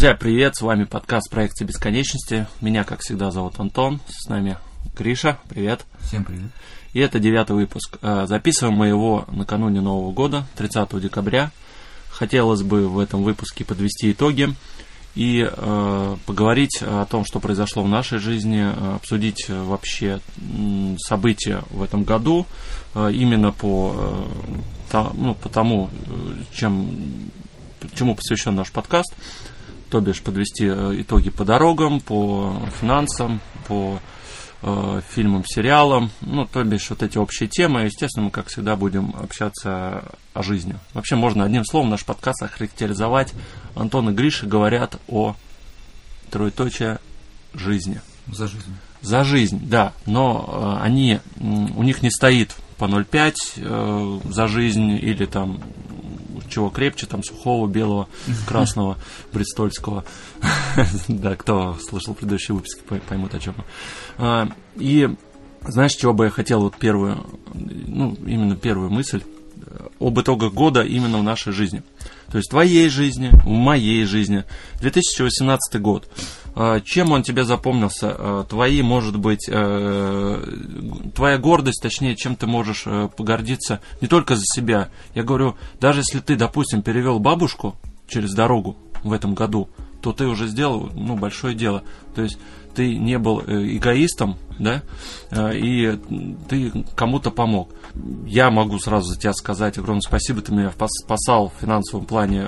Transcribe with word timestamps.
Друзья, 0.00 0.16
привет, 0.16 0.56
с 0.56 0.62
вами 0.62 0.84
подкаст 0.84 1.30
проекции 1.30 1.66
бесконечности. 1.66 2.46
Меня, 2.62 2.84
как 2.84 3.00
всегда, 3.00 3.30
зовут 3.30 3.60
Антон, 3.60 4.00
с 4.08 4.30
нами 4.30 4.56
Гриша, 4.96 5.38
привет. 5.46 5.84
Всем 6.00 6.24
привет. 6.24 6.52
И 6.94 7.00
это 7.00 7.18
девятый 7.18 7.54
выпуск. 7.54 7.98
Э, 8.00 8.24
записываем 8.26 8.78
мы 8.78 8.86
его 8.86 9.26
накануне 9.30 9.82
Нового 9.82 10.10
года, 10.10 10.46
30 10.56 10.98
декабря. 11.02 11.50
Хотелось 12.08 12.62
бы 12.62 12.88
в 12.88 12.98
этом 12.98 13.22
выпуске 13.22 13.62
подвести 13.62 14.12
итоги 14.12 14.48
и 15.14 15.46
э, 15.46 16.16
поговорить 16.24 16.78
о 16.80 17.04
том, 17.04 17.26
что 17.26 17.38
произошло 17.38 17.82
в 17.82 17.88
нашей 17.88 18.20
жизни, 18.20 18.62
э, 18.62 18.94
обсудить 18.94 19.50
вообще 19.50 20.20
события 20.96 21.62
в 21.68 21.82
этом 21.82 22.04
году, 22.04 22.46
э, 22.94 23.10
именно 23.12 23.52
по, 23.52 23.94
э, 23.94 24.24
та, 24.90 25.10
ну, 25.12 25.34
по 25.34 25.50
тому, 25.50 25.90
чем, 26.54 26.88
чему 27.94 28.14
посвящен 28.14 28.54
наш 28.54 28.72
подкаст 28.72 29.14
то 29.90 30.00
бишь 30.00 30.22
подвести 30.22 30.66
э, 30.66 31.00
итоги 31.00 31.30
по 31.30 31.44
дорогам, 31.44 32.00
по 32.00 32.56
финансам, 32.80 33.40
по 33.66 33.98
э, 34.62 35.00
фильмам, 35.10 35.44
сериалам, 35.44 36.10
ну, 36.20 36.46
то 36.46 36.62
бишь 36.62 36.88
вот 36.90 37.02
эти 37.02 37.18
общие 37.18 37.48
темы. 37.48 37.82
Естественно, 37.82 38.26
мы, 38.26 38.30
как 38.30 38.46
всегда, 38.46 38.76
будем 38.76 39.14
общаться 39.18 40.04
о 40.32 40.42
жизни. 40.42 40.76
Вообще, 40.94 41.16
можно 41.16 41.44
одним 41.44 41.64
словом 41.64 41.90
наш 41.90 42.04
подкаст 42.04 42.42
охарактеризовать. 42.42 43.34
Антон 43.74 44.10
и 44.10 44.12
Гриша 44.12 44.46
говорят 44.46 44.98
о 45.08 45.34
троеточие 46.30 47.00
жизни. 47.52 48.00
За 48.28 48.46
жизнь. 48.46 48.74
За 49.02 49.24
жизнь, 49.24 49.60
да. 49.68 49.92
Но 50.06 50.78
э, 50.80 50.84
они, 50.84 51.18
у 51.40 51.82
них 51.82 52.02
не 52.02 52.10
стоит 52.10 52.54
по 52.78 52.84
0,5 52.84 53.34
э, 53.56 54.20
за 54.30 54.46
жизнь 54.46 54.92
или 54.92 55.26
там 55.26 55.60
чего 56.50 56.70
крепче, 56.70 57.06
там 57.06 57.22
сухого, 57.22 57.66
белого, 57.66 58.08
красного, 58.46 58.98
бристольского. 59.32 60.04
Да, 61.08 61.36
кто 61.36 61.76
слышал 61.88 62.14
предыдущие 62.14 62.54
выпуски, 62.54 62.82
поймут 63.08 63.34
о 63.34 63.38
чем. 63.40 63.54
А, 64.18 64.48
и 64.76 65.08
знаешь, 65.66 65.92
чего 65.92 66.12
бы 66.12 66.26
я 66.26 66.30
хотел 66.30 66.60
вот 66.60 66.76
первую, 66.76 67.26
ну, 67.52 68.16
именно 68.26 68.56
первую 68.56 68.90
мысль 68.90 69.22
э, 69.66 69.88
об 69.98 70.18
итогах 70.20 70.52
года 70.52 70.82
именно 70.82 71.18
в 71.18 71.22
нашей 71.22 71.52
жизни. 71.52 71.82
То 72.30 72.38
есть 72.38 72.48
в 72.48 72.52
твоей 72.52 72.88
жизни, 72.88 73.30
в 73.44 73.48
моей 73.48 74.04
жизни. 74.04 74.44
2018 74.80 75.80
год. 75.80 76.08
А, 76.54 76.80
чем 76.80 77.12
он 77.12 77.22
тебе 77.22 77.44
запомнился? 77.44 78.14
А, 78.16 78.44
твои, 78.44 78.82
может 78.82 79.16
быть, 79.16 79.48
э, 79.48 80.44
твоя 81.14 81.38
гордость, 81.38 81.82
точнее, 81.82 82.16
чем 82.16 82.36
ты 82.36 82.46
можешь 82.46 82.82
э, 82.86 83.08
погордиться 83.16 83.80
не 84.00 84.08
только 84.08 84.36
за 84.36 84.44
себя. 84.44 84.88
Я 85.14 85.22
говорю, 85.22 85.56
даже 85.80 86.00
если 86.00 86.20
ты, 86.20 86.36
допустим, 86.36 86.82
перевел 86.82 87.18
бабушку 87.18 87.76
через 88.08 88.34
дорогу 88.34 88.76
в 89.04 89.12
этом 89.12 89.34
году, 89.34 89.68
то 90.02 90.12
ты 90.12 90.26
уже 90.26 90.48
сделал 90.48 90.90
ну, 90.94 91.16
большое 91.16 91.54
дело. 91.54 91.82
То 92.14 92.22
есть 92.22 92.38
ты 92.74 92.96
не 92.96 93.18
был 93.18 93.42
э, 93.46 93.76
эгоистом, 93.76 94.36
да, 94.58 94.82
и 95.54 95.98
ты 96.48 96.84
кому-то 96.94 97.30
помог. 97.30 97.70
Я 98.26 98.50
могу 98.50 98.78
сразу 98.78 99.08
за 99.08 99.18
тебя 99.18 99.32
сказать 99.32 99.78
огромное 99.78 100.02
спасибо, 100.02 100.42
ты 100.42 100.52
меня 100.52 100.70
спасал 100.70 101.48
в 101.48 101.60
финансовом 101.62 102.04
плане 102.04 102.46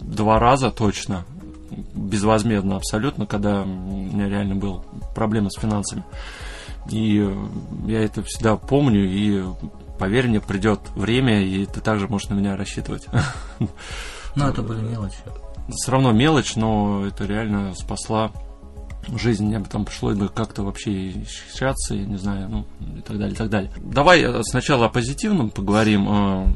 два 0.00 0.38
раза 0.38 0.70
точно, 0.70 1.24
безвозмездно 1.94 2.76
абсолютно, 2.76 3.26
когда 3.26 3.62
у 3.62 3.66
меня 3.66 4.28
реально 4.28 4.56
были 4.56 4.74
проблемы 5.14 5.50
с 5.50 5.60
финансами. 5.60 6.04
И 6.90 7.28
я 7.86 8.00
это 8.02 8.22
всегда 8.22 8.56
помню, 8.56 9.04
и 9.04 9.44
поверь 9.98 10.28
мне, 10.28 10.40
придет 10.40 10.80
время, 10.96 11.42
и 11.42 11.64
ты 11.66 11.80
также 11.80 12.08
можешь 12.08 12.28
на 12.28 12.34
меня 12.34 12.56
рассчитывать. 12.56 13.06
Ну, 14.34 14.48
это 14.48 14.62
были 14.62 14.80
мелочи. 14.80 15.18
Все 15.68 15.92
равно 15.92 16.10
мелочь, 16.10 16.56
но 16.56 17.04
это 17.04 17.26
реально 17.26 17.74
спасла 17.74 18.32
жизнь, 19.16 19.46
мне 19.46 19.58
бы 19.58 19.68
там 19.68 19.84
пришлось 19.84 20.16
бы 20.16 20.28
как-то 20.28 20.62
вообще 20.62 21.10
исчаться, 21.22 21.94
я 21.94 22.04
не 22.04 22.16
знаю, 22.16 22.48
ну, 22.48 22.66
и 22.96 23.00
так 23.00 23.18
далее, 23.18 23.34
и 23.34 23.36
так 23.36 23.50
далее. 23.50 23.70
Давай 23.78 24.24
сначала 24.44 24.86
о 24.86 24.88
позитивном 24.88 25.50
поговорим, 25.50 26.08
э, 26.08 26.46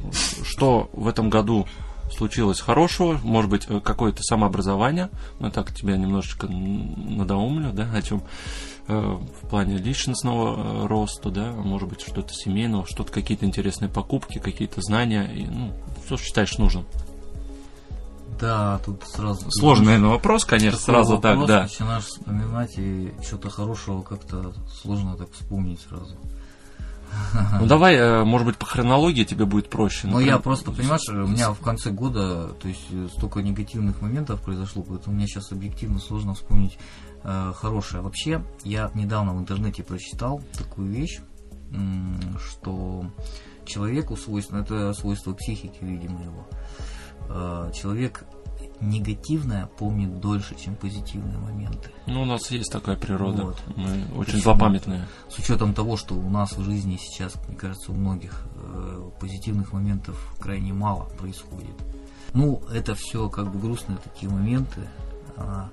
что 0.44 0.88
в 0.92 1.08
этом 1.08 1.28
году 1.28 1.66
случилось 2.10 2.60
хорошего, 2.60 3.18
может 3.22 3.50
быть, 3.50 3.66
э, 3.68 3.80
какое-то 3.80 4.22
самообразование, 4.22 5.10
ну 5.38 5.50
так 5.50 5.74
тебя 5.74 5.96
немножечко 5.96 6.46
надоумлю, 6.48 7.72
да, 7.72 7.90
о 7.92 8.02
чем 8.02 8.22
э, 8.88 8.98
в 8.98 9.48
плане 9.48 9.76
личностного 9.78 10.84
э, 10.84 10.86
роста, 10.86 11.30
да, 11.30 11.52
может 11.52 11.88
быть, 11.88 12.00
что-то 12.00 12.32
семейного, 12.32 12.86
что-то 12.86 13.12
какие-то 13.12 13.46
интересные 13.46 13.88
покупки, 13.88 14.38
какие-то 14.38 14.80
знания, 14.80 15.24
и, 15.24 15.46
ну, 15.46 15.72
что 16.06 16.16
считаешь 16.16 16.58
нужным? 16.58 16.86
Да, 18.40 18.80
тут 18.84 19.02
сразу... 19.04 19.50
Сложный, 19.50 19.86
наверное, 19.86 20.10
вопрос, 20.10 20.44
конечно, 20.44 20.78
сразу 20.78 21.16
вопрос, 21.16 21.38
так, 21.38 21.46
да. 21.46 21.62
Начинаешь 21.62 22.04
вспоминать, 22.04 22.74
и 22.76 23.12
что-то 23.22 23.48
хорошего 23.48 24.02
как-то 24.02 24.52
сложно 24.82 25.16
так 25.16 25.32
вспомнить 25.32 25.80
сразу. 25.80 26.16
Ну 27.60 27.66
давай, 27.66 27.96
э, 27.96 28.24
может 28.24 28.46
быть, 28.46 28.56
по 28.56 28.66
хронологии 28.66 29.24
тебе 29.24 29.44
будет 29.44 29.68
проще. 29.68 30.06
Ну 30.06 30.20
я 30.20 30.38
просто, 30.38 30.72
понимаешь, 30.72 31.08
у 31.08 31.26
меня 31.26 31.52
в 31.52 31.60
конце 31.60 31.90
года, 31.90 32.48
то 32.60 32.68
есть 32.68 32.86
э, 32.90 33.08
столько 33.16 33.40
негативных 33.40 34.00
моментов 34.00 34.42
произошло, 34.42 34.82
поэтому 34.82 35.16
мне 35.16 35.26
сейчас 35.26 35.52
объективно 35.52 35.98
сложно 35.98 36.34
вспомнить 36.34 36.78
э, 37.24 37.52
хорошее. 37.54 38.02
Вообще, 38.02 38.44
я 38.64 38.90
недавно 38.94 39.34
в 39.34 39.38
интернете 39.38 39.82
прочитал 39.82 40.42
такую 40.56 40.90
вещь, 40.90 41.20
что 42.38 43.06
человеку 43.64 44.16
свойственно, 44.16 44.60
это 44.60 44.92
свойство 44.94 45.32
психики, 45.34 45.78
видимо, 45.80 46.22
его. 46.22 46.46
Э, 47.28 47.70
человек 47.74 48.24
негативное 48.80 49.66
помнит 49.78 50.20
дольше, 50.20 50.54
чем 50.56 50.74
позитивные 50.76 51.38
моменты. 51.38 51.90
Ну, 52.06 52.22
у 52.22 52.24
нас 52.24 52.50
есть 52.50 52.70
такая 52.70 52.96
природа. 52.96 53.44
Вот. 53.44 53.62
Мы 53.76 54.04
очень 54.16 54.40
злопамятные. 54.40 55.06
С 55.28 55.38
учетом 55.38 55.74
того, 55.74 55.96
что 55.96 56.14
у 56.14 56.28
нас 56.30 56.52
в 56.52 56.64
жизни 56.64 56.96
сейчас, 56.96 57.34
мне 57.48 57.56
кажется, 57.56 57.92
у 57.92 57.94
многих 57.94 58.46
э, 58.54 59.10
позитивных 59.20 59.72
моментов 59.72 60.34
крайне 60.38 60.72
мало 60.72 61.04
происходит. 61.18 61.74
Ну, 62.34 62.62
это 62.72 62.94
все 62.94 63.28
как 63.28 63.50
бы 63.50 63.58
грустные 63.58 63.98
такие 63.98 64.30
моменты. 64.30 64.88
А, 65.36 65.70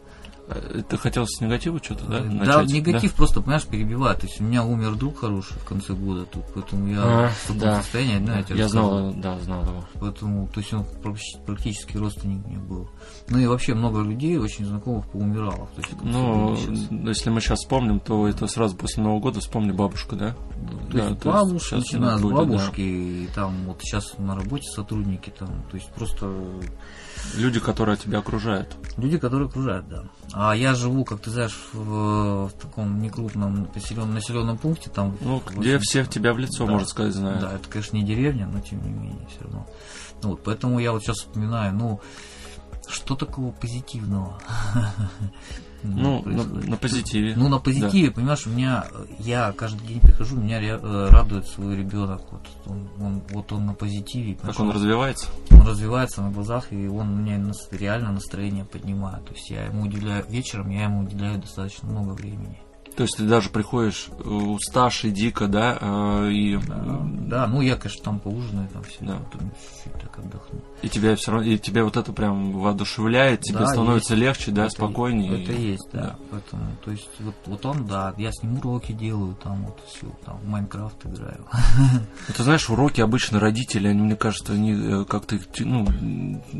ты 0.89 0.97
хотел 0.97 1.25
с 1.25 1.39
негатива 1.41 1.79
что-то, 1.81 2.05
да? 2.05 2.21
Начать? 2.21 2.45
Да, 2.45 2.63
негатив 2.65 3.11
да? 3.11 3.17
просто, 3.17 3.41
понимаешь, 3.41 3.65
перебивает. 3.65 4.19
То 4.19 4.27
есть 4.27 4.41
у 4.41 4.43
меня 4.43 4.63
умер 4.63 4.95
друг 4.95 5.19
хороший 5.19 5.53
в 5.53 5.65
конце 5.65 5.93
года 5.93 6.25
тут, 6.25 6.43
поэтому 6.53 6.87
я 6.87 7.01
а, 7.01 7.29
в 7.29 7.47
таком 7.47 7.59
да. 7.59 7.81
состоянии, 7.81 8.25
да, 8.25 8.37
я 8.37 8.43
тебе 8.43 8.59
Я 8.59 8.67
знал, 8.67 9.13
да, 9.13 9.39
знал 9.39 9.63
его. 9.63 9.85
Поэтому, 9.99 10.47
то 10.47 10.59
есть 10.59 10.73
он 10.73 10.85
практически 11.45 11.97
родственник 11.97 12.45
мне 12.45 12.57
был. 12.57 12.89
Ну 13.29 13.37
и 13.37 13.45
вообще 13.45 13.73
много 13.73 14.01
людей, 14.01 14.37
очень 14.37 14.65
знакомых, 14.65 15.07
поумирало. 15.09 15.69
То 15.75 15.81
есть, 15.81 15.93
ну, 16.01 16.57
если 17.07 17.29
мы 17.29 17.39
сейчас 17.39 17.59
вспомним, 17.59 17.99
то 17.99 18.27
это 18.27 18.47
сразу 18.47 18.75
после 18.75 19.03
Нового 19.03 19.21
года 19.21 19.39
вспомни 19.39 19.71
бабушку, 19.71 20.15
да? 20.15 20.35
То 20.91 20.97
да, 20.97 21.07
есть 21.09 21.23
бабушка, 21.23 21.75
начиная 21.77 22.17
с 22.17 22.21
бабушки, 22.21 22.81
да. 22.81 22.81
и 22.81 23.27
там 23.33 23.65
вот 23.65 23.81
сейчас 23.81 24.17
на 24.17 24.35
работе 24.35 24.69
сотрудники 24.69 25.31
там, 25.37 25.63
то 25.69 25.77
есть 25.77 25.89
просто 25.93 26.31
Люди, 27.35 27.59
которые 27.59 27.97
тебя 27.97 28.19
окружают. 28.19 28.75
Люди, 28.97 29.17
которые 29.17 29.47
окружают, 29.47 29.87
да. 29.87 30.03
А 30.33 30.55
я 30.55 30.75
живу, 30.75 31.03
как 31.05 31.21
ты 31.21 31.31
знаешь, 31.31 31.57
в, 31.73 32.47
в 32.47 32.51
таком 32.61 33.01
некрупном 33.01 33.69
населенном, 33.73 34.13
населенном 34.13 34.57
пункте, 34.57 34.89
там. 34.89 35.17
Ну, 35.21 35.41
где 35.55 35.79
все 35.79 36.03
в 36.03 36.09
тебя 36.09 36.33
в 36.33 36.37
лицо, 36.37 36.65
да, 36.65 36.71
можно 36.71 36.87
сказать, 36.87 37.13
знают. 37.13 37.41
Да, 37.41 37.53
это, 37.53 37.67
конечно, 37.69 37.97
не 37.97 38.03
деревня, 38.03 38.47
но 38.47 38.59
тем 38.59 38.81
не 38.83 38.91
менее, 38.91 39.27
все 39.29 39.41
равно. 39.41 39.67
Вот, 40.21 40.43
поэтому 40.43 40.79
я 40.79 40.91
вот 40.91 41.03
сейчас 41.03 41.17
вспоминаю, 41.17 41.73
ну, 41.73 42.01
что 42.87 43.15
такого 43.15 43.51
позитивного? 43.51 44.39
Ну, 45.83 46.23
на, 46.25 46.43
на 46.43 46.77
позитиве. 46.77 47.33
Ну, 47.35 47.49
на 47.49 47.59
позитиве, 47.59 48.07
да. 48.07 48.13
понимаешь, 48.13 48.47
у 48.47 48.49
меня, 48.49 48.85
я 49.19 49.51
каждый 49.51 49.85
день 49.87 49.99
прихожу, 49.99 50.37
меня 50.37 50.61
э, 50.61 51.07
радует 51.09 51.47
свой 51.47 51.75
ребенок. 51.75 52.21
Вот 52.31 52.47
он, 52.65 52.89
он, 52.99 53.21
вот 53.29 53.51
он 53.51 53.65
на 53.65 53.73
позитиве. 53.73 54.37
Как 54.41 54.59
он 54.59 54.71
развивается? 54.71 55.27
Он 55.51 55.67
развивается 55.67 56.21
на 56.21 56.31
глазах, 56.31 56.71
и 56.71 56.87
он 56.87 57.21
мне 57.21 57.41
реально 57.71 58.13
настроение 58.13 58.65
поднимает. 58.65 59.25
То 59.25 59.33
есть 59.33 59.49
я 59.49 59.65
ему 59.65 59.83
уделяю, 59.83 60.25
вечером 60.29 60.69
я 60.69 60.83
ему 60.85 61.01
уделяю 61.01 61.39
достаточно 61.39 61.89
много 61.89 62.11
времени. 62.11 62.59
То 62.95 63.03
есть 63.03 63.17
ты 63.17 63.23
даже 63.23 63.49
приходишь 63.49 64.09
э, 64.09 64.27
уставший 64.27 65.11
дико, 65.11 65.47
да, 65.47 65.77
э, 65.79 66.29
и... 66.31 66.57
Да, 66.57 66.99
да, 67.03 67.47
ну 67.47 67.61
я, 67.61 67.75
конечно, 67.75 68.03
там 68.03 68.19
поужинаю, 68.19 68.67
там 68.69 68.83
все, 68.83 68.97
да. 69.01 69.17
потом 69.31 69.51
чуть-чуть 69.51 70.01
так 70.01 70.19
отдохну. 70.19 70.61
И 70.81 70.89
тебя 70.89 71.15
все 71.15 71.31
равно, 71.31 71.47
и 71.47 71.57
тебя 71.57 71.83
вот 71.83 71.97
это 71.97 72.13
прям 72.13 72.51
воодушевляет, 72.51 73.41
тебе 73.41 73.59
да, 73.59 73.67
становится 73.67 74.13
есть. 74.13 74.23
легче, 74.25 74.51
да, 74.51 74.65
это, 74.65 74.73
спокойнее. 74.73 75.41
Это 75.43 75.53
и... 75.53 75.71
есть, 75.71 75.89
да. 75.91 76.01
да. 76.01 76.15
Поэтому, 76.29 76.63
то 76.83 76.91
есть 76.91 77.09
вот, 77.19 77.35
вот 77.45 77.65
он, 77.65 77.85
да, 77.87 78.13
я 78.17 78.31
с 78.31 78.43
ним 78.43 78.57
уроки 78.57 78.91
делаю, 78.91 79.35
там 79.43 79.65
вот 79.65 79.79
все, 79.87 80.07
там 80.25 80.37
в 80.37 80.47
Майнкрафт 80.47 81.05
играю. 81.05 81.45
Ну, 82.27 82.33
ты 82.35 82.43
знаешь, 82.43 82.69
уроки 82.69 83.01
обычно 83.01 83.39
родители, 83.39 83.87
они, 83.87 84.01
мне 84.01 84.15
кажется, 84.15 84.53
они 84.53 84.73
э, 84.73 85.05
как-то, 85.05 85.37
ну, 85.59 85.87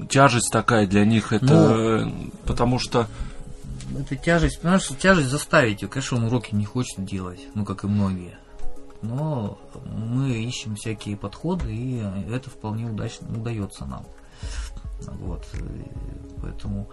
тяжесть 0.09 0.51
такая 0.51 0.87
для 0.87 1.05
них, 1.05 1.31
это 1.31 2.05
ну, 2.05 2.31
потому 2.45 2.79
что 2.79 3.07
это 3.99 4.15
тяжесть, 4.15 4.61
понимаешь, 4.61 4.87
тяжесть 4.99 5.29
заставить 5.29 5.81
ее. 5.81 5.87
Конечно, 5.87 6.17
он 6.17 6.23
уроки 6.25 6.53
не 6.55 6.65
хочет 6.65 7.03
делать, 7.05 7.41
ну, 7.55 7.65
как 7.65 7.83
и 7.83 7.87
многие. 7.87 8.37
Но 9.01 9.59
мы 9.85 10.31
ищем 10.43 10.75
всякие 10.75 11.17
подходы, 11.17 11.73
и 11.73 12.03
это 12.31 12.49
вполне 12.49 12.85
удачно 12.85 13.27
удается 13.37 13.85
нам. 13.85 14.05
Вот, 15.19 15.45
поэтому 16.41 16.89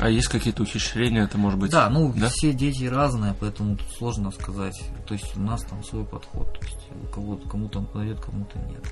А 0.00 0.08
есть 0.08 0.28
какие-то 0.28 0.62
ухищрения, 0.62 1.24
это 1.24 1.38
может 1.38 1.58
быть? 1.58 1.70
Да, 1.70 1.88
ну 1.90 2.12
да? 2.12 2.28
все 2.28 2.52
дети 2.52 2.84
разные, 2.84 3.34
поэтому 3.38 3.76
тут 3.76 3.86
сложно 3.96 4.30
сказать. 4.30 4.82
То 5.06 5.14
есть 5.14 5.36
у 5.36 5.40
нас 5.40 5.62
там 5.62 5.84
свой 5.84 6.04
подход. 6.04 6.58
То 6.58 6.66
есть 6.66 6.88
у 7.02 7.06
кого-то 7.14 7.48
кому-то 7.48 7.78
он 7.80 7.86
подойдет, 7.86 8.20
кому-то 8.20 8.58
нет. 8.58 8.82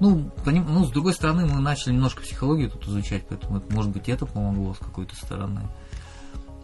Ну, 0.00 0.30
поним, 0.44 0.66
ну, 0.68 0.84
с 0.84 0.90
другой 0.90 1.14
стороны, 1.14 1.46
мы 1.46 1.60
начали 1.60 1.92
немножко 1.92 2.22
психологию 2.22 2.70
тут 2.70 2.86
изучать, 2.88 3.24
поэтому 3.28 3.58
это, 3.58 3.72
может 3.72 3.92
быть, 3.92 4.08
это 4.08 4.26
помогло 4.26 4.74
с 4.74 4.78
какой-то 4.78 5.14
стороны. 5.14 5.62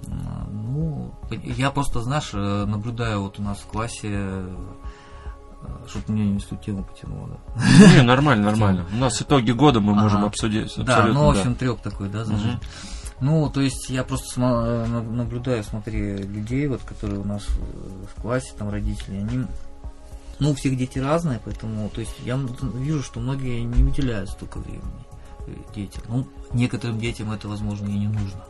Ну, 0.07 1.15
я 1.31 1.71
просто, 1.71 2.01
знаешь, 2.01 2.31
э, 2.33 2.65
наблюдаю 2.67 3.23
вот 3.23 3.39
у 3.39 3.43
нас 3.43 3.59
в 3.59 3.67
классе, 3.67 4.09
э, 4.09 4.57
чтобы 5.89 6.05
мне 6.09 6.31
не 6.31 6.41
тему 6.41 6.85
потянуло, 6.85 7.29
да. 7.29 7.97
Не, 7.97 8.03
нормально, 8.03 8.47
нормально. 8.47 8.87
У 8.93 8.97
нас 8.97 9.21
итоги 9.21 9.53
года 9.53 9.81
мы 9.81 9.95
можем 9.95 10.25
обсудить. 10.25 10.73
Да, 10.79 11.07
ну, 11.07 11.27
в 11.27 11.31
общем, 11.31 11.55
треп 11.55 11.81
такой, 11.81 12.09
да, 12.09 12.25
за 12.25 12.37
жизнь. 12.37 12.59
Ну, 13.21 13.51
то 13.51 13.61
есть 13.61 13.91
я 13.91 14.03
просто 14.03 14.41
э, 14.41 14.87
наблюдаю, 14.87 15.63
смотри, 15.63 16.17
людей, 16.17 16.67
вот, 16.69 16.81
которые 16.83 17.21
у 17.21 17.25
нас 17.25 17.47
в 17.47 18.21
классе, 18.21 18.55
там 18.59 18.71
родители, 18.71 19.17
они 19.17 19.45
ну, 20.41 20.53
у 20.53 20.55
всех 20.55 20.77
дети 20.77 20.99
разные, 20.99 21.39
поэтому, 21.45 21.91
то 21.91 22.01
есть 22.01 22.15
я 22.25 22.41
вижу, 22.75 23.03
что 23.03 23.21
многие 23.21 23.61
не 23.61 23.85
уделяют 23.85 24.31
столько 24.31 24.59
времени 24.59 25.05
детям. 25.75 26.03
Ну, 26.09 26.27
некоторым 26.53 26.99
детям 26.99 27.31
это, 27.31 27.47
возможно, 27.49 27.87
и 27.87 27.99
не 27.99 28.09
нужно. 28.09 28.43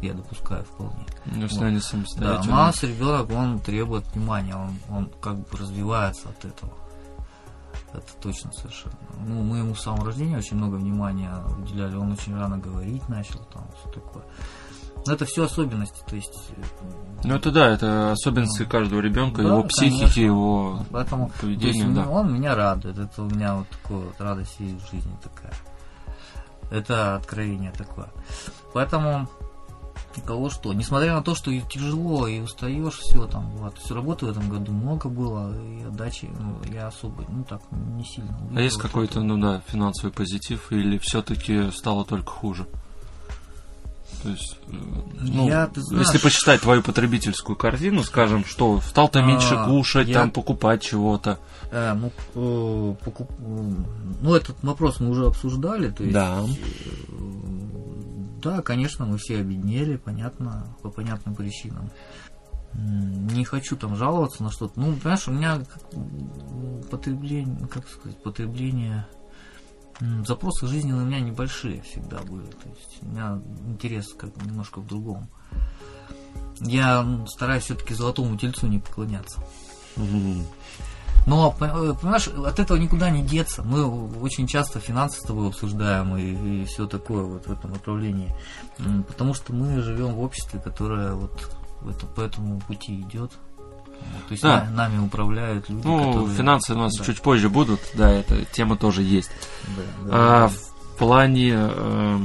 Я 0.00 0.14
допускаю 0.14 0.64
вполне. 0.64 1.06
Ну, 1.26 1.42
если 1.42 1.74
вот. 1.74 1.82
самостоятельно. 1.82 2.42
Да, 2.46 2.50
нас 2.66 2.82
ребенок, 2.82 3.30
он 3.30 3.58
требует 3.58 4.06
внимания, 4.14 4.54
он, 4.54 4.78
он 4.88 5.10
как 5.20 5.36
бы 5.36 5.58
развивается 5.58 6.28
от 6.28 6.44
этого. 6.44 6.72
Это 7.92 8.12
точно 8.20 8.52
совершенно. 8.52 8.96
Ну, 9.26 9.42
мы 9.42 9.58
ему 9.58 9.74
с 9.74 9.82
самого 9.82 10.06
рождения 10.06 10.36
очень 10.36 10.56
много 10.56 10.76
внимания 10.76 11.32
уделяли. 11.58 11.96
Он 11.96 12.12
очень 12.12 12.36
рано 12.36 12.58
говорить 12.58 13.08
начал, 13.08 13.40
там, 13.52 13.66
все 13.78 13.90
такое. 13.90 14.24
Но 15.06 15.14
это 15.14 15.24
все 15.24 15.44
особенности, 15.44 16.02
то 16.06 16.16
есть. 16.16 16.50
Э, 16.56 16.62
ну 17.24 17.36
это 17.36 17.50
да, 17.50 17.68
это 17.68 18.12
особенности 18.12 18.62
ну, 18.62 18.68
каждого 18.68 19.00
ребенка, 19.00 19.42
да, 19.42 19.48
его 19.48 19.62
психики, 19.62 20.00
конечно. 20.00 20.20
его 20.20 20.86
Поэтому, 20.90 21.30
поведения. 21.40 21.84
есть, 21.84 21.94
да. 21.94 22.08
Он 22.08 22.32
меня 22.34 22.54
радует, 22.54 22.98
это 22.98 23.22
у 23.22 23.26
меня 23.26 23.54
вот 23.56 23.68
такое 23.68 23.98
вот 24.06 24.20
радость 24.20 24.58
в 24.58 24.90
жизни 24.90 25.16
такая. 25.22 25.54
Это 26.70 27.16
откровение 27.16 27.72
такое. 27.72 28.08
Поэтому 28.74 29.28
кого 30.24 30.50
что. 30.50 30.72
Несмотря 30.72 31.14
на 31.14 31.22
то, 31.22 31.34
что 31.34 31.50
и 31.50 31.60
тяжело, 31.60 32.26
и 32.26 32.40
устаешь, 32.40 32.98
все 32.98 33.26
там, 33.26 33.50
вот, 33.56 33.78
все 33.78 33.94
работы 33.94 34.26
в 34.26 34.30
этом 34.30 34.48
году 34.48 34.72
много 34.72 35.08
было, 35.08 35.54
и 35.54 35.84
отдачи 35.84 36.28
ну, 36.38 36.56
я 36.72 36.88
особо, 36.88 37.24
ну 37.28 37.44
так, 37.44 37.60
не 37.70 38.04
сильно. 38.04 38.36
Увидел, 38.40 38.58
а 38.58 38.60
есть 38.60 38.78
какой-то, 38.78 39.20
ну 39.20 39.38
да, 39.38 39.62
финансовый 39.66 40.10
позитив, 40.10 40.72
или 40.72 40.98
все-таки 40.98 41.70
стало 41.70 42.04
только 42.04 42.30
хуже? 42.30 42.66
То 44.22 44.30
есть, 44.30 44.56
э, 44.66 44.72
ну, 45.20 45.48
я, 45.48 45.70
знаешь, 45.74 46.06
если 46.06 46.18
посчитать 46.18 46.60
твою 46.60 46.82
потребительскую 46.82 47.56
корзину, 47.56 48.02
скажем, 48.02 48.44
что 48.44 48.80
стал 48.80 49.08
то 49.08 49.22
меньше 49.22 49.54
а, 49.54 49.68
кушать, 49.68 50.08
я, 50.08 50.14
там 50.14 50.30
покупать 50.32 50.82
чего-то. 50.82 51.38
Э, 51.70 51.94
ну, 51.94 52.10
э, 52.34 52.94
покуп... 53.04 53.30
ну, 53.38 54.34
этот 54.34 54.56
вопрос 54.62 54.98
мы 55.00 55.10
уже 55.10 55.26
обсуждали. 55.26 55.90
То 55.90 56.02
есть, 56.02 56.14
да. 56.14 56.42
Да, 58.40 58.62
конечно, 58.62 59.04
мы 59.04 59.18
все 59.18 59.38
обеднели, 59.38 59.96
понятно, 59.96 60.76
по 60.82 60.90
понятным 60.90 61.34
причинам. 61.34 61.90
Не 62.74 63.44
хочу 63.44 63.76
там 63.76 63.96
жаловаться 63.96 64.42
на 64.42 64.50
что-то. 64.50 64.78
Ну, 64.78 64.94
понимаешь, 64.94 65.26
у 65.26 65.32
меня 65.32 65.62
потребление, 66.90 67.66
как 67.66 67.88
сказать, 67.88 68.22
потребление 68.22 69.06
запросы 70.24 70.66
жизни 70.66 70.92
на 70.92 71.02
меня 71.02 71.20
небольшие 71.20 71.82
всегда 71.82 72.18
были. 72.18 72.46
То 72.46 72.68
есть 72.68 72.98
у 73.02 73.06
меня 73.06 73.42
интерес 73.66 74.14
как 74.14 74.36
немножко 74.44 74.80
в 74.80 74.86
другом. 74.86 75.28
Я 76.60 77.26
стараюсь 77.26 77.64
все-таки 77.64 77.94
золотому 77.94 78.36
тельцу 78.36 78.68
не 78.68 78.78
поклоняться. 78.78 79.42
Но, 81.28 81.54
э, 81.60 81.94
понимаешь, 82.00 82.28
от 82.28 82.58
этого 82.58 82.78
никуда 82.78 83.10
не 83.10 83.22
деться. 83.22 83.62
Мы 83.62 83.84
очень 84.20 84.46
часто 84.46 84.80
финансы 84.80 85.20
с 85.20 85.24
тобой 85.24 85.48
обсуждаем 85.48 86.16
и, 86.16 86.62
и 86.62 86.64
все 86.64 86.86
такое 86.86 87.22
вот 87.22 87.46
в 87.46 87.52
этом 87.52 87.70
направлении. 87.72 88.34
Потому 89.06 89.34
что 89.34 89.52
мы 89.52 89.80
живем 89.82 90.14
в 90.14 90.20
обществе, 90.22 90.60
которое 90.60 91.12
вот 91.12 91.30
по 92.14 92.20
этому 92.20 92.60
пути 92.60 93.00
идет. 93.00 93.32
То 94.28 94.32
есть 94.32 94.42
да. 94.42 94.68
нами 94.72 94.98
управляют 95.04 95.68
люди, 95.68 95.86
Ну, 95.86 95.98
которые... 96.12 96.36
финансы 96.36 96.74
у 96.74 96.78
нас 96.78 96.96
да. 96.96 97.04
чуть 97.04 97.20
позже 97.20 97.48
будут, 97.48 97.80
да, 97.94 98.10
эта 98.10 98.44
тема 98.44 98.76
тоже 98.76 99.02
есть. 99.02 99.30
Да, 99.66 99.82
да, 100.04 100.10
а, 100.12 100.48
да. 100.48 100.54
В 100.98 101.00
плане, 101.00 101.52
э, 101.54 102.16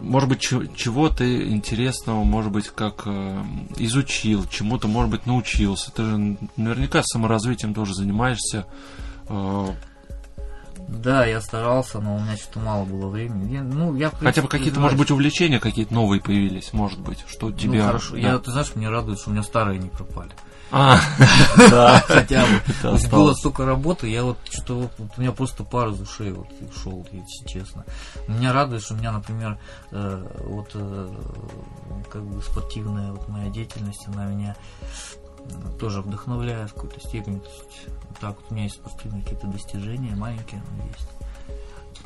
может 0.00 0.28
быть, 0.28 0.40
чего-то 0.40 1.24
интересного, 1.50 2.22
может 2.22 2.52
быть, 2.52 2.68
как 2.68 3.02
э, 3.04 3.42
изучил, 3.78 4.46
чему-то, 4.48 4.86
может 4.86 5.10
быть, 5.10 5.26
научился. 5.26 5.90
Ты 5.90 6.04
же 6.04 6.36
наверняка 6.56 7.02
саморазвитием 7.02 7.74
тоже 7.74 7.94
занимаешься. 7.94 8.64
Э, 9.28 9.66
да, 10.86 11.26
я 11.26 11.40
старался, 11.40 11.98
но 11.98 12.14
у 12.14 12.20
меня 12.20 12.36
что-то 12.36 12.60
мало 12.60 12.84
было 12.84 13.08
времени. 13.08 13.54
Я, 13.54 13.62
ну, 13.64 13.96
я, 13.96 14.10
принципе, 14.10 14.26
Хотя 14.26 14.42
бы 14.42 14.48
какие-то, 14.50 14.78
может 14.78 14.96
быть, 14.96 15.10
увлечения 15.10 15.58
какие-то 15.58 15.92
новые 15.92 16.22
появились, 16.22 16.72
может 16.72 17.00
быть, 17.00 17.24
что 17.26 17.50
тебе... 17.50 17.80
Ну, 17.80 17.86
хорошо. 17.86 18.12
Да. 18.12 18.20
Я, 18.20 18.38
ты 18.38 18.52
знаешь, 18.52 18.70
мне 18.76 18.88
радует, 18.88 19.18
что 19.18 19.30
у 19.30 19.32
меня 19.32 19.42
старые 19.42 19.80
не 19.80 19.88
пропали. 19.88 20.30
А, 20.70 20.98
да, 21.70 22.00
хотя 22.06 22.44
бы. 22.44 22.98
Было 23.10 23.34
столько 23.34 23.64
работы, 23.64 24.08
я 24.08 24.24
вот 24.24 24.38
что-то 24.50 24.90
вот, 24.98 25.10
у 25.16 25.20
меня 25.20 25.32
просто 25.32 25.64
пар 25.64 25.88
из 25.88 26.00
ушей 26.00 26.32
вот 26.32 26.48
шел, 26.82 27.06
если 27.12 27.46
честно. 27.46 27.84
Меня 28.26 28.52
радует, 28.52 28.82
что 28.82 28.94
у 28.94 28.96
меня, 28.96 29.12
например, 29.12 29.58
э, 29.92 30.26
вот 30.44 30.70
э, 30.74 31.14
как 32.10 32.24
бы 32.24 32.42
спортивная 32.42 33.12
вот 33.12 33.28
моя 33.28 33.48
деятельность, 33.50 34.06
она 34.08 34.26
меня 34.26 34.56
тоже 35.78 36.02
вдохновляет 36.02 36.70
в 36.70 36.74
какой-то 36.74 37.00
степени. 37.00 37.38
То 37.38 37.48
есть, 37.48 38.20
так 38.20 38.36
вот 38.36 38.46
у 38.50 38.54
меня 38.54 38.64
есть 38.64 38.76
спортивные 38.76 39.22
какие-то 39.22 39.46
достижения, 39.46 40.16
маленькие, 40.16 40.62
но 40.76 40.84
есть. 40.86 41.08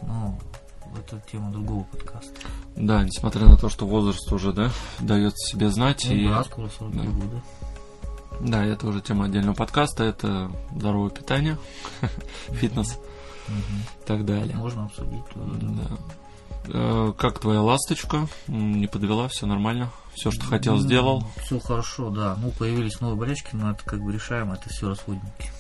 Но 0.03 0.39
это 0.99 1.23
тема 1.31 1.51
другого 1.51 1.85
подкаста. 1.85 2.35
Да, 2.77 3.05
несмотря 3.05 3.47
на 3.47 3.57
то, 3.57 3.69
что 3.69 3.87
возраст 3.87 4.31
уже, 4.33 4.53
да, 4.53 4.71
дает 4.99 5.39
себе 5.39 5.71
знать. 5.71 6.05
Ну, 6.09 6.15
и... 6.15 6.29
да, 6.29 6.45
скоро 6.45 6.69
42 6.69 7.03
да. 7.03 7.11
года. 7.11 7.43
Да, 8.41 8.65
это 8.65 8.87
уже 8.87 9.01
тема 9.01 9.27
отдельного 9.27 9.55
подкаста. 9.55 10.05
Это 10.05 10.51
здоровое 10.75 11.11
питание, 11.11 11.59
фитнес 12.53 12.99
и 13.49 14.07
так 14.07 14.25
далее. 14.25 14.57
Можно 14.57 14.87
обсудить 14.87 15.25
Да. 15.35 15.97
Э, 16.73 17.13
как 17.17 17.39
твоя 17.41 17.63
ласточка? 17.63 18.29
Не 18.49 18.87
подвела, 18.87 19.29
все 19.29 19.47
нормально? 19.47 19.91
Все, 20.15 20.31
что 20.31 20.45
хотел, 20.45 20.79
сделал? 20.79 21.25
Все 21.43 21.59
хорошо, 21.59 22.11
да. 22.11 22.37
Ну, 22.41 22.51
появились 22.51 23.01
новые 23.01 23.19
болячки, 23.19 23.55
но 23.55 23.71
это 23.73 23.85
как 23.85 24.01
бы 24.01 24.13
решаемо, 24.13 24.55
это 24.55 24.69
все 24.69 24.89
расходники. 24.89 25.51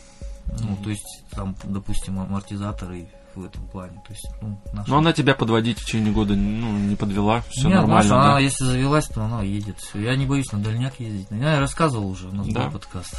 Ну, 0.61 0.77
то 0.83 0.91
есть, 0.91 1.25
там, 1.31 1.55
допустим, 1.65 2.19
амортизаторы 2.19 3.09
в 3.41 3.45
этом 3.47 3.67
плане. 3.69 4.01
То 4.07 4.13
есть, 4.13 4.29
ну, 4.41 4.61
наша... 4.73 4.91
Но 4.91 4.99
она 4.99 5.13
тебя 5.13 5.35
подводить 5.35 5.79
в 5.79 5.85
течение 5.85 6.13
года 6.13 6.35
ну, 6.35 6.79
не 6.79 6.97
подвела, 6.97 7.43
все 7.51 7.69
Нет, 7.69 7.79
нормально. 7.79 7.97
Наша, 7.97 8.09
да? 8.09 8.31
она, 8.33 8.41
если 8.41 8.65
завелась, 8.65 9.07
то 9.07 9.23
она 9.23 9.43
едет. 9.43 9.79
Все. 9.79 10.01
Я 10.01 10.17
не 10.17 10.27
боюсь 10.27 10.51
на 10.53 10.61
дальняк 10.61 10.99
ездить. 11.01 11.29
Я 11.31 11.59
рассказывал 11.61 12.09
уже, 12.09 12.29
у 12.29 12.33
нас 12.33 12.47
да. 12.49 12.65
был 12.65 12.73
подкаст. 12.73 13.15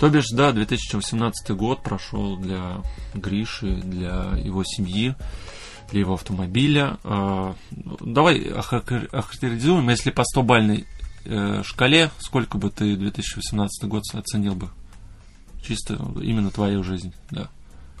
То 0.00 0.08
бишь, 0.08 0.28
да, 0.32 0.52
2018 0.52 1.50
год 1.50 1.82
прошел 1.82 2.38
для 2.38 2.82
Гриши, 3.12 3.76
для 3.82 4.32
его 4.42 4.64
семьи, 4.64 5.14
для 5.90 6.00
его 6.00 6.14
автомобиля. 6.14 6.96
А, 7.04 7.54
давай 7.70 8.40
охарактеризуем, 8.40 9.90
если 9.90 10.10
по 10.10 10.22
100-бальной 10.22 10.86
э, 11.26 11.62
шкале, 11.64 12.10
сколько 12.18 12.56
бы 12.56 12.70
ты 12.70 12.96
2018 12.96 13.88
год 13.88 14.04
оценил 14.14 14.54
бы? 14.54 14.70
Чисто 15.62 15.94
именно 16.22 16.50
твою 16.50 16.82
жизнь, 16.82 17.12
да. 17.30 17.50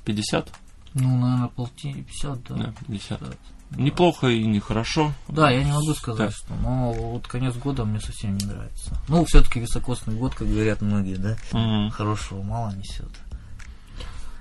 50? 0.06 0.50
Ну, 0.94 1.18
наверное, 1.18 1.48
полтинник, 1.48 2.06
50, 2.06 2.42
да. 2.44 2.54
Да, 2.54 2.74
50. 2.88 3.18
50. 3.20 3.38
Неплохо 3.76 4.26
и 4.26 4.44
нехорошо. 4.44 5.12
Да, 5.28 5.50
я 5.50 5.62
не 5.62 5.72
могу 5.72 5.94
сказать, 5.94 6.30
да. 6.30 6.36
что. 6.36 6.54
Но 6.62 6.92
вот 6.92 7.28
конец 7.28 7.54
года 7.54 7.84
мне 7.84 8.00
совсем 8.00 8.36
не 8.36 8.44
нравится. 8.44 8.96
Ну, 9.08 9.24
все-таки 9.24 9.60
високосный 9.60 10.14
год, 10.14 10.34
как 10.34 10.48
говорят 10.48 10.80
многие, 10.80 11.16
да. 11.16 11.36
Угу. 11.52 11.90
Хорошего 11.90 12.42
мало 12.42 12.72
несет. 12.74 13.10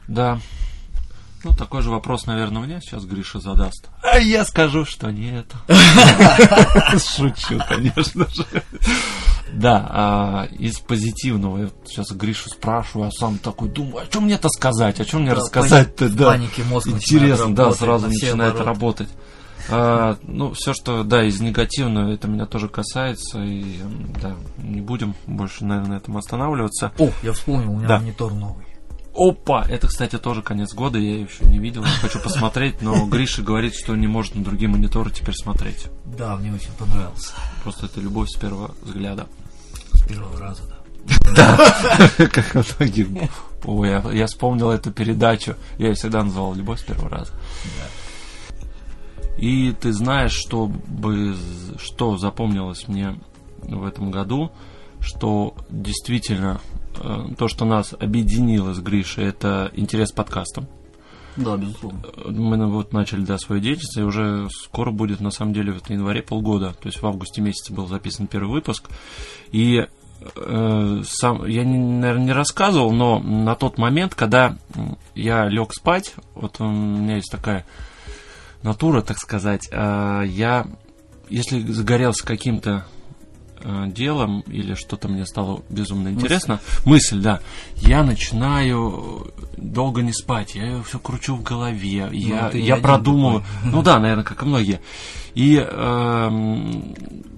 Да. 0.08 0.40
Ну, 1.44 1.54
такой 1.54 1.84
же 1.84 1.92
вопрос, 1.92 2.26
наверное, 2.26 2.62
мне 2.62 2.82
сейчас 2.82 3.06
Гриша 3.06 3.40
задаст. 3.40 3.88
А 4.04 4.18
я 4.18 4.44
скажу, 4.44 4.84
что 4.84 5.12
нет. 5.12 5.54
Шучу, 7.16 7.62
конечно 7.70 8.28
же. 8.28 8.46
Да, 9.54 9.88
а, 9.90 10.48
из 10.58 10.80
позитивного, 10.80 11.58
я 11.58 11.70
сейчас 11.86 12.12
Гришу 12.12 12.50
спрашиваю, 12.50 13.08
а 13.08 13.12
сам 13.12 13.38
такой 13.38 13.70
думаю, 13.70 14.04
а 14.04 14.06
что 14.06 14.22
мне-то 14.22 14.50
сказать, 14.50 15.00
о 15.00 15.06
чем 15.06 15.22
мне 15.22 15.32
да, 15.32 15.38
рассказать-то, 15.38 16.10
да. 16.10 16.28
Паники 16.28 16.62
мозг 16.62 16.88
Интересно, 16.88 17.56
да, 17.56 17.72
сразу 17.72 18.08
начинает 18.08 18.56
обороты. 18.56 18.64
работать. 18.64 19.10
А, 19.72 20.18
ну, 20.24 20.54
все, 20.54 20.74
что, 20.74 21.04
да, 21.04 21.24
из 21.24 21.40
негативного, 21.40 22.12
это 22.12 22.28
меня 22.28 22.46
тоже 22.46 22.70
касается, 22.70 23.40
и, 23.44 23.78
да, 24.22 24.36
не 24.58 24.82
будем 24.82 25.16
больше, 25.28 25.66
наверное, 25.66 25.92
на 25.92 25.98
этом 25.98 26.18
останавливаться. 26.18 26.92
О, 26.98 27.10
я 27.22 27.34
вспомнил, 27.34 27.72
у 27.72 27.78
меня 27.78 27.88
да. 27.88 28.00
монитор 28.00 28.34
новый. 28.34 28.69
Опа! 29.20 29.66
Это, 29.68 29.88
кстати, 29.88 30.18
тоже 30.18 30.42
конец 30.42 30.74
года, 30.74 30.98
я 30.98 31.20
еще 31.20 31.44
не 31.44 31.60
видел, 31.60 31.84
хочу 32.02 32.22
посмотреть, 32.22 32.82
но 32.82 33.06
Гриша 33.06 33.42
говорит, 33.42 33.76
что 33.76 33.94
не 33.98 34.08
может 34.08 34.36
на 34.36 34.46
другие 34.46 34.70
мониторы 34.70 35.12
теперь 35.12 35.36
смотреть. 35.36 35.88
Да, 36.06 36.38
мне 36.38 36.54
очень 36.54 36.72
понравился. 36.78 37.34
Просто 37.62 37.88
это 37.88 38.00
любовь 38.00 38.30
с 38.30 38.40
первого 38.40 38.74
взгляда. 38.82 39.28
С 39.92 40.08
первого 40.08 40.40
раза, 40.40 40.64
да. 40.70 40.80
Да, 41.36 42.28
как 42.30 42.54
многие. 42.80 43.30
Ой, 43.66 43.90
я, 43.90 44.02
я 44.12 44.28
вспомнил 44.28 44.72
эту 44.72 44.92
передачу. 44.92 45.56
Я 45.78 45.88
ее 45.88 45.96
всегда 45.96 46.24
называл 46.24 46.54
«Любовь 46.54 46.80
с 46.80 46.84
первого 46.84 47.10
раза». 47.10 47.34
И 49.38 49.74
ты 49.74 49.92
знаешь, 49.92 50.34
что, 50.34 50.68
бы, 50.68 51.36
что 51.78 52.18
запомнилось 52.18 52.88
мне 52.88 53.20
в 53.58 53.86
этом 53.86 54.12
году, 54.12 54.52
что 55.02 55.56
действительно 55.70 56.62
то, 57.38 57.48
что 57.48 57.66
нас 57.66 57.94
объединило 57.94 58.74
с 58.74 58.80
Гришей, 58.80 59.26
это 59.26 59.72
интерес 59.74 60.12
к 60.12 60.16
подкастам. 60.16 60.68
Да, 61.36 61.56
безусловно. 61.56 62.02
Мы 62.26 62.68
вот 62.68 62.92
начали, 62.92 63.22
да, 63.22 63.38
свою 63.38 63.62
деятельность, 63.62 63.98
и 63.98 64.02
уже 64.02 64.50
скоро 64.50 64.92
будет, 64.92 65.22
на 65.22 65.32
самом 65.32 65.54
деле, 65.54 65.72
в 65.72 65.90
январе 65.90 66.22
полгода. 66.22 66.74
То 66.74 66.88
есть 66.88 67.02
в 67.02 67.08
августе 67.08 67.42
месяце 67.42 67.74
был 67.74 67.88
записан 67.88 68.28
первый 68.28 68.52
выпуск. 68.52 68.90
И 69.52 69.86
э, 70.36 71.02
сам, 71.06 71.46
я, 71.46 71.64
наверное, 71.64 72.26
не 72.26 72.34
рассказывал, 72.34 72.92
но 72.92 73.20
на 73.20 73.56
тот 73.56 73.78
момент, 73.78 74.16
когда 74.16 74.58
я 75.16 75.48
лег 75.48 75.74
спать, 75.74 76.16
вот 76.36 76.60
у 76.60 76.66
меня 76.66 77.16
есть 77.16 77.32
такая 77.32 77.66
натура, 78.62 79.02
так 79.02 79.18
сказать, 79.18 79.70
э, 79.72 80.24
я, 80.28 80.68
если 81.30 81.62
загорелся 81.62 82.26
каким-то 82.26 82.86
э, 83.62 83.86
делом 83.88 84.42
или 84.48 84.74
что-то 84.74 85.08
мне 85.08 85.26
стало 85.26 85.62
безумно 85.70 86.10
интересно, 86.10 86.60
мысль, 86.86 87.16
мысль 87.16 87.22
да, 87.22 87.42
я 87.76 88.04
начинаю 88.04 89.32
долго 89.58 90.02
не 90.02 90.14
спать, 90.14 90.56
я 90.56 90.66
ее 90.66 90.84
все 90.84 91.00
кручу 91.00 91.36
в 91.36 91.44
голове, 91.44 92.08
ну, 92.08 92.14
я, 92.14 92.50
я 92.54 92.78
продумываю, 92.78 93.44
ну 93.64 93.82
да, 93.82 94.00
наверное, 94.00 94.24
как 94.24 94.44
и 94.44 94.46
многие. 94.46 94.82
И 95.36 95.56
э, 95.58 96.30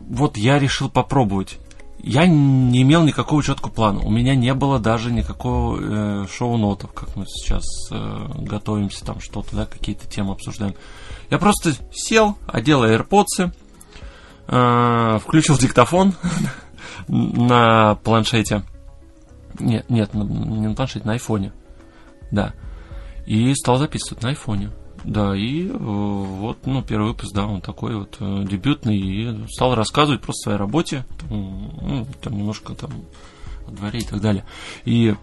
вот 0.10 0.38
я 0.38 0.60
решил 0.60 0.90
попробовать 0.90 1.60
я 2.04 2.26
не 2.26 2.82
имел 2.82 3.04
никакого 3.04 3.44
четкого 3.44 3.72
плана. 3.72 4.00
У 4.02 4.10
меня 4.10 4.36
не 4.36 4.54
было 4.54 4.80
даже 4.80 5.12
никакого 5.12 5.78
э, 5.80 6.28
шоу-нотов, 6.28 6.92
как 6.94 7.16
мы 7.16 7.26
сейчас 7.28 7.64
э, 7.92 8.28
готовимся, 8.40 9.06
там 9.06 9.20
что-то, 9.20 9.56
да, 9.56 9.66
какие-то 9.66 10.08
темы 10.08 10.34
обсуждаем. 10.34 10.74
Я 11.30 11.38
просто 11.38 11.74
сел, 11.94 12.38
одел 12.48 12.84
AirPods, 12.84 13.26
э, 13.40 13.52
включил 14.48 15.58
диктофон 15.58 16.14
на 17.08 17.96
планшете. 18.04 18.64
Нет, 19.60 19.90
нет, 19.90 20.14
не 20.14 20.68
на 20.68 20.76
планшете, 20.76 21.06
на 21.06 21.14
айфоне. 21.14 21.54
Да. 22.32 22.54
И 23.26 23.54
стал 23.56 23.78
записывать 23.78 24.24
на 24.24 24.30
айфоне. 24.30 24.72
Да, 25.04 25.36
и 25.36 25.68
э, 25.68 25.72
вот, 25.74 26.66
ну, 26.66 26.84
первый 26.84 27.10
выпуск, 27.10 27.34
да, 27.34 27.48
он 27.48 27.62
такой 27.62 27.96
вот 27.96 28.18
э, 28.20 28.44
дебютный, 28.44 28.98
и 28.98 29.48
стал 29.48 29.74
рассказывать 29.74 30.22
просто 30.22 30.42
о 30.42 30.44
своей 30.44 30.60
работе, 30.60 31.06
там, 31.20 31.72
ну, 31.82 32.08
там 32.22 32.38
немножко 32.38 32.76
там 32.76 32.92
о 33.68 33.72
дворе 33.72 34.00
и 34.00 34.06
так 34.06 34.22
далее. 34.22 34.46
И 34.86 35.16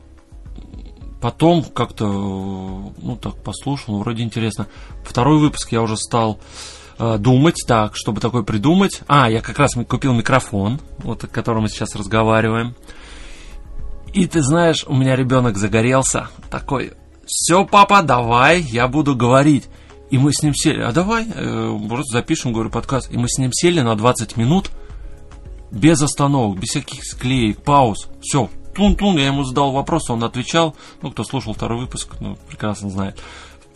потом 1.21 1.63
как-то, 1.63 2.07
ну, 2.07 3.17
так 3.23 3.37
послушал, 3.43 3.95
ну, 3.95 4.01
вроде 4.01 4.25
интересно. 4.25 4.67
Второй 5.05 5.39
выпуск 5.39 5.71
я 5.71 5.81
уже 5.81 5.97
стал 5.97 6.41
э, 6.41 6.78
думать, 6.99 7.63
так, 7.67 7.93
чтобы 7.95 8.21
такой 8.21 8.45
придумать. 8.45 9.03
А, 9.07 9.31
я 9.31 9.41
как 9.41 9.59
раз 9.59 9.75
купил 9.89 10.13
микрофон, 10.15 10.81
вот 10.99 11.25
о 11.25 11.27
котором 11.29 11.63
мы 11.63 11.69
сейчас 11.69 11.95
разговариваем. 11.95 12.75
И 14.13 14.27
ты 14.27 14.43
знаешь, 14.43 14.85
у 14.87 14.95
меня 14.95 15.17
ребенок 15.17 15.57
загорелся, 15.57 16.29
такой, 16.51 16.93
все, 17.27 17.65
папа, 17.65 18.03
давай, 18.03 18.61
я 18.61 18.89
буду 18.89 19.15
говорить. 19.15 19.69
И 20.11 20.17
мы 20.17 20.33
с 20.33 20.43
ним 20.43 20.55
сели, 20.55 20.81
а 20.81 20.93
давай, 20.93 21.27
э, 21.29 21.79
просто 21.87 22.13
запишем, 22.13 22.53
говорю, 22.53 22.71
подкаст. 22.71 23.13
И 23.13 23.19
мы 23.19 23.29
с 23.29 23.37
ним 23.39 23.53
сели 23.53 23.81
на 23.81 23.95
20 23.95 24.39
минут, 24.39 24.71
без 25.71 26.01
остановок, 26.01 26.59
без 26.59 26.71
всяких 26.71 27.05
склеек, 27.05 27.63
пауз. 27.63 28.09
Все, 28.23 28.49
тун-тун, 28.75 29.19
я 29.19 29.27
ему 29.27 29.45
задал 29.45 29.73
вопрос, 29.73 30.09
он 30.09 30.25
отвечал. 30.25 30.75
Ну, 31.03 31.11
кто 31.11 31.25
слушал 31.25 31.53
второй 31.53 31.81
выпуск, 31.81 32.17
ну, 32.21 32.39
прекрасно 32.49 32.89
знает 32.89 33.21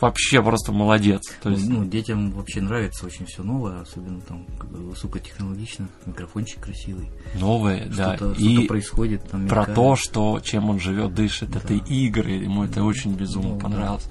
вообще 0.03 0.41
просто 0.41 0.71
молодец. 0.71 1.21
То 1.41 1.49
есть... 1.49 1.67
Ну, 1.67 1.85
детям 1.85 2.31
вообще 2.31 2.61
нравится 2.61 3.05
очень 3.05 3.25
все 3.25 3.43
новое, 3.43 3.81
особенно 3.81 4.21
там 4.21 4.45
как 4.59 4.69
бы 4.69 4.89
высокотехнологично, 4.89 5.87
микрофончик 6.05 6.61
красивый. 6.61 7.09
Новое, 7.35 7.87
да. 7.87 8.15
Что-то, 8.15 8.39
и 8.39 8.57
что 8.57 8.67
происходит 8.67 9.29
там. 9.29 9.47
Про 9.47 9.61
мелькает. 9.61 9.75
то, 9.75 9.95
что 9.95 10.39
чем 10.39 10.69
он 10.69 10.79
живет, 10.79 11.13
дышит, 11.13 11.51
да. 11.51 11.59
это 11.59 11.73
игры, 11.73 12.31
ему 12.31 12.63
это 12.63 12.83
очень 12.83 13.13
безумно 13.15 13.55
ну, 13.55 13.59
понравилось. 13.59 14.07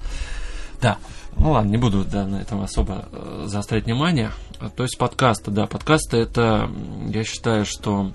Да. 0.81 0.97
Ну 1.37 1.51
ладно, 1.51 1.69
не 1.69 1.77
буду 1.77 2.03
да, 2.03 2.27
на 2.27 2.41
этом 2.41 2.61
особо 2.61 3.07
э, 3.11 3.45
заострять 3.47 3.85
внимание. 3.85 4.31
То 4.75 4.83
есть 4.83 4.97
подкасты, 4.97 5.51
да, 5.51 5.65
подкасты 5.65 6.17
это, 6.17 6.69
я 7.09 7.23
считаю, 7.23 7.65
что 7.65 8.11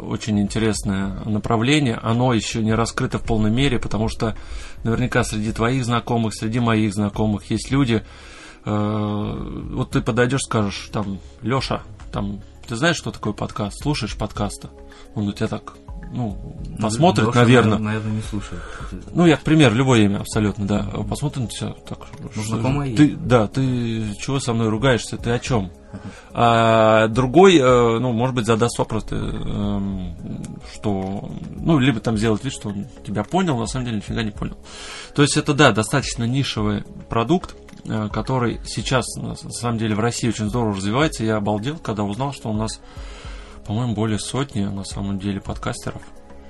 очень 0.00 0.40
интересное 0.40 1.24
направление. 1.24 1.98
Оно 2.02 2.32
еще 2.32 2.62
не 2.62 2.74
раскрыто 2.74 3.18
в 3.18 3.22
полной 3.22 3.50
мере, 3.50 3.78
потому 3.78 4.08
что 4.08 4.36
наверняка 4.84 5.24
среди 5.24 5.52
твоих 5.52 5.84
знакомых, 5.84 6.34
среди 6.34 6.60
моих 6.60 6.94
знакомых 6.94 7.50
есть 7.50 7.70
люди. 7.70 8.02
Э, 8.64 9.68
вот 9.72 9.90
ты 9.90 10.00
подойдешь, 10.00 10.42
скажешь, 10.44 10.88
там, 10.92 11.18
Леша, 11.42 11.82
там, 12.12 12.40
ты 12.66 12.76
знаешь, 12.76 12.96
что 12.96 13.10
такое 13.10 13.32
подкаст? 13.32 13.82
Слушаешь 13.82 14.16
подкаста? 14.16 14.70
Он 15.14 15.28
у 15.28 15.32
тебя 15.32 15.48
так 15.48 15.74
ну, 16.12 16.36
посмотрит, 16.78 17.28
Леша, 17.28 17.38
наверное. 17.40 17.78
Наверное, 17.78 18.12
не 18.12 18.22
слушает. 18.22 18.60
Ну, 19.14 19.26
я, 19.26 19.36
к 19.36 19.42
примеру, 19.42 19.74
любое 19.74 20.00
имя, 20.02 20.18
абсолютно, 20.18 20.66
да. 20.66 20.82
Посмотрит 21.08 21.50
все 21.50 21.74
так. 21.88 22.00
Ну, 22.36 22.42
знакомое 22.42 22.94
ты, 22.94 23.16
Да, 23.16 23.48
ты 23.48 24.14
чего 24.20 24.38
со 24.38 24.52
мной 24.52 24.68
ругаешься? 24.68 25.16
Ты 25.16 25.30
о 25.30 25.38
чем? 25.38 25.72
А 26.32 27.08
другой, 27.08 27.56
э, 27.56 27.98
ну, 27.98 28.12
может 28.12 28.34
быть, 28.34 28.46
задаст 28.46 28.78
вопрос, 28.78 29.06
эм, 29.10 30.14
что, 30.74 31.30
ну, 31.50 31.78
либо 31.78 32.00
там 32.00 32.16
сделать 32.16 32.44
вид, 32.44 32.52
что 32.52 32.70
он 32.70 32.86
тебя 33.06 33.24
понял, 33.24 33.58
на 33.58 33.66
самом 33.66 33.86
деле 33.86 33.98
нифига 33.98 34.22
не 34.22 34.30
понял. 34.30 34.56
То 35.14 35.22
есть 35.22 35.36
это, 35.36 35.52
да, 35.52 35.72
достаточно 35.72 36.24
нишевый 36.24 36.84
продукт, 37.08 37.54
э, 37.84 38.08
который 38.10 38.60
сейчас, 38.66 39.04
на 39.16 39.34
самом 39.34 39.78
деле, 39.78 39.94
в 39.94 40.00
России 40.00 40.28
очень 40.28 40.48
здорово 40.48 40.76
развивается. 40.76 41.24
Я 41.24 41.36
обалдел, 41.36 41.76
когда 41.78 42.04
узнал, 42.04 42.32
что 42.32 42.48
у 42.48 42.54
нас 42.54 42.80
по-моему, 43.66 43.94
более 43.94 44.18
сотни, 44.18 44.64
на 44.64 44.84
самом 44.84 45.18
деле, 45.18 45.40
подкастеров, 45.40 46.02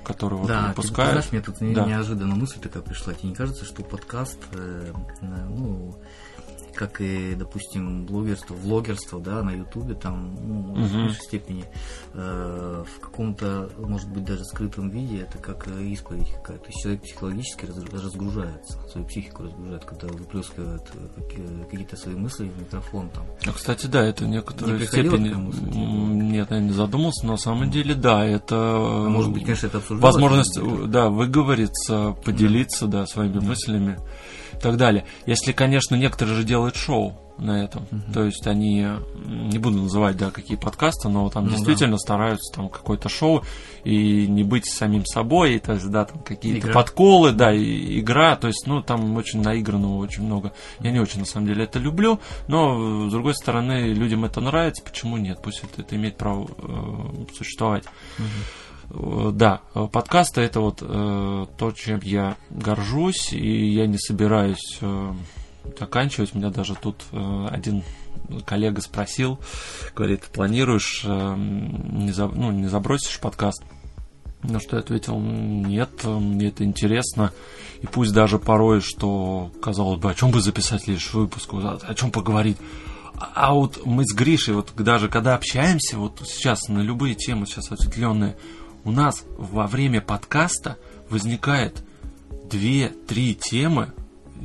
которые 0.03 0.39
вот 0.39 0.47
да, 0.47 0.69
выпускают. 0.69 1.25
Ты, 1.25 1.35
мне 1.35 1.41
тут 1.41 1.55
да. 1.59 1.85
неожиданно 1.85 2.35
мысль 2.35 2.59
такая 2.59 2.83
пришла. 2.83 3.13
Тебе 3.13 3.29
не 3.29 3.35
кажется, 3.35 3.65
что 3.65 3.83
подкаст, 3.83 4.39
э, 4.51 4.91
ну, 5.21 5.95
как 6.75 7.01
и, 7.01 7.35
допустим, 7.35 8.05
блогерство, 8.05 8.53
влогерство, 8.53 9.19
да, 9.19 9.43
на 9.43 9.51
Ютубе, 9.51 9.93
там, 9.93 10.35
ну, 10.41 10.73
угу. 10.73 10.81
в 10.81 10.93
большей 10.93 11.21
степени, 11.21 11.65
э, 12.13 12.83
в 12.85 12.99
каком-то, 12.99 13.69
может 13.77 14.09
быть, 14.09 14.25
даже 14.25 14.43
скрытом 14.45 14.89
виде, 14.89 15.21
это 15.21 15.37
как 15.37 15.67
исповедь 15.67 16.31
какая-то. 16.33 16.63
То 16.63 16.69
есть 16.69 16.81
человек 16.81 17.01
психологически 17.03 17.65
раз, 17.65 17.77
разгружается, 18.03 18.79
свою 18.89 19.07
психику 19.07 19.43
разгружает, 19.43 19.85
когда 19.85 20.07
выплескивает 20.07 20.81
э, 20.93 21.63
какие-то 21.69 21.95
свои 21.95 22.15
мысли 22.15 22.45
в 22.45 22.59
микрофон 22.59 23.09
там. 23.09 23.25
А, 23.45 23.51
кстати, 23.51 23.87
да, 23.87 24.03
это 24.03 24.25
некоторая 24.25 24.79
не 24.79 24.85
степени... 24.85 25.33
Нет, 26.33 26.51
я 26.51 26.59
не 26.59 26.71
задумался, 26.71 27.25
но 27.25 27.33
на 27.33 27.37
самом 27.37 27.69
деле, 27.69 27.95
да, 27.95 28.25
это... 28.25 28.55
А 28.55 29.09
может 29.09 29.31
быть, 29.31 29.43
конечно, 29.43 29.67
это 29.67 29.77
обсуждалось. 29.77 30.15
Возможность, 30.15 30.59
да, 30.89 31.09
выговориться, 31.09 32.15
поделиться, 32.23 32.87
да, 32.87 33.01
да 33.01 33.05
своими 33.07 33.39
да. 33.39 33.45
мыслями 33.45 33.99
так 34.63 34.77
далее. 34.77 35.05
Если, 35.25 35.51
конечно, 35.51 35.95
некоторые 35.95 36.35
же 36.35 36.43
делают 36.43 36.75
шоу 36.75 37.19
на 37.37 37.63
этом. 37.63 37.87
Uh-huh. 37.91 38.13
То 38.13 38.23
есть 38.25 38.45
они, 38.47 38.87
не 39.25 39.57
буду 39.57 39.79
называть, 39.79 40.17
да, 40.17 40.29
какие 40.31 40.55
подкасты, 40.55 41.09
но 41.09 41.29
там 41.29 41.45
ну, 41.45 41.51
действительно 41.51 41.93
да. 41.93 41.97
стараются 41.97 42.53
там 42.55 42.69
какое-то 42.69 43.09
шоу 43.09 43.43
и 43.83 44.27
не 44.27 44.43
быть 44.43 44.65
самим 44.65 45.03
собой, 45.05 45.55
и, 45.55 45.59
то 45.59 45.73
есть, 45.73 45.89
да, 45.89 46.05
там 46.05 46.19
какие-то 46.19 46.67
игра. 46.67 46.73
подколы, 46.73 47.31
да, 47.31 47.51
и 47.51 47.99
игра, 47.99 48.35
то 48.35 48.47
есть, 48.47 48.65
ну, 48.67 48.81
там 48.81 49.17
очень 49.17 49.41
наигранного 49.41 49.97
очень 49.97 50.23
много. 50.23 50.53
Я 50.79 50.91
не 50.91 50.99
очень, 50.99 51.21
на 51.21 51.25
самом 51.25 51.47
деле, 51.47 51.63
это 51.63 51.79
люблю, 51.79 52.19
но, 52.47 53.09
с 53.09 53.11
другой 53.11 53.33
стороны, 53.33 53.93
людям 53.93 54.25
это 54.25 54.39
нравится, 54.39 54.83
почему 54.83 55.17
нет? 55.17 55.39
Пусть 55.41 55.63
это, 55.63 55.81
это 55.81 55.95
имеет 55.95 56.17
право 56.17 56.47
э, 56.47 57.33
существовать. 57.35 57.85
Uh-huh. 58.19 58.62
Э, 58.89 59.31
да, 59.33 59.61
подкасты 59.91 60.41
это 60.41 60.59
вот 60.59 60.79
э, 60.81 61.45
то, 61.57 61.71
чем 61.71 61.99
я 62.03 62.37
горжусь, 62.49 63.33
и 63.33 63.71
я 63.71 63.87
не 63.87 63.97
собираюсь 63.97 64.77
э, 64.81 65.13
заканчивать. 65.79 66.35
Меня 66.35 66.49
даже 66.49 66.75
тут 66.75 67.03
э, 67.11 67.47
один 67.49 67.83
коллега 68.45 68.81
спросил, 68.81 69.39
говорит, 69.95 70.23
планируешь, 70.25 71.03
э, 71.05 71.35
не, 71.37 72.11
за, 72.11 72.27
ну, 72.27 72.51
не 72.51 72.67
забросишь 72.67 73.19
подкаст? 73.19 73.63
На 74.43 74.59
что 74.59 74.75
я 74.75 74.81
ответил, 74.81 75.19
нет, 75.19 76.03
мне 76.03 76.47
это 76.47 76.65
интересно. 76.65 77.31
И 77.81 77.87
пусть 77.87 78.13
даже 78.13 78.39
порой, 78.39 78.81
что 78.81 79.51
казалось 79.61 80.01
бы, 80.01 80.11
о 80.11 80.13
чем 80.13 80.31
бы 80.31 80.41
записать 80.41 80.87
лишь 80.87 81.13
выпуск, 81.13 81.49
о 81.53 81.93
чем 81.95 82.11
поговорить. 82.11 82.57
А 83.15 83.53
вот 83.53 83.85
мы 83.85 84.05
с 84.05 84.13
Гришей, 84.13 84.53
вот 84.53 84.73
даже 84.75 85.07
когда 85.07 85.35
общаемся, 85.35 85.97
вот 85.97 86.21
сейчас 86.25 86.67
на 86.67 86.79
любые 86.79 87.15
темы 87.15 87.45
сейчас 87.45 87.71
осветленные, 87.71 88.35
у 88.83 88.91
нас 88.91 89.23
во 89.37 89.67
время 89.67 90.01
подкаста 90.01 90.77
возникает 91.09 91.83
две-три 92.49 93.35
темы 93.35 93.89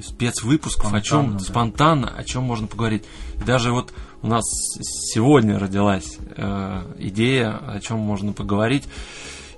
спецвыпусков, 0.03 0.91
Спонтанно, 0.91 0.99
о 0.99 1.03
чем 1.03 1.33
да. 1.33 1.39
спонтанно, 1.39 2.15
о 2.17 2.25
чем 2.25 2.43
можно 2.45 2.67
поговорить. 2.67 3.05
И 3.41 3.45
даже 3.45 3.73
вот 3.73 3.93
у 4.23 4.29
нас 4.29 4.45
сегодня 4.83 5.59
родилась 5.59 6.19
э, 6.37 6.95
идея, 6.99 7.57
о 7.57 7.81
чем 7.81 7.99
можно 7.99 8.33
поговорить. 8.33 8.85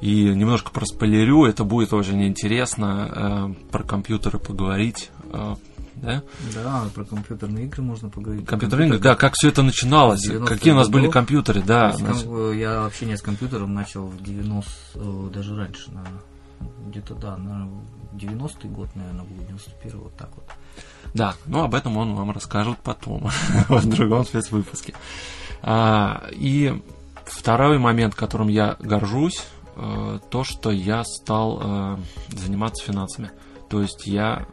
И 0.01 0.25
немножко 0.25 0.71
проспойлерю, 0.71 1.45
это 1.45 1.65
будет 1.65 1.93
очень 1.93 2.27
интересно 2.27 3.55
э, 3.61 3.71
про 3.71 3.83
компьютеры 3.83 4.39
поговорить. 4.39 5.11
э, 5.25 5.57
да? 6.03 6.23
Да, 6.55 6.85
про 6.95 7.05
компьютерные 7.05 7.67
игры 7.67 7.83
можно 7.83 8.09
поговорить. 8.09 8.47
Компьютерные 8.47 8.89
игры, 8.89 8.99
да, 8.99 9.15
как 9.15 9.35
все 9.35 9.49
это 9.49 9.63
начиналось, 9.63 10.29
90-х 10.29 10.47
какие 10.47 10.73
у 10.73 10.77
нас 10.77 10.89
были 10.89 11.03
годов. 11.03 11.15
компьютеры, 11.15 11.63
да. 11.63 11.93
То 11.93 12.07
есть, 12.07 12.27
бы, 12.27 12.57
я 12.57 12.85
общение 12.85 13.17
с 13.17 13.23
компьютером 13.23 13.75
начал 13.75 14.07
в 14.07 14.23
90 14.23 14.71
э, 14.95 15.31
даже 15.33 15.57
раньше, 15.57 15.91
наверное. 15.91 16.21
Где-то, 16.89 17.15
да, 17.15 17.37
наверное, 17.37 17.81
90-й 18.13 18.69
год, 18.69 18.89
наверное, 18.95 19.25
был, 19.25 19.37
91-й, 19.37 19.97
вот 19.97 20.17
так 20.17 20.31
вот. 20.35 20.45
Да, 21.15 21.35
ну 21.47 21.63
об 21.63 21.75
этом 21.75 21.97
он 21.97 22.15
вам 22.15 22.31
расскажет 22.31 22.79
потом, 22.83 23.31
в 23.69 23.89
другом 23.89 24.25
спецвыпуске. 24.25 24.95
А, 25.63 26.29
и 26.33 26.83
второй 27.25 27.79
момент, 27.79 28.15
которым 28.15 28.49
я 28.49 28.77
горжусь, 28.79 29.47
э, 29.77 30.19
то, 30.31 30.45
что 30.45 30.71
я 30.71 31.03
стал 31.05 31.61
э, 31.63 31.97
заниматься 32.29 32.85
финансами. 32.85 33.31
То 33.69 33.81
есть 33.81 34.07
я, 34.07 34.47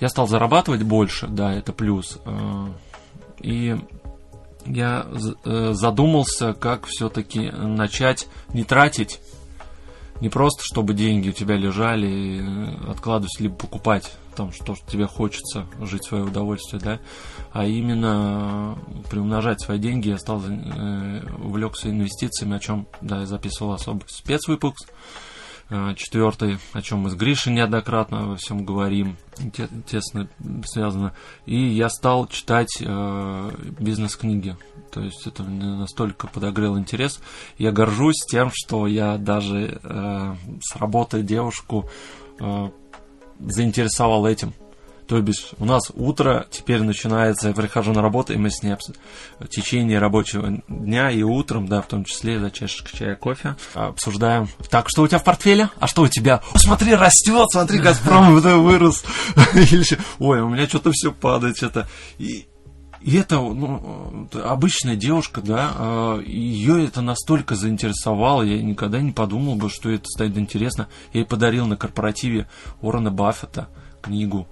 я 0.00 0.08
стал 0.08 0.28
зарабатывать 0.28 0.82
больше, 0.82 1.26
да, 1.26 1.52
это 1.52 1.72
плюс. 1.72 2.18
Э, 2.24 2.66
и 3.40 3.76
я 4.66 5.06
э, 5.44 5.72
задумался, 5.72 6.52
как 6.52 6.86
все-таки 6.86 7.50
начать 7.50 8.28
не 8.52 8.64
тратить, 8.64 9.20
не 10.20 10.28
просто 10.28 10.62
чтобы 10.64 10.94
деньги 10.94 11.30
у 11.30 11.32
тебя 11.32 11.56
лежали, 11.56 12.06
и, 12.06 12.40
э, 12.40 12.90
откладывать, 12.90 13.38
либо 13.40 13.54
покупать 13.54 14.12
там, 14.34 14.52
что 14.52 14.74
тебе 14.86 15.06
хочется, 15.06 15.66
жить 15.80 16.04
свое 16.04 16.24
удовольствие, 16.24 16.80
да, 16.82 17.00
а 17.52 17.64
именно 17.64 18.78
приумножать 19.10 19.62
свои 19.62 19.78
деньги. 19.78 20.10
Я 20.10 20.18
стал 20.18 20.42
увлекся 21.42 21.88
инвестициями, 21.88 22.56
о 22.56 22.60
чем, 22.60 22.86
да, 23.00 23.20
я 23.20 23.26
записывал 23.26 23.72
особый 23.72 24.04
спецвыпуск. 24.08 24.92
Э, 25.68 25.94
Четвертый, 25.96 26.58
о 26.72 26.82
чем 26.82 27.00
мы 27.00 27.10
с 27.10 27.14
Гришей 27.14 27.52
неоднократно 27.52 28.28
во 28.28 28.36
всем 28.36 28.64
говорим, 28.64 29.16
те- 29.52 29.68
тесно 29.86 30.28
связано. 30.64 31.12
И 31.44 31.56
я 31.56 31.88
стал 31.88 32.26
читать 32.28 32.78
э, 32.80 33.50
бизнес-книги. 33.80 34.56
То 34.92 35.00
есть 35.00 35.26
это 35.26 35.42
мне 35.42 35.66
настолько 35.66 36.28
подогрел 36.28 36.78
интерес. 36.78 37.20
Я 37.58 37.72
горжусь 37.72 38.24
тем, 38.30 38.50
что 38.54 38.86
я 38.86 39.18
даже 39.18 39.80
э, 39.82 40.34
с 40.62 40.76
работы 40.76 41.22
девушку 41.22 41.88
э, 42.38 42.70
заинтересовал 43.40 44.26
этим. 44.26 44.52
То 45.08 45.20
бишь, 45.20 45.50
у 45.58 45.64
нас 45.64 45.92
утро 45.94 46.46
теперь 46.50 46.82
начинается, 46.82 47.48
я 47.48 47.54
прихожу 47.54 47.92
на 47.92 48.02
работу, 48.02 48.32
и 48.32 48.36
мы 48.36 48.50
с 48.50 48.62
ней 48.64 48.74
в 49.38 49.46
течение 49.48 50.00
рабочего 50.00 50.60
дня 50.66 51.10
и 51.10 51.22
утром, 51.22 51.68
да, 51.68 51.80
в 51.80 51.86
том 51.86 52.04
числе 52.04 52.40
за 52.40 52.50
чашечкой 52.50 52.98
чая, 52.98 53.16
кофе, 53.16 53.54
обсуждаем. 53.74 54.48
Так, 54.68 54.88
что 54.88 55.02
у 55.02 55.08
тебя 55.08 55.18
в 55.18 55.24
портфеле? 55.24 55.70
А 55.78 55.86
что 55.86 56.02
у 56.02 56.08
тебя? 56.08 56.42
О, 56.52 56.58
смотри, 56.58 56.94
растет, 56.94 57.48
смотри, 57.52 57.78
Газпром 57.78 58.34
вырос. 58.34 59.04
Ой, 60.18 60.40
у 60.40 60.48
меня 60.48 60.66
что-то 60.66 60.90
все 60.92 61.12
падает, 61.12 61.56
что-то. 61.56 61.88
И, 62.18 62.46
это 63.06 63.36
ну, 63.36 64.28
обычная 64.42 64.96
девушка, 64.96 65.40
да, 65.40 66.18
ее 66.26 66.84
это 66.84 67.00
настолько 67.00 67.54
заинтересовало, 67.54 68.42
я 68.42 68.60
никогда 68.60 69.00
не 69.00 69.12
подумал 69.12 69.54
бы, 69.54 69.70
что 69.70 69.88
это 69.88 70.06
станет 70.06 70.36
интересно. 70.36 70.88
Я 71.12 71.20
ей 71.20 71.26
подарил 71.26 71.66
на 71.66 71.76
корпоративе 71.76 72.48
Уоррена 72.80 73.12
Баффета 73.12 73.68
книгу. 74.02 74.48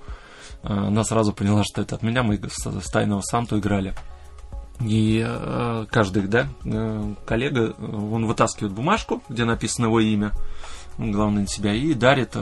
Э, 0.64 0.86
Она 0.86 1.04
сразу 1.04 1.32
поняла, 1.32 1.62
что 1.64 1.82
это 1.82 1.96
от 1.96 2.02
меня, 2.02 2.22
мы 2.22 2.40
с 2.42 2.90
тайного 2.90 3.20
Санту 3.20 3.58
играли. 3.58 3.94
И 4.80 5.22
э, 5.24 5.86
каждый, 5.90 6.26
да, 6.26 6.48
э, 6.64 7.14
коллега, 7.26 7.74
он 7.78 8.26
вытаскивает 8.26 8.72
бумажку, 8.72 9.22
где 9.28 9.44
написано 9.44 9.86
его 9.86 10.00
имя, 10.00 10.32
главное 10.98 11.42
на 11.42 11.48
себя, 11.48 11.74
и 11.74 11.94
дарит 11.94 12.36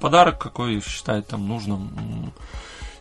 подарок, 0.00 0.38
какой 0.38 0.80
считает 0.80 1.28
там 1.28 1.48
нужным. 1.48 2.32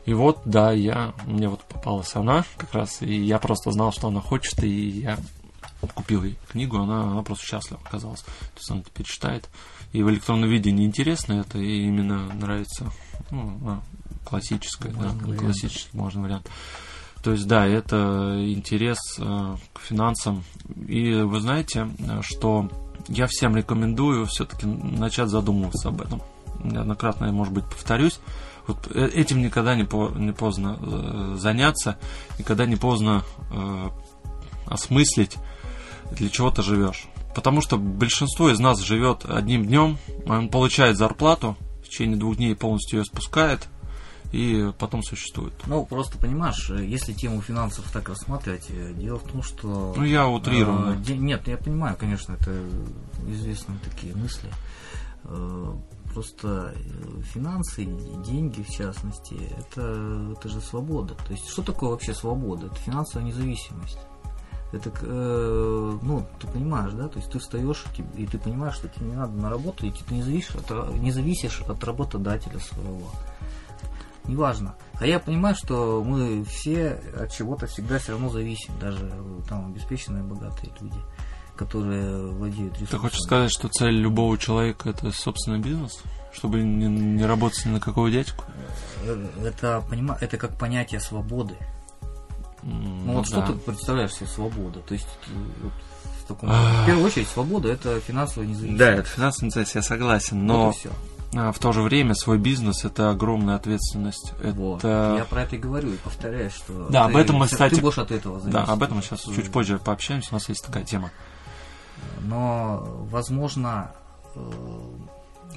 И 0.06 0.14
вот, 0.14 0.42
да, 0.46 0.72
я, 0.72 1.14
мне 1.26 1.48
вот 1.48 1.62
попалась 1.62 2.16
она 2.16 2.44
как 2.58 2.74
раз, 2.74 3.02
и 3.02 3.14
я 3.14 3.40
просто 3.40 3.72
знал, 3.72 3.92
что 3.92 4.10
она 4.10 4.20
хочет, 4.20 4.62
и 4.64 4.90
я 4.90 5.18
купил 5.96 6.24
ей 6.24 6.38
книгу, 6.50 6.78
она, 6.78 7.04
она 7.04 7.24
просто 7.24 7.46
счастлива 7.46 7.80
оказалась. 7.84 8.22
То 8.22 8.58
есть 8.58 8.72
она 8.72 8.82
теперь 8.84 9.06
читает. 9.06 9.50
И 9.92 10.02
в 10.02 10.10
электронном 10.10 10.50
виде 10.50 10.72
неинтересно 10.72 11.34
это, 11.34 11.58
и 11.58 11.84
именно 11.84 12.34
нравится 12.34 12.90
ну, 13.32 13.60
а, 13.66 13.82
классическое, 14.34 14.92
да, 14.92 15.00
вариант. 15.00 15.40
классический 15.40 15.98
можно 15.98 16.22
вариант. 16.22 16.50
То 17.24 17.32
есть, 17.32 17.48
да, 17.48 17.66
это 17.66 18.36
интерес 18.54 18.98
э, 19.18 19.56
к 19.74 19.80
финансам. 19.80 20.44
И 20.88 21.14
вы 21.14 21.40
знаете, 21.40 21.88
э, 22.00 22.22
что 22.22 22.70
я 23.08 23.28
всем 23.28 23.56
рекомендую 23.56 24.26
все-таки 24.26 24.66
начать 24.66 25.30
задумываться 25.30 25.90
об 25.90 26.02
этом. 26.02 26.22
Неоднократно 26.64 27.26
я, 27.26 27.32
может 27.32 27.54
быть, 27.54 27.66
повторюсь. 27.66 28.20
Вот 28.68 28.90
э, 28.94 29.08
этим 29.08 29.42
никогда 29.42 29.76
не, 29.76 29.84
по- 29.84 30.10
не 30.10 30.32
поздно 30.34 30.78
э, 30.82 31.36
заняться, 31.38 31.98
никогда 32.40 32.66
не 32.66 32.76
поздно 32.76 33.24
э, 33.52 33.90
осмыслить, 34.66 35.38
для 36.12 36.30
чего 36.30 36.52
ты 36.52 36.62
живешь. 36.62 37.06
Потому 37.36 37.62
что 37.62 37.78
большинство 37.78 38.50
из 38.50 38.60
нас 38.60 38.80
живет 38.82 39.26
одним 39.26 39.66
днем, 39.66 39.98
он 40.26 40.50
получает 40.50 40.98
зарплату, 40.98 41.58
в 41.84 41.90
течение 41.90 42.18
двух 42.18 42.38
дней 42.38 42.56
полностью 42.56 43.00
ее 43.00 43.06
спускает, 43.06 43.68
и 44.34 44.74
потом 44.80 45.04
существует. 45.04 45.54
Ну, 45.68 45.86
просто 45.86 46.18
понимаешь, 46.18 46.70
если 46.72 47.14
тему 47.14 47.40
финансов 47.42 47.90
так 47.94 48.10
рассматривать, 48.10 48.66
э, 48.70 48.92
дело 48.94 49.20
в 49.20 49.32
том, 49.32 49.44
что... 49.44 49.94
Ну, 49.96 50.04
я 50.04 50.28
утрированно. 50.28 51.00
э, 51.08 51.14
Нет, 51.14 51.48
я 51.48 51.56
понимаю, 51.56 51.96
конечно, 51.98 52.34
это 52.34 52.52
известные 53.28 53.78
такие 53.80 54.16
мысли. 54.16 54.50
Э, 55.26 55.74
Просто 56.14 56.76
э, 56.76 57.22
финансы, 57.34 57.86
деньги 57.86 58.62
в 58.62 58.70
частности, 58.70 59.36
это, 59.58 60.36
это 60.38 60.48
же 60.48 60.62
свобода. 60.62 61.16
То 61.16 61.34
есть, 61.34 61.48
что 61.50 61.64
такое 61.64 61.90
вообще 61.90 62.14
свобода? 62.14 62.68
Это 62.68 62.76
финансовая 62.76 63.26
независимость. 63.26 63.98
Это, 64.72 64.92
э, 65.02 65.98
ну, 66.04 66.28
ты 66.40 66.48
понимаешь, 66.48 66.94
да? 66.94 67.08
То 67.08 67.18
есть 67.18 67.32
ты 67.32 67.40
встаешь 67.40 67.86
и, 68.16 68.28
ты 68.28 68.38
понимаешь, 68.38 68.76
что 68.76 68.90
тебе 68.90 69.08
не 69.08 69.16
надо 69.16 69.34
на 69.34 69.50
работу 69.50 69.88
идти, 69.88 70.04
ты 70.08 70.14
не 70.16 70.22
зависишь 70.22 70.56
от, 70.56 70.94
не 70.96 71.12
зависишь 71.12 71.62
от 71.62 71.84
работодателя 71.84 72.60
своего. 72.60 73.10
Неважно. 74.26 74.76
А 75.00 75.06
я 75.06 75.20
понимаю, 75.20 75.56
что 75.56 76.02
мы 76.06 76.44
все 76.46 77.00
от 77.20 77.32
чего-то 77.34 77.68
всегда 77.68 78.00
все 78.00 78.14
равно 78.14 78.30
зависим, 78.30 78.74
даже 78.80 79.10
э, 79.12 79.42
там 79.50 79.68
обеспеченные 79.72 80.24
богатые 80.24 80.72
люди, 80.80 80.98
которые 81.58 82.28
владеют 82.32 82.74
ресурсами. 82.74 82.90
Ты 82.92 82.98
хочешь 83.00 83.20
сказать, 83.20 83.52
что 83.52 83.68
цель 83.68 83.96
любого 83.96 84.38
человека 84.38 84.90
это 84.90 85.12
собственный 85.12 85.60
бизнес? 85.60 86.02
Чтобы 86.32 86.64
не, 86.64 86.88
не 86.88 87.26
работать 87.26 87.66
ни 87.66 87.72
на 87.72 87.80
какого 87.80 88.10
дядьку? 88.10 88.46
Э, 89.04 89.28
Это, 89.44 89.84
понима... 89.90 90.18
это 90.22 90.38
как 90.38 90.58
понятие 90.58 91.00
свободы. 91.02 91.56
М, 92.64 93.06
Ну, 93.06 93.14
вот 93.14 93.28
что 93.28 93.42
да. 93.42 93.48
ты 93.48 93.54
представляешь 93.54 94.14
себе 94.14 94.28
свобода? 94.28 94.80
То 94.80 94.94
есть, 94.94 95.08
э, 95.28 95.64
вот 95.64 95.74
в, 96.22 96.28
таком... 96.28 96.50
В 96.50 96.86
первую 96.86 97.06
очередь, 97.06 97.28
свобода 97.28 97.68
это 97.70 98.00
финансовая 98.00 98.48
независимость. 98.48 98.80
Да, 98.80 98.92
это 98.94 99.04
финансовая 99.10 99.48
независимость, 99.50 99.76
я 99.76 99.82
согласен, 99.84 100.40
Вот 100.40 100.46
но 100.48 100.72
всё. 100.72 100.90
А, 101.36 101.52
в 101.52 101.60
то 101.60 101.72
же 101.72 101.82
время 101.82 102.16
свой 102.16 102.38
бизнес 102.38 102.86
это 102.86 103.10
огромная 103.10 103.56
ответственность. 103.56 104.34
Вот. 104.42 104.80
Это... 104.80 105.16
Я 105.18 105.26
про 105.26 105.44
это 105.44 105.56
и 105.56 105.60
говорю, 105.60 105.94
и 105.94 105.98
повторяю, 105.98 106.50
что 106.50 106.88
Да, 106.90 107.06
ты- 107.06 107.12
об 107.12 107.18
этом 107.18 107.36
мы, 107.38 107.48
ты 107.48 107.54
кстати, 107.54 107.80
будешь 107.80 107.98
от 107.98 108.12
этого 108.12 108.40
зависеть. 108.40 108.54
Да, 108.54 108.72
об 108.72 108.84
этом 108.84 108.98
мы 108.98 109.04
сейчас 109.04 109.22
чуть 109.24 109.52
позже 109.52 109.80
пообщаемся, 109.80 110.30
у 110.32 110.36
нас 110.36 110.50
есть 110.50 110.66
такая 110.66 110.84
тема. 110.84 111.12
Но, 112.22 112.84
возможно, 113.10 113.92
э, 114.36 114.52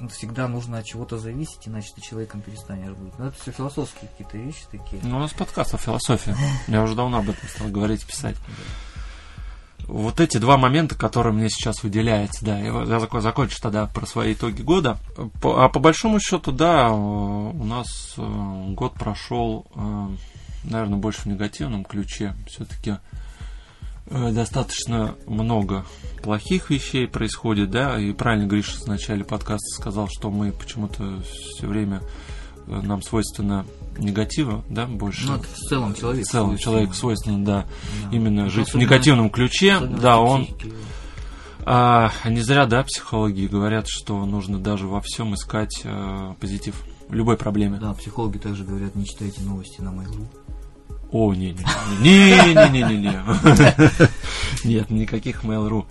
всегда 0.09 0.47
нужно 0.47 0.79
от 0.79 0.85
чего-то 0.85 1.17
зависеть, 1.17 1.67
иначе 1.67 1.91
ты 1.95 2.01
человеком 2.01 2.41
перестанешь 2.41 2.91
быть. 2.91 3.17
Но 3.17 3.27
это 3.27 3.37
все 3.39 3.51
философские 3.51 4.09
какие-то 4.09 4.37
вещи 4.37 4.65
такие. 4.71 5.01
Ну, 5.03 5.17
у 5.17 5.19
нас 5.19 5.33
подкаст 5.33 5.73
о 5.73 5.77
философии. 5.77 6.35
Я 6.67 6.83
уже 6.83 6.95
давно 6.95 7.17
об 7.19 7.29
этом 7.29 7.47
стал 7.49 7.67
говорить, 7.69 8.05
писать. 8.05 8.35
Вот 9.87 10.19
эти 10.19 10.37
два 10.37 10.57
момента, 10.57 10.95
которые 10.95 11.33
мне 11.33 11.49
сейчас 11.49 11.83
выделяются, 11.83 12.43
да, 12.43 12.59
я 12.59 12.65
я 12.65 12.99
зако- 12.99 13.21
закончу 13.21 13.57
тогда 13.61 13.85
про 13.87 14.05
свои 14.05 14.33
итоги 14.33 14.61
года. 14.61 14.99
А 15.43 15.69
по 15.69 15.79
большому 15.79 16.19
счету, 16.19 16.51
да, 16.51 16.87
э, 16.87 16.91
у 16.91 17.63
нас 17.63 18.15
э, 18.17 18.65
год 18.69 18.93
прошел, 18.95 19.65
наверное, 20.63 20.97
больше 20.97 21.21
в 21.21 21.25
негативном 21.27 21.85
ключе. 21.85 22.35
Все-таки 22.47 22.97
достаточно 24.09 25.15
много 25.25 25.85
плохих 26.21 26.69
вещей 26.69 27.07
происходит, 27.07 27.71
да, 27.71 27.97
и 27.99 28.13
правильно 28.13 28.47
Гриша 28.47 28.77
в 28.79 28.87
начале 28.87 29.23
подкаста 29.23 29.67
сказал, 29.75 30.07
что 30.09 30.29
мы 30.29 30.51
почему-то 30.51 31.21
все 31.23 31.67
время 31.67 32.01
э, 32.67 32.81
нам 32.81 33.01
свойственно 33.01 33.65
негатива, 33.99 34.63
да, 34.69 34.85
больше. 34.85 35.27
Ну, 35.27 35.35
это 35.35 35.43
в 35.47 35.55
целом 35.57 35.93
человек. 35.95 36.25
в 36.25 36.29
целом 36.29 36.57
человек 36.57 36.93
свойственно, 36.93 37.43
да, 37.45 37.65
Да. 38.09 38.15
именно 38.15 38.49
жить 38.49 38.65
в 38.65 38.69
особенно- 38.69 38.81
негативном 38.83 39.29
ключе, 39.29 39.79
да, 39.79 40.17
в 40.17 40.23
он. 40.23 40.47
А, 41.65 42.11
не 42.25 42.39
зря, 42.41 42.65
да, 42.65 42.83
психологи 42.83 43.45
говорят, 43.45 43.87
что 43.89 44.25
нужно 44.25 44.57
даже 44.57 44.87
во 44.87 45.01
всем 45.01 45.33
искать 45.35 45.81
э, 45.83 46.33
позитив. 46.39 46.75
В 47.09 47.13
любой 47.13 47.37
проблеме. 47.37 47.77
Да, 47.77 47.93
психологи 47.93 48.37
также 48.37 48.63
говорят, 48.65 48.95
не 48.95 49.05
читайте 49.05 49.41
новости 49.41 49.79
на 49.81 49.89
Mail.ru. 49.89 50.27
О, 51.11 51.33
не, 51.33 51.51
не, 51.51 51.63
не, 52.01 52.53
не, 52.53 52.69
не, 52.69 52.83
не, 52.83 52.97
не, 52.97 53.19
Нет, 54.65 54.89
никаких 54.89 55.43
Mail.ru. 55.45 55.85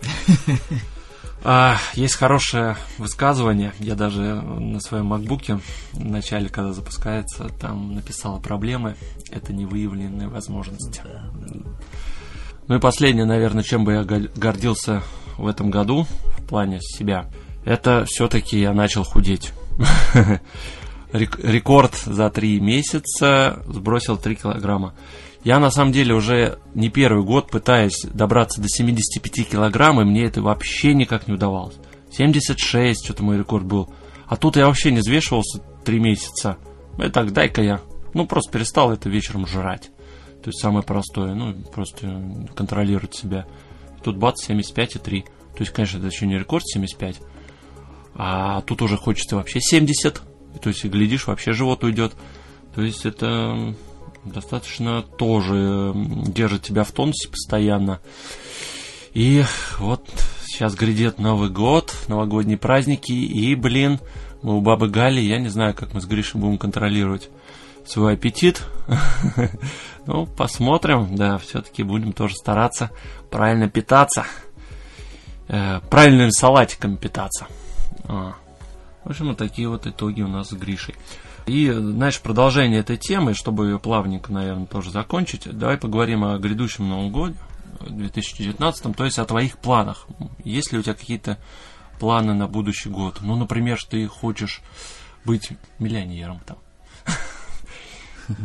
А, 1.44 1.77
есть 1.94 2.16
хорошее 2.16 2.77
высказывание. 2.99 3.72
Я 3.79 3.94
даже 3.94 4.20
на 4.20 4.81
своем 4.81 5.07
макбуке 5.07 5.61
в 5.92 6.05
начале, 6.05 6.49
когда 6.49 6.72
запускается, 6.72 7.49
там 7.61 7.94
написала 7.94 8.38
проблемы. 8.40 8.96
Это 9.31 9.53
невыявленные 9.53 10.29
возможности. 10.29 11.03
Ну 12.68 12.77
и 12.77 12.81
последнее, 12.81 13.27
наверное, 13.27 13.62
чем 13.62 13.85
бы 13.85 13.92
я 13.92 14.03
гордился 14.03 15.03
в 15.38 15.46
этом 15.46 15.70
году 15.70 16.07
в 16.38 16.42
плане 16.46 16.81
себя, 16.81 17.27
это 17.64 18.05
все-таки 18.07 18.59
я 18.59 18.72
начал 18.72 19.05
худеть. 19.05 19.53
Рекорд 21.18 21.94
за 21.94 22.31
три 22.31 22.61
месяца 22.61 23.62
сбросил 23.66 24.16
3 24.16 24.37
килограмма. 24.37 24.94
Я 25.44 25.59
на 25.61 25.70
самом 25.70 25.92
деле 25.92 26.14
уже 26.14 26.59
не 26.74 26.88
первый 26.88 27.24
год 27.24 27.50
пытаюсь 27.50 28.02
добраться 28.02 28.61
до 28.61 28.68
75 28.68 29.48
килограмм, 29.48 30.00
и 30.00 30.05
мне 30.05 30.24
это 30.24 30.42
вообще 30.42 30.92
никак 30.94 31.29
не 31.29 31.35
удавалось. 31.35 31.76
76, 32.11 33.05
что-то 33.05 33.22
мой 33.22 33.38
рекорд 33.38 33.64
был. 33.64 33.92
А 34.26 34.37
тут 34.37 34.57
я 34.57 34.66
вообще 34.66 34.90
не 34.90 34.98
взвешивался 34.98 35.61
3 35.85 36.00
месяца. 36.00 36.59
И 36.98 37.09
так, 37.11 37.33
дай-ка 37.33 37.62
я. 37.62 37.81
Ну, 38.14 38.26
просто 38.26 38.50
перестал 38.50 38.92
это 38.92 39.09
вечером 39.09 39.46
жрать. 39.46 39.90
То 40.42 40.50
есть 40.50 40.61
самое 40.61 40.85
простое, 40.85 41.35
ну, 41.35 41.55
просто 41.72 42.22
контролировать 42.55 43.14
себя. 43.14 43.46
Тут 44.02 44.16
бац, 44.16 44.48
75,3. 44.48 45.22
То 45.22 45.31
есть, 45.61 45.72
конечно, 45.72 45.98
это 45.98 46.07
еще 46.07 46.26
не 46.26 46.38
рекорд 46.38 46.64
75. 46.66 47.20
А 48.14 48.62
тут 48.62 48.83
уже 48.83 48.96
хочется 48.96 49.37
вообще 49.37 49.61
70. 49.61 50.22
То 50.62 50.69
есть, 50.69 50.85
глядишь, 50.85 51.27
вообще 51.27 51.53
живот 51.53 51.85
уйдет. 51.85 52.12
То 52.75 52.83
есть, 52.83 53.07
это 53.07 53.75
достаточно 54.25 55.03
тоже 55.03 55.92
держит 55.95 56.62
тебя 56.62 56.85
в 56.85 56.92
тонусе 56.92 57.29
постоянно. 57.29 58.01
И 59.14 59.45
вот 59.79 60.05
сейчас 60.45 60.75
грядет 60.75 61.19
Новый 61.19 61.49
год, 61.49 61.95
новогодние 62.09 62.59
праздники, 62.59 63.12
и, 63.12 63.55
блин, 63.55 64.01
мы 64.42 64.59
у 64.59 64.61
бабы 64.61 64.88
Гали, 64.88 65.21
я 65.21 65.38
не 65.38 65.49
знаю, 65.49 65.75
как 65.75 65.95
мы 65.95 66.01
с 66.01 66.07
Гришей 66.07 66.40
будем 66.40 66.59
контролировать 66.59 67.31
свой 67.87 68.14
аппетит. 68.14 68.62
ну, 70.07 70.27
посмотрим, 70.27 71.16
да, 71.16 71.38
все-таки 71.38 71.83
будем 71.83 72.12
тоже 72.12 72.35
стараться 72.35 72.90
правильно 73.31 73.69
питаться, 73.69 74.25
э, 75.49 75.81
правильным 75.88 76.31
салатиком 76.31 76.97
питаться. 76.97 77.47
В 79.07 79.11
общем, 79.11 79.29
вот 79.29 79.38
такие 79.38 79.69
вот 79.69 79.87
итоги 79.87 80.23
у 80.23 80.27
нас 80.27 80.49
с 80.49 80.53
Гришей. 80.55 80.97
И, 81.47 81.71
знаешь, 81.71 82.21
продолжение 82.21 82.81
этой 82.81 82.97
темы, 82.97 83.35
чтобы 83.35 83.66
ее 83.66 83.79
плавненько, 83.79 84.33
наверное, 84.33 84.66
тоже 84.66 84.90
закончить, 84.90 85.49
давай 85.57 85.77
поговорим 85.77 86.25
о 86.25 86.37
грядущем 86.38 86.88
Новом 86.88 87.12
годе, 87.12 87.37
2019, 87.88 88.97
то 88.97 89.05
есть 89.05 89.21
о 89.21 89.25
твоих 89.25 89.59
планах. 89.59 90.09
Есть 90.42 90.73
ли 90.73 90.81
у 90.81 90.83
тебя 90.83 90.95
какие-то 90.95 91.38
планы 92.01 92.35
на 92.35 92.49
будущий 92.49 92.88
год? 92.88 93.19
Ну, 93.21 93.37
например, 93.37 93.79
ты 93.88 94.09
хочешь 94.09 94.61
быть 95.25 95.53
миллионером 95.79 96.40
там. 96.40 96.59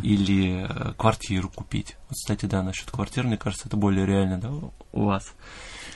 Или 0.03 0.67
э, 0.69 0.93
квартиру 0.93 1.49
купить. 1.49 1.97
Вот, 2.07 2.17
кстати, 2.19 2.45
да, 2.45 2.61
насчет 2.61 2.91
квартиры, 2.91 3.27
мне 3.27 3.37
кажется, 3.37 3.67
это 3.67 3.77
более 3.77 4.05
реально, 4.05 4.39
да, 4.39 4.51
у 4.51 5.05
вас. 5.05 5.33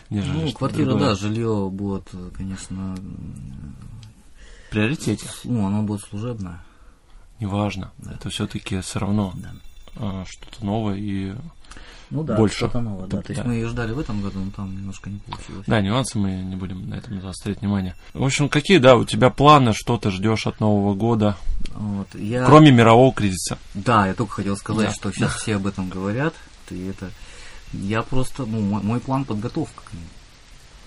ну, 0.09 0.51
квартира, 0.53 0.85
другое. 0.85 1.09
да, 1.09 1.15
жилье 1.15 1.69
будет, 1.71 2.09
конечно, 2.35 2.95
приоритете. 4.75 5.27
Ну, 5.43 5.65
оно 5.65 5.83
будет 5.83 6.01
служебное 6.01 6.61
неважно. 7.39 7.91
Да. 7.97 8.13
Это 8.13 8.29
все-таки 8.29 8.79
все 8.81 8.99
равно 8.99 9.33
да. 9.35 9.51
а, 9.95 10.25
что-то 10.27 10.65
новое 10.65 10.95
и 10.95 11.33
ну 12.11 12.23
да, 12.23 12.35
больше. 12.35 12.57
что-то 12.57 12.81
новое, 12.81 13.07
да. 13.07 13.21
То 13.21 13.31
есть 13.31 13.41
да. 13.41 13.47
мы 13.47 13.55
ее 13.55 13.67
ждали 13.67 13.91
в 13.91 13.99
этом 13.99 14.21
году, 14.21 14.39
но 14.39 14.51
там 14.51 14.75
немножко 14.75 15.09
не 15.09 15.17
получилось. 15.19 15.65
Да, 15.65 15.81
нюансы 15.81 16.17
мы 16.17 16.31
не 16.31 16.55
будем 16.55 16.87
на 16.87 16.95
этом 16.95 17.19
заострять 17.19 17.61
внимание. 17.61 17.95
В 18.13 18.23
общем, 18.23 18.47
какие, 18.47 18.77
да, 18.77 18.95
у 18.95 19.05
тебя 19.05 19.29
планы, 19.29 19.73
что 19.73 19.97
ты 19.97 20.11
ждешь 20.11 20.45
от 20.45 20.59
Нового 20.59 20.93
года? 20.93 21.35
Вот, 21.73 22.07
я... 22.13 22.45
Кроме 22.45 22.71
мирового 22.71 23.13
кризиса. 23.13 23.57
Да, 23.73 24.07
я 24.07 24.13
только 24.13 24.33
хотел 24.33 24.55
сказать, 24.55 24.89
да. 24.89 24.93
что 24.93 25.11
сейчас 25.11 25.35
все 25.35 25.55
об 25.55 25.65
этом 25.65 25.89
говорят. 25.89 26.35
И 26.69 26.85
это 26.85 27.09
я 27.73 28.03
просто, 28.03 28.45
ну, 28.45 28.61
мой, 28.61 28.83
мой 28.83 28.99
план 28.99 29.25
подготовка 29.25 29.83
к 29.83 29.93
нему. 29.93 30.05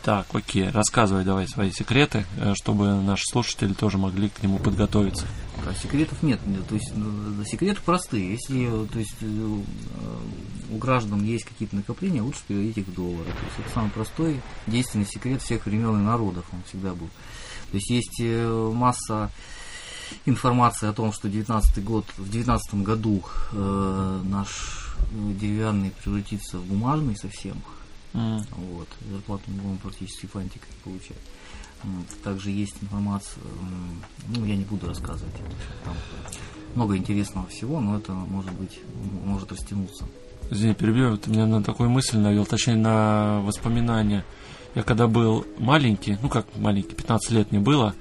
Так, 0.08 0.26
окей, 0.32 0.70
рассказывай 0.70 1.22
давай 1.22 1.46
свои 1.46 1.70
секреты, 1.70 2.24
э, 2.38 2.54
чтобы 2.54 2.94
наши 3.02 3.24
слушатели 3.26 3.74
тоже 3.74 3.98
могли 3.98 4.30
к 4.30 4.42
нему 4.42 4.58
подготовиться. 4.58 5.26
Да, 5.62 5.74
секретов 5.74 6.22
нет, 6.22 6.40
то 6.66 6.74
есть 6.74 6.96
ну, 6.96 7.44
секреты 7.44 7.82
простые. 7.84 8.30
Если 8.30 8.86
то 8.86 8.98
есть, 8.98 9.16
э, 9.20 9.58
у 10.70 10.78
граждан 10.78 11.22
есть 11.22 11.44
какие-то 11.44 11.76
накопления, 11.76 12.22
лучше 12.22 12.40
переводить 12.48 12.78
их 12.78 12.86
в 12.86 12.94
доллары. 12.94 13.26
То 13.26 13.44
есть 13.44 13.58
это 13.58 13.70
самый 13.74 13.90
простой 13.90 14.40
действенный 14.66 15.04
секрет 15.04 15.42
всех 15.42 15.66
времен 15.66 16.00
и 16.00 16.02
народов, 16.02 16.46
он 16.54 16.62
всегда 16.66 16.94
был. 16.94 17.08
То 17.70 17.74
есть 17.74 17.90
есть 17.90 18.18
э, 18.22 18.72
масса 18.74 19.30
информации 20.24 20.88
о 20.88 20.94
том, 20.94 21.12
что 21.12 21.28
19 21.28 21.84
год, 21.84 22.06
в 22.16 22.30
19 22.30 22.76
году 22.76 23.22
э, 23.52 24.20
наш 24.24 24.96
деревянный 25.12 25.90
превратится 26.02 26.56
в 26.56 26.64
бумажный 26.64 27.14
совсем, 27.14 27.62
Mm. 28.12 28.44
Вот. 28.52 28.88
Зарплату 29.10 29.42
будем 29.48 29.78
практически 29.78 30.26
фантиками 30.26 30.72
получать. 30.84 31.16
Вот. 31.82 32.06
Также 32.24 32.50
есть 32.50 32.76
информация, 32.82 33.42
ну, 34.28 34.44
я 34.44 34.56
не 34.56 34.64
буду 34.64 34.86
рассказывать. 34.86 35.34
Там 35.84 35.94
много 36.74 36.96
интересного 36.96 37.46
всего, 37.48 37.80
но 37.80 37.98
это 37.98 38.12
может 38.12 38.52
быть, 38.52 38.80
может 39.24 39.50
растянуться. 39.52 40.06
Извини, 40.50 40.74
перебью, 40.74 41.16
ты 41.18 41.30
меня 41.30 41.46
на 41.46 41.62
такую 41.62 41.90
мысль 41.90 42.18
навел, 42.18 42.46
точнее 42.46 42.76
на 42.76 43.40
воспоминания. 43.42 44.24
Я 44.74 44.82
когда 44.82 45.06
был 45.06 45.46
маленький, 45.58 46.18
ну 46.22 46.28
как 46.28 46.46
маленький, 46.56 46.94
15 46.94 47.30
лет 47.32 47.52
мне 47.52 47.60
было, 47.60 47.94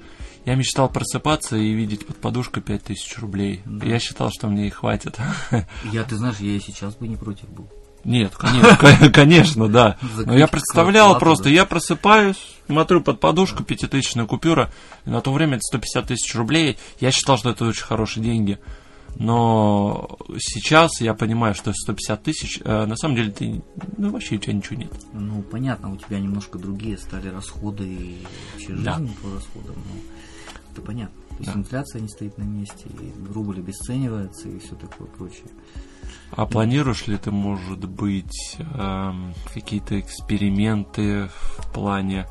я 0.44 0.54
мечтал 0.54 0.88
просыпаться 0.88 1.56
и 1.56 1.72
видеть 1.72 2.06
под 2.06 2.16
подушкой 2.16 2.62
5000 2.62 3.18
рублей. 3.18 3.62
Да. 3.66 3.84
Я 3.84 3.98
считал, 3.98 4.30
что 4.30 4.48
мне 4.48 4.68
их 4.68 4.76
хватит. 4.76 5.18
Я, 5.92 6.04
ты 6.04 6.16
знаешь, 6.16 6.38
я 6.38 6.52
и 6.52 6.60
сейчас 6.60 6.94
бы 6.94 7.06
не 7.06 7.16
против 7.16 7.48
был. 7.50 7.68
Нет, 8.04 8.34
конечно, 8.38 9.10
конечно, 9.10 9.68
да. 9.68 9.96
Но 10.24 10.36
я 10.36 10.46
представлял 10.46 11.18
просто, 11.18 11.48
я 11.48 11.64
просыпаюсь, 11.64 12.56
смотрю 12.66 13.02
под 13.02 13.20
подушку 13.20 13.64
пятитысячная 13.64 14.26
купюра, 14.26 14.70
на 15.04 15.20
то 15.20 15.32
время 15.32 15.56
это 15.56 15.62
150 15.62 16.06
тысяч 16.06 16.34
рублей. 16.34 16.78
Я 17.00 17.10
считал, 17.10 17.38
что 17.38 17.50
это 17.50 17.64
очень 17.64 17.84
хорошие 17.84 18.22
деньги. 18.22 18.58
Но 19.16 20.16
сейчас 20.38 21.00
я 21.00 21.14
понимаю, 21.14 21.54
что 21.54 21.72
150 21.72 22.22
тысяч, 22.22 22.60
э, 22.62 22.86
на 22.86 22.94
самом 22.94 23.16
деле, 23.16 23.32
ты, 23.32 23.62
ну, 23.96 24.10
вообще 24.10 24.36
у 24.36 24.38
тебя 24.38 24.52
ничего 24.52 24.76
нет. 24.76 24.92
Ну, 25.12 25.42
понятно, 25.42 25.92
у 25.92 25.96
тебя 25.96 26.20
немножко 26.20 26.58
другие 26.58 26.96
стали 26.98 27.28
расходы 27.28 27.84
и 27.84 28.26
вообще 28.52 28.74
жизнь 28.74 28.84
да. 28.84 29.00
по 29.22 29.34
расходам. 29.34 29.74
Но 29.74 30.00
это 30.72 30.82
понятно. 30.82 31.20
То 31.30 31.36
есть 31.38 31.52
да. 31.52 31.58
инфляция 31.58 32.00
не 32.00 32.08
стоит 32.08 32.38
на 32.38 32.42
месте, 32.42 32.86
и 32.86 33.32
рубль 33.32 33.58
обесценивается 33.58 34.48
и 34.48 34.58
все 34.60 34.76
такое 34.76 35.08
прочее. 35.08 35.48
А 36.32 36.46
планируешь 36.46 37.06
ли 37.06 37.16
ты, 37.16 37.30
может 37.30 37.88
быть, 37.88 38.56
эм, 38.58 39.34
какие-то 39.52 39.98
эксперименты 39.98 41.28
в 41.28 41.72
плане 41.72 42.26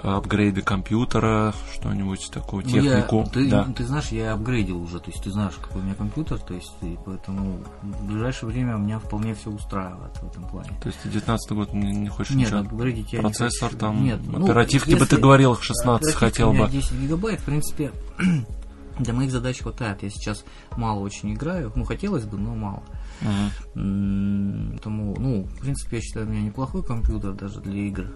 апгрейда 0.00 0.62
компьютера, 0.62 1.52
что-нибудь 1.72 2.30
такое, 2.30 2.64
ну, 2.64 2.70
технику? 2.70 3.24
Я, 3.24 3.30
ты, 3.32 3.50
да. 3.50 3.64
ты 3.76 3.84
знаешь, 3.84 4.08
я 4.08 4.32
апгрейдил 4.32 4.80
уже, 4.80 5.00
то 5.00 5.10
есть 5.10 5.22
ты 5.22 5.30
знаешь, 5.30 5.54
какой 5.60 5.82
у 5.82 5.84
меня 5.84 5.94
компьютер, 5.94 6.38
то 6.38 6.54
есть 6.54 6.72
и 6.82 6.96
поэтому 7.04 7.58
в 7.82 8.04
ближайшее 8.04 8.50
время 8.50 8.74
меня 8.74 8.98
вполне 9.00 9.34
все 9.34 9.50
устраивает 9.50 10.16
в 10.16 10.26
этом 10.28 10.48
плане. 10.48 10.70
То 10.80 10.88
есть 10.88 11.00
ты 11.02 11.08
19 11.08 11.52
год 11.52 11.72
не, 11.72 11.92
не 11.92 12.08
хочешь 12.08 12.36
нет, 12.36 12.46
ничего? 12.46 12.60
апгрейдить 12.60 13.12
я 13.12 13.20
Процессор 13.20 13.70
не 13.70 13.74
хочу. 13.74 13.78
там, 13.78 14.04
нет, 14.04 14.20
оперативки 14.34 14.92
ну, 14.92 14.98
бы 14.98 15.06
ты 15.06 15.16
говорил, 15.16 15.56
16 15.56 16.14
хотел 16.14 16.52
бы. 16.52 16.68
10 16.68 16.92
гигабайт, 16.92 17.40
в 17.40 17.44
принципе, 17.44 17.90
для 18.98 19.12
моих 19.12 19.32
задач 19.32 19.60
хватает. 19.60 20.02
Я 20.02 20.10
сейчас 20.10 20.44
мало 20.76 21.00
очень 21.00 21.34
играю, 21.34 21.72
ну 21.74 21.84
хотелось 21.84 22.24
бы, 22.24 22.38
но 22.38 22.54
мало. 22.54 22.82
Поэтому, 23.20 25.16
ну, 25.18 25.44
в 25.44 25.60
принципе, 25.60 25.96
я 25.96 26.02
считаю, 26.02 26.26
у 26.26 26.30
меня 26.30 26.42
неплохой 26.42 26.84
компьютер 26.84 27.32
даже 27.32 27.60
для 27.60 27.80
игр. 27.80 28.06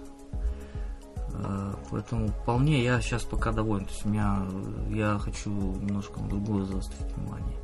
А, 1.35 1.79
поэтому 1.91 2.29
вполне 2.29 2.83
я 2.85 3.01
сейчас 3.01 3.25
пока 3.25 3.53
доволен. 3.53 3.87
То 3.87 3.93
есть 3.93 4.05
меня 4.05 4.43
я 4.91 5.19
хочу 5.19 5.51
немножко 5.51 6.21
на 6.21 6.29
другое 6.29 6.65
заострить 6.65 7.13
внимание 7.17 7.62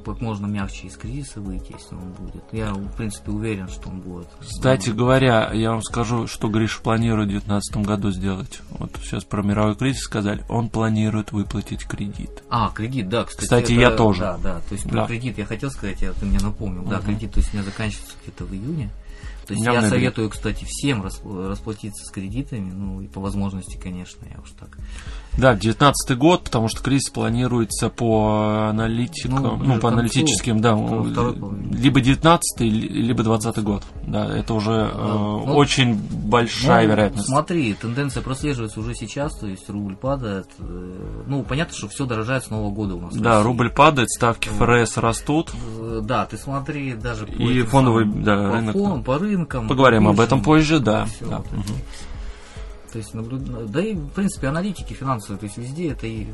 как 0.00 0.20
можно 0.20 0.46
мягче 0.46 0.86
из 0.86 0.96
кризиса 0.96 1.40
выйти, 1.40 1.72
если 1.72 1.94
он 1.94 2.12
будет. 2.12 2.42
Я, 2.52 2.72
в 2.72 2.96
принципе, 2.96 3.30
уверен, 3.30 3.68
что 3.68 3.88
он 3.88 4.00
будет. 4.00 4.28
Кстати 4.40 4.90
говоря, 4.90 5.50
я 5.52 5.70
вам 5.70 5.82
скажу, 5.82 6.26
что 6.26 6.48
Гриш 6.48 6.78
планирует 6.78 7.28
в 7.28 7.32
2019 7.32 7.76
году 7.86 8.10
сделать. 8.10 8.60
Вот 8.70 8.96
сейчас 9.02 9.24
про 9.24 9.42
мировой 9.42 9.76
кризис 9.76 10.02
сказали. 10.02 10.44
Он 10.48 10.68
планирует 10.68 11.32
выплатить 11.32 11.84
кредит. 11.84 12.42
А, 12.48 12.70
кредит, 12.70 13.08
да, 13.08 13.24
кстати. 13.24 13.44
Кстати, 13.44 13.72
это, 13.72 13.80
я 13.80 13.90
тоже. 13.90 14.20
Да, 14.20 14.38
да. 14.38 14.60
То 14.60 14.74
есть 14.74 14.86
да. 14.88 15.06
кредит 15.06 15.38
я 15.38 15.46
хотел 15.46 15.70
сказать, 15.70 16.02
я, 16.02 16.12
ты 16.12 16.26
мне 16.26 16.38
напомнил. 16.38 16.82
Uh-huh. 16.82 16.90
Да, 16.90 17.00
кредит, 17.00 17.32
то 17.32 17.40
есть 17.40 17.52
у 17.52 17.56
меня 17.56 17.64
заканчивается 17.64 18.14
где-то 18.22 18.44
в 18.44 18.52
июне. 18.52 18.90
То 19.46 19.54
есть 19.54 19.64
я 19.64 19.82
советую, 19.88 20.30
кстати, 20.30 20.64
всем 20.66 21.02
расплатиться 21.02 22.04
с 22.06 22.10
кредитами, 22.10 22.70
ну 22.70 23.00
и 23.00 23.08
по 23.08 23.20
возможности, 23.20 23.76
конечно, 23.76 24.24
я 24.32 24.40
уж 24.40 24.50
так. 24.52 24.78
Да, 25.36 25.54
19 25.54 26.18
год, 26.18 26.44
потому 26.44 26.68
что 26.68 26.82
кризис 26.82 27.08
планируется 27.10 27.88
по 27.88 28.68
аналитикам, 28.68 29.42
ну, 29.42 29.56
ну 29.56 29.80
по 29.80 29.88
аналитическим, 29.88 30.60
да, 30.60 30.72
либо 31.70 32.00
19 32.00 32.60
либо 32.60 33.22
20 33.22 33.58
год. 33.62 33.82
Да, 34.06 34.26
это 34.26 34.52
уже 34.52 34.70
да, 34.70 34.90
э, 34.92 35.02
ну, 35.02 35.54
очень 35.54 35.94
большая 35.94 36.84
ну, 36.84 36.92
вероятность. 36.92 37.28
Смотри, 37.28 37.72
тенденция 37.74 38.22
прослеживается 38.22 38.80
уже 38.80 38.94
сейчас, 38.94 39.34
то 39.38 39.46
есть 39.46 39.68
рубль 39.70 39.96
падает. 39.96 40.48
Э, 40.58 41.24
ну, 41.26 41.42
понятно, 41.44 41.74
что 41.74 41.88
все 41.88 42.04
дорожает 42.04 42.44
с 42.44 42.50
Нового 42.50 42.70
года 42.70 42.96
у 42.96 43.00
нас. 43.00 43.14
Да, 43.14 43.42
рубль 43.42 43.70
падает, 43.70 44.10
ставки 44.10 44.48
ФРС 44.48 44.98
растут. 44.98 45.50
Э, 45.78 46.00
да, 46.02 46.26
ты 46.26 46.36
смотри, 46.36 46.92
даже 46.94 47.26
по 47.26 47.32
и 47.32 47.62
фондовый 47.62 48.04
самым, 48.04 48.24
да, 48.24 48.36
по 48.36 48.52
рынок. 48.52 48.72
Фон, 48.74 49.04
по 49.04 49.18
рынкам. 49.18 49.68
Поговорим 49.68 50.08
об 50.08 50.20
этом 50.20 50.42
позже, 50.42 50.78
да. 50.78 51.06
да. 51.20 51.38
Вот 51.38 51.46
угу. 51.52 51.74
То 52.92 52.98
есть, 52.98 53.14
наблюд... 53.14 53.70
да 53.70 53.80
и, 53.80 53.94
в 53.94 54.10
принципе, 54.10 54.48
аналитики 54.48 54.92
финансовые, 54.92 55.38
то 55.38 55.46
есть 55.46 55.56
везде 55.56 55.92
это 55.92 56.06
и 56.06 56.26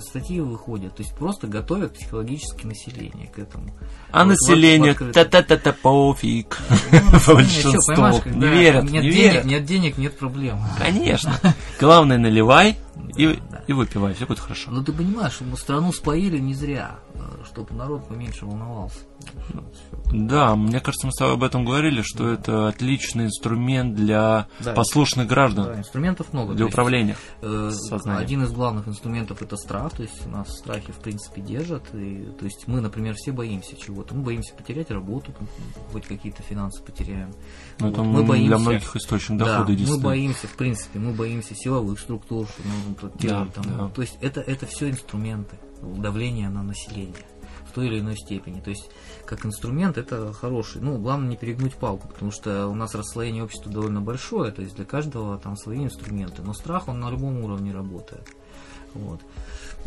статьи 0.00 0.40
выходят. 0.40 0.94
То 0.94 1.02
есть 1.02 1.14
просто 1.16 1.46
готовят 1.46 1.94
психологически 1.94 2.66
население 2.66 3.28
к 3.28 3.38
этому. 3.38 3.74
А 4.10 4.24
вот 4.24 4.32
население 4.32 4.94
та-та-та-та 4.94 5.72
пофиг. 5.72 6.58
Ну, 6.92 7.34
Большинство. 7.34 8.10
Не 8.26 8.46
верят, 8.46 8.90
не 8.90 9.00
верят. 9.00 9.44
Нет 9.46 9.64
денег, 9.64 9.96
нет 9.96 10.18
проблем. 10.18 10.58
Конечно. 10.78 11.32
Главное, 11.80 12.18
наливай 12.18 12.76
и, 13.16 13.38
и 13.66 13.72
выпивай, 13.72 14.14
все 14.14 14.26
будет 14.26 14.38
хорошо. 14.38 14.70
Но 14.70 14.82
ты 14.82 14.92
понимаешь, 14.92 15.40
мы 15.40 15.56
страну 15.56 15.92
споили 15.92 16.38
не 16.38 16.54
зря, 16.54 16.98
э, 17.14 17.44
чтобы 17.46 17.74
народ 17.74 18.08
поменьше 18.08 18.46
волновался. 18.46 19.00
Да, 20.12 20.56
мне 20.56 20.80
кажется, 20.80 21.06
мы 21.06 21.12
с 21.12 21.16
тобой 21.16 21.34
об 21.34 21.42
этом 21.42 21.64
говорили, 21.64 22.02
что 22.02 22.28
это 22.28 22.68
отличный 22.68 23.26
инструмент 23.26 23.94
для 23.94 24.48
да, 24.60 24.72
послушных 24.74 25.26
граждан. 25.26 25.66
Да, 25.66 25.78
инструментов 25.78 26.32
много. 26.32 26.54
Для 26.54 26.66
управления. 26.66 27.16
Есть, 27.40 27.92
э, 27.92 28.16
один 28.16 28.44
из 28.44 28.52
главных 28.52 28.88
инструментов 28.88 29.42
это 29.42 29.56
страх, 29.56 29.92
то 29.92 30.02
есть 30.02 30.26
нас 30.26 30.48
страхи 30.56 30.92
в 30.92 30.96
принципе 30.96 31.40
держат. 31.40 31.94
И, 31.94 32.28
то 32.38 32.44
есть 32.44 32.64
мы, 32.66 32.80
например, 32.80 33.14
все 33.16 33.32
боимся 33.32 33.76
чего-то. 33.76 34.14
Мы 34.14 34.22
боимся 34.22 34.54
потерять 34.54 34.90
работу, 34.90 35.32
хоть 35.92 36.06
какие-то 36.06 36.42
финансы 36.42 36.82
потеряем. 36.82 37.32
Ну, 37.78 37.90
вот. 37.90 38.04
мы 38.04 38.24
боимся, 38.24 38.48
для 38.48 38.58
многих 38.58 38.96
источников 38.96 39.46
дохода 39.46 39.74
да, 39.74 39.92
Мы 39.92 39.98
боимся, 39.98 40.46
в 40.46 40.56
принципе, 40.56 40.98
мы 40.98 41.12
боимся 41.12 41.54
силовых 41.54 41.98
структур, 41.98 42.46
ну, 42.86 43.10
да, 43.14 43.46
там, 43.54 43.64
да. 43.64 43.88
то 43.88 44.02
есть 44.02 44.18
это, 44.20 44.40
это 44.40 44.66
все 44.66 44.90
инструменты 44.90 45.56
давления 45.82 46.48
на 46.48 46.62
население 46.62 47.26
в 47.72 47.74
той 47.74 47.86
или 47.86 48.00
иной 48.00 48.16
степени. 48.16 48.60
То 48.60 48.70
есть, 48.70 48.90
как 49.24 49.46
инструмент, 49.46 49.96
это 49.96 50.32
хороший. 50.32 50.80
Ну, 50.82 50.98
главное 50.98 51.30
не 51.30 51.36
перегнуть 51.36 51.74
палку, 51.74 52.08
потому 52.08 52.30
что 52.30 52.66
у 52.68 52.74
нас 52.74 52.94
расслоение 52.94 53.44
общества 53.44 53.72
довольно 53.72 54.00
большое, 54.00 54.52
то 54.52 54.62
есть 54.62 54.76
для 54.76 54.84
каждого 54.84 55.38
там 55.38 55.56
свои 55.56 55.84
инструменты. 55.84 56.42
Но 56.42 56.52
страх, 56.52 56.88
он 56.88 57.00
на 57.00 57.10
любом 57.10 57.42
уровне 57.42 57.72
работает. 57.72 58.28
Вот. 58.94 59.20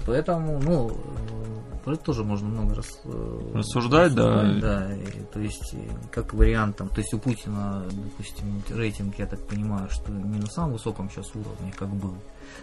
Поэтому, 0.06 0.60
ну, 0.60 0.90
э, 0.90 1.84
про 1.84 1.94
это 1.94 2.04
тоже 2.04 2.24
можно 2.24 2.48
много 2.48 2.76
раз 2.76 3.00
э, 3.06 3.52
рассуждать, 3.54 4.14
да. 4.14 4.44
Да, 4.60 4.94
и, 4.96 5.22
то 5.32 5.40
есть, 5.40 5.76
как 6.12 6.34
вариант, 6.34 6.78
там, 6.78 6.90
то 6.90 6.98
есть 6.98 7.14
у 7.14 7.20
Путина, 7.20 7.86
допустим, 7.92 8.62
рейтинг, 8.70 9.18
я 9.20 9.28
так 9.28 9.46
понимаю, 9.48 9.90
что 9.90 10.12
не 10.12 10.40
на 10.40 10.48
самом 10.48 10.74
высоком 10.74 11.10
сейчас 11.10 11.30
уровне, 11.36 11.74
как 11.78 11.90
был. 11.90 12.16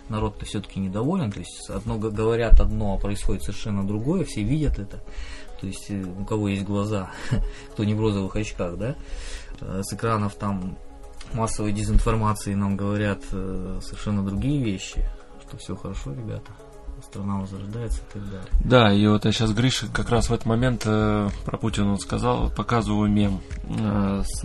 Народ-то 0.09 0.45
все-таки 0.45 0.81
недоволен, 0.81 1.31
то 1.31 1.41
есть 1.41 1.71
одно 1.71 1.99
говорят 1.99 2.61
одно, 2.61 2.95
а 2.95 2.99
происходит 2.99 3.43
совершенно 3.43 3.87
другое, 3.87 4.25
все 4.25 4.43
видят 4.43 4.79
это. 4.79 5.03
То 5.61 5.67
есть 5.67 5.91
э, 5.91 6.03
у 6.03 6.25
кого 6.25 6.49
есть 6.49 6.65
глаза, 6.65 7.11
кто 7.73 7.85
не 7.85 7.95
в 7.95 8.01
розовых 8.01 8.35
очках, 8.37 8.77
да, 8.77 8.97
с 9.61 9.93
экранов 9.93 10.35
там 10.35 10.77
массовой 11.33 11.73
дезинформации 11.73 12.55
нам 12.55 12.77
говорят 12.77 13.23
совершенно 13.25 14.25
другие 14.25 14.63
вещи, 14.63 15.05
что 15.47 15.57
все 15.57 15.77
хорошо, 15.77 16.13
ребята 16.13 16.51
страна 17.03 17.37
возрождается 17.37 18.01
и 18.01 18.13
так 18.13 18.25
далее. 18.31 18.49
Да, 18.65 18.93
и 18.93 19.07
вот 19.07 19.25
я 19.25 19.33
сейчас 19.33 19.53
Гриша 19.53 19.87
как 19.93 20.11
раз 20.11 20.29
в 20.29 20.33
этот 20.33 20.47
момент 20.47 20.83
э, 20.87 21.29
про 21.45 21.59
Путина 21.59 21.93
он 21.93 21.99
сказал, 21.99 22.51
показываю 22.51 23.11
мем. 23.11 23.41
Э, 23.65 24.23
с, 24.25 24.43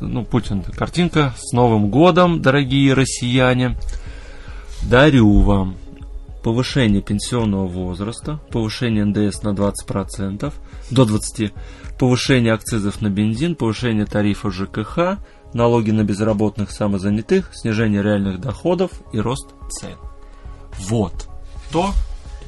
ну, 0.00 0.24
Путин, 0.24 0.62
картинка 0.62 1.32
с 1.36 1.52
Новым 1.52 1.90
годом, 1.90 2.42
дорогие 2.42 2.94
россияне. 2.94 3.76
Дарю 4.88 5.40
вам 5.40 5.76
повышение 6.42 7.00
пенсионного 7.00 7.66
возраста, 7.66 8.40
повышение 8.50 9.04
НДС 9.04 9.42
на 9.42 9.50
20%, 9.50 10.52
до 10.90 11.02
20%, 11.02 11.52
повышение 11.98 12.52
акцизов 12.52 13.00
на 13.00 13.08
бензин, 13.08 13.54
повышение 13.54 14.06
тарифа 14.06 14.50
ЖКХ, 14.50 15.18
налоги 15.54 15.92
на 15.92 16.02
безработных 16.04 16.70
самозанятых, 16.70 17.50
снижение 17.54 18.02
реальных 18.02 18.40
доходов 18.40 18.90
и 19.12 19.20
рост 19.20 19.54
цен. 19.70 19.96
Вот 20.78 21.28
то, 21.70 21.92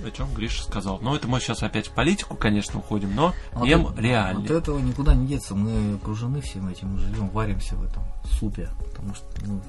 о 0.05 0.11
чем 0.11 0.33
Гриша 0.35 0.65
сказал. 0.65 0.99
Но 1.01 1.15
это 1.15 1.29
мы 1.29 1.41
сейчас 1.41 1.63
опять 1.63 1.89
в 1.89 1.93
политику, 1.93 2.37
конечно, 2.37 2.81
уходим, 2.81 3.15
но 3.15 3.33
а 3.53 3.65
мем 3.65 3.87
от, 3.87 3.99
реальный. 3.99 4.45
От 4.45 4.51
этого 4.51 4.79
никуда 4.79 5.15
не 5.15 5.27
деться. 5.27 5.55
Мы 5.55 5.95
окружены 5.95 6.41
всем 6.41 6.69
этим, 6.69 6.95
мы 6.95 6.99
живем, 6.99 7.29
варимся 7.29 7.77
в 7.77 7.85
этом 7.85 8.03
супе. 8.39 8.69
Потому 8.93 9.15
что, 9.15 9.27
ну, 9.47 9.61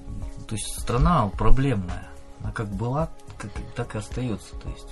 то 0.48 0.56
есть 0.56 0.80
страна 0.80 1.28
проблемная. 1.28 2.10
Она 2.46 2.52
как 2.52 2.68
была, 2.68 3.10
как, 3.40 3.50
так 3.76 3.96
и 3.96 3.98
остается. 3.98 4.56
То 4.58 4.70
есть, 4.70 4.88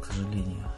к 0.00 0.04
сожалению. 0.04 0.72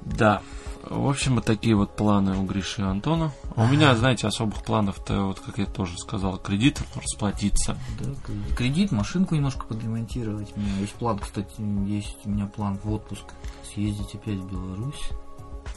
Да. 0.00 0.40
В 0.88 1.06
общем, 1.06 1.34
вот 1.34 1.44
такие 1.44 1.76
вот 1.76 1.94
планы 1.94 2.38
у 2.38 2.46
Гриши 2.46 2.80
и 2.80 2.84
Антона. 2.86 3.30
У 3.56 3.66
меня, 3.66 3.94
знаете, 3.94 4.26
особых 4.26 4.62
планов-то, 4.62 5.24
вот 5.26 5.40
как 5.40 5.58
я 5.58 5.66
тоже 5.66 5.98
сказал, 5.98 6.38
кредит 6.38 6.80
расплатиться. 6.96 7.76
Да, 8.00 8.08
кредит, 8.56 8.90
машинку 8.90 9.34
немножко 9.34 9.66
подремонтировать. 9.66 10.50
У 10.56 10.60
меня 10.60 10.78
есть 10.78 10.94
план, 10.94 11.18
кстати, 11.18 11.60
есть 11.86 12.16
у 12.24 12.30
меня 12.30 12.46
план 12.46 12.78
в 12.82 12.90
отпуск 12.90 13.24
съездить 13.70 14.14
опять 14.14 14.38
в 14.38 14.50
Беларусь. 14.50 15.10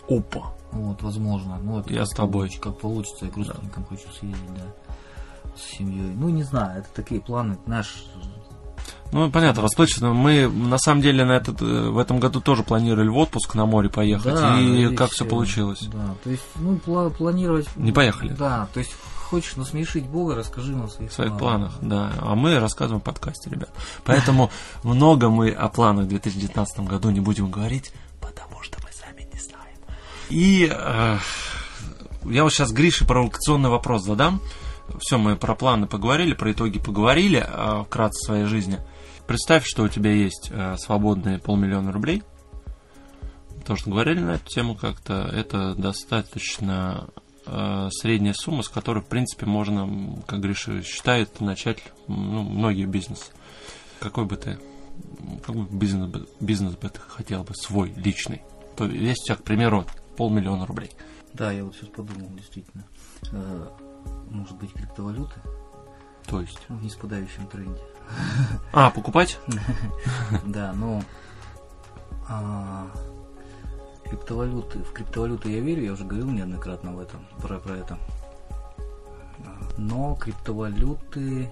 Опа. 0.08 0.54
Вот, 0.72 1.02
возможно. 1.02 1.60
Ну, 1.62 1.80
это 1.80 1.94
я 1.94 2.06
с 2.06 2.12
тобой. 2.12 2.50
Как 2.62 2.80
получится, 2.80 3.26
я 3.26 3.32
к 3.32 3.36
родственникам 3.36 3.86
да. 3.90 3.98
хочу 3.98 4.10
съездить, 4.14 4.54
да. 4.56 4.74
С 5.56 5.78
семьей. 5.78 6.14
Ну, 6.16 6.30
не 6.30 6.44
знаю, 6.44 6.80
это 6.80 6.90
такие 6.94 7.22
планы, 7.22 7.58
наш 7.66 8.06
ну, 9.14 9.30
понятно, 9.30 9.62
расплачиваться. 9.62 10.08
Мы, 10.08 10.48
на 10.48 10.80
самом 10.80 11.02
деле, 11.02 11.24
на 11.24 11.34
этот, 11.34 11.62
э, 11.62 11.66
в 11.66 12.00
этом 12.00 12.20
году 12.20 12.42
тоже 12.42 12.64
планировали 12.64 13.08
в 13.10 13.18
отпуск 13.18 13.54
на 13.54 13.68
море 13.68 13.88
поехать. 13.88 14.34
Да, 14.34 14.60
и 14.60 14.96
как 14.96 15.12
все 15.12 15.24
получилось? 15.24 15.82
Да, 15.84 16.16
то 16.24 16.32
есть, 16.32 16.44
ну, 16.56 16.80
пла- 16.84 17.12
планировать... 17.12 17.68
Не 17.76 17.92
поехали? 17.92 18.34
Да, 18.34 18.68
то 18.74 18.80
есть, 18.80 18.92
хочешь 19.34 19.56
насмешить 19.56 20.06
Бога, 20.06 20.36
расскажи 20.36 20.72
нам 20.72 20.86
о 20.86 20.88
своих, 20.90 21.12
своих 21.12 21.38
планах. 21.38 21.78
планах. 21.80 22.12
Да, 22.12 22.12
а 22.22 22.36
мы 22.36 22.60
рассказываем 22.60 23.02
в 23.02 23.04
подкасте, 23.04 23.52
ребят. 23.52 23.70
Поэтому 24.04 24.50
много 24.84 25.30
мы 25.30 25.52
о 25.52 25.70
планах 25.70 26.06
в 26.06 26.10
2019 26.10 26.80
году 26.82 27.12
не 27.12 27.20
будем 27.20 27.52
говорить, 27.52 27.94
потому 28.20 28.64
что 28.64 28.80
мы 28.84 28.90
сами 28.92 29.28
не 29.32 29.40
знаем. 29.40 29.78
И 30.30 30.72
э, 30.72 31.18
я 32.26 32.44
вот 32.44 32.52
сейчас 32.52 32.72
Грише 32.72 33.06
провокационный 33.06 33.70
вопрос 33.70 34.04
задам. 34.04 34.42
Все, 35.00 35.18
мы 35.18 35.36
про 35.36 35.56
планы 35.56 35.88
поговорили, 35.88 36.34
про 36.34 36.52
итоги 36.52 36.80
поговорили 36.80 37.46
э, 37.46 37.84
вкратце 37.86 38.26
своей 38.26 38.46
жизни– 38.46 38.80
Представь, 39.28 39.66
что 39.66 39.84
у 39.84 39.88
тебя 39.88 40.12
есть 40.12 40.50
э, 40.52 40.76
свободные 40.78 41.40
полмиллиона 41.40 41.92
рублей. 41.92 42.24
Тоже 43.66 43.86
говорили 43.86 44.20
на 44.20 44.32
эту 44.32 44.46
тему 44.46 44.76
как-то. 44.76 45.30
Это 45.34 45.76
достаточно 45.76 47.08
э, 47.46 47.88
средняя 47.92 48.34
сумма, 48.34 48.64
с 48.64 48.70
которой, 48.70 49.02
в 49.02 49.08
принципе, 49.08 49.46
можно, 49.46 50.22
как 50.28 50.42
Гриша 50.42 50.84
считает, 50.84 51.40
начать 51.40 51.80
ну, 52.08 52.44
многие 52.44 52.86
бизнесы. 52.86 53.32
Какой 54.00 54.26
бы 54.26 54.36
ты 54.36 54.60
какой 55.44 55.66
бизнес, 55.72 56.12
бизнес 56.40 56.76
бы 56.76 56.90
ты 56.90 57.00
хотел 57.00 57.44
бы 57.44 57.56
свой, 57.56 57.94
личный? 57.96 58.42
То 58.76 58.86
есть 58.86 59.22
у 59.24 59.26
тебя, 59.28 59.36
к 59.38 59.44
примеру, 59.44 59.86
полмиллиона 60.18 60.66
рублей. 60.66 60.92
Да, 61.32 61.52
я 61.52 61.64
вот 61.64 61.76
сейчас 61.76 61.90
подумал, 61.90 62.30
действительно. 62.32 62.86
Может 64.30 64.58
быть, 64.58 64.74
криптовалюты? 64.74 65.40
То 66.26 66.42
есть? 66.42 66.60
В 66.70 66.84
неспадающем 66.84 67.48
тренде. 67.48 67.82
А, 68.72 68.90
покупать? 68.90 69.40
Да, 70.46 70.74
но 70.74 71.02
а, 72.28 72.88
криптовалюты, 74.06 74.80
в 74.80 74.92
криптовалюты 74.92 75.52
я 75.52 75.60
верю, 75.60 75.84
я 75.84 75.94
уже 75.94 76.06
говорил 76.06 76.30
неоднократно 76.30 76.94
в 76.94 77.00
этом, 77.00 77.26
про, 77.42 77.60
про 77.60 77.78
это. 77.78 77.98
Но 79.78 80.16
криптовалюты 80.16 81.52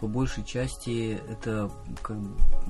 по 0.00 0.06
большей 0.06 0.44
части 0.44 1.20
это 1.30 1.70
как 2.02 2.16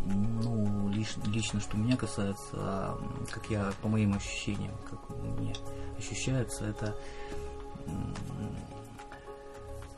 ну 0.07 0.89
лично, 0.89 1.23
лично 1.27 1.61
что 1.61 1.77
меня 1.77 1.97
касается, 1.97 2.55
а, 2.55 2.99
как 3.31 3.51
я 3.51 3.73
по 3.83 3.89
моим 3.89 4.15
ощущениям, 4.15 4.75
как 4.89 5.01
мне 5.39 5.55
ощущается, 5.99 6.65
это 6.65 6.95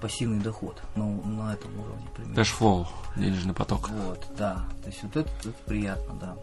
пассивный 0.01 0.41
доход, 0.41 0.81
ну, 0.95 1.23
на 1.25 1.53
этом 1.55 1.79
уровне 1.79 2.07
примерно. 2.15 2.37
Cash 2.37 2.59
flow, 2.59 2.87
денежный 3.17 3.55
поток. 3.55 3.89
Вот, 3.91 4.27
да. 4.37 4.67
То 4.83 4.89
есть 4.89 5.03
вот 5.03 5.17
это, 5.17 5.31
это 5.41 5.53
приятно, 5.67 6.15
да. 6.15 6.37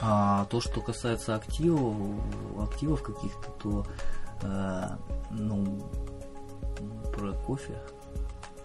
А 0.00 0.44
то, 0.46 0.60
что 0.60 0.80
касается 0.80 1.34
активов, 1.34 1.96
активов 2.60 3.02
каких-то, 3.02 3.50
то 3.62 3.86
э, 4.42 4.88
ну, 5.30 5.82
про 7.14 7.32
кофе. 7.32 7.78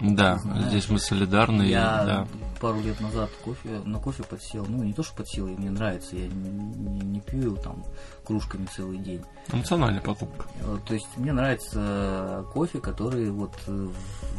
Да, 0.02 0.38
Знаешь, 0.40 0.66
здесь 0.70 0.90
мы 0.90 1.00
солидарны. 1.00 1.64
Я 1.64 2.04
да. 2.06 2.28
пару 2.60 2.82
лет 2.82 3.00
назад 3.02 3.30
кофе, 3.46 3.70
на 3.86 4.00
кофе 4.00 4.24
подсел. 4.24 4.66
Ну, 4.68 4.84
не 4.84 4.94
то, 4.94 5.04
что 5.04 5.16
подсел, 5.16 5.48
и 5.48 5.52
мне 5.52 5.70
нравится. 5.70 6.16
Я 6.16 6.28
не, 6.28 6.50
не- 6.50 7.00
не 7.02 7.20
пью 7.22 7.42
его 7.42 7.56
там 7.58 7.84
кружками 8.26 8.66
целый 8.76 8.98
день. 8.98 9.22
Эмоциональная 9.54 10.02
покупка. 10.02 10.48
Э, 10.62 10.78
То 10.88 10.94
есть 10.96 11.08
мне 11.18 11.32
нравится 11.34 12.46
кофе, 12.54 12.80
который 12.80 13.30
вот 13.32 13.54
э, 13.68 13.88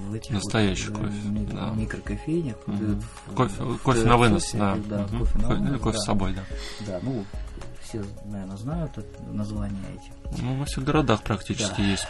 в 0.08 0.14
этих 0.14 0.32
Настоящий 0.32 0.88
вот, 0.90 0.98
кофе, 0.98 1.12
э, 1.24 1.28
ми- 1.28 1.46
да. 1.46 1.70
микрокофейнях. 1.70 2.56
этот 2.66 3.04
в- 3.28 3.34
Кофе, 3.34 3.62
в 3.62 3.78
кофе 3.78 4.00
на 4.00 4.04
ТРЦ 4.16 4.18
вынос, 4.18 4.42
всяких, 4.42 4.88
да. 4.88 4.96
да, 4.98 5.02
Мгм. 5.04 5.18
кофе 5.20 5.38
на 5.38 5.44
Ко- 5.48 5.54
вынос, 5.54 5.80
кофе 5.80 5.96
да. 5.96 5.98
с 6.00 6.04
собой, 6.04 6.34
да. 6.34 6.42
Да, 6.86 7.00
ну, 7.02 7.24
все, 7.82 8.04
наверное, 8.24 8.56
знают 8.56 8.98
это 8.98 9.22
название 9.32 9.78
эти. 9.94 10.42
Ну, 10.42 10.56
во 10.56 10.64
всех 10.64 10.82
городах 10.84 11.22
практически 11.22 11.76
Да. 11.80 11.82
есть 11.84 12.06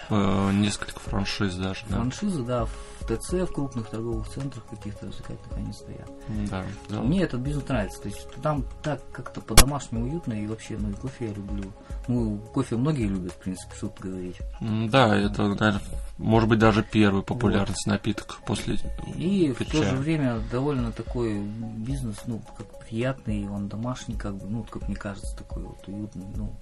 несколько 0.54 1.00
франшиз 1.00 1.54
даже, 1.56 1.80
да. 1.88 1.96
Франшизы, 1.96 2.42
да, 2.44 2.66
в 3.02 3.16
ТЦ, 3.16 3.32
в 3.32 3.52
крупных 3.52 3.88
торговых 3.88 4.28
центрах 4.28 4.64
каких-то 4.66 5.06
развлекательных 5.06 5.56
они 5.56 5.72
стоят. 5.72 6.10
Да, 6.50 6.64
да. 6.88 7.00
Мне 7.00 7.22
этот 7.22 7.40
бизнес 7.40 7.68
нравится. 7.68 8.02
То 8.02 8.08
есть 8.08 8.26
там 8.42 8.64
так 8.82 9.00
как-то 9.12 9.40
по-домашнему 9.40 10.04
уютно, 10.04 10.32
и 10.32 10.46
вообще, 10.46 10.76
ну 10.78 10.90
и 10.90 10.94
кофе 10.94 11.26
я 11.26 11.34
люблю. 11.34 11.72
Ну, 12.08 12.38
кофе 12.52 12.76
многие 12.76 13.06
любят, 13.06 13.32
в 13.32 13.36
принципе, 13.36 13.74
что 13.76 13.88
тут 13.88 14.00
говорить. 14.00 14.38
Да, 14.60 15.16
это, 15.16 15.42
наверное, 15.48 15.80
может 16.18 16.48
быть, 16.48 16.58
даже 16.58 16.82
первый 16.82 17.22
популярность 17.22 17.86
напиток 17.86 18.38
после 18.46 18.78
И 19.16 19.52
в 19.52 19.58
пить 19.58 19.72
то 19.72 19.82
же 19.82 19.96
время 19.96 20.40
довольно 20.50 20.92
такой 20.92 21.40
бизнес, 21.40 22.16
ну, 22.26 22.40
как 22.56 22.80
приятный, 22.80 23.48
он 23.48 23.68
домашний, 23.68 24.16
как 24.16 24.36
бы, 24.36 24.46
ну, 24.46 24.58
вот 24.58 24.70
как 24.70 24.88
мне 24.88 24.96
кажется, 24.96 25.36
такой 25.36 25.64
вот 25.64 25.86
уютный, 25.88 26.26
ну, 26.36 26.52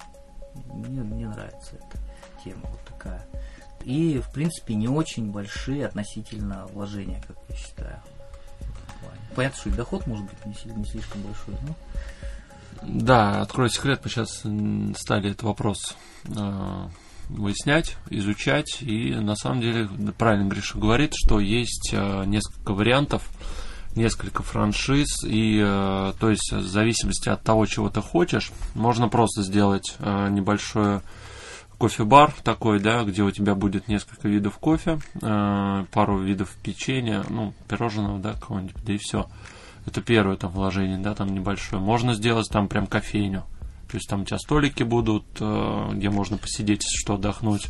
мне, 0.72 1.03
мне 1.03 1.29
нравится 1.29 1.76
эта 1.76 1.98
тема 2.44 2.62
вот 2.64 2.81
такая. 2.87 3.26
И, 3.84 4.18
в 4.18 4.32
принципе, 4.32 4.74
не 4.74 4.88
очень 4.88 5.30
большие 5.30 5.86
относительно 5.86 6.66
вложения, 6.72 7.22
как 7.26 7.36
я 7.48 7.56
считаю. 7.56 8.02
Понятно, 9.34 9.58
что 9.58 9.70
и 9.70 9.72
доход 9.72 10.06
может 10.06 10.26
быть 10.26 10.46
не, 10.46 10.84
слишком 10.84 11.22
большой, 11.22 11.54
но 11.62 11.74
Да, 12.82 13.40
открою 13.40 13.70
секрет, 13.70 14.00
мы 14.02 14.10
сейчас 14.10 14.42
стали 14.98 15.30
этот 15.30 15.44
вопрос 15.44 15.96
э, 16.26 16.88
выяснять, 17.28 17.96
изучать, 18.10 18.82
и 18.82 19.14
на 19.14 19.36
самом 19.36 19.60
деле 19.60 19.88
правильно 20.18 20.48
Гриша 20.48 20.78
говорит, 20.78 21.12
что 21.14 21.38
есть 21.38 21.90
э, 21.92 22.24
несколько 22.26 22.72
вариантов, 22.72 23.30
несколько 23.94 24.42
франшиз, 24.42 25.22
и 25.24 25.60
э, 25.62 26.12
то 26.18 26.28
есть 26.28 26.52
в 26.52 26.66
зависимости 26.66 27.28
от 27.28 27.42
того, 27.42 27.66
чего 27.66 27.88
ты 27.88 28.02
хочешь, 28.02 28.50
можно 28.74 29.08
просто 29.08 29.42
сделать 29.42 29.96
небольшое 30.00 31.02
кофе-бар 31.80 32.34
такой, 32.44 32.78
да, 32.78 33.04
где 33.04 33.22
у 33.22 33.30
тебя 33.30 33.54
будет 33.54 33.88
несколько 33.88 34.28
видов 34.28 34.58
кофе, 34.58 35.00
э, 35.22 35.84
пару 35.90 36.18
видов 36.18 36.54
печенья, 36.62 37.24
ну, 37.30 37.54
пирожного, 37.68 38.18
да, 38.18 38.34
какого-нибудь, 38.34 38.76
да 38.84 38.92
и 38.92 38.98
все. 38.98 39.26
Это 39.86 40.02
первое 40.02 40.36
там 40.36 40.50
вложение, 40.52 40.98
да, 40.98 41.14
там 41.14 41.32
небольшое. 41.34 41.80
Можно 41.82 42.12
сделать 42.12 42.48
там 42.50 42.68
прям 42.68 42.86
кофейню. 42.86 43.44
То 43.90 43.96
есть 43.96 44.08
там 44.10 44.22
у 44.22 44.24
тебя 44.24 44.38
столики 44.38 44.82
будут, 44.82 45.24
э, 45.40 45.88
где 45.94 46.10
можно 46.10 46.36
посидеть, 46.36 46.82
что, 46.86 47.14
отдохнуть. 47.14 47.68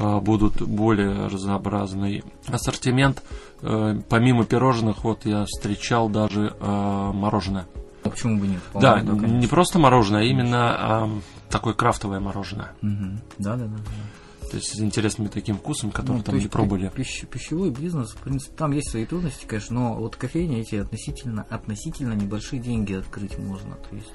Э, 0.00 0.18
Будут 0.20 0.60
более 0.62 1.26
разнообразный 1.26 2.24
ассортимент. 2.48 3.22
Э, 3.60 4.00
Помимо 4.08 4.46
пирожных, 4.46 5.04
вот 5.04 5.26
я 5.26 5.44
встречал 5.44 6.08
даже 6.08 6.56
мороженое. 6.60 7.66
а 8.02 8.08
почему 8.08 8.40
бы 8.40 8.48
нет? 8.48 8.62
Да, 8.72 8.94
конечно. 9.00 9.26
не 9.26 9.46
просто 9.46 9.78
мороженое, 9.78 10.22
а 10.22 10.24
именно 10.24 11.20
такое 11.54 11.72
крафтовое 11.74 12.20
мороженое. 12.20 12.72
Мгм. 12.82 13.20
Да, 13.38 13.56
да, 13.56 13.66
да. 13.66 13.76
да. 13.76 14.48
То 14.50 14.56
есть 14.58 14.76
с 14.76 14.80
интересными 14.80 15.28
таким 15.28 15.56
вкусом, 15.56 15.90
который 15.90 16.18
Ну, 16.18 16.22
там 16.22 16.36
не 16.38 16.48
пробовали. 16.48 16.90
пи- 16.94 17.02
пищ- 17.02 17.26
пищевой 17.26 17.70
бизнес, 17.70 18.10
в 18.10 18.18
принципе, 18.18 18.54
там 18.56 18.72
есть 18.72 18.90
свои 18.90 19.06
трудности, 19.06 19.46
конечно, 19.46 19.74
но 19.74 19.94
вот 19.94 20.16
кофейни 20.16 20.58
эти 20.60 20.74
относительно, 20.76 21.42
относительно 21.48 22.12
небольшие 22.12 22.60
деньги 22.60 22.92
открыть 22.92 23.38
можно, 23.38 23.74
то 23.76 23.96
есть 23.96 24.12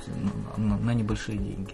ну, 0.58 0.63
на, 0.63 0.78
на 0.78 0.93
небольшие 0.93 1.38
деньги. 1.38 1.73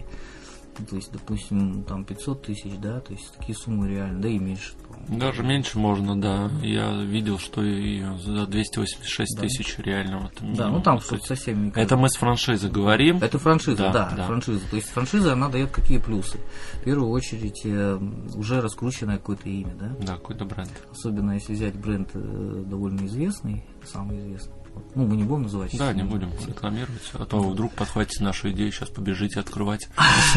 То 0.90 0.96
есть, 0.96 1.10
допустим, 1.12 1.84
там 1.84 2.04
500 2.04 2.42
тысяч, 2.46 2.72
да, 2.78 3.00
то 3.00 3.12
есть 3.12 3.32
такие 3.38 3.56
суммы 3.56 3.88
реально, 3.88 4.20
да 4.20 4.28
и 4.28 4.38
меньше. 4.38 4.72
Даже 5.08 5.42
меньше 5.42 5.78
можно, 5.78 6.20
да. 6.20 6.50
Я 6.62 6.92
видел, 7.02 7.38
что 7.38 7.62
и 7.62 8.02
за 8.18 8.46
286 8.46 9.36
Да. 9.36 9.42
тысяч 9.42 9.78
реально. 9.78 10.18
Вот, 10.18 10.32
Да, 10.56 10.68
ну 10.68 10.80
там 10.80 11.00
что-то 11.00 11.26
совсем 11.26 11.64
не 11.64 11.70
Это 11.70 11.96
мы 11.96 12.08
с 12.10 12.16
франшизы 12.16 12.68
говорим. 12.68 13.18
Это 13.18 13.38
франшиза, 13.38 13.76
Да, 13.76 13.92
да, 13.92 14.12
да. 14.16 14.26
франшиза. 14.26 14.60
То 14.68 14.76
есть 14.76 14.88
франшиза, 14.88 15.32
она 15.34 15.48
дает 15.48 15.70
какие 15.70 15.98
плюсы? 15.98 16.38
В 16.74 16.84
первую 16.84 17.10
очередь, 17.10 17.62
э, 17.64 17.98
уже 18.34 18.60
раскрученное 18.60 19.18
какое-то 19.18 19.48
имя, 19.48 19.74
да? 19.74 19.96
Да, 20.00 20.12
какой-то 20.14 20.44
бренд. 20.44 20.70
Особенно 20.90 21.32
если 21.32 21.52
взять 21.54 21.74
бренд 21.76 22.10
э, 22.14 22.64
довольно 22.66 23.06
известный, 23.06 23.64
самый 23.84 24.18
известный. 24.26 24.52
Ну, 24.94 25.06
мы 25.06 25.16
не 25.16 25.24
будем 25.24 25.44
называть. 25.44 25.76
Да, 25.78 25.92
не 25.94 26.02
будем 26.02 26.30
рекламировать, 26.46 27.10
а 27.14 27.24
то 27.24 27.38
вы 27.40 27.52
вдруг 27.52 27.72
подхватите 27.72 28.22
нашу 28.22 28.50
идею, 28.50 28.70
сейчас 28.72 28.90
побежите 28.90 29.40
открывать. 29.40 29.88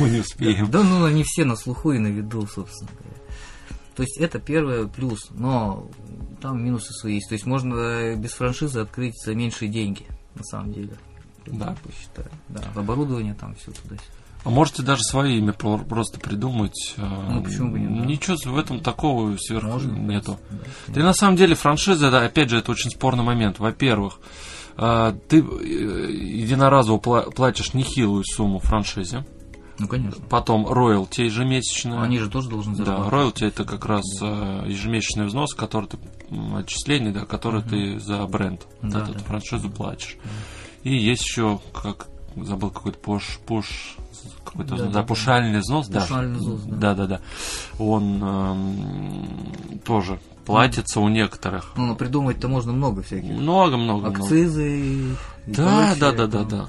Мы 0.00 0.10
не 0.10 0.20
успеем. 0.20 0.70
Да, 0.70 0.82
ну 0.82 1.04
они 1.04 1.22
все 1.24 1.44
на 1.44 1.54
слуху 1.54 1.92
и 1.92 1.98
на 1.98 2.08
виду, 2.08 2.46
собственно 2.46 2.90
говоря. 2.98 3.13
То 3.96 4.02
есть 4.02 4.16
это 4.18 4.38
первый 4.40 4.88
плюс, 4.88 5.28
но 5.30 5.88
там 6.40 6.64
минусы 6.64 6.92
свои 6.92 7.14
есть. 7.16 7.28
То 7.28 7.34
есть 7.34 7.46
можно 7.46 7.74
э, 7.76 8.16
без 8.16 8.32
франшизы 8.32 8.80
открыть 8.80 9.14
за 9.24 9.34
меньшие 9.34 9.68
деньги, 9.70 10.06
на 10.34 10.42
самом 10.44 10.72
деле. 10.72 10.94
Да. 11.46 11.76
Посчитаю. 11.82 12.28
Да, 12.48 12.62
оборудование 12.74 13.34
там 13.34 13.54
все 13.54 13.70
туда 13.70 13.96
А 14.44 14.50
можете 14.50 14.82
даже 14.82 15.02
свое 15.02 15.36
имя 15.38 15.52
про- 15.52 15.78
просто 15.78 16.18
придумать. 16.18 16.94
а, 16.96 17.32
Ну, 17.34 17.42
почему 17.44 17.70
бы 17.72 17.78
нет, 17.78 18.00
да. 18.00 18.06
Ничего 18.06 18.36
в 18.52 18.58
этом 18.58 18.80
такого 18.80 19.36
сверху 19.38 19.68
Можно, 19.68 19.92
нету. 19.92 20.38
да. 20.50 20.94
Да 20.94 21.02
на 21.02 21.12
самом 21.14 21.36
деле 21.36 21.54
франшиза, 21.54 22.10
да, 22.10 22.24
опять 22.24 22.48
же, 22.50 22.58
это 22.58 22.72
очень 22.72 22.90
спорный 22.90 23.24
момент. 23.24 23.58
Во-первых, 23.58 24.18
а, 24.76 25.12
ты 25.28 25.38
э, 25.40 26.10
единоразово 26.12 26.98
пла- 26.98 27.30
платишь 27.30 27.74
нехилую 27.74 28.24
сумму 28.24 28.58
франшизе, 28.58 29.24
Ну, 29.78 29.88
конечно. 29.88 30.22
потом 30.30 30.66
роялти 30.70 31.22
ежемесячно. 31.22 32.02
Они 32.02 32.18
же 32.18 32.30
тоже 32.30 32.48
должны 32.48 32.76
Да, 32.76 32.84
зарабатывать. 32.84 33.12
роялти 33.12 33.44
это 33.44 33.64
как 33.64 33.84
раз 33.86 34.04
э, 34.22 34.64
ежемесячный 34.68 35.26
взнос, 35.26 35.54
который 35.54 35.88
ты 35.88 35.98
отчисление, 36.56 37.12
да, 37.12 37.24
который 37.26 37.62
ты 37.62 37.98
за 37.98 38.24
бренд 38.26 38.66
Да, 38.82 39.02
этот 39.02 39.18
да. 39.18 39.24
франшизу 39.24 39.70
платишь. 39.70 40.16
И 40.84 40.94
есть 40.96 41.24
еще, 41.24 41.60
как 41.72 42.06
забыл 42.36 42.70
какой-то 42.70 42.98
пош, 42.98 43.38
пош 43.46 43.96
какой-то, 44.44 44.76
Да, 44.76 44.84
да, 44.84 44.90
да, 44.90 45.02
пушальный 45.02 45.60
взнос, 45.60 45.88
да. 45.88 46.00
Паушальный 46.00 46.38
взнос, 46.38 46.60
да. 46.62 46.76
да, 46.76 46.94
да, 46.94 47.06
да. 47.06 47.20
Он 47.78 48.22
эм, 48.22 49.80
тоже 49.84 50.18
платится 50.44 51.00
у 51.00 51.08
некоторых. 51.08 51.72
Ну, 51.76 51.94
придумать-то 51.96 52.48
можно 52.48 52.72
много 52.72 53.02
всяких. 53.02 53.30
Много, 53.30 53.76
много, 53.76 54.00
много. 54.10 54.22
Акцизы 54.22 54.80
и 54.80 55.14
Да, 55.46 55.94
да, 55.98 56.12
да, 56.12 56.26
да, 56.26 56.44
да. 56.44 56.68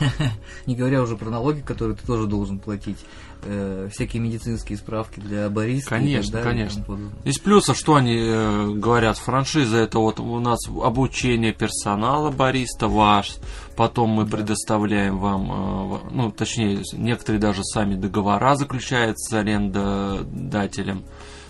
Не 0.66 0.76
говоря 0.76 1.02
уже 1.02 1.16
про 1.16 1.30
налоги, 1.30 1.60
которые 1.60 1.96
ты 1.96 2.06
тоже 2.06 2.26
должен 2.26 2.58
платить. 2.58 2.98
Э, 3.44 3.88
всякие 3.92 4.22
медицинские 4.22 4.78
справки 4.78 5.18
для 5.18 5.48
бариста. 5.50 5.96
и 5.96 5.98
Конечно, 5.98 6.32
далее, 6.32 6.50
конечно. 6.50 6.84
Из 7.24 7.38
плюсов, 7.38 7.76
что 7.76 7.96
они 7.96 8.16
э, 8.16 8.70
говорят, 8.74 9.18
франшиза 9.18 9.78
это 9.78 9.98
вот 9.98 10.20
у 10.20 10.38
нас 10.38 10.60
обучение 10.68 11.52
персонала 11.52 12.30
бариста 12.30 12.86
ваш, 12.86 13.38
потом 13.76 14.10
мы 14.10 14.26
предоставляем 14.26 15.18
вам, 15.18 15.50
э, 15.52 15.98
ну, 16.12 16.30
точнее, 16.30 16.82
некоторые 16.92 17.40
даже 17.40 17.64
сами 17.64 17.96
договора 17.96 18.54
заключают 18.54 19.18
с 19.18 19.32
арендодателем 19.32 21.02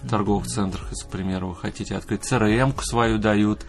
в 0.02 0.08
торговых 0.08 0.46
центрах, 0.46 0.88
если, 0.90 1.06
к 1.06 1.10
примеру, 1.10 1.50
вы 1.50 1.56
хотите 1.56 1.94
открыть 1.94 2.22
crm 2.22 2.74
свою 2.82 3.18
дают, 3.18 3.66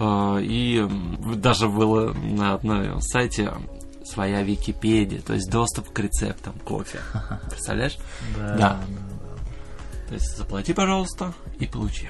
и 0.00 0.78
м, 0.78 1.40
даже 1.40 1.68
было 1.68 2.12
на 2.12 2.54
одном 2.54 3.00
сайте 3.00 3.52
своя 4.04 4.42
Википедия, 4.42 5.20
то 5.20 5.34
есть 5.34 5.50
доступ 5.50 5.92
к 5.92 5.98
рецептам 5.98 6.54
кофе. 6.64 7.00
Представляешь? 7.50 7.98
Да, 8.36 8.56
Да. 8.56 8.80
То 10.08 10.14
есть 10.14 10.36
заплати, 10.36 10.72
пожалуйста, 10.72 11.34
и 11.60 11.66
получи. 11.66 12.08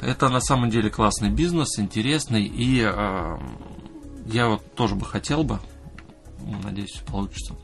Это 0.00 0.28
на 0.28 0.40
самом 0.40 0.70
деле 0.70 0.88
классный 0.88 1.30
бизнес, 1.30 1.78
интересный, 1.78 2.44
и 2.44 2.80
э, 2.80 3.38
я 4.26 4.48
вот 4.48 4.74
тоже 4.74 4.94
бы 4.94 5.04
хотел 5.04 5.42
бы, 5.42 5.58
надеюсь, 6.62 7.02
получится. 7.06 7.56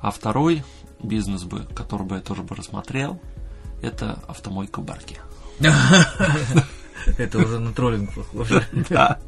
А 0.00 0.10
второй 0.10 0.62
бизнес 1.02 1.42
бы, 1.42 1.64
который 1.64 2.06
бы 2.06 2.16
я 2.16 2.22
тоже 2.22 2.42
бы 2.42 2.54
рассмотрел, 2.54 3.20
это 3.82 4.22
автомойка 4.28 4.80
в 4.80 4.84
барке. 4.84 5.18
Это 7.18 7.38
уже 7.38 7.58
на 7.58 7.72
троллинг 7.72 8.14
похоже. 8.14 8.64
Да. 8.90 9.18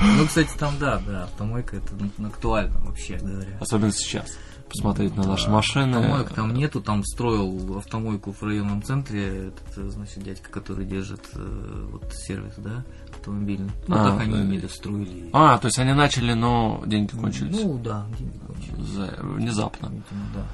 Ну, 0.00 0.26
кстати, 0.26 0.50
там, 0.58 0.74
да, 0.78 1.00
да, 1.06 1.24
автомойка 1.24 1.76
это 1.76 1.92
актуально 2.26 2.78
вообще 2.80 3.16
говоря. 3.18 3.58
Особенно 3.60 3.92
сейчас. 3.92 4.36
Посмотреть 4.68 5.14
на 5.14 5.22
наши 5.22 5.48
машины. 5.48 5.94
Автомоек 5.96 6.30
там 6.30 6.52
нету, 6.52 6.80
там 6.82 7.04
строил 7.04 7.78
автомойку 7.78 8.32
в 8.32 8.42
районном 8.42 8.82
центре, 8.82 9.48
этот, 9.48 9.92
значит, 9.92 10.24
дядька, 10.24 10.50
который 10.50 10.84
держит 10.84 11.20
э, 11.34 11.88
вот 11.92 12.12
сервис, 12.12 12.54
да, 12.56 12.84
автомобильный. 13.10 13.70
Ну, 13.86 13.94
А, 13.96 14.10
так 14.10 14.20
они 14.22 14.32
да. 14.32 14.42
не 14.42 14.58
достроили. 14.58 15.30
А, 15.32 15.58
то 15.58 15.68
есть 15.68 15.78
они 15.78 15.92
начали, 15.92 16.32
но 16.32 16.82
деньги 16.84 17.12
кончились. 17.14 17.56
Ну, 17.62 17.78
да, 17.78 18.06
деньги 18.18 18.38
кончились. 18.38 18.88
За- 18.88 19.14
Внезапно. 19.20 19.86
Видимо, 19.86 20.26
да. 20.34 20.46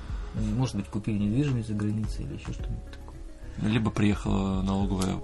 Может 0.56 0.76
быть, 0.76 0.88
купили 0.88 1.16
недвижимость 1.18 1.68
за 1.68 1.74
границей 1.74 2.26
или 2.26 2.34
еще 2.34 2.52
что-нибудь. 2.52 2.98
Либо 3.60 3.90
приехала 3.90 4.62
налоговая, 4.62 5.18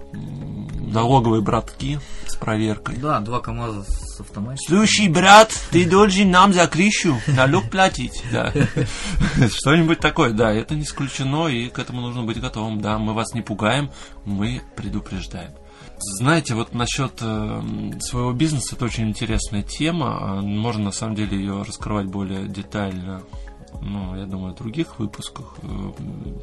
налоговые 0.79 1.41
братки 1.41 1.99
с 2.27 2.35
проверкой. 2.35 2.95
Да, 2.97 3.19
два 3.19 3.39
КАМАЗа 3.39 3.83
с 3.83 4.19
автоматикой. 4.21 4.77
Слушай, 4.77 5.09
брат, 5.09 5.51
ты 5.71 5.89
должен 5.89 6.31
нам 6.31 6.53
за 6.53 6.67
крышу 6.67 7.19
налог 7.27 7.69
платить. 7.69 8.23
Да. 8.31 8.53
Что-нибудь 9.49 9.99
такое, 9.99 10.31
да, 10.31 10.53
это 10.53 10.75
не 10.75 10.83
исключено, 10.83 11.47
и 11.47 11.69
к 11.69 11.79
этому 11.79 12.01
нужно 12.01 12.23
быть 12.23 12.39
готовым. 12.39 12.81
Да, 12.81 12.97
мы 12.97 13.13
вас 13.13 13.33
не 13.33 13.41
пугаем, 13.41 13.91
мы 14.25 14.61
предупреждаем. 14.75 15.51
Знаете, 15.99 16.55
вот 16.55 16.73
насчет 16.73 17.13
э, 17.21 17.61
своего 17.99 18.31
бизнеса 18.31 18.75
это 18.75 18.85
очень 18.85 19.09
интересная 19.09 19.63
тема. 19.63 20.17
А 20.21 20.41
Можно 20.41 20.85
на 20.85 20.91
самом 20.91 21.15
деле 21.15 21.37
ее 21.37 21.61
раскрывать 21.61 22.07
более 22.07 22.47
детально. 22.47 23.21
Ну, 23.81 24.15
я 24.15 24.25
думаю, 24.25 24.53
в 24.53 24.57
других 24.57 24.99
выпусках. 24.99 25.55
Э, 25.61 25.91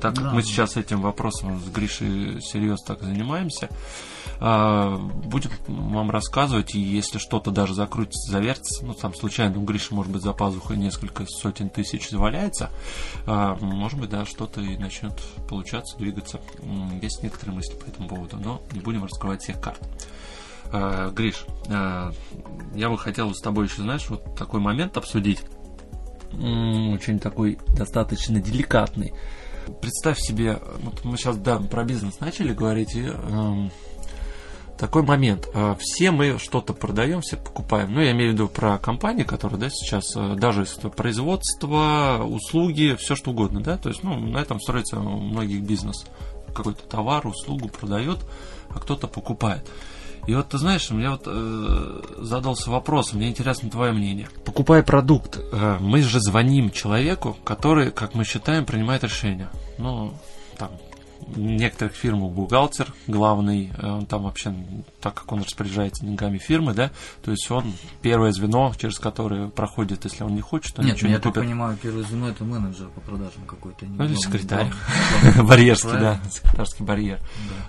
Так 0.01 0.15
как 0.15 0.25
Да. 0.25 0.31
мы 0.33 0.43
сейчас 0.43 0.77
этим 0.77 1.01
вопросом 1.01 1.61
с 1.61 1.69
Гришей 1.69 2.41
серьезно 2.41 2.85
так 2.87 3.03
занимаемся, 3.03 3.69
а, 4.41 4.97
будем 4.99 5.51
вам 5.67 6.11
рассказывать, 6.11 6.75
и 6.75 6.81
если 6.81 7.19
что-то 7.19 7.51
даже 7.51 7.75
закрутится, 7.75 8.31
завертится, 8.31 8.85
ну, 8.85 8.95
там 8.95 9.15
случайно 9.15 9.59
у 9.59 9.65
Гриши, 9.65 9.95
может 9.95 10.13
быть, 10.13 10.23
за 10.23 10.33
пазухой 10.33 10.77
несколько 10.77 11.25
сотен 11.27 11.71
тысяч 11.71 12.11
заваляется, 12.11 12.71
а, 13.27 13.57
может 13.61 13.99
быть, 13.99 14.11
да, 14.11 14.25
что-то 14.27 14.61
и 14.61 14.77
начнет 14.77 15.15
получаться, 15.49 15.97
двигаться. 15.97 16.41
Есть 17.01 17.23
некоторые 17.23 17.57
мысли 17.57 17.75
по 17.75 17.87
этому 17.87 18.09
поводу, 18.09 18.37
но 18.39 18.61
не 18.73 18.81
будем 18.81 19.05
раскрывать 19.05 19.43
всех 19.43 19.61
карт. 19.61 19.81
А, 20.73 21.11
Гриш, 21.11 21.45
я 21.69 22.91
бы 22.91 22.99
хотел 22.99 23.33
с 23.35 23.41
тобой 23.41 23.67
еще, 23.67 23.83
знаешь, 23.83 24.09
вот 24.11 24.35
такой 24.37 24.61
момент 24.61 24.97
обсудить. 24.97 25.41
Очень 26.39 27.19
такой 27.19 27.59
достаточно 27.77 28.41
деликатный. 28.41 29.13
Представь 29.81 30.19
себе, 30.19 30.61
вот 30.81 31.05
мы 31.05 31.17
сейчас, 31.17 31.37
да, 31.39 31.59
про 31.59 31.85
бизнес 31.85 32.21
начали 32.21 32.53
говорить, 32.53 32.95
и 32.95 33.03
эм, 33.03 33.71
такой 34.79 35.03
момент. 35.03 35.49
Э, 35.55 35.75
Все 35.79 36.11
мы 36.11 36.39
что-то 36.39 36.73
продаем, 36.73 37.21
все 37.21 37.37
покупаем. 37.37 37.93
Ну, 37.93 38.01
я 38.01 38.13
имею 38.13 38.31
в 38.31 38.35
виду 38.35 38.49
про 38.49 38.79
компании, 38.79 39.25
которые, 39.25 39.59
да, 39.59 39.71
сейчас, 39.71 40.15
э, 40.15 40.35
даже 40.37 40.63
если 40.63 40.89
производство, 40.89 42.23
услуги, 42.25 42.97
все 42.99 43.17
что 43.17 43.31
угодно, 43.33 43.61
да, 43.61 43.77
то 43.77 43.89
есть, 43.89 44.03
ну, 44.03 44.19
на 44.19 44.39
этом 44.39 44.61
строится 44.61 45.01
у 45.01 45.19
многих 45.19 45.63
бизнес. 45.63 46.07
Какой-то 46.55 46.85
товар, 46.85 47.27
услугу 47.27 47.69
продает, 47.69 48.19
а 48.71 48.79
кто-то 48.79 49.09
покупает. 49.09 49.69
И 50.27 50.35
вот 50.35 50.49
ты 50.49 50.59
знаешь, 50.59 50.91
мне 50.91 51.11
вот 51.11 51.23
э, 51.27 52.03
задался 52.19 52.71
вопрос, 52.71 53.13
мне 53.13 53.29
интересно 53.29 53.71
твое 53.71 53.93
мнение. 53.93 54.29
Покупая 54.45 54.83
продукт, 54.83 55.39
э, 55.39 55.77
мы 55.81 56.03
же 56.03 56.21
звоним 56.21 56.71
человеку, 56.71 57.37
который, 57.45 57.93
как 57.93 58.15
мы 58.15 58.25
считаем, 58.25 58.65
принимает 58.65 59.05
решение. 59.05 59.49
Ну, 59.79 60.15
там, 60.59 60.71
некоторых 61.35 61.95
фирмах 61.95 62.33
бухгалтер 62.33 62.93
главный, 63.07 63.73
э, 63.77 63.87
он 63.87 64.07
там 64.07 64.25
вообще, 64.25 64.55
так 65.01 65.15
как 65.15 65.33
он 65.33 65.43
распоряжается 65.43 66.05
деньгами 66.05 66.39
фирмы, 66.39 66.75
да, 66.75 66.91
то 67.23 67.31
есть 67.31 67.51
он 67.51 67.73
первое 68.03 68.33
звено, 68.33 68.73
через 68.79 68.99
которое 68.99 69.49
проходит, 69.49 70.05
если 70.05 70.25
он 70.25 70.35
не 70.35 70.41
хочет, 70.41 70.79
он 70.79 70.85
Нет, 70.85 70.95
ничего 70.95 71.09
я 71.09 71.17
не 71.17 71.21
так 71.21 71.33
купит. 71.33 71.47
понимаю, 71.47 71.79
первое 71.81 72.05
звено 72.05 72.29
это 72.29 72.45
менеджер 72.45 72.89
по 72.89 73.01
продажам 73.01 73.45
какой-то. 73.47 73.87
Ну, 73.87 74.05
или 74.05 74.15
секретарь. 74.15 74.71
Барьерский, 75.43 75.93
да, 75.93 76.21
секретарский 76.31 76.85
барьер. 76.85 77.21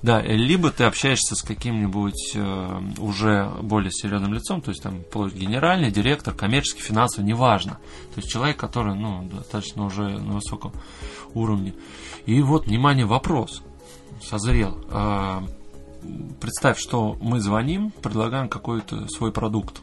Да. 0.01 0.21
Либо 0.21 0.71
ты 0.71 0.83
общаешься 0.83 1.35
с 1.35 1.41
каким-нибудь 1.41 2.33
э, 2.35 2.81
уже 2.99 3.49
более 3.61 3.91
серьезным 3.91 4.33
лицом, 4.33 4.61
то 4.61 4.69
есть 4.71 4.83
там 4.83 5.01
вплоть 5.01 5.33
генеральный, 5.33 5.91
директор, 5.91 6.33
коммерческий, 6.33 6.81
финансовый, 6.81 7.25
неважно. 7.25 7.73
То 8.13 8.21
есть 8.21 8.29
человек, 8.29 8.57
который, 8.57 8.95
ну, 8.95 9.23
достаточно 9.31 9.85
уже 9.85 10.03
на 10.03 10.33
высоком 10.33 10.73
уровне. 11.33 11.73
И 12.25 12.41
вот, 12.41 12.65
внимание, 12.65 13.05
вопрос 13.05 13.46
созрел. 14.21 14.77
А, 14.89 15.43
представь, 16.39 16.79
что 16.79 17.17
мы 17.21 17.39
звоним, 17.39 17.91
предлагаем 17.91 18.49
какой-то 18.49 19.07
свой 19.07 19.31
продукт. 19.31 19.81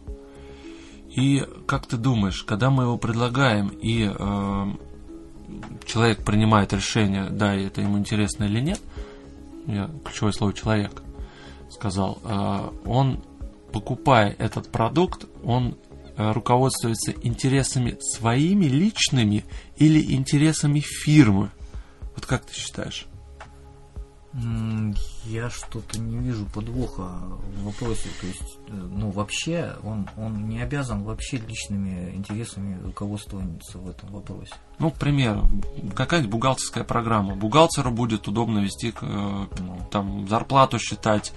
И 1.08 1.46
как 1.66 1.86
ты 1.86 1.96
думаешь, 1.96 2.42
когда 2.42 2.70
мы 2.70 2.84
его 2.84 2.98
предлагаем 2.98 3.68
и 3.68 4.12
э, 4.12 4.66
человек 5.86 6.24
принимает 6.24 6.72
решение, 6.72 7.28
да, 7.30 7.54
это 7.54 7.80
ему 7.80 7.98
интересно 7.98 8.44
или 8.44 8.60
нет, 8.60 8.80
я 9.66 9.90
ключевое 10.04 10.32
слово 10.32 10.52
человек 10.52 11.02
сказал, 11.70 12.18
э, 12.24 12.70
он, 12.84 13.22
покупая 13.72 14.34
этот 14.38 14.70
продукт, 14.70 15.26
он 15.44 15.76
руководствуется 16.16 17.12
интересами 17.22 17.96
своими 18.00 18.66
личными 18.66 19.44
или 19.76 20.14
интересами 20.14 20.78
фирмы. 20.78 21.50
Вот 22.14 22.24
как 22.24 22.44
ты 22.44 22.54
считаешь? 22.54 23.08
Я 25.26 25.48
что-то 25.48 26.00
не 26.00 26.18
вижу 26.18 26.44
подвоха 26.46 27.02
в 27.02 27.64
вопросе. 27.66 28.08
То 28.20 28.26
есть, 28.26 28.58
э, 28.66 28.72
ну, 28.72 29.10
вообще, 29.10 29.76
он, 29.84 30.08
он 30.16 30.48
не 30.48 30.60
обязан 30.60 31.04
вообще 31.04 31.36
личными 31.36 32.12
интересами 32.16 32.80
руководствоваться 32.82 33.78
в 33.78 33.88
этом 33.88 34.10
вопросе. 34.10 34.52
Ну, 34.80 34.90
к 34.90 34.96
примеру, 34.96 35.48
какая-нибудь 35.94 36.32
бухгалтерская 36.32 36.82
программа. 36.82 37.36
Бухгалтеру 37.36 37.92
будет 37.92 38.26
удобно 38.26 38.58
вести 38.58 38.92
э, 39.00 39.46
там 39.92 40.26
зарплату 40.26 40.80
считать, 40.80 41.32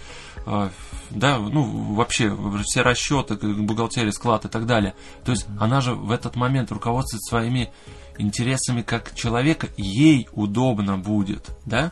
э, 0.48 0.70
да, 1.12 1.38
ну, 1.38 1.94
вообще 1.94 2.36
все 2.64 2.82
расчеты, 2.82 3.36
бухгалтерия, 3.36 4.12
склад 4.12 4.46
и 4.46 4.48
так 4.50 4.66
далее. 4.66 4.96
То 5.24 5.34
есть 5.34 5.46
она 5.60 5.82
же 5.82 5.94
в 5.94 6.10
этот 6.10 6.36
момент 6.36 6.72
руководствуется 6.72 7.30
своими 7.30 7.72
интересами 8.18 8.82
как 8.82 9.14
человека, 9.14 9.68
ей 9.78 10.28
удобно 10.32 10.98
будет, 10.98 11.52
да? 11.66 11.92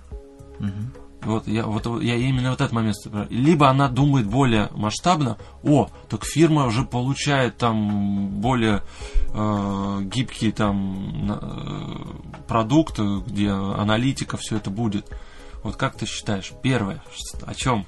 Вот 1.21 1.47
я, 1.47 1.65
вот 1.65 2.03
я 2.03 2.15
именно 2.15 2.51
вот 2.51 2.61
этот 2.61 2.71
момент. 2.71 2.95
Либо 3.31 3.67
она 3.69 3.89
думает 3.89 4.27
более 4.27 4.69
масштабно, 4.73 5.37
о, 5.63 5.89
так 6.07 6.23
фирма 6.23 6.65
уже 6.65 6.83
получает 6.83 7.57
там 7.57 8.29
более 8.41 8.83
э, 9.33 10.01
гибкий 10.03 10.51
там 10.51 11.31
э, 11.31 12.41
продукт, 12.47 12.99
где 12.99 13.49
аналитика, 13.49 14.37
все 14.37 14.57
это 14.57 14.69
будет. 14.69 15.09
Вот 15.63 15.77
как 15.77 15.97
ты 15.97 16.05
считаешь, 16.05 16.53
первое, 16.61 17.01
о 17.47 17.55
чем 17.55 17.87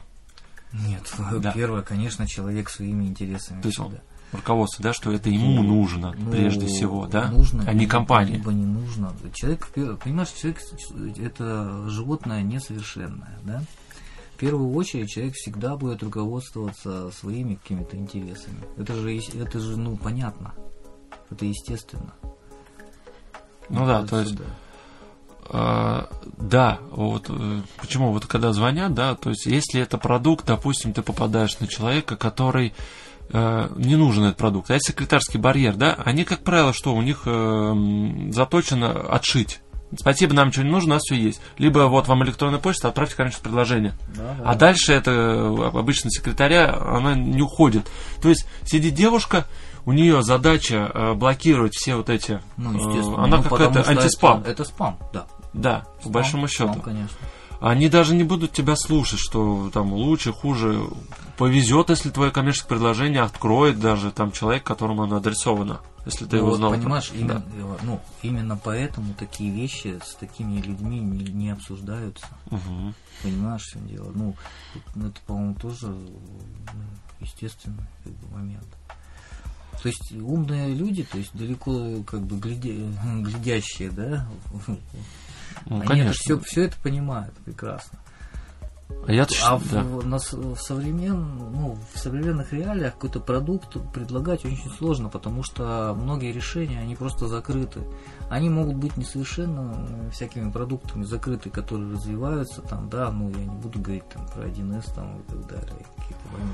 Нет, 0.73 1.13
Да. 1.39 1.51
первое, 1.51 1.83
конечно, 1.83 2.27
человек 2.27 2.69
своими 2.71 3.05
интересами. 3.05 3.61
То 3.61 3.67
есть 3.67 3.79
он 3.79 3.89
всегда. 3.89 4.03
Руководство, 4.31 4.83
да, 4.83 4.93
что 4.93 5.11
это 5.11 5.29
ему 5.29 5.63
нужно 5.63 6.13
Ну, 6.17 6.31
прежде 6.31 6.67
всего, 6.67 7.07
да, 7.07 7.31
нужно, 7.31 7.63
а 7.65 7.73
не 7.73 7.87
компания. 7.87 8.33
Либо 8.33 8.51
не 8.51 8.65
нужно. 8.65 9.13
Человек, 9.33 9.67
понимаешь, 10.03 10.29
человек 10.29 10.61
это 11.17 11.87
животное 11.89 12.41
несовершенное, 12.41 13.39
да? 13.43 13.61
В 14.35 14.39
первую 14.39 14.71
очередь 14.75 15.09
человек 15.09 15.33
всегда 15.33 15.75
будет 15.77 16.03
руководствоваться 16.03 17.09
своими 17.11 17.55
какими-то 17.55 17.97
интересами. 17.97 18.59
Это 18.77 18.93
же, 18.93 19.17
это 19.17 19.59
же, 19.59 19.77
ну, 19.77 19.97
понятно. 19.97 20.53
Это 21.31 21.45
естественно. 21.45 22.13
Ну 23.69 23.85
да, 23.85 24.05
то 24.05 24.19
есть 24.19 24.35
да. 24.35 24.43
А, 25.49 26.09
да, 26.37 26.79
вот 26.91 27.27
э, 27.29 27.61
почему 27.77 28.11
вот 28.11 28.25
когда 28.25 28.51
звонят, 28.51 28.93
да, 28.93 29.15
то 29.15 29.29
есть 29.29 29.45
если 29.45 29.81
это 29.81 29.97
продукт, 29.97 30.45
допустим, 30.45 30.93
ты 30.93 31.01
попадаешь 31.01 31.57
на 31.59 31.67
человека, 31.67 32.17
который 32.17 32.73
э, 33.31 33.69
не 33.75 33.95
нужен 33.95 34.25
этот 34.25 34.37
продукт, 34.37 34.69
а 34.71 34.73
есть 34.73 34.87
секретарский 34.87 35.39
барьер, 35.39 35.75
да, 35.75 35.95
они, 36.05 36.23
как 36.23 36.39
правило, 36.43 36.73
что 36.73 36.93
у 36.93 37.01
них 37.01 37.23
э, 37.25 37.73
заточено 38.31 38.91
отшить. 38.91 39.61
Спасибо, 39.95 40.33
нам 40.33 40.49
ничего 40.49 40.65
не 40.65 40.71
нужно, 40.71 40.91
у 40.91 40.93
нас 40.95 41.03
все 41.03 41.15
есть. 41.15 41.39
Либо 41.57 41.87
вот 41.87 42.07
вам 42.07 42.23
электронная 42.23 42.59
почта, 42.59 42.89
отправьте, 42.89 43.15
конечно, 43.15 43.41
предложение. 43.41 43.93
Да, 44.15 44.35
да. 44.37 44.43
А 44.51 44.55
дальше 44.55 44.91
это 44.91 45.11
э, 45.11 45.67
обычно 45.73 46.09
секретаря, 46.11 46.73
она 46.73 47.15
не 47.15 47.41
уходит. 47.41 47.89
То 48.21 48.29
есть 48.29 48.45
сидит 48.65 48.95
девушка, 48.95 49.45
у 49.85 49.93
нее 49.93 50.21
задача 50.23 50.91
э, 50.93 51.13
блокировать 51.13 51.73
все 51.73 51.95
вот 51.95 52.09
эти. 52.09 52.41
Ну, 52.57 52.73
э, 52.73 52.75
естественно. 52.75 53.23
она 53.23 53.37
ну, 53.37 53.43
какая-то 53.43 53.67
потому 53.67 53.85
что 53.85 53.91
антиспам. 53.91 54.41
Это, 54.41 54.49
это 54.51 54.63
спам, 54.65 54.99
да. 55.13 55.27
Да, 55.53 55.85
по 55.95 56.01
Спам, 56.01 56.11
большому 56.11 56.47
спам, 56.49 56.67
счету. 56.73 56.81
конечно. 56.83 57.17
Они 57.59 57.89
даже 57.89 58.13
не 58.15 58.23
будут 58.23 58.51
тебя 58.51 58.75
слушать, 58.75 59.19
что 59.19 59.69
там 59.73 59.91
лучше, 59.93 60.31
хуже. 60.31 60.79
Повезет, 61.37 61.89
если 61.89 62.09
твое 62.09 62.31
коммерческое 62.31 62.69
предложение 62.69 63.21
откроет 63.21 63.79
даже 63.79 64.11
там 64.11 64.31
человек, 64.31 64.63
которому 64.63 65.03
оно 65.03 65.17
адресовано, 65.17 65.79
если 66.05 66.25
ты 66.25 66.35
Ну, 66.35 66.41
его 66.43 66.49
вот, 66.51 66.57
знал. 66.57 66.71
понимаешь, 66.71 67.09
Да. 67.11 67.17
именно, 67.17 67.43
э, 67.55 67.77
ну, 67.83 68.01
именно 68.21 68.57
поэтому 68.63 69.13
такие 69.15 69.51
вещи 69.51 69.99
с 70.03 70.13
такими 70.15 70.59
людьми 70.61 70.99
не, 70.99 71.23
не 71.31 71.49
обсуждаются. 71.51 72.25
Мгм. 72.51 72.93
Понимаешь, 73.23 73.63
в 73.63 73.71
чем 73.71 73.87
дело? 73.87 74.11
Ну, 74.13 74.35
это, 74.95 75.19
по-моему, 75.25 75.55
тоже 75.55 75.87
ну, 75.87 76.05
естественный 77.19 77.85
как 78.03 78.13
бы, 78.13 78.35
момент. 78.35 78.67
То 79.81 79.89
есть 79.89 80.11
умные 80.11 80.73
люди, 80.73 81.03
то 81.03 81.17
есть 81.19 81.31
далеко 81.35 82.01
как 82.05 82.21
бы 82.21 82.37
гляде- 82.37 82.91
глядящие, 83.23 83.89
да, 83.91 84.27
Ну, 85.65 85.79
они 85.79 85.87
конечно. 85.87 86.13
все, 86.13 86.39
все 86.39 86.63
это 86.65 86.77
понимают 86.81 87.33
прекрасно. 87.45 87.99
А, 89.05 89.11
я 89.11 89.25
а 89.43 89.59
да. 89.71 89.83
в, 89.83 90.05
на, 90.05 90.17
в, 90.17 90.57
современ, 90.57 91.37
ну, 91.37 91.77
в 91.93 91.99
современных 91.99 92.51
реалиях 92.51 92.93
какой-то 92.93 93.19
продукт 93.19 93.77
предлагать 93.93 94.45
очень 94.45 94.69
сложно, 94.77 95.09
потому 95.09 95.43
что 95.43 95.95
многие 95.97 96.31
решения, 96.31 96.79
они 96.79 96.95
просто 96.95 97.27
закрыты. 97.27 97.81
Они 98.29 98.49
могут 98.49 98.75
быть 98.75 98.97
несовершенно 98.97 100.09
всякими 100.11 100.51
продуктами 100.51 101.03
закрыты, 101.03 101.49
которые 101.49 101.93
развиваются, 101.93 102.61
там, 102.61 102.89
да, 102.89 103.11
ну, 103.11 103.29
я 103.29 103.45
не 103.45 103.55
буду 103.55 103.79
говорить 103.79 104.07
там 104.09 104.25
про 104.27 104.47
1С 104.47 104.93
там, 104.93 105.19
и 105.19 105.23
так 105.23 105.47
далее, 105.47 105.85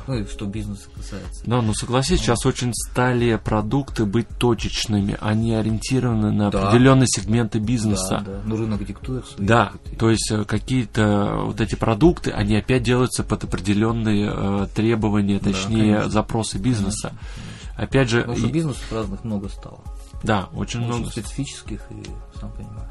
ну, 0.08 0.16
и 0.16 0.26
что 0.26 0.46
бизнеса 0.46 0.88
касается. 0.96 1.44
Да, 1.46 1.62
ну, 1.62 1.74
согласись, 1.74 2.20
вот. 2.20 2.26
сейчас 2.26 2.46
очень 2.46 2.74
стали 2.74 3.40
продукты 3.44 4.06
быть 4.06 4.28
точечными, 4.38 5.18
они 5.22 5.56
ориентированы 5.56 6.32
на 6.32 6.52
да. 6.52 6.68
определенные 6.68 7.08
сегменты 7.08 7.60
бизнеса. 7.60 8.24
Да, 8.26 8.32
да, 8.32 8.42
ну, 8.46 8.56
рынок 8.58 8.86
диктует. 8.86 9.26
Да, 9.38 9.74
то 9.98 10.10
есть 10.10 10.32
э, 10.32 10.44
какие-то 10.46 11.42
вот 11.46 11.62
эти 11.62 11.76
продукты, 11.76 12.32
они 12.32 12.56
опять 12.56 12.84
делаются 12.84 13.24
под 13.24 13.44
определенные 13.46 14.32
э, 14.34 14.68
требования, 14.74 15.40
точнее, 15.40 16.02
да, 16.02 16.10
запросы 16.10 16.58
бизнеса. 16.58 17.10
Конечно. 17.10 17.84
Опять 17.84 18.10
же... 18.10 18.22
Потому 18.22 18.38
что 18.38 18.48
бизнесов 18.48 18.92
разных 18.92 19.24
много 19.24 19.50
стало. 19.50 19.80
Да, 20.24 20.50
очень, 20.54 20.80
очень 20.80 20.80
много. 20.82 21.12
специфических, 21.12 21.82
и 21.90 22.04
сам 22.40 22.52
понимаешь. 22.52 22.90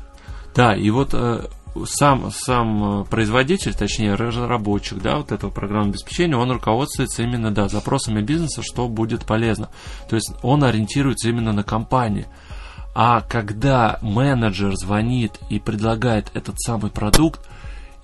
Да, 0.54 0.76
и 0.76 0.90
вот 0.90 1.10
э, 1.14 1.46
сам, 1.86 2.30
сам 2.30 3.02
э, 3.02 3.04
производитель, 3.04 3.74
точнее 3.74 4.14
разработчик 4.14 5.00
да, 5.00 5.16
вот 5.16 5.32
этого 5.32 5.50
программного 5.50 5.90
обеспечения, 5.90 6.36
он 6.36 6.50
руководствуется 6.50 7.22
именно 7.22 7.50
да, 7.50 7.68
запросами 7.68 8.20
бизнеса, 8.20 8.62
что 8.62 8.88
будет 8.88 9.24
полезно. 9.24 9.70
То 10.08 10.16
есть 10.16 10.32
он 10.42 10.64
ориентируется 10.64 11.28
именно 11.28 11.52
на 11.52 11.64
компании. 11.64 12.26
А 12.94 13.22
когда 13.22 13.98
менеджер 14.02 14.76
звонит 14.76 15.38
и 15.48 15.58
предлагает 15.58 16.30
этот 16.34 16.60
самый 16.60 16.90
продукт, 16.90 17.48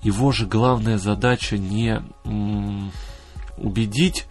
его 0.01 0.31
же 0.31 0.47
главная 0.47 0.97
задача 0.97 1.57
не 1.57 2.01
убедить, 3.57 4.25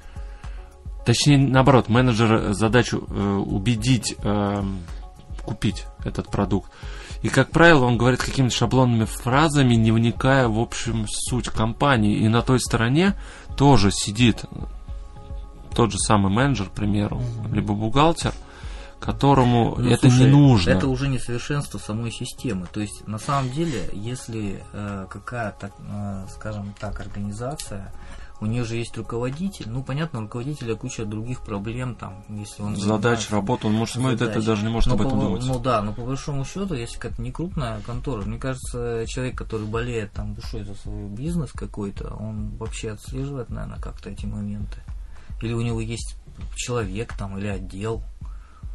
точнее 1.07 1.39
наоборот, 1.39 1.89
менеджер 1.89 2.55
задачу 2.55 3.07
э, 3.09 3.35
убедить 3.35 4.17
э, 4.23 4.65
купить 5.45 5.85
этот 6.05 6.29
продукт. 6.31 6.73
И, 7.23 7.29
как 7.29 7.51
правило, 7.51 7.85
он 7.85 7.99
говорит 7.99 8.21
какими-то 8.21 8.55
шаблонными 8.55 9.05
фразами, 9.05 9.75
не 9.75 9.91
вникая 9.91 10.49
в 10.49 10.59
общем 10.59 11.07
суть 11.09 11.49
компании. 11.49 12.17
И 12.19 12.29
на 12.29 12.43
той 12.43 12.61
стороне 12.61 13.15
тоже 13.57 13.91
сидит 13.91 14.45
тот 15.75 15.93
же 15.93 15.99
самый 15.99 16.33
менеджер, 16.33 16.67
к 16.69 16.73
примеру, 16.73 17.17
mm-hmm. 17.17 17.55
либо 17.55 17.75
бухгалтер, 17.75 18.33
которому 19.01 19.77
ну, 19.79 19.91
это 19.91 20.09
слушай, 20.09 20.21
не 20.21 20.27
нужно. 20.27 20.71
Это 20.71 20.89
уже 20.89 21.09
несовершенство 21.09 21.79
самой 21.79 22.13
системы. 22.13 22.67
То 22.73 22.81
есть, 22.81 23.07
на 23.07 23.19
самом 23.19 23.51
деле, 23.51 23.89
если 23.93 24.63
э, 24.73 25.07
какая-то, 25.11 25.71
э, 25.79 26.27
скажем 26.35 26.75
так, 26.79 27.01
организация 27.01 27.93
у 28.41 28.47
нее 28.47 28.65
же 28.65 28.77
есть 28.77 28.97
руководитель, 28.97 29.69
ну, 29.69 29.83
понятно, 29.83 30.21
у 30.21 30.23
руководителя 30.23 30.77
куча 30.77 31.05
других 31.05 31.41
проблем, 31.41 31.95
там, 31.97 32.25
если 32.29 32.63
он... 32.63 32.77
Задач, 32.77 33.31
работа, 33.31 33.67
он 33.67 33.75
может, 33.75 33.97
смотреть 33.97 34.21
это 34.21 34.45
даже 34.45 34.65
не 34.65 34.71
может 34.71 34.89
но 34.89 34.95
об 34.95 35.01
этом 35.01 35.19
по, 35.19 35.25
думать. 35.25 35.45
Ну 35.45 35.59
да, 35.59 35.83
но 35.83 35.93
по 35.93 36.03
большому 36.03 36.45
счету, 36.45 36.75
если 36.75 36.99
как 36.99 37.19
не 37.19 37.33
крупная 37.33 37.81
контора, 37.81 38.23
мне 38.23 38.39
кажется, 38.39 39.05
человек, 39.07 39.37
который 39.37 39.67
болеет 39.67 40.13
там 40.13 40.35
душой 40.35 40.65
за 40.65 40.75
свой 40.75 41.09
бизнес 41.09 41.51
какой-то, 41.53 42.15
он 42.15 42.57
вообще 42.57 42.93
отслеживает, 42.93 43.51
наверное, 43.51 43.81
как-то 43.81 44.11
эти 44.11 44.27
моменты. 44.27 44.79
Или 45.43 45.53
у 45.53 45.61
него 45.61 45.81
есть 45.81 46.17
человек 46.55 47.15
там, 47.17 47.39
или 47.39 47.49
отдел, 47.49 48.03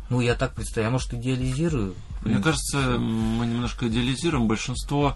ну, 0.09 0.19
я 0.21 0.35
так 0.35 0.53
представляю, 0.53 0.87
я, 0.87 0.91
может, 0.91 1.13
идеализирую. 1.13 1.95
Мне 2.25 2.39
кажется, 2.39 2.97
мы 2.99 3.45
немножко 3.45 3.87
идеализируем 3.87 4.47
большинство, 4.47 5.15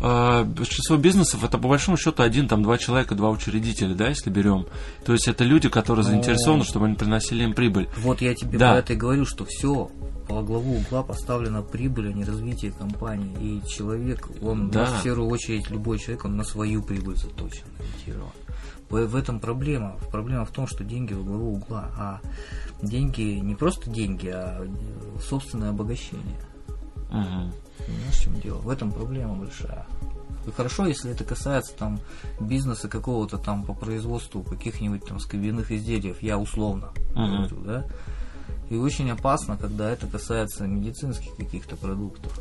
э, 0.00 0.44
большинство 0.44 0.96
бизнесов 0.96 1.44
это 1.44 1.58
по 1.58 1.68
большому 1.68 1.96
счету 1.96 2.22
один, 2.22 2.48
там 2.48 2.62
два 2.62 2.78
человека, 2.78 3.14
два 3.14 3.30
учредителя, 3.30 3.94
да, 3.94 4.08
если 4.08 4.30
берем. 4.30 4.66
То 5.04 5.12
есть 5.12 5.28
это 5.28 5.44
люди, 5.44 5.68
которые 5.68 6.04
заинтересованы, 6.04 6.64
чтобы 6.64 6.86
они 6.86 6.94
приносили 6.94 7.44
им 7.44 7.54
прибыль. 7.54 7.88
Вот 7.98 8.20
я 8.20 8.34
тебе 8.34 8.58
да. 8.58 8.72
про 8.72 8.78
это 8.78 8.92
и 8.94 8.96
говорю, 8.96 9.26
что 9.26 9.44
все 9.44 9.90
по 10.28 10.42
главу 10.42 10.76
угла 10.76 11.02
поставлена 11.02 11.62
прибыль, 11.62 12.10
а 12.10 12.12
не 12.12 12.24
развитие 12.24 12.72
компании. 12.72 13.34
И 13.40 13.68
человек, 13.68 14.28
он 14.40 14.70
да. 14.70 14.86
в 14.86 15.02
первую 15.02 15.28
очередь 15.28 15.68
любой 15.70 15.98
человек, 15.98 16.24
он 16.24 16.36
на 16.36 16.44
свою 16.44 16.82
прибыль 16.82 17.16
заточен, 17.16 17.64
ориентирован. 17.78 18.30
В, 18.90 19.14
этом 19.14 19.38
проблема. 19.38 19.96
Проблема 20.10 20.44
в 20.44 20.50
том, 20.50 20.66
что 20.66 20.82
деньги 20.82 21.14
во 21.14 21.22
главу 21.22 21.52
угла, 21.54 21.90
а 21.96 22.20
деньги 22.82 23.38
не 23.38 23.54
просто 23.54 23.88
деньги, 23.88 24.26
а 24.28 24.66
собственное 25.22 25.70
обогащение. 25.70 26.40
Угу. 27.08 27.52
Понимаешь, 27.86 28.14
в 28.14 28.22
чем 28.22 28.40
дело? 28.40 28.58
В 28.58 28.68
этом 28.68 28.90
проблема 28.90 29.34
большая. 29.34 29.86
И 30.46 30.50
хорошо, 30.50 30.86
если 30.86 31.12
это 31.12 31.22
касается 31.22 31.74
там 31.76 32.00
бизнеса 32.40 32.88
какого-то 32.88 33.38
там 33.38 33.64
по 33.64 33.74
производству 33.74 34.42
каких-нибудь 34.42 35.04
там 35.04 35.20
скобяных 35.20 35.70
изделий, 35.70 36.14
я 36.20 36.38
условно 36.38 36.90
угу. 37.14 37.26
говорю, 37.26 37.60
да. 37.60 37.86
И 38.70 38.76
очень 38.76 39.10
опасно, 39.10 39.56
когда 39.56 39.90
это 39.90 40.06
касается 40.06 40.66
медицинских 40.66 41.36
каких-то 41.36 41.76
продуктов. 41.76 42.38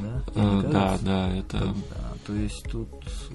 Да, 0.00 0.22
э, 0.34 0.62
да, 0.70 0.98
да, 1.00 1.34
это. 1.34 1.58
Да, 1.58 2.14
то 2.26 2.32
есть 2.32 2.62
тут 2.70 2.88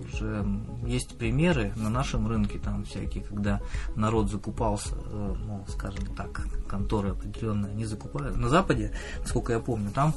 уже 0.03 0.45
есть 0.85 1.17
примеры 1.17 1.73
на 1.75 1.89
нашем 1.89 2.27
рынке, 2.27 2.59
там 2.59 2.85
всякие, 2.85 3.23
когда 3.23 3.61
народ 3.95 4.29
закупался, 4.29 4.95
э, 4.95 5.35
ну, 5.45 5.65
скажем 5.67 6.05
так, 6.15 6.47
конторы 6.67 7.11
определенные, 7.11 7.71
они 7.71 7.85
закупают. 7.85 8.37
На 8.37 8.49
Западе, 8.49 8.93
насколько 9.19 9.53
я 9.53 9.59
помню, 9.59 9.91
там 9.91 10.13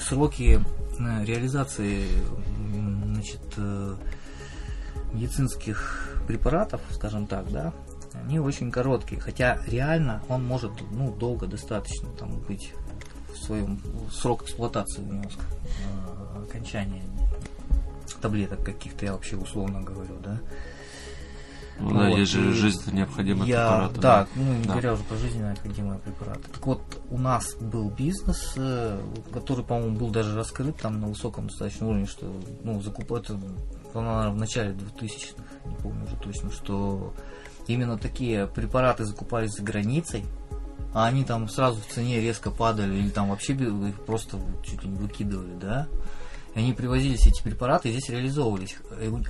сроки 0.00 0.60
э, 0.98 1.24
реализации 1.24 2.06
значит, 3.04 3.40
медицинских 5.12 6.18
препаратов, 6.26 6.80
скажем 6.90 7.26
так, 7.26 7.50
да, 7.50 7.72
они 8.14 8.38
очень 8.38 8.70
короткие, 8.70 9.20
хотя 9.20 9.58
реально 9.66 10.22
он 10.28 10.44
может 10.44 10.72
ну, 10.90 11.12
долго 11.12 11.46
достаточно 11.46 12.08
там 12.10 12.40
быть 12.40 12.72
в 13.42 13.44
своем 13.44 13.80
срок 14.10 14.44
эксплуатации 14.44 15.02
у 15.02 15.12
него 15.12 15.24
э, 15.24 16.42
окончания 16.48 17.02
таблеток 18.20 18.64
каких-то, 18.64 19.04
я 19.04 19.12
вообще 19.12 19.36
условно 19.36 19.82
говорю, 19.82 20.16
да. 20.22 20.38
Ну, 21.80 21.90
да, 21.90 22.10
вот, 22.10 22.18
есть 22.18 22.30
же 22.30 22.52
жизненно 22.52 22.98
необходимые 22.98 23.48
я, 23.48 23.66
препараты. 23.66 24.00
Да, 24.00 24.22
да, 24.22 24.28
ну 24.36 24.54
не 24.54 24.64
да. 24.64 24.70
говоря 24.70 24.92
уже 24.92 25.02
про 25.02 25.16
жизненно 25.16 25.48
необходимые 25.48 25.98
препараты. 25.98 26.48
Так 26.52 26.66
вот, 26.66 26.80
у 27.10 27.18
нас 27.18 27.56
был 27.56 27.90
бизнес, 27.90 28.54
э, 28.56 29.00
который, 29.32 29.64
по-моему, 29.64 29.96
был 29.98 30.10
даже 30.10 30.36
раскрыт 30.36 30.76
там 30.76 31.00
на 31.00 31.08
высоком 31.08 31.48
достаточно 31.48 31.88
уровне, 31.88 32.06
что 32.06 32.32
ну, 32.62 32.80
закупать 32.80 33.24
это, 33.24 33.40
наверное, 33.94 34.30
в 34.30 34.36
начале 34.36 34.72
2000-х, 34.72 35.42
не 35.64 35.74
помню 35.76 36.04
уже 36.04 36.16
точно, 36.16 36.52
что 36.52 37.14
именно 37.66 37.98
такие 37.98 38.46
препараты 38.46 39.04
закупались 39.04 39.52
за 39.52 39.64
границей, 39.64 40.24
а 40.94 41.06
они 41.06 41.24
там 41.24 41.48
сразу 41.48 41.80
в 41.80 41.86
цене 41.86 42.20
резко 42.20 42.50
падали, 42.50 42.96
или 42.96 43.08
там 43.08 43.30
вообще 43.30 43.54
их 43.54 44.04
просто 44.04 44.38
чуть 44.64 44.82
ли 44.82 44.90
не 44.90 44.98
выкидывали, 44.98 45.54
да. 45.60 45.88
И 46.54 46.58
они 46.58 46.74
привозились 46.74 47.26
эти 47.26 47.42
препараты 47.42 47.88
и 47.88 47.92
здесь 47.92 48.10
реализовывались. 48.10 48.76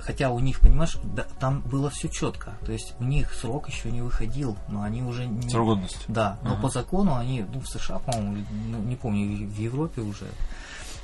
Хотя 0.01 0.29
у 0.29 0.39
них, 0.39 0.59
понимаешь, 0.59 0.97
да, 1.03 1.25
там 1.39 1.61
было 1.61 1.89
все 1.89 2.09
четко. 2.09 2.57
То 2.65 2.73
есть 2.73 2.95
у 2.99 3.05
них 3.05 3.33
срок 3.33 3.69
еще 3.69 3.91
не 3.91 4.01
выходил, 4.01 4.57
но 4.67 4.83
они 4.83 5.03
уже 5.03 5.25
не. 5.25 5.49
Срок 5.49 5.67
годности. 5.67 5.99
Да. 6.09 6.37
Но 6.43 6.53
ага. 6.53 6.63
по 6.63 6.69
закону 6.69 7.15
они, 7.15 7.45
ну, 7.53 7.61
в 7.61 7.67
США, 7.67 7.99
по-моему, 7.99 8.45
ну, 8.69 8.79
не 8.79 8.97
помню, 8.97 9.47
в 9.47 9.57
Европе 9.57 10.01
уже. 10.01 10.27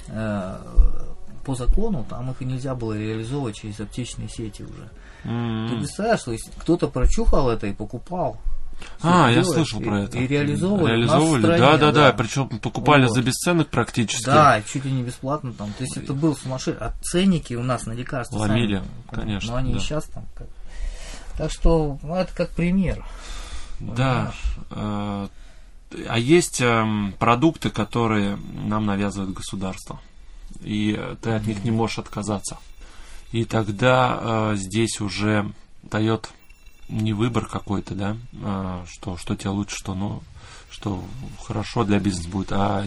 Э, 0.10 0.57
по 1.45 1.55
закону 1.55 2.05
там 2.10 2.32
их 2.32 2.41
нельзя 2.41 2.76
было 2.76 2.97
реализовывать 2.97 3.55
через 3.55 3.80
аптечные 3.80 4.28
сети 4.28 4.64
уже. 4.64 4.89
Mm-hmm. 5.24 5.70
Ты 5.70 5.78
представляешь, 5.78 6.24
то 6.24 6.32
есть 6.34 6.51
кто-то 6.57 6.89
прочухал 6.89 7.49
это 7.49 7.68
и 7.68 7.74
покупал. 7.74 8.38
А, 9.02 9.30
я 9.32 9.44
слышал 9.44 9.80
и, 9.80 9.84
про 9.84 10.04
это. 10.04 10.18
И 10.18 10.28
реализовывали. 10.28 10.92
Реализовывали, 10.92 11.42
стране, 11.42 11.60
да, 11.60 11.78
да, 11.78 11.92
да, 11.92 12.14
Причем 12.14 12.50
покупали 12.60 13.06
вот. 13.06 13.14
за 13.14 13.22
бесценок 13.22 13.70
практически. 13.70 14.26
Да, 14.26 14.62
чуть 14.62 14.86
ли 14.86 14.92
не 14.92 15.04
бесплатно 15.04 15.54
там. 15.54 15.72
То 15.78 15.84
есть 15.84 15.98
это 15.98 16.14
был 16.14 16.36
сумасшедший. 16.36 16.82
А 16.82 16.94
ценники 17.02 17.54
у 17.54 17.64
нас 17.64 17.86
на 17.86 17.94
лекарства. 17.94 18.38
Ломили, 18.38 18.78
сами, 18.78 18.88
конечно. 19.12 19.52
Но 19.52 19.58
они 19.58 19.72
да. 19.74 19.78
и 19.78 19.82
сейчас 19.82 20.06
там. 20.06 20.26
Как... 20.36 20.48
Так 21.38 21.52
что 21.52 21.98
ну, 22.04 22.16
это 22.16 22.34
как 22.36 22.50
пример. 22.50 23.06
Да. 23.80 24.34
Э, 24.72 25.28
а 26.08 26.20
есть 26.20 26.62
эм, 26.62 27.14
продукты, 27.18 27.70
которые 27.70 28.38
нам 28.66 28.86
навязывает 28.86 29.34
государство. 29.34 30.00
И 30.62 31.00
ты 31.22 31.32
от 31.32 31.48
них 31.48 31.64
не 31.64 31.72
можешь 31.72 32.00
отказаться. 32.00 32.58
И 33.32 33.46
тогда 33.46 34.20
э, 34.22 34.56
здесь 34.56 35.00
уже 35.00 35.52
дает 35.84 36.30
не 36.90 37.14
выбор 37.14 37.46
какой-то, 37.46 37.96
да, 37.96 38.18
а, 38.44 38.86
что, 38.88 39.16
что 39.18 39.36
тебе 39.36 39.52
лучше, 39.52 39.76
что, 39.78 39.94
ну, 39.94 40.22
что 40.70 41.04
хорошо 41.42 41.84
для 41.84 42.00
бизнеса 42.00 42.30
будет, 42.30 42.52
а 42.52 42.86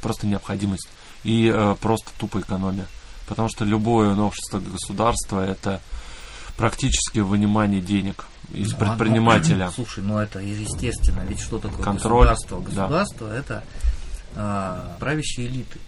просто 0.00 0.26
необходимость 0.26 0.88
и 1.22 1.50
а, 1.54 1.74
просто 1.76 2.10
тупо 2.18 2.40
экономия. 2.40 2.86
Потому 3.28 3.48
что 3.48 3.64
любое 3.64 4.14
новшество 4.14 4.58
государства 4.58 5.44
это 5.44 5.80
практически 6.56 7.20
вынимание 7.20 7.80
денег 7.80 8.26
из 8.52 8.72
ну, 8.72 8.78
предпринимателя. 8.78 9.66
Ну, 9.66 9.72
слушай, 9.72 10.02
ну 10.02 10.18
это 10.18 10.40
естественно, 10.40 11.20
ведь 11.20 11.40
что 11.40 11.58
такое 11.58 11.82
Контроль, 11.82 12.28
государство? 12.28 12.60
Государство 12.60 13.28
да. 13.28 13.36
это 13.36 13.64
э, 14.34 14.96
правящие 14.98 15.46
элиты. 15.46 15.78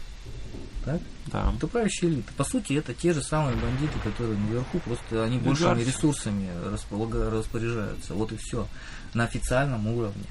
Так? 0.84 1.00
Да. 1.26 1.52
Правящая 1.68 2.10
элита. 2.10 2.32
По 2.36 2.44
сути, 2.44 2.74
это 2.74 2.94
те 2.94 3.12
же 3.12 3.22
самые 3.22 3.56
бандиты, 3.56 3.98
которые 4.02 4.38
наверху, 4.38 4.78
просто 4.80 5.24
они 5.24 5.38
большими 5.38 5.70
Олигархи. 5.70 5.88
ресурсами 5.96 6.48
располага- 6.66 7.30
распоряжаются. 7.30 8.14
Вот 8.14 8.32
и 8.32 8.36
все. 8.36 8.66
На 9.14 9.24
официальном 9.24 9.86
уровне. 9.86 10.24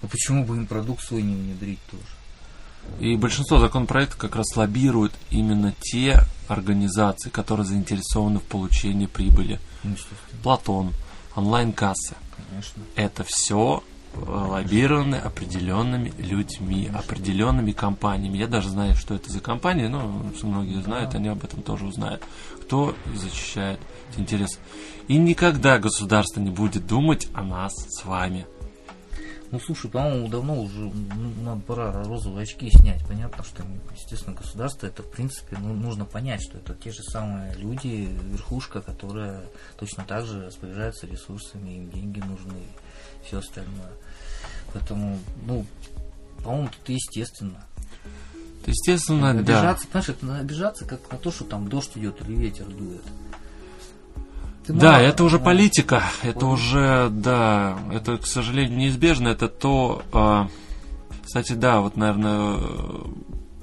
Ну 0.00 0.08
почему 0.08 0.44
бы 0.44 0.56
им 0.56 0.66
продукт 0.66 1.04
свой 1.04 1.22
не 1.22 1.34
внедрить 1.34 1.80
тоже? 1.90 2.02
И 2.98 3.16
большинство 3.16 3.58
законопроектов 3.60 4.18
как 4.18 4.34
раз 4.34 4.56
лоббируют 4.56 5.12
именно 5.30 5.72
те 5.80 6.24
организации, 6.48 7.30
которые 7.30 7.64
заинтересованы 7.64 8.40
в 8.40 8.44
получении 8.44 9.06
прибыли. 9.06 9.60
Ну, 9.84 9.94
Платон, 10.42 10.92
онлайн-кассы. 11.36 12.16
конечно. 12.50 12.82
Это 12.96 13.24
все 13.24 13.84
лоббированы 14.14 15.16
определенными 15.16 16.12
людьми, 16.18 16.90
определенными 16.92 17.72
компаниями. 17.72 18.38
Я 18.38 18.46
даже 18.46 18.70
знаю, 18.70 18.94
что 18.94 19.14
это 19.14 19.30
за 19.30 19.40
компании, 19.40 19.86
но 19.86 20.22
многие 20.42 20.82
знают, 20.82 21.14
они 21.14 21.28
об 21.28 21.44
этом 21.44 21.62
тоже 21.62 21.86
узнают. 21.86 22.22
Кто 22.62 22.94
защищает 23.14 23.80
эти 24.12 24.20
интересы. 24.20 24.58
И 25.08 25.16
никогда 25.16 25.78
государство 25.78 26.40
не 26.40 26.50
будет 26.50 26.86
думать 26.86 27.28
о 27.34 27.42
нас 27.42 27.72
с 27.74 28.04
вами. 28.04 28.46
Ну 29.52 29.60
слушай, 29.60 29.90
по-моему, 29.90 30.28
давно 30.28 30.62
уже 30.62 30.90
надо 31.42 31.60
пора 31.60 31.92
розовые 32.04 32.44
очки 32.44 32.70
снять. 32.70 33.06
Понятно, 33.06 33.44
что, 33.44 33.62
естественно, 33.94 34.34
государство 34.34 34.86
это 34.86 35.02
в 35.02 35.10
принципе 35.10 35.58
ну, 35.60 35.74
нужно 35.74 36.06
понять, 36.06 36.40
что 36.42 36.56
это 36.56 36.74
те 36.74 36.90
же 36.90 37.02
самые 37.02 37.52
люди, 37.56 38.08
верхушка, 38.30 38.80
которая 38.80 39.42
точно 39.78 40.04
так 40.04 40.24
же 40.24 40.46
распоряжается 40.46 41.06
ресурсами, 41.06 41.72
им 41.72 41.90
деньги 41.90 42.20
нужны 42.20 42.62
все 43.26 43.38
остальное. 43.38 43.90
Поэтому, 44.72 45.18
ну, 45.46 45.64
по-моему, 46.42 46.68
тут 46.68 46.88
естественно. 46.88 47.62
Естественно, 48.66 49.32
да. 49.34 49.40
Обижаться, 49.40 49.86
понимаешь, 49.88 50.08
это 50.08 50.36
обижаться 50.38 50.84
как 50.84 51.00
на 51.10 51.18
то, 51.18 51.32
что 51.32 51.44
там 51.44 51.68
дождь 51.68 51.90
идет 51.96 52.20
или 52.22 52.34
ветер 52.36 52.66
дует. 52.66 53.02
Ты 54.66 54.72
Да, 54.74 54.92
мало- 54.92 55.02
это 55.02 55.24
уже 55.24 55.38
ну, 55.38 55.44
политика, 55.44 56.04
это 56.22 56.46
Вот. 56.46 56.54
уже, 56.54 57.08
да, 57.10 57.76
это, 57.92 58.18
к 58.18 58.26
сожалению, 58.26 58.78
неизбежно, 58.78 59.28
это 59.28 59.48
то, 59.48 60.02
а, 60.12 60.48
кстати, 61.24 61.54
да, 61.54 61.80
вот, 61.80 61.96
наверное, 61.96 62.58
э, 62.60 63.04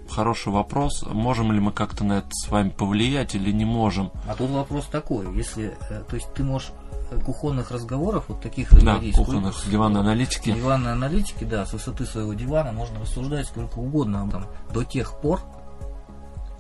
хороший 0.10 0.52
вопрос, 0.52 1.04
можем 1.10 1.54
ли 1.54 1.62
мы 1.62 1.72
как-то 1.72 2.04
на 2.04 2.18
это 2.18 2.28
с 2.32 2.50
вами 2.50 2.70
повлиять 2.70 3.34
или 3.36 3.52
не 3.52 3.64
можем? 3.64 4.12
А 4.28 4.36
тут 4.36 4.50
вопрос 4.50 4.88
такой, 4.88 5.34
если, 5.38 5.78
э, 5.90 6.04
то 6.10 6.16
есть 6.18 6.34
ты 6.34 6.44
можешь 6.44 6.72
э, 6.72 6.79
кухонных 7.18 7.72
разговоров 7.72 8.26
вот 8.28 8.42
таких 8.42 8.70
Да, 8.72 8.78
разводить, 8.94 9.16
кухонных, 9.16 9.54
сколько- 9.54 9.72
диванной 9.72 10.00
аналитики. 10.02 10.52
Диванной 10.52 10.92
аналитики, 10.94 11.44
да, 11.44 11.66
с 11.66 11.74
высоты 11.74 12.06
своего 12.06 12.34
дивана 12.34 12.72
можно 12.72 13.00
рассуждать 13.00 13.48
сколько 13.48 13.80
угодно 13.80 14.30
там, 14.32 14.46
до 14.74 14.84
тех 14.84 15.20
пор, 15.22 15.42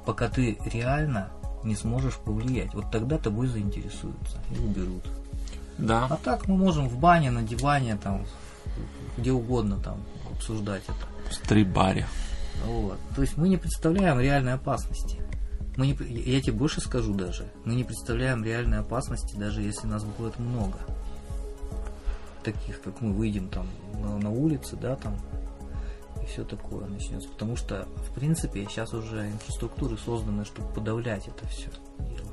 пока 0.05 0.27
ты 0.27 0.57
реально 0.65 1.29
не 1.63 1.75
сможешь 1.75 2.15
повлиять. 2.15 2.73
Вот 2.73 2.91
тогда 2.91 3.17
тобой 3.17 3.47
заинтересуются 3.47 4.37
и 4.51 4.59
уберут. 4.63 5.05
А 5.07 5.81
Да, 6.09 6.17
так 6.23 6.47
мы 6.47 6.57
можем 6.57 6.89
в 6.89 6.97
бане, 6.97 7.31
на 7.31 7.41
диване, 7.43 7.95
там, 7.97 8.25
где 9.17 9.31
угодно 9.31 9.77
там 9.77 9.97
обсуждать 10.33 10.83
это. 10.87 11.29
в 11.29 11.33
стрип-баре. 11.33 12.05
Вот. 12.65 12.97
То 13.15 13.21
есть 13.21 13.37
мы 13.37 13.49
не 13.49 13.57
представляем 13.57 14.19
реальной 14.19 14.53
опасности. 14.53 15.21
Мы 15.79 15.87
не, 15.87 15.93
я 16.25 16.41
тебе 16.41 16.51
больше 16.51 16.81
скажу 16.81 17.13
даже. 17.13 17.45
Мы 17.63 17.73
не 17.73 17.85
представляем 17.85 18.43
реальной 18.43 18.79
опасности, 18.79 19.37
даже 19.37 19.61
если 19.61 19.87
нас 19.87 20.03
будет 20.03 20.37
много. 20.37 20.77
Таких, 22.43 22.81
как 22.81 22.99
мы 22.99 23.13
выйдем 23.13 23.47
там 23.47 23.65
на, 23.93 24.17
на 24.17 24.29
улице, 24.29 24.75
да, 24.75 24.97
там, 24.97 25.15
и 26.21 26.25
все 26.25 26.43
такое 26.43 26.85
начнется. 26.87 27.29
Потому 27.29 27.55
что, 27.55 27.87
в 28.09 28.13
принципе, 28.13 28.65
сейчас 28.69 28.93
уже 28.93 29.25
инфраструктуры 29.29 29.97
созданы, 29.97 30.43
чтобы 30.43 30.67
подавлять 30.73 31.29
это 31.29 31.47
все 31.47 31.69
дело. 31.97 32.27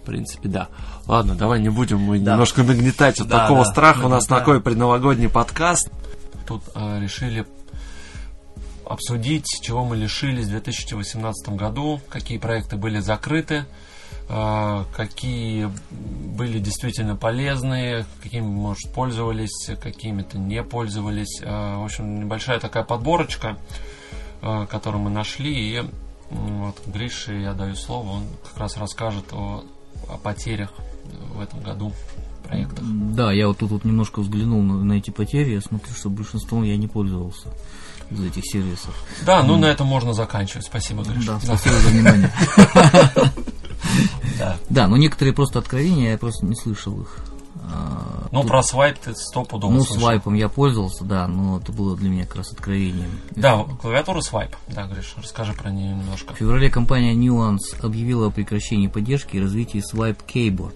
В 0.00 0.06
принципе, 0.06 0.48
да. 0.48 0.68
Ладно, 1.06 1.34
давай 1.34 1.60
не 1.60 1.68
будем 1.68 1.98
мы 1.98 2.18
Да. 2.18 2.32
немножко 2.32 2.62
нагнетать 2.62 3.18
вот 3.18 3.28
Да, 3.28 3.40
такого 3.42 3.64
да, 3.64 3.70
страха. 3.72 4.06
У 4.06 4.08
нас 4.08 4.30
нагнетаем. 4.30 4.40
такой 4.40 4.60
предновогодний 4.62 5.28
подкаст. 5.28 5.90
Тут 6.46 6.62
э, 6.74 7.00
решили 7.02 7.44
обсудить, 8.86 9.46
чего 9.60 9.84
мы 9.84 9.96
лишились 9.96 10.46
в 10.46 10.50
2018 10.50 11.54
году, 11.54 12.00
какие 12.08 12.38
проекты 12.38 12.76
были 12.76 13.00
закрыты, 13.00 13.64
э, 14.28 14.84
какие 14.94 15.70
были 15.90 16.58
действительно 16.58 17.16
полезные, 17.16 18.06
какими, 18.22 18.46
может, 18.46 18.92
пользовались, 18.92 19.70
какими-то 19.80 20.38
не 20.38 20.62
пользовались. 20.62 21.40
Э, 21.42 21.76
В 21.78 21.84
общем, 21.84 22.20
небольшая 22.20 22.60
такая 22.60 22.84
подборочка, 22.84 23.58
э, 24.42 24.66
которую 24.70 25.02
мы 25.02 25.10
нашли. 25.10 25.78
И 25.78 25.82
вот 26.30 26.80
Грише 26.86 27.34
я 27.34 27.52
даю 27.52 27.76
слово, 27.76 28.08
он 28.08 28.22
как 28.42 28.58
раз 28.58 28.76
расскажет 28.76 29.32
о, 29.32 29.64
о 30.08 30.18
потерях 30.18 30.72
в 31.34 31.40
этом 31.40 31.60
году 31.60 31.92
проектах. 32.44 32.82
Да, 32.82 33.32
я 33.32 33.48
вот 33.48 33.58
тут 33.58 33.70
вот 33.70 33.84
немножко 33.84 34.20
взглянул 34.20 34.62
на, 34.62 34.82
на 34.82 34.94
эти 34.94 35.10
потери, 35.10 35.52
я 35.52 35.60
смотрю, 35.60 35.92
что 35.94 36.10
большинством 36.10 36.62
я 36.62 36.76
не 36.76 36.88
пользовался 36.88 37.48
из 38.10 38.20
этих 38.24 38.42
сервисов. 38.46 38.94
Да, 39.26 39.42
ну 39.42 39.56
на 39.56 39.66
этом 39.66 39.86
можно 39.86 40.12
заканчивать. 40.14 40.66
Спасибо, 40.66 41.02
Гриша. 41.02 41.32
Да, 41.32 41.40
спасибо 41.40 41.76
за 41.76 41.88
внимание. 41.88 42.32
Да. 44.70 44.88
Но 44.88 44.96
некоторые 44.96 45.34
просто 45.34 45.58
откровения, 45.58 46.12
я 46.12 46.18
просто 46.18 46.44
не 46.46 46.56
слышал 46.56 47.00
их. 47.02 47.18
А, 47.70 48.26
Ну, 48.32 48.40
тут- 48.40 48.48
про 48.50 48.62
свайп 48.62 48.98
ты 48.98 49.14
стопудово 49.14 49.70
ну, 49.72 49.80
слышал. 49.84 50.00
свайпом 50.00 50.34
я 50.34 50.48
пользовался, 50.48 51.04
да, 51.04 51.26
но 51.28 51.58
это 51.58 51.70
было 51.72 51.96
для 51.96 52.10
меня 52.10 52.24
как 52.26 52.36
раз 52.36 52.52
откровением. 52.52 53.10
Да, 53.36 53.64
клавиатура 53.80 54.20
свайп. 54.20 54.56
Да, 54.68 54.86
Гриша, 54.86 55.20
расскажи 55.22 55.52
про 55.52 55.70
нее 55.70 55.94
немножко. 55.94 56.34
В 56.34 56.38
феврале 56.38 56.68
компания 56.70 57.14
Nuance 57.14 57.80
объявила 57.82 58.26
о 58.26 58.30
прекращении 58.30 58.88
поддержки 58.88 59.36
и 59.36 59.40
развитии 59.40 59.82
Swipe 59.94 60.18
Keyboard. 60.26 60.74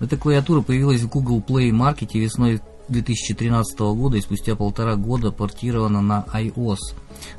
Эта 0.00 0.16
клавиатура 0.16 0.62
появилась 0.62 1.02
в 1.02 1.08
Google 1.08 1.40
Play 1.46 1.70
Market 1.70 2.10
весной 2.18 2.60
2013 2.88 3.78
года 3.78 4.16
и 4.16 4.20
спустя 4.20 4.56
полтора 4.56 4.96
года 4.96 5.30
портирована 5.30 6.02
на 6.02 6.24
iOS. 6.32 6.78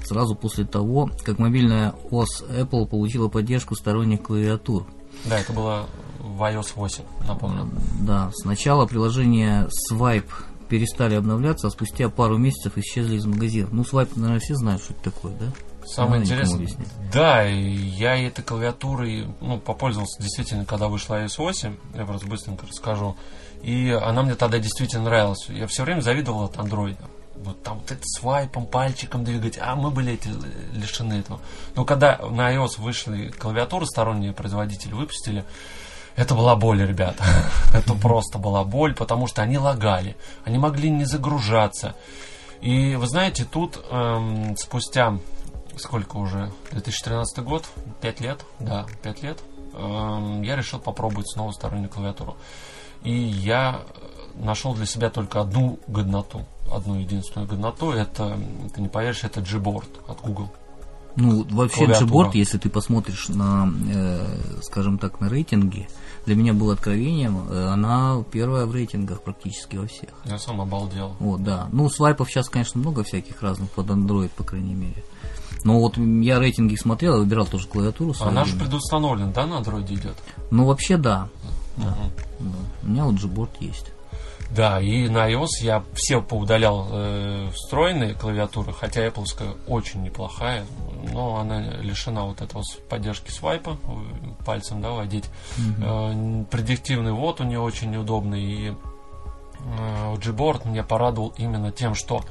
Сразу 0.03 0.35
после 0.35 0.65
того, 0.65 1.09
как 1.23 1.39
мобильная 1.39 1.93
ОС 2.11 2.43
Apple 2.49 2.87
получила 2.87 3.27
поддержку 3.27 3.75
сторонних 3.75 4.21
клавиатур. 4.21 4.85
Да, 5.25 5.39
это 5.39 5.53
было 5.53 5.87
в 6.19 6.41
iOS 6.41 6.73
8, 6.75 7.03
напомню. 7.27 7.69
Да, 8.01 8.31
сначала 8.33 8.85
приложения 8.85 9.67
Swipe 9.91 10.29
перестали 10.69 11.15
обновляться, 11.15 11.67
а 11.67 11.71
спустя 11.71 12.09
пару 12.09 12.37
месяцев 12.37 12.77
исчезли 12.77 13.15
из 13.15 13.25
магазина. 13.25 13.67
Ну, 13.71 13.81
Swipe, 13.81 14.11
наверное, 14.15 14.39
все 14.39 14.55
знают, 14.55 14.83
что 14.83 14.93
это 14.93 15.11
такое, 15.11 15.33
да? 15.39 15.51
Самое 15.85 16.21
интересное, 16.21 16.67
да, 17.11 17.41
я 17.41 18.15
этой 18.15 18.43
клавиатурой, 18.43 19.27
ну, 19.41 19.59
попользовался 19.59 20.21
действительно, 20.21 20.63
когда 20.63 20.87
вышла 20.87 21.23
iOS 21.23 21.35
8, 21.37 21.75
я 21.95 22.05
просто 22.05 22.27
быстренько 22.27 22.67
расскажу, 22.67 23.15
и 23.61 23.91
она 23.91 24.23
мне 24.23 24.35
тогда 24.35 24.59
действительно 24.59 25.05
нравилась. 25.05 25.47
Я 25.49 25.67
все 25.67 25.83
время 25.83 26.01
завидовал 26.01 26.45
от 26.45 26.57
андроида. 26.57 27.03
Вот 27.35 27.63
там 27.63 27.79
вот 27.79 27.91
это 27.91 28.01
свайпом, 28.03 28.65
пальчиком 28.65 29.23
двигать, 29.23 29.57
а 29.61 29.75
мы 29.75 29.91
были 29.91 30.13
эти 30.13 30.27
э, 30.27 30.73
лишены 30.73 31.13
этого. 31.13 31.39
Но 31.75 31.85
когда 31.85 32.17
на 32.17 32.53
iOS 32.53 32.79
вышли 32.79 33.29
клавиатуры, 33.29 33.85
сторонние 33.85 34.33
производители 34.33 34.93
выпустили, 34.93 35.45
это 36.17 36.35
была 36.35 36.57
боль, 36.57 36.85
ребята. 36.85 37.23
Это 37.73 37.93
просто 37.93 38.39
была 38.39 38.65
боль, 38.65 38.93
потому 38.93 39.27
что 39.27 39.41
они 39.41 39.57
лагали. 39.57 40.17
Они 40.43 40.57
могли 40.57 40.89
не 40.89 41.05
загружаться. 41.05 41.95
И 42.59 42.95
вы 42.95 43.07
знаете, 43.07 43.45
тут 43.45 43.79
эм, 43.89 44.57
спустя 44.57 45.17
сколько 45.77 46.17
уже? 46.17 46.51
2013 46.71 47.39
год? 47.43 47.65
Пять 48.01 48.19
лет? 48.19 48.43
Да, 48.59 48.85
пять 49.01 49.23
лет. 49.23 49.39
эм, 49.73 50.41
я 50.41 50.55
решил 50.55 50.79
попробовать 50.79 51.31
снова 51.31 51.51
стороннюю 51.51 51.89
клавиатуру. 51.89 52.35
И 53.03 53.11
я 53.11 53.81
нашел 54.35 54.73
для 54.73 54.85
себя 54.85 55.09
только 55.09 55.41
одну 55.41 55.79
годноту. 55.87 56.45
Одну 56.71 56.99
единственную 56.99 57.47
годноту. 57.47 57.91
Это, 57.91 58.37
ты 58.73 58.81
не 58.81 58.87
поверишь, 58.87 59.23
это 59.23 59.41
Gboard 59.41 59.89
от 60.07 60.21
Google. 60.21 60.49
Ну, 61.15 61.45
вообще. 61.49 61.85
Gboard, 61.85 62.31
если 62.33 62.57
ты 62.57 62.69
посмотришь 62.69 63.29
на, 63.29 63.71
э, 63.91 64.39
скажем 64.61 64.97
так, 64.97 65.19
на 65.19 65.27
рейтинги, 65.29 65.89
для 66.25 66.35
меня 66.35 66.53
было 66.53 66.73
откровением, 66.73 67.49
э, 67.49 67.67
она 67.67 68.23
первая 68.31 68.65
в 68.65 68.73
рейтингах 68.73 69.21
практически 69.23 69.77
во 69.77 69.87
всех. 69.87 70.11
Я 70.25 70.37
сам 70.37 70.61
обалдел. 70.61 71.15
Вот, 71.19 71.43
да. 71.43 71.67
Ну, 71.71 71.89
свайпов 71.89 72.29
сейчас, 72.29 72.49
конечно, 72.49 72.79
много 72.79 73.03
всяких 73.03 73.41
разных, 73.41 73.69
под 73.71 73.87
Android, 73.87 74.29
по 74.35 74.43
крайней 74.43 74.75
мере. 74.75 75.03
Но 75.63 75.79
вот 75.79 75.97
я 75.97 76.39
рейтинги 76.39 76.75
смотрел, 76.75 77.17
выбирал 77.17 77.45
тоже 77.45 77.67
клавиатуру. 77.67 78.13
Она 78.21 78.45
же 78.45 78.55
предустановлена, 78.55 79.31
да, 79.31 79.45
на 79.45 79.57
андроиде 79.57 79.95
идет? 79.95 80.15
Ну, 80.51 80.65
вообще, 80.65 80.97
да. 80.97 81.27
Да. 81.79 81.95
У 82.83 82.87
меня 82.87 83.05
вот 83.05 83.15
Gboard 83.15 83.51
есть. 83.59 83.91
Да, 84.51 84.81
и 84.81 85.07
на 85.09 85.29
iOS 85.31 85.61
я 85.61 85.83
все 85.93 86.21
поудалял 86.21 86.87
э, 86.91 87.49
встроенные 87.53 88.15
клавиатуры, 88.15 88.73
хотя 88.73 89.05
Apple 89.05 89.25
очень 89.67 90.01
неплохая, 90.01 90.65
но 91.13 91.37
она 91.37 91.61
лишена 91.81 92.23
вот 92.23 92.41
этого 92.41 92.63
поддержки 92.89 93.29
свайпа, 93.29 93.77
э, 93.83 94.43
пальцем, 94.45 94.81
да, 94.81 94.89
водить. 94.89 95.25
Э, 95.83 96.43
предиктивный 96.49 97.11
ввод 97.11 97.41
у 97.41 97.43
нее 97.43 97.59
очень 97.59 97.91
неудобный, 97.91 98.41
и 98.41 98.69
э, 98.69 100.15
Gboard 100.15 100.67
меня 100.67 100.83
порадовал 100.83 101.33
именно 101.37 101.71
тем, 101.71 101.93
что 101.93 102.21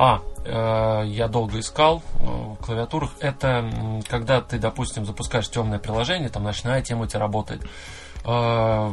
А, 0.00 0.22
э, 0.44 1.08
я 1.08 1.26
долго 1.26 1.58
искал 1.58 2.02
э, 2.20 2.24
в 2.24 2.64
клавиатурах. 2.64 3.10
Это 3.18 3.68
когда 4.08 4.40
ты, 4.40 4.60
допустим, 4.60 5.04
запускаешь 5.04 5.50
темное 5.50 5.80
приложение, 5.80 6.28
там 6.28 6.44
ночная 6.44 6.82
тема 6.82 7.02
у 7.02 7.06
тебя 7.08 7.18
работает. 7.18 7.62
Э, 8.24 8.90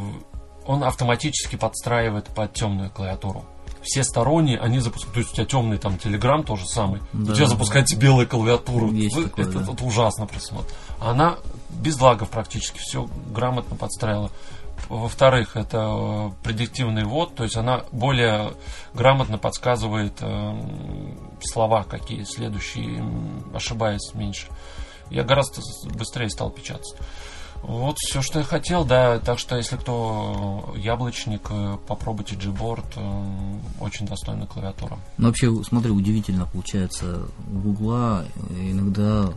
он 0.66 0.84
автоматически 0.84 1.56
подстраивает 1.56 2.26
под 2.28 2.54
темную 2.54 2.90
клавиатуру. 2.90 3.46
Все 3.82 4.04
сторонние, 4.04 4.58
они 4.60 4.80
запускают. 4.80 5.14
То 5.14 5.20
есть 5.20 5.32
у 5.34 5.36
тебя 5.36 5.46
темный 5.46 5.78
там 5.78 5.94
Telegram 5.96 6.44
тоже 6.44 6.66
самый. 6.66 7.02
Да. 7.14 7.34
У 7.34 7.36
тебя 7.36 7.46
запускается 7.46 7.96
белая 7.96 8.26
клавиатура. 8.26 8.88
Есть 8.88 9.16
Вы- 9.16 9.26
такое, 9.26 9.46
это, 9.46 9.60
да. 9.60 9.74
это 9.74 9.84
ужасно 9.84 10.26
просто. 10.26 10.56
Она 11.00 11.38
без 11.70 12.00
лагов 12.02 12.30
практически 12.30 12.80
все 12.80 13.08
грамотно 13.32 13.76
подстраивала. 13.76 14.32
Во-вторых, 14.90 15.56
это 15.56 15.78
э, 15.78 16.32
предиктивный 16.44 17.06
ввод, 17.06 17.34
то 17.36 17.44
есть 17.44 17.56
она 17.58 17.86
более 17.92 18.54
грамотно 18.94 19.38
подсказывает 19.38 20.14
э, 20.22 20.62
слова, 21.42 21.84
какие 21.84 22.24
следующие, 22.24 23.04
ошибаясь 23.54 24.14
меньше. 24.14 24.48
Я 25.10 25.24
гораздо 25.24 25.62
быстрее 25.94 26.30
стал 26.30 26.50
печататься. 26.52 26.98
Вот 27.68 27.98
все, 27.98 28.22
что 28.22 28.40
я 28.40 28.46
хотел, 28.46 28.86
да. 28.86 29.20
Так 29.20 29.40
что, 29.40 29.56
если 29.58 29.76
кто 29.78 30.74
яблочник, 30.78 31.42
э, 31.50 31.78
попробуйте 31.88 32.36
Gboard. 32.36 32.86
э, 32.96 33.84
Очень 33.84 34.06
достойная 34.06 34.46
клавиатура. 34.46 34.98
Ну, 35.18 35.28
вообще, 35.28 35.52
смотри, 35.64 35.92
удивительно 35.92 36.46
получается. 36.46 37.24
У 37.52 37.58
Гугла 37.58 38.26
иногда 38.52 39.30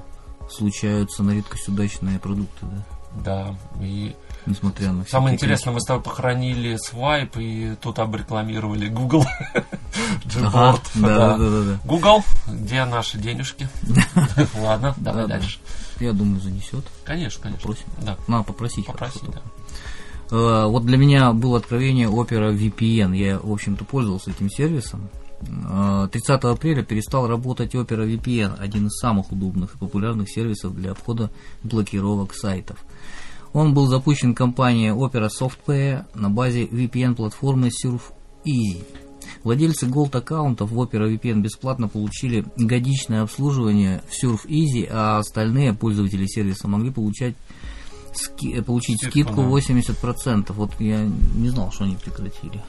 случаются 0.51 1.23
на 1.23 1.31
редкость 1.33 1.69
удачные 1.69 2.19
продукты, 2.19 2.67
да? 2.67 2.85
Да. 3.25 3.55
И 3.81 4.15
Несмотря 4.47 4.93
на 4.93 5.03
все 5.05 5.13
самое 5.13 5.35
интересное, 5.35 5.73
мы 5.73 5.81
с 5.81 5.85
тобой 5.85 6.03
похоронили 6.03 6.77
свайп 6.77 7.37
и 7.39 7.75
тут 7.81 7.99
обрекламировали 7.99 8.89
Google. 8.89 9.25
Gboard. 10.25 10.81
Да, 10.95 11.37
да. 11.37 11.37
да. 11.39 11.79
Google, 11.85 12.23
где 12.47 12.85
наши 12.85 13.19
денежки? 13.19 13.69
Ладно, 14.61 14.95
давай 14.99 15.23
Да, 15.23 15.29
да. 15.29 15.39
дальше. 15.41 15.59
Я 16.01 16.13
думаю, 16.13 16.41
занесет. 16.41 16.85
Конечно, 17.05 17.43
конечно. 17.43 17.61
Попросим. 17.63 17.87
Да, 18.03 18.17
Надо 18.29 18.45
попросить. 18.45 18.87
попроси, 18.87 19.19
хорошо. 19.21 19.33
да. 20.31 20.37
Э, 20.37 20.67
Вот 20.69 20.85
для 20.87 20.97
меня 20.97 21.33
было 21.33 21.59
откровение 21.59 22.09
Opera 22.09 22.53
VPN. 22.57 23.17
Я, 23.17 23.39
в 23.39 23.51
общем-то, 23.53 23.85
пользовался 23.85 24.31
этим 24.31 24.49
сервисом. 24.51 25.09
Э, 25.41 26.09
30 26.11 26.45
апреля 26.45 26.83
перестал 26.85 27.27
работать 27.27 27.75
Opera 27.75 28.07
VPN, 28.07 28.57
один 28.59 28.87
из 28.87 28.99
самых 28.99 29.33
удобных 29.33 29.75
и 29.75 29.79
популярных 29.79 30.31
сервисов 30.31 30.75
для 30.75 30.93
обхода 30.93 31.31
блокировок 31.63 32.35
сайтов. 32.35 32.79
Он 33.53 33.73
был 33.75 33.87
запущен 33.87 34.35
компанией 34.35 34.91
Opera 34.91 35.29
Software 35.31 36.05
на 36.15 36.29
базе 36.31 36.67
VPN-платформы 36.67 37.71
SurfEasy. 37.71 38.85
Владельцы 39.45 39.87
Gold 39.87 40.17
аккаунтов 40.17 40.71
в 40.71 40.79
Opera 40.81 41.09
VPN 41.13 41.41
бесплатно 41.41 41.89
получили 41.89 42.45
годичное 42.57 43.23
обслуживание 43.23 44.03
в 44.09 44.25
SurfEasy, 44.25 44.89
а 44.91 45.19
остальные 45.19 45.75
пользователи 45.75 46.27
сервиса 46.27 46.69
могли 46.69 46.91
получать 46.91 47.35
ски- 48.13 48.55
э, 48.55 48.63
получить 48.63 48.99
Скидку, 48.99 49.11
скидку 49.11 49.43
да. 49.43 49.49
80%. 49.49 50.53
Вот 50.55 50.73
я 50.81 51.01
не 51.35 51.49
знал, 51.51 51.71
что 51.73 51.85
они 51.85 51.97
прекратили. 51.97 52.63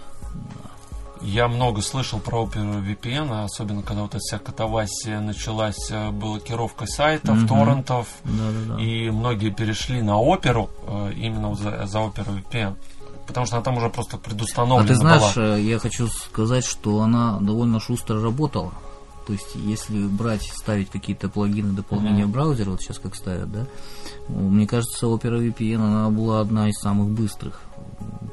Я 1.22 1.50
много 1.50 1.82
слышал 1.82 2.20
про 2.20 2.44
Opera 2.46 2.82
VPN, 2.82 3.28
а 3.32 3.44
особенно 3.44 3.82
когда 3.84 4.04
вот 4.04 4.12
эта 4.12 4.20
вся 4.20 4.40
катавасия 4.40 5.20
началась, 5.20 5.90
э, 5.92 6.12
блокировка 6.12 6.86
сайтов, 6.86 7.36
Мгм. 7.36 7.48
торрентов, 7.48 8.08
Да-да-да. 8.24 8.82
и 8.82 9.10
многие 9.10 9.50
перешли 9.50 10.02
на 10.02 10.18
оперу 10.18 10.70
э, 10.88 11.12
именно 11.18 11.54
за, 11.56 11.86
за 11.88 12.00
Opera 12.00 12.26
VPN. 12.42 12.76
Потому 13.30 13.46
что 13.46 13.58
она 13.58 13.64
там 13.64 13.78
уже 13.78 13.90
просто 13.90 14.18
А 14.18 14.20
предустановлена 14.20 14.88
ты 14.88 14.96
знаешь, 14.96 15.36
была. 15.36 15.58
э, 15.58 15.62
я 15.62 15.78
хочу 15.78 16.08
сказать, 16.08 16.66
что 16.66 17.00
она 17.02 17.38
довольно 17.40 17.80
шустро 17.80 18.20
работала. 18.20 18.74
То 19.28 19.34
есть, 19.34 19.54
если 19.54 20.08
брать, 20.08 20.42
ставить 20.42 20.90
какие-то 20.90 21.30
плагины, 21.30 21.74
дополнения 21.74 22.24
Мгм. 22.24 22.32
в 22.32 22.34
браузер, 22.34 22.72
вот 22.72 22.82
сейчас 22.82 22.98
как 22.98 23.14
ставят, 23.16 23.52
да, 23.52 23.68
мне 24.28 24.66
кажется, 24.66 25.06
Opera 25.06 25.38
VPN, 25.40 25.76
она 25.80 26.10
была 26.10 26.40
одна 26.40 26.68
из 26.70 26.80
самых 26.80 27.10
быстрых, 27.10 27.62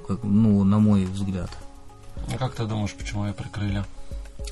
как, 0.09 0.21
ну, 0.23 0.65
на 0.65 0.79
мой 0.79 1.05
взгляд. 1.05 1.51
Ну, 2.31 2.39
Как 2.39 2.55
ты 2.55 2.65
думаешь, 2.65 2.95
почему 2.95 3.27
ее 3.27 3.35
прикрыли? 3.35 3.85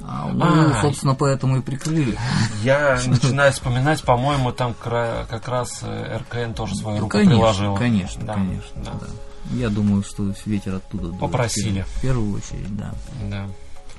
А, 0.03 0.29
ну, 0.33 0.45
А, 0.45 0.81
собственно, 0.83 1.15
поэтому 1.15 1.59
и 1.59 1.61
прикрыли. 1.61 2.19
Я 2.63 3.01
начинаю 3.07 3.53
вспоминать, 3.53 4.03
по-моему, 4.03 4.53
там 4.53 4.75
как 4.83 5.49
раз 5.49 5.81
э, 5.83 6.19
РКН 6.19 6.53
тоже 6.55 6.75
свою 6.75 6.99
руку 6.99 7.11
конечно, 7.11 7.33
приложила. 7.37 7.77
конечно, 7.77 8.25
Да, 8.25 8.35
конечно, 8.35 8.83
да. 8.85 8.93
да. 9.01 9.07
Я 9.53 9.69
думаю, 9.69 10.03
что 10.03 10.33
ветер 10.47 10.77
оттуда. 10.77 11.15
Попросили. 11.17 11.85
В 11.97 12.01
первую 12.01 12.35
очередь, 12.35 12.77
да. 12.77 12.93
Да. 13.31 13.47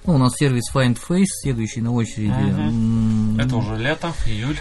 Ну, 0.06 0.16
у 0.16 0.18
нас 0.18 0.34
сервис 0.36 0.64
Find 0.74 0.98
Face, 1.08 1.26
следующий 1.42 1.82
на 1.82 1.92
очереди. 1.92 3.42
Это 3.42 3.56
уже 3.56 3.76
лето, 3.78 4.12
июль. 4.26 4.58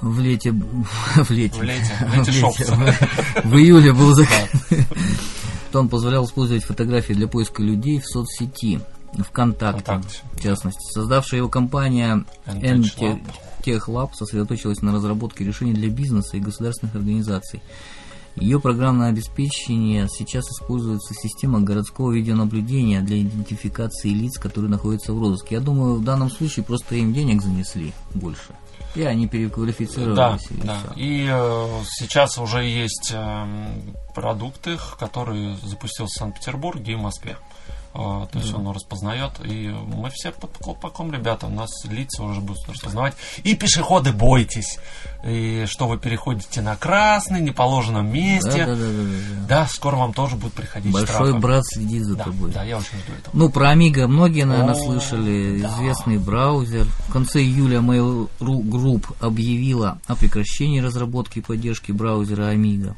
В 0.00 0.20
лете... 0.20 0.52
В 1.16 1.30
лете. 1.30 1.58
В 1.58 1.62
лете. 1.62 1.92
В 2.00 2.14
лете 2.18 2.32
шопс. 2.40 2.60
В 3.44 3.56
июле 3.56 3.92
был 3.92 4.14
закрыт. 4.14 4.50
Он 5.74 5.88
позволял 5.88 6.24
использовать 6.24 6.64
фотографии 6.64 7.12
для 7.12 7.26
поиска 7.28 7.62
людей 7.62 8.00
в 8.00 8.06
соцсети. 8.06 8.80
ВКонтакте, 9.12 9.82
ВКонтакте. 9.82 10.18
в 10.32 10.42
частности. 10.42 10.92
Создавшая 10.92 11.38
его 11.38 11.48
компания 11.48 12.24
N-Tech 12.46 14.10
сосредоточилась 14.14 14.82
на 14.82 14.92
разработке 14.92 15.44
решений 15.44 15.72
для 15.72 15.90
бизнеса 15.90 16.36
и 16.36 16.40
государственных 16.40 16.94
организаций. 16.94 17.62
Ее 18.36 18.60
программное 18.60 19.08
обеспечение 19.08 20.06
сейчас 20.08 20.44
используется 20.48 21.12
система 21.14 21.60
городского 21.60 22.12
видеонаблюдения 22.12 23.00
для 23.00 23.20
идентификации 23.20 24.10
лиц, 24.10 24.38
которые 24.38 24.70
находятся 24.70 25.12
в 25.12 25.20
розыске. 25.20 25.56
Я 25.56 25.60
думаю, 25.60 25.96
в 25.96 26.04
данном 26.04 26.30
случае 26.30 26.64
просто 26.64 26.94
им 26.94 27.12
денег 27.12 27.42
занесли 27.42 27.92
больше. 28.14 28.54
И 28.94 29.02
они 29.02 29.26
Да, 29.26 29.32
переквалифицировались. 29.32 30.46
и 30.50 30.54
да. 30.62 30.78
И 30.96 31.28
э, 31.30 31.80
сейчас 31.98 32.38
уже 32.38 32.64
есть 32.64 33.10
эм, 33.12 33.94
продукты, 34.14 34.78
которые 34.98 35.56
запустился 35.64 36.14
в 36.16 36.18
Санкт-Петербурге 36.18 36.92
и 36.92 36.94
в 36.94 37.00
Москве. 37.00 37.36
Э, 37.38 37.57
то 37.98 38.38
есть 38.38 38.54
он 38.54 38.68
распознает, 38.70 39.32
и 39.44 39.68
мы 39.68 40.10
все 40.10 40.30
под 40.30 40.56
колпаком, 40.58 41.12
ребята, 41.12 41.46
у 41.46 41.50
нас 41.50 41.70
лица 41.84 42.22
уже 42.22 42.40
будут 42.40 42.68
распознавать. 42.68 43.14
И 43.42 43.56
пешеходы 43.56 44.12
бойтесь, 44.12 44.78
и 45.26 45.64
что 45.66 45.88
вы 45.88 45.98
переходите 45.98 46.60
на 46.60 46.76
красный, 46.76 47.40
неположенном 47.40 48.06
месте. 48.12 48.50
Да, 48.50 48.66
да, 48.66 48.76
да, 48.76 48.76
да, 48.76 49.02
да. 49.02 49.46
Да, 49.48 49.66
скоро 49.66 49.96
вам 49.96 50.12
тоже 50.12 50.36
будет 50.36 50.52
приходить 50.52 50.92
Большой 50.92 51.08
штрафы. 51.14 51.38
брат 51.38 51.64
следит 51.66 52.04
за 52.04 52.14
Да, 52.16 52.24
тобой. 52.24 52.52
да, 52.52 52.62
я 52.62 52.78
очень 52.78 52.98
жду 52.98 53.12
этого. 53.18 53.36
Ну, 53.36 53.50
про 53.50 53.72
Amiga 53.74 54.06
многие, 54.06 54.44
наверное, 54.44 54.74
О, 54.74 54.84
слышали. 54.84 55.60
да. 55.60 55.68
Известный 55.74 56.18
браузер. 56.18 56.84
В 57.08 57.12
конце 57.12 57.40
июля 57.40 57.78
Mail.ru 57.80 58.62
Group 58.62 59.06
объявила 59.20 59.98
о 60.06 60.14
прекращении 60.14 60.80
разработки 60.80 61.38
и 61.38 61.42
поддержки 61.42 61.90
браузера 61.92 62.52
Amiga. 62.54 62.94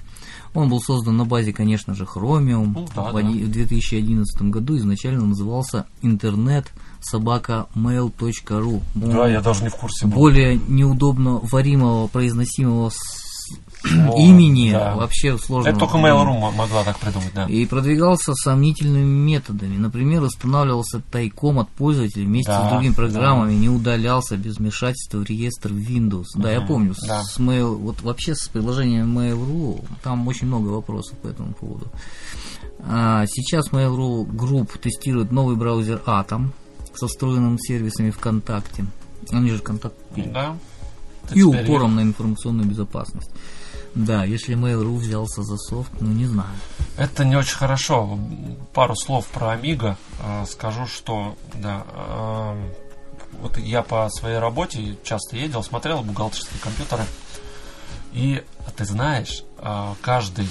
Он 0.55 0.69
был 0.69 0.81
создан 0.81 1.17
на 1.17 1.25
базе, 1.25 1.53
конечно 1.53 1.95
же, 1.95 2.05
Chromium. 2.05 2.73
Ну, 2.75 2.89
да, 2.95 3.13
в, 3.13 3.15
в 3.15 3.51
2011 3.51 4.43
году 4.43 4.77
изначально 4.77 5.25
назывался 5.25 5.87
интернет 6.03 6.67
собака 7.01 7.67
mail.ru. 7.75 8.83
Да, 8.95 9.29
я 9.29 9.41
даже 9.41 9.63
не 9.63 9.69
в 9.69 9.77
курсе 9.77 10.07
был. 10.07 10.15
Более 10.15 10.61
неудобно 10.69 11.41
варимого, 11.43 12.09
произносимого 12.09 12.91
О, 13.83 14.19
имени 14.19 14.73
да. 14.73 14.95
вообще 14.95 15.39
сложно. 15.39 15.71
Это 15.71 15.79
только 15.79 15.97
Mail.ru 15.97 16.39
мо- 16.39 16.51
могла 16.51 16.85
так 16.85 16.99
придумать, 16.99 17.33
да. 17.35 17.47
И 17.47 17.65
продвигался 17.65 18.35
сомнительными 18.35 19.05
методами. 19.05 19.77
Например, 19.79 20.23
устанавливался 20.23 21.01
тайком 21.11 21.59
от 21.61 21.69
пользователей 21.71 22.27
вместе 22.27 22.51
Да, 22.53 22.67
с 22.69 22.73
другими 22.73 22.93
да. 22.93 22.97
программами, 22.97 23.55
не 23.55 23.71
удалялся 23.71 24.37
без 24.37 24.59
вмешательства 24.59 25.19
в 25.19 25.25
реестр 25.25 25.71
Windows. 25.73 26.25
Да, 26.37 26.51
я 26.53 26.59
Мгм, 26.61 26.69
помню, 26.69 26.95
да. 27.09 27.23
с 27.23 27.39
Mail, 27.39 27.75
вот 27.77 28.03
вообще 28.03 28.35
с 28.35 28.49
приложением 28.49 29.19
Mail.ru 29.19 29.83
там 30.03 30.29
очень 30.29 30.47
много 30.47 30.69
вопросов 30.69 31.17
по 31.19 31.29
этому 31.29 31.55
поводу. 31.55 31.87
А, 32.81 33.25
сейчас 33.27 33.71
Mail.ru 33.71 34.27
Group 34.27 34.79
тестирует 34.79 35.33
новый 35.33 35.57
браузер 35.57 36.03
Atom 36.07 36.49
со 36.95 37.07
встроенным 37.07 37.59
сервисами 37.59 38.11
ВКонтакте. 38.11 38.85
Они 39.31 39.51
же 39.51 39.59
контакт 39.61 39.95
Да. 40.17 40.57
и 41.33 41.43
упором 41.43 41.95
на 41.97 42.01
информационную 42.03 42.69
безопасность. 42.69 43.31
Да, 43.95 44.25
если 44.25 44.57
Mail.ru 44.57 44.97
взялся 44.97 45.43
за 45.43 45.57
софт, 45.57 45.91
ну 46.01 46.13
не 46.13 46.27
знаю. 46.27 46.51
Это 46.97 47.25
не 47.25 47.37
очень 47.37 47.57
хорошо. 47.57 48.19
Пару 48.73 48.95
слов 48.95 49.27
про 49.29 49.55
Amiga. 49.55 49.97
Э, 50.23 50.45
Скажу, 50.47 50.87
что 50.87 51.37
да, 51.55 51.85
эм, 51.95 52.71
вот 53.41 53.59
я 53.59 53.83
по 53.83 54.09
своей 54.11 54.39
работе 54.39 54.97
часто 55.03 55.37
ездил, 55.37 55.63
смотрел 55.63 56.03
бухгалтерские 56.03 56.61
компьютеры. 56.61 57.05
И 58.13 58.43
ты 58.77 58.85
знаешь, 58.85 59.45
э, 59.59 59.95
каждый, 60.01 60.49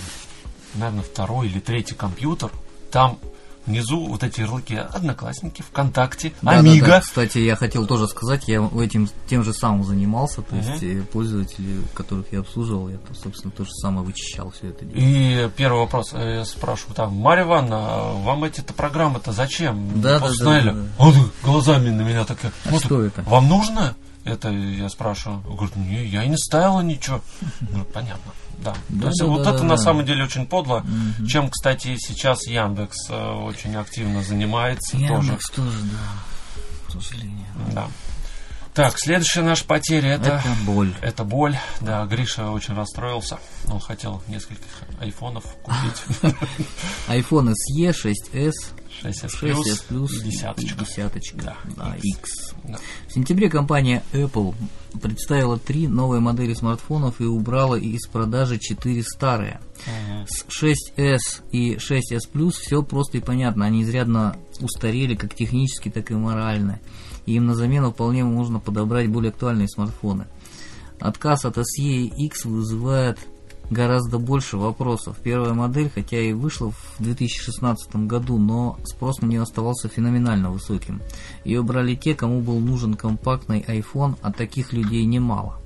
наверное, 0.75 1.03
второй 1.03 1.47
или 1.47 1.59
третий 1.59 1.95
компьютер, 1.95 2.51
там 2.91 3.19
внизу 3.65 4.07
вот 4.07 4.23
эти 4.23 4.41
ярлыки 4.41 4.75
Одноклассники, 4.75 5.61
ВКонтакте, 5.61 6.33
Да, 6.41 6.53
да, 6.53 6.59
Амиго. 6.59 6.87
да. 6.87 7.01
Кстати, 7.01 7.37
я 7.39 7.55
хотел 7.55 7.85
тоже 7.87 8.07
сказать, 8.07 8.47
я 8.47 8.67
этим 8.79 9.09
тем 9.27 9.43
же 9.43 9.53
самым 9.53 9.83
занимался, 9.83 10.41
то 10.41 10.55
есть 10.55 10.81
э, 10.83 11.01
пользователи, 11.11 11.81
которых 11.93 12.31
я 12.31 12.39
обслуживал, 12.39 12.89
я, 12.89 12.97
собственно, 13.21 13.51
то 13.51 13.63
же 13.63 13.71
самое 13.71 14.05
вычищал 14.05 14.51
все 14.51 14.69
это 14.69 14.85
дело. 14.85 14.97
И 14.97 15.49
первый 15.55 15.79
вопрос, 15.81 16.11
э, 16.13 16.37
я 16.39 16.45
спрашиваю, 16.45 16.95
там, 16.95 17.13
Марья 17.15 17.43
Ивановна, 17.43 17.77
а 17.79 18.13
вам 18.23 18.43
эти-то 18.43 18.73
программы-то 18.73 19.31
зачем? 19.31 20.01
Да, 20.01 20.19
да, 20.19 20.25
Установили?» 20.27 20.69
да, 20.71 20.73
да, 20.73 20.87
Он 20.97 21.13
глазами 21.43 21.89
на 21.89 22.01
меня 22.01 22.25
так, 22.25 22.37
А 22.43 22.51
смотрит, 22.69 22.85
что 22.85 23.01
это? 23.03 23.21
вам 23.23 23.47
нужно? 23.47 23.95
Это 24.33 24.49
я 24.49 24.89
спрашиваю. 24.89 25.43
Он 25.47 25.55
говорит, 25.55 25.75
не, 25.75 26.05
я 26.05 26.23
и 26.23 26.29
не 26.29 26.37
ставила 26.37 26.81
ничего. 26.81 27.21
Ну, 27.61 27.83
понятно, 27.85 28.31
да. 28.63 28.75
Да, 28.89 29.01
То 29.03 29.07
есть 29.07 29.19
да, 29.19 29.25
вот 29.25 29.43
да, 29.43 29.49
это 29.51 29.59
да, 29.59 29.63
на 29.65 29.75
да. 29.75 29.81
самом 29.81 30.05
деле 30.05 30.23
очень 30.23 30.45
подло, 30.45 30.79
Мгм. 30.85 31.25
чем, 31.27 31.49
кстати, 31.49 31.95
сейчас 31.97 32.45
Яндекс 32.47 33.09
э, 33.09 33.31
очень 33.31 33.75
активно 33.75 34.21
занимается 34.23 34.97
тоже. 34.97 35.13
Яндекс 35.13 35.49
тоже, 35.49 35.77
да, 35.83 36.57
к 36.87 36.91
сожалению. 36.91 37.45
Да. 37.73 37.87
Так, 38.73 38.97
следующая 38.97 39.41
наша 39.41 39.65
потеря 39.65 40.11
это... 40.13 40.41
Это 40.43 40.55
боль. 40.65 40.93
Это 41.01 41.23
боль, 41.23 41.57
да, 41.81 42.05
Гриша 42.05 42.49
очень 42.51 42.75
расстроился. 42.75 43.39
Он 43.67 43.79
хотел 43.79 44.23
нескольких 44.27 44.63
айфонов 45.01 45.43
купить. 45.63 46.35
iPhone 47.09 47.51
SE, 47.53 47.89
6s, 47.89 48.13
6s 48.33 48.78
6s 49.03 49.83
Plus 49.89 50.07
и 50.19 50.23
десяточка. 50.29 50.85
десяточка, 50.85 51.37
Да, 51.37 51.57
да, 51.75 51.95
X. 51.95 52.19
X. 52.19 52.55
Да. 52.63 52.77
В 53.07 53.13
сентябре 53.13 53.49
компания 53.49 54.03
Apple 54.11 54.53
представила 55.01 55.57
три 55.57 55.87
новые 55.87 56.19
модели 56.19 56.53
смартфонов 56.53 57.21
и 57.21 57.25
убрала 57.25 57.75
из 57.75 58.07
продажи 58.07 58.57
четыре 58.59 59.03
старые. 59.03 59.59
Мгм. 59.87 60.27
С 60.27 60.45
6s 60.45 61.43
и 61.51 61.75
6s 61.75 62.31
Plus 62.33 62.51
все 62.51 62.83
просто 62.83 63.17
и 63.17 63.21
понятно. 63.21 63.65
Они 63.65 63.83
изрядно 63.83 64.35
устарели 64.59 65.15
как 65.15 65.33
технически, 65.35 65.89
так 65.89 66.11
и 66.11 66.15
морально. 66.15 66.79
И 67.25 67.33
им 67.33 67.45
на 67.45 67.55
замену 67.55 67.91
вполне 67.91 68.23
можно 68.23 68.59
подобрать 68.59 69.09
более 69.09 69.29
актуальные 69.29 69.69
смартфоны. 69.69 70.27
Отказ 70.99 71.45
от 71.45 71.57
SE 71.57 71.63
и 71.77 72.25
X 72.25 72.45
вызывает 72.45 73.19
гораздо 73.69 74.17
больше 74.17 74.57
вопросов. 74.57 75.17
Первая 75.23 75.53
модель, 75.53 75.89
хотя 75.93 76.19
и 76.19 76.33
вышла 76.33 76.71
в 76.71 76.95
2016 76.99 77.95
году, 78.07 78.37
но 78.37 78.77
спрос 78.85 79.21
на 79.21 79.27
нее 79.27 79.41
оставался 79.41 79.87
феноменально 79.87 80.51
высоким. 80.51 81.01
Ее 81.43 81.61
брали 81.63 81.95
те, 81.95 82.15
кому 82.15 82.41
был 82.41 82.59
нужен 82.59 82.95
компактный 82.95 83.61
iPhone, 83.61 84.15
а 84.21 84.31
таких 84.31 84.73
людей 84.73 85.05
немало. 85.05 85.59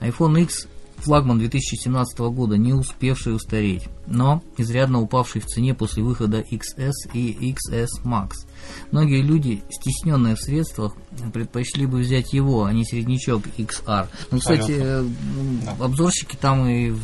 iPhone 0.00 0.42
X 0.42 0.68
флагман 1.06 1.38
2017 1.38 2.18
года, 2.18 2.56
не 2.56 2.72
успевший 2.74 3.34
устареть, 3.34 3.84
но 4.08 4.42
изрядно 4.58 5.00
упавший 5.00 5.40
в 5.40 5.46
цене 5.46 5.72
после 5.72 6.02
выхода 6.02 6.40
XS 6.40 6.92
и 7.14 7.52
XS 7.52 7.86
Max. 8.04 8.32
Многие 8.90 9.22
люди, 9.22 9.62
стесненные 9.70 10.34
в 10.34 10.40
средствах, 10.40 10.94
предпочли 11.32 11.86
бы 11.86 11.98
взять 11.98 12.32
его, 12.32 12.64
а 12.64 12.72
не 12.72 12.84
среднячок 12.84 13.46
XR. 13.56 14.08
Ну, 14.32 14.38
кстати, 14.40 14.72
Абсолютно. 14.72 15.10
э, 15.80 15.84
обзорщики 15.84 16.36
там 16.36 16.66
и 16.68 16.90
в, 16.90 17.00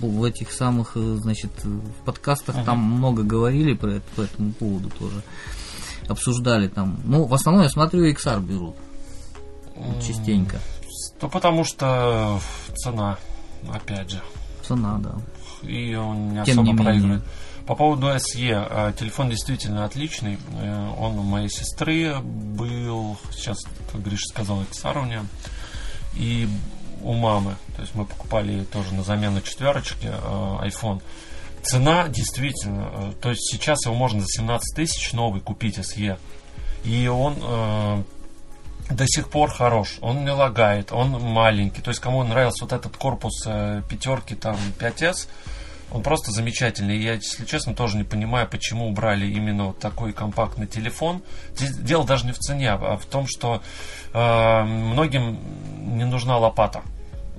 в 0.00 0.24
этих 0.24 0.52
самых, 0.52 0.92
э, 0.96 1.16
значит, 1.20 1.50
в 1.64 2.04
подкастах 2.04 2.56
Ага. 2.56 2.66
там 2.66 2.78
много 2.80 3.22
говорили 3.22 3.72
про 3.72 3.94
это, 3.94 4.04
по 4.14 4.20
этому 4.20 4.52
поводу 4.52 4.90
тоже. 4.98 5.22
Обсуждали 6.06 6.68
там. 6.68 7.00
Ну, 7.04 7.24
в 7.24 7.32
основном 7.32 7.62
я 7.62 7.70
смотрю, 7.70 8.06
XR 8.10 8.40
берут 8.44 8.74
частенько. 10.06 10.60
Ну, 11.22 11.28
потому 11.28 11.64
что 11.64 12.40
цена, 12.74 13.16
опять 13.72 14.10
же, 14.10 14.20
Цена, 14.66 14.98
да. 14.98 15.14
и 15.66 15.94
он 15.94 16.34
не 16.34 16.44
Тем 16.44 16.60
особо 16.60 16.68
не 16.68 16.74
проигрывает. 16.74 17.22
По 17.66 17.76
поводу 17.76 18.08
SE, 18.08 18.38
э, 18.38 18.92
телефон 18.98 19.30
действительно 19.30 19.84
отличный. 19.84 20.36
Э, 20.60 20.94
Он 20.98 21.18
у 21.18 21.22
моей 21.22 21.48
сестры 21.48 22.18
был, 22.20 23.16
сейчас, 23.30 23.58
как 23.92 24.02
Гриша 24.02 24.26
сказал, 24.28 24.58
у 24.58 25.04
нее, 25.04 25.24
и 26.14 26.48
у 27.02 27.14
мамы. 27.14 27.54
То 27.76 27.82
есть 27.82 27.94
мы 27.94 28.04
покупали 28.04 28.64
тоже 28.64 28.92
на 28.94 29.04
замену 29.04 29.40
четверочки 29.40 30.06
э, 30.06 30.66
iPhone. 30.66 31.00
Цена 31.62 32.08
действительно, 32.08 32.90
э, 32.92 33.12
то 33.20 33.30
есть 33.30 33.42
сейчас 33.50 33.84
его 33.84 33.94
можно 33.94 34.20
за 34.20 34.26
17 34.26 34.74
тысяч 34.74 35.12
новый 35.12 35.40
купить 35.40 35.78
SE. 35.78 36.18
И 36.84 37.06
он 37.06 37.36
э, 37.40 38.02
до 38.92 39.06
сих 39.06 39.28
пор 39.28 39.50
хорош. 39.50 39.98
Он 40.00 40.24
не 40.24 40.30
лагает, 40.30 40.92
он 40.92 41.10
маленький. 41.10 41.80
То 41.80 41.90
есть 41.90 42.00
кому 42.00 42.22
нравился 42.22 42.64
вот 42.64 42.72
этот 42.72 42.96
корпус 42.96 43.44
э, 43.46 43.82
пятерки, 43.88 44.34
там 44.34 44.56
5S, 44.78 45.28
он 45.92 46.02
просто 46.02 46.32
замечательный. 46.32 46.96
Я, 46.96 47.14
если 47.14 47.44
честно, 47.44 47.74
тоже 47.74 47.96
не 47.96 48.04
понимаю, 48.04 48.48
почему 48.48 48.88
убрали 48.88 49.26
именно 49.26 49.66
вот 49.66 49.78
такой 49.78 50.12
компактный 50.12 50.66
телефон. 50.66 51.22
Дело 51.58 52.06
даже 52.06 52.24
не 52.26 52.32
в 52.32 52.38
цене, 52.38 52.72
а 52.72 52.96
в 52.96 53.04
том, 53.04 53.26
что 53.26 53.62
э, 54.14 54.62
многим 54.62 55.38
не 55.96 56.04
нужна 56.04 56.38
лопата. 56.38 56.82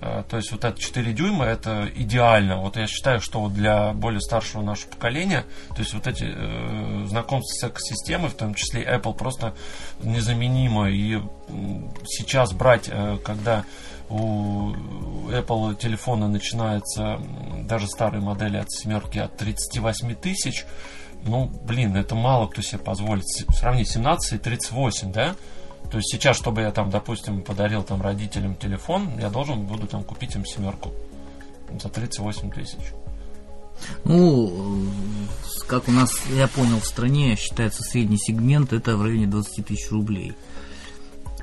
Э, 0.03 0.23
То 0.27 0.37
есть 0.37 0.51
вот 0.51 0.65
это 0.65 0.79
4 0.79 1.13
дюйма 1.13 1.45
это 1.45 1.89
идеально. 1.95 2.57
Вот 2.57 2.75
я 2.75 2.87
считаю, 2.87 3.21
что 3.21 3.39
вот 3.39 3.53
для 3.53 3.93
более 3.93 4.19
старшего 4.19 4.61
нашего 4.61 4.89
поколения, 4.89 5.45
то 5.69 5.79
есть 5.79 5.93
вот 5.93 6.07
эти 6.07 6.25
э, 6.27 7.05
знакомства 7.07 7.67
с 7.67 7.71
экосистемой, 7.71 8.29
в 8.29 8.33
том 8.33 8.53
числе 8.53 8.83
Apple, 8.83 9.13
просто 9.13 9.53
незаменимо. 10.01 10.89
И 10.89 11.21
сейчас 12.05 12.51
брать, 12.51 12.89
э, 12.91 13.17
когда 13.23 13.63
у 14.09 14.73
Apple 15.29 15.75
телефона 15.75 16.27
начинается 16.27 17.19
даже 17.61 17.87
старые 17.87 18.21
модели 18.21 18.57
от 18.57 18.71
семерки 18.71 19.17
от 19.17 19.37
38 19.37 20.15
тысяч, 20.15 20.65
ну, 21.25 21.45
блин, 21.45 21.95
это 21.95 22.15
мало 22.15 22.47
кто 22.47 22.61
себе 22.61 22.79
позволит. 22.79 23.23
Сравни 23.55 23.85
17 23.85 24.33
и 24.33 24.37
38, 24.37 25.11
да? 25.13 25.35
То 25.91 25.97
есть 25.97 26.11
сейчас, 26.11 26.37
чтобы 26.37 26.61
я 26.61 26.71
там, 26.71 26.89
допустим, 26.89 27.41
подарил 27.41 27.83
там 27.83 28.01
родителям 28.01 28.55
телефон, 28.55 29.19
я 29.19 29.29
должен 29.29 29.65
буду 29.65 29.87
там 29.87 30.03
купить 30.03 30.35
им 30.35 30.45
семерку 30.45 30.91
за 31.79 31.89
38 31.89 32.51
тысяч. 32.51 32.93
Ну, 34.05 34.49
э, 34.49 35.67
как 35.67 35.87
у 35.87 35.91
нас, 35.91 36.25
я 36.35 36.47
понял, 36.47 36.79
в 36.79 36.85
стране 36.85 37.35
считается 37.35 37.83
средний 37.83 38.17
сегмент, 38.17 38.73
это 38.73 38.97
в 38.97 39.03
районе 39.03 39.27
20 39.27 39.65
тысяч 39.65 39.89
рублей. 39.91 40.33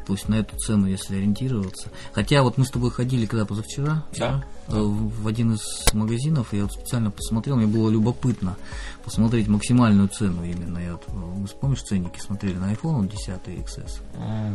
То 0.06 0.14
есть 0.14 0.28
на 0.28 0.36
эту 0.36 0.56
цену, 0.56 0.86
если 0.86 1.16
ориентироваться. 1.16 1.90
Хотя 2.12 2.42
вот 2.42 2.58
мы 2.58 2.64
с 2.64 2.70
тобой 2.70 2.90
ходили 2.90 3.26
когда 3.26 3.44
позавчера, 3.44 4.04
вчера, 4.10 4.44
э, 4.68 4.72
в 4.72 5.22
в 5.22 5.28
один 5.28 5.54
из 5.54 5.92
магазинов, 5.92 6.52
я 6.52 6.62
вот 6.62 6.72
специально 6.72 7.10
посмотрел, 7.10 7.56
мне 7.56 7.66
было 7.66 7.90
любопытно 7.90 8.56
посмотреть 9.04 9.48
максимальную 9.48 10.08
цену 10.08 10.44
именно. 10.44 10.78
Я 10.78 10.92
вот, 10.92 11.04
э, 11.08 11.46
помнишь, 11.60 11.82
ценники 11.82 12.20
смотрели 12.20 12.56
на 12.58 12.72
iPhone 12.72 13.08
10 13.08 13.40
XS? 13.46 14.00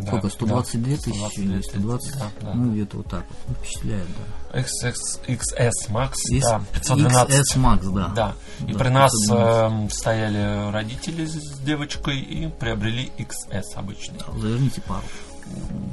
Да, 0.02 0.08
Сколько, 0.08 0.30
122 0.30 0.90
да, 0.90 0.96
тысячи 0.98 1.18
122 1.18 1.44
или 1.44 1.62
120? 1.62 2.20
Да, 2.20 2.26
да. 2.42 2.54
Ну, 2.54 2.72
где-то 2.74 2.98
вот 2.98 3.08
так 3.08 3.26
вот. 3.30 3.38
Ну, 3.48 3.54
впечатляет, 3.56 4.08
да. 4.54 4.60
XX, 4.60 4.94
XS 5.28 5.72
Max, 5.90 6.14
Из- 6.30 6.44
да, 6.44 6.62
512. 6.74 7.40
XS 7.40 7.58
Max, 7.58 7.94
да. 7.94 8.08
Да. 8.16 8.34
И 8.68 8.74
Да, 8.74 8.80
при 8.80 8.90
нас 8.90 9.12
512. 9.28 9.72
эм, 9.84 9.90
стояли 9.90 10.72
родители 10.72 11.26
с 11.26 11.60
девочкой 11.60 12.20
и 12.20 12.48
приобрели 12.48 13.12
XS 13.18 13.76
обычный. 13.76 14.20
Заверните 14.38 14.82
пару. 14.82 15.04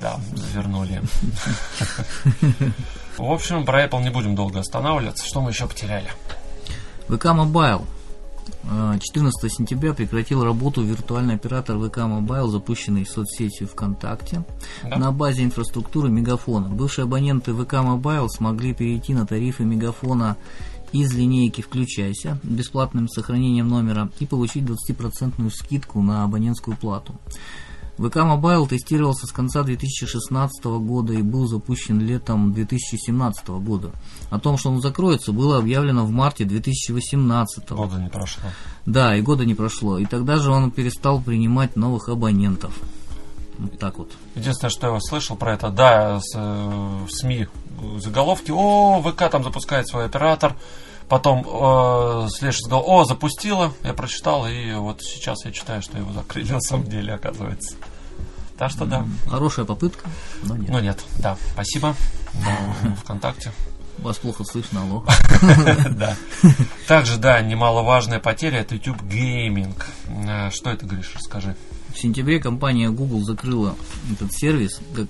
Да, 0.00 0.18
завернули. 0.34 1.02
В 3.18 3.30
общем, 3.30 3.66
про 3.66 3.84
Apple 3.84 4.02
не 4.02 4.08
будем 4.10 4.34
долго 4.34 4.60
останавливаться. 4.60 5.26
Что 5.26 5.42
мы 5.42 5.50
еще 5.50 5.66
потеряли? 5.66 6.08
ВК 7.08 7.26
Mobile. 7.26 7.84
Э, 8.64 8.98
14 9.00 9.52
сентября 9.52 9.92
прекратил 9.92 10.44
работу 10.44 10.82
виртуальный 10.82 11.34
оператор 11.34 11.78
ВК 11.78 11.98
Mobile, 11.98 12.48
запущенный 12.48 13.06
соцсетью 13.06 13.68
ВКонтакте 13.68 14.44
Да? 14.82 14.96
на 14.98 15.12
базе 15.12 15.44
инфраструктуры 15.44 16.08
Мегафона. 16.08 16.68
Бывшие 16.68 17.04
абоненты 17.04 17.52
ВК 17.52 17.74
Mobile 17.74 18.28
смогли 18.28 18.74
перейти 18.74 19.14
на 19.14 19.26
тарифы 19.26 19.64
Мегафона 19.64 20.36
из 20.92 21.12
линейки 21.14 21.62
«Включайся» 21.62 22.38
бесплатным 22.42 23.08
сохранением 23.08 23.68
номера 23.68 24.10
и 24.20 24.26
получить 24.26 24.64
20% 24.64 25.50
скидку 25.50 26.02
на 26.02 26.24
абонентскую 26.24 26.76
плату. 26.76 27.14
ВК 28.02 28.16
Mobile 28.18 28.68
тестировался 28.68 29.26
с 29.26 29.32
конца 29.32 29.62
2016 29.62 30.64
года 30.64 31.12
и 31.12 31.22
был 31.22 31.46
запущен 31.46 32.00
летом 32.00 32.52
2017 32.52 33.48
года. 33.48 33.92
О 34.30 34.38
том, 34.38 34.58
что 34.58 34.70
он 34.70 34.80
закроется, 34.80 35.32
было 35.32 35.58
объявлено 35.58 36.04
в 36.04 36.10
марте 36.10 36.44
2018. 36.44 37.70
Года 37.70 37.96
не 37.96 38.08
прошло. 38.08 38.44
Да, 38.86 39.16
и 39.16 39.22
года 39.22 39.44
не 39.44 39.54
прошло. 39.54 39.98
И 39.98 40.06
тогда 40.06 40.36
же 40.36 40.50
он 40.50 40.70
перестал 40.70 41.20
принимать 41.20 41.76
новых 41.76 42.08
абонентов. 42.08 42.78
Вот 43.58 43.78
так 43.78 43.98
вот. 43.98 44.10
Единственное, 44.34 44.70
что 44.70 44.94
я 44.94 45.00
слышал 45.00 45.36
про 45.36 45.54
это, 45.54 45.70
да, 45.70 46.20
с, 46.20 46.34
э, 46.34 47.04
в 47.06 47.10
СМИ 47.10 47.46
заголовки, 47.98 48.50
о, 48.50 49.02
ВК 49.02 49.30
там 49.30 49.44
запускает 49.44 49.86
свой 49.88 50.06
оператор, 50.06 50.56
потом 51.08 51.46
э, 51.46 52.28
следующий 52.30 52.64
заголовок, 52.64 52.88
о, 52.88 53.04
запустила, 53.04 53.72
я 53.84 53.92
прочитал, 53.92 54.46
и 54.46 54.72
вот 54.74 55.02
сейчас 55.02 55.44
я 55.44 55.52
читаю, 55.52 55.82
что 55.82 55.98
его 55.98 56.12
закрыли 56.12 56.52
на 56.52 56.60
самом 56.60 56.88
деле, 56.88 57.14
оказывается. 57.14 57.76
Так 58.58 58.70
что 58.70 58.84
да. 58.84 59.06
Хорошая 59.26 59.64
попытка, 59.64 60.08
но 60.42 60.56
нет. 60.56 60.70
Ну 60.70 60.78
нет, 60.80 61.04
да, 61.18 61.36
спасибо. 61.52 61.94
Да, 62.34 62.94
ВКонтакте. 63.02 63.52
Вас 63.98 64.18
плохо 64.18 64.44
слышно, 64.44 64.82
алло. 64.82 65.04
Да. 65.90 66.16
Также, 66.88 67.18
да, 67.18 67.40
немаловажная 67.40 68.18
потеря 68.20 68.60
это 68.60 68.74
YouTube 68.74 69.02
Gaming. 69.02 69.74
Э, 70.08 70.50
Что 70.50 70.70
это, 70.70 70.86
Гриш, 70.86 71.12
расскажи. 71.14 71.56
В 71.94 71.98
сентябре 71.98 72.40
компания 72.40 72.90
Google 72.90 73.22
закрыла 73.22 73.76
этот 74.10 74.32
сервис, 74.32 74.80
как 74.94 75.06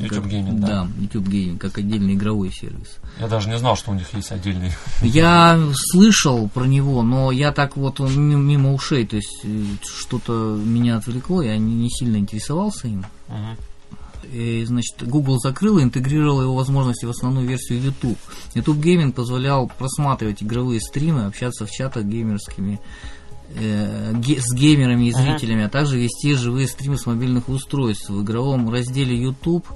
YouTube 0.00 0.24
как- 0.24 0.32
Gaming, 0.32 0.58
да. 0.58 0.66
Да, 0.66 0.88
YouTube 1.00 1.28
Gaming, 1.28 1.58
как 1.58 1.78
отдельный 1.78 2.14
игровой 2.14 2.50
сервис. 2.52 2.98
Я 3.20 3.28
даже 3.28 3.48
не 3.48 3.58
знал, 3.58 3.76
что 3.76 3.90
у 3.90 3.94
них 3.94 4.12
есть 4.14 4.32
отдельный. 4.32 4.72
Я 5.02 5.58
слышал 5.74 6.48
про 6.48 6.64
него, 6.64 7.02
но 7.02 7.30
я 7.30 7.52
так 7.52 7.76
вот 7.76 8.00
ми- 8.00 8.34
мимо 8.36 8.72
ушей, 8.72 9.06
то 9.06 9.16
есть 9.16 9.40
э, 9.44 9.64
что-то 9.82 10.58
меня 10.64 10.96
отвлекло, 10.96 11.42
я 11.42 11.56
не, 11.58 11.88
сильно 11.90 12.16
интересовался 12.16 12.88
им. 12.88 13.04
Мгм. 13.28 13.56
И, 14.32 14.64
значит, 14.64 15.02
Google 15.06 15.38
закрыл 15.38 15.78
и 15.78 15.82
интегрировал 15.82 16.42
его 16.42 16.54
возможности 16.54 17.04
в 17.04 17.10
основную 17.10 17.46
версию 17.46 17.82
YouTube. 17.82 18.18
YouTube 18.54 18.78
Gaming 18.78 19.12
позволял 19.12 19.70
просматривать 19.78 20.42
игровые 20.42 20.80
стримы, 20.80 21.26
общаться 21.26 21.66
в 21.66 21.70
чатах 21.70 22.04
геймерскими 22.04 22.80
э, 23.54 24.12
ге- 24.16 24.40
с 24.40 24.54
геймерами 24.54 25.08
и 25.08 25.12
Ага. 25.12 25.22
зрителями, 25.22 25.64
а 25.64 25.68
также 25.68 25.98
вести 25.98 26.34
живые 26.34 26.66
стримы 26.68 26.96
с 26.98 27.06
мобильных 27.06 27.48
устройств. 27.48 28.08
В 28.10 28.22
игровом 28.22 28.70
разделе 28.70 29.16
YouTube 29.20 29.66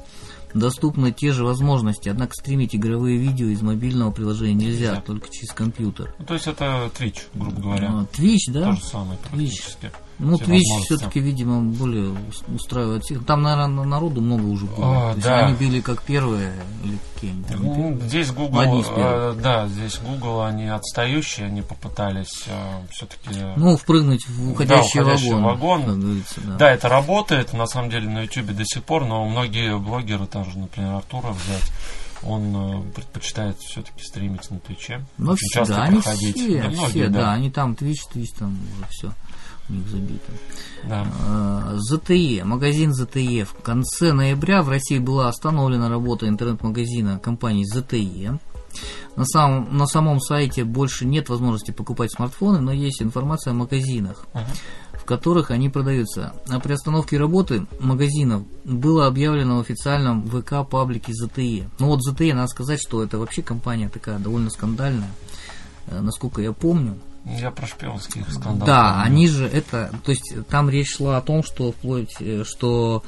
доступны 0.54 1.12
те 1.12 1.32
же 1.32 1.44
возможности, 1.44 2.08
однако 2.08 2.32
стримить 2.34 2.74
игровые 2.74 3.18
видео 3.18 3.48
из 3.48 3.60
мобильного 3.62 4.10
приложения 4.10 4.54
нельзя, 4.66 4.88
Нельзя. 4.90 5.00
только 5.02 5.28
через 5.30 5.52
компьютер. 5.52 6.14
Ну, 6.18 6.24
то 6.24 6.34
есть 6.34 6.46
это 6.46 6.90
Twitch, 6.98 7.22
грубо 7.34 7.60
говоря. 7.60 7.88
А, 7.90 8.06
Twitch, 8.16 8.50
да? 8.50 8.70
То 8.70 8.72
же 8.76 8.84
самое 8.84 9.18
практически. 9.18 9.90
Ну, 10.18 10.30
возможности. 10.32 10.94
все-таки, 10.94 11.20
видимо, 11.20 11.60
более 11.60 12.10
ус- 12.10 12.42
устраивает 12.48 13.04
всех. 13.04 13.24
Там, 13.26 13.42
наверное, 13.42 13.84
народу 13.84 14.20
много 14.22 14.44
уже 14.46 14.64
было. 14.66 14.76
А, 14.78 15.10
То 15.10 15.16
есть 15.16 15.26
да. 15.28 15.46
они 15.46 15.54
были 15.56 15.80
как 15.80 16.02
первые 16.02 16.52
или 16.84 16.98
какие 17.14 17.30
они 17.32 17.42
там, 17.44 17.62
Ну, 17.62 18.00
Здесь 18.00 18.30
Google, 18.30 18.60
Одни 18.60 18.80
из 18.80 18.86
э, 18.88 19.34
да, 19.42 19.68
здесь 19.68 19.98
Google, 19.98 20.42
они 20.42 20.68
отстающие, 20.68 21.46
они 21.46 21.60
попытались 21.62 22.44
все-таки... 22.90 23.30
Ну, 23.56 23.76
впрыгнуть 23.76 24.26
в 24.28 24.52
уходящий, 24.52 25.00
уходящий 25.00 25.32
вагон, 25.32 25.82
вагон. 25.84 26.22
да. 26.44 26.56
Да, 26.58 26.70
это 26.70 26.88
работает, 26.88 27.52
на 27.52 27.66
самом 27.66 27.90
деле, 27.90 28.08
на 28.08 28.22
YouTube 28.22 28.52
до 28.52 28.64
сих 28.64 28.84
пор, 28.84 29.04
но 29.04 29.26
многие 29.26 29.76
блогеры, 29.78 30.26
тоже, 30.26 30.58
например, 30.58 30.94
Артура 30.94 31.32
взять, 31.32 31.70
он 32.22 32.56
э, 32.56 32.92
предпочитает 32.94 33.58
все-таки 33.60 34.02
стримить 34.02 34.50
на 34.50 34.58
Твиче. 34.60 35.04
Очень 35.18 35.36
все, 35.50 35.64
да, 35.66 35.82
они 35.82 36.00
все, 36.00 36.62
Да, 36.62 36.86
все, 36.88 37.08
да. 37.08 37.18
да. 37.20 37.32
они 37.34 37.50
там 37.50 37.72
Twitch, 37.74 38.00
Twitch, 38.14 38.30
там 38.38 38.56
уже 38.78 38.86
все 38.90 39.12
у 39.68 39.72
них 39.72 39.86
забито. 39.88 40.32
Да. 40.84 41.06
Э, 41.26 41.76
ZTE, 41.92 42.44
магазин 42.44 42.92
ZTE. 42.92 43.44
В 43.44 43.54
конце 43.62 44.12
ноября 44.12 44.62
в 44.62 44.68
России 44.68 44.98
была 44.98 45.28
остановлена 45.28 45.88
работа 45.88 46.28
интернет-магазина 46.28 47.18
компании 47.18 47.64
ZTE. 47.64 48.38
На 49.16 49.24
самом, 49.24 49.76
на 49.76 49.86
самом 49.86 50.20
сайте 50.20 50.62
больше 50.64 51.06
нет 51.06 51.30
возможности 51.30 51.70
покупать 51.70 52.12
смартфоны, 52.12 52.60
но 52.60 52.72
есть 52.72 53.00
информация 53.00 53.52
о 53.52 53.54
магазинах, 53.54 54.26
Мгм. 54.34 54.44
в 54.92 55.04
которых 55.04 55.50
они 55.50 55.70
продаются. 55.70 56.34
О 56.48 56.60
приостановке 56.60 57.16
работы 57.16 57.66
магазинов 57.80 58.42
было 58.64 59.06
объявлено 59.06 59.56
в 59.56 59.60
официальном 59.60 60.26
ВК-паблике 60.28 61.12
ZTE. 61.12 61.68
Ну 61.78 61.86
вот 61.86 62.00
ZTE, 62.06 62.34
надо 62.34 62.48
сказать, 62.48 62.80
что 62.80 63.02
это 63.02 63.18
вообще 63.18 63.42
компания 63.42 63.88
такая 63.88 64.18
довольно 64.18 64.50
скандальная, 64.50 65.10
э, 65.86 66.00
насколько 66.00 66.42
я 66.42 66.52
помню. 66.52 66.98
Я 67.26 67.50
про 67.50 67.66
шпионский 67.66 68.24
скандал. 68.30 68.66
Да, 68.66 68.90
помню. 68.92 69.04
они 69.06 69.28
же 69.28 69.46
это, 69.46 69.90
то 70.04 70.10
есть 70.12 70.34
там 70.48 70.70
речь 70.70 70.94
шла 70.96 71.16
о 71.18 71.20
том, 71.22 71.42
что 71.42 71.72
вплоть, 71.72 72.14
э, 72.20 72.44
что 72.46 73.02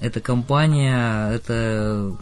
эта 0.00 0.20
компания, 0.20 1.28
это 1.30 2.16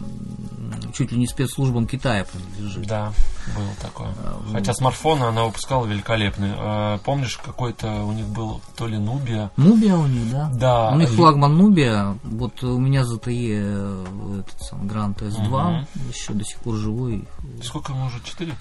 чуть 0.93 1.13
ли 1.13 1.19
не 1.19 1.29
спецслужбам 1.29 1.87
Китая 1.87 2.25
принадлежит. 2.25 2.87
Да, 2.89 3.13
было 3.55 3.69
такое. 3.81 4.09
А, 4.25 4.41
Хотя 4.53 4.75
смартфоны 4.75 5.23
она 5.25 5.45
выпускала 5.45 5.87
великолепные. 5.87 6.55
Э, 6.59 6.99
Помнишь, 7.05 7.37
какой-то 7.39 8.03
у 8.03 8.11
них 8.13 8.27
был 8.27 8.61
то 8.77 8.89
ли 8.89 8.99
Нубия? 8.99 9.53
Нубия 9.57 9.95
у 9.95 10.07
них, 10.09 10.29
да? 10.33 10.51
Да. 10.55 10.91
у 10.91 10.97
них 10.97 11.13
и- 11.13 11.15
флагман 11.17 11.57
Нубия, 11.57 12.19
вот 12.25 12.65
у 12.65 12.79
меня 12.79 13.03
ZTE 13.05 13.59
э, 13.61 14.41
этот 14.41 14.61
сам 14.61 14.89
Грант 14.89 15.23
S2, 15.23 15.49
Мгм. 15.49 15.87
еще 16.13 16.33
до 16.33 16.45
сих 16.45 16.59
пор 16.59 16.75
живой. 16.75 17.29
Сколько 17.63 17.93
ему 17.93 18.07
уже? 18.07 18.21
Четыре? 18.25 18.55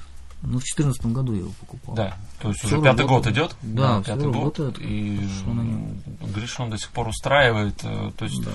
Ну, 0.44 0.60
в 0.60 0.62
2014 0.62 1.06
году 1.08 1.34
я 1.34 1.40
его 1.40 1.52
покупал. 1.60 1.96
Да, 1.96 2.16
то 2.42 2.50
есть 2.50 2.64
уже 2.64 2.82
пятый 2.82 3.06
год 3.08 3.26
идет. 3.28 3.56
Да, 3.62 4.00
пятый 4.04 4.20
всё 4.20 4.26
год. 4.28 4.36
работает. 4.36 4.78
И 4.80 5.28
Что 5.40 5.50
на 5.50 5.62
нём? 5.62 6.00
Гриш 6.36 6.60
он 6.60 6.70
до 6.70 6.78
сих 6.78 6.90
пор 6.90 7.08
устраивает. 7.08 7.80
э, 7.84 8.12
То 8.18 8.26
есть 8.26 8.44
Да. 8.44 8.52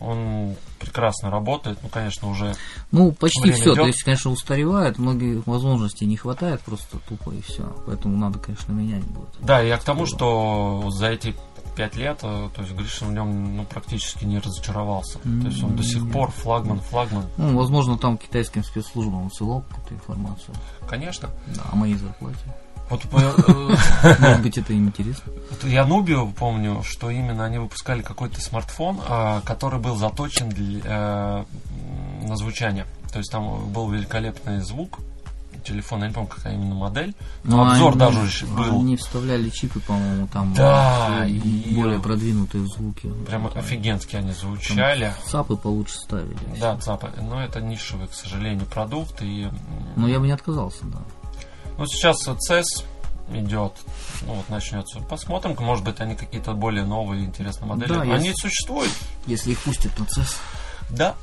он 0.00 0.56
прекрасно 0.80 1.30
работает. 1.30 1.78
Ну, 1.82 1.88
конечно, 1.88 2.28
уже 2.28 2.56
Ну, 2.90 3.12
почти 3.12 3.52
все. 3.52 3.64
идет. 3.64 3.76
То 3.76 3.86
есть, 3.86 4.02
конечно, 4.02 4.30
устаревает, 4.32 4.98
многих 4.98 5.46
возможностей 5.46 6.06
не 6.06 6.16
хватает 6.16 6.60
просто 6.62 6.98
тупо 7.08 7.30
и 7.30 7.40
все. 7.42 7.64
Поэтому 7.86 8.16
надо, 8.16 8.38
конечно, 8.38 8.72
менять 8.72 9.04
будет. 9.04 9.28
Да, 9.40 9.60
я 9.60 9.76
к 9.78 9.84
тому, 9.84 10.06
что 10.06 10.84
за 10.90 11.06
эти 11.10 11.34
пять 11.74 11.96
лет, 11.96 12.20
э, 12.22 12.48
то 12.54 12.62
есть 12.62 12.74
Гришин 12.74 13.08
в 13.08 13.12
нем 13.12 13.56
ну, 13.56 13.64
практически 13.64 14.24
не 14.24 14.38
разочаровался. 14.38 15.18
То 15.18 15.48
есть 15.48 15.62
он 15.62 15.76
до 15.76 15.82
сих 15.82 16.10
пор 16.10 16.30
флагман, 16.30 16.80
флагман. 16.80 17.26
Ну, 17.36 17.56
возможно, 17.56 17.98
там 17.98 18.18
китайским 18.18 18.64
спецслужбам 18.64 19.26
отсылал 19.26 19.62
какую-то 19.62 19.94
информацию 19.94 20.54
Конечно. 20.88 21.30
да, 21.54 21.62
о 21.72 21.76
моей 21.76 21.94
зарплате. 21.94 22.38
Вот 22.90 23.04
э, 23.12 23.76
Может 24.18 24.42
быть, 24.42 24.58
это 24.58 24.72
им 24.72 24.88
интересно. 24.88 25.32
Я 25.62 25.86
Нубию 25.86 26.32
помню, 26.36 26.82
что 26.82 27.08
именно 27.08 27.44
они 27.44 27.58
выпускали 27.58 28.02
какой-то 28.02 28.40
смартфон, 28.40 29.00
а, 29.08 29.40
который 29.42 29.78
был 29.78 29.94
заточен 29.94 30.48
для, 30.48 30.80
э, 30.84 31.44
на 32.22 32.36
звучание. 32.36 32.86
То 33.12 33.18
есть 33.18 33.30
там 33.30 33.70
был 33.72 33.88
великолепный 33.90 34.60
звук 34.60 34.98
телефона, 35.60 36.04
я 36.04 36.08
не 36.08 36.14
помню, 36.14 36.28
какая 36.28 36.54
именно 36.54 36.74
модель. 36.74 37.14
Но 37.44 37.64
Ну, 37.64 37.70
обзор 37.70 37.90
они- 37.92 37.98
даже 37.98 38.46
был. 38.46 38.80
Они 38.80 38.96
вставляли 38.96 39.48
чипы, 39.50 39.80
по-моему, 39.80 40.26
там 40.28 40.54
Да, 40.54 41.20
э, 41.26 41.30
и- 41.30 41.74
более 41.74 41.98
продвинутые 42.00 42.66
звуки. 42.66 43.08
Прям 43.26 43.48
Там 43.48 43.58
офигенски 43.58 44.16
они 44.16 44.32
звучали. 44.32 45.12
ЦАПы 45.26 45.56
получше 45.56 45.98
ставили. 45.98 46.36
Да, 46.60 46.76
ЦАПы. 46.78 47.10
Но 47.22 47.42
это 47.42 47.60
нишевый, 47.60 48.08
к 48.08 48.14
сожалению, 48.14 48.66
продукт. 48.66 49.20
И, 49.22 49.48
Но 49.96 50.08
я 50.08 50.18
бы 50.20 50.26
не 50.26 50.32
отказался, 50.32 50.84
да. 50.84 50.98
Ну, 51.78 51.86
сейчас 51.86 52.16
CES 52.26 52.84
идет, 53.32 53.72
ну 54.26 54.34
вот 54.34 54.48
начнется. 54.48 55.00
Посмотрим, 55.00 55.56
может 55.60 55.84
быть, 55.84 56.00
они 56.00 56.14
какие-то 56.16 56.52
более 56.52 56.84
новые 56.84 57.24
интересные 57.24 57.68
модели. 57.68 57.88
Да, 57.88 58.00
они 58.02 58.28
есть. 58.28 58.40
существуют. 58.40 58.90
Если 59.26 59.52
их 59.52 59.60
пустят 59.60 59.96
на 59.98 60.04
CES. 60.04 60.34
Да. 60.90 61.14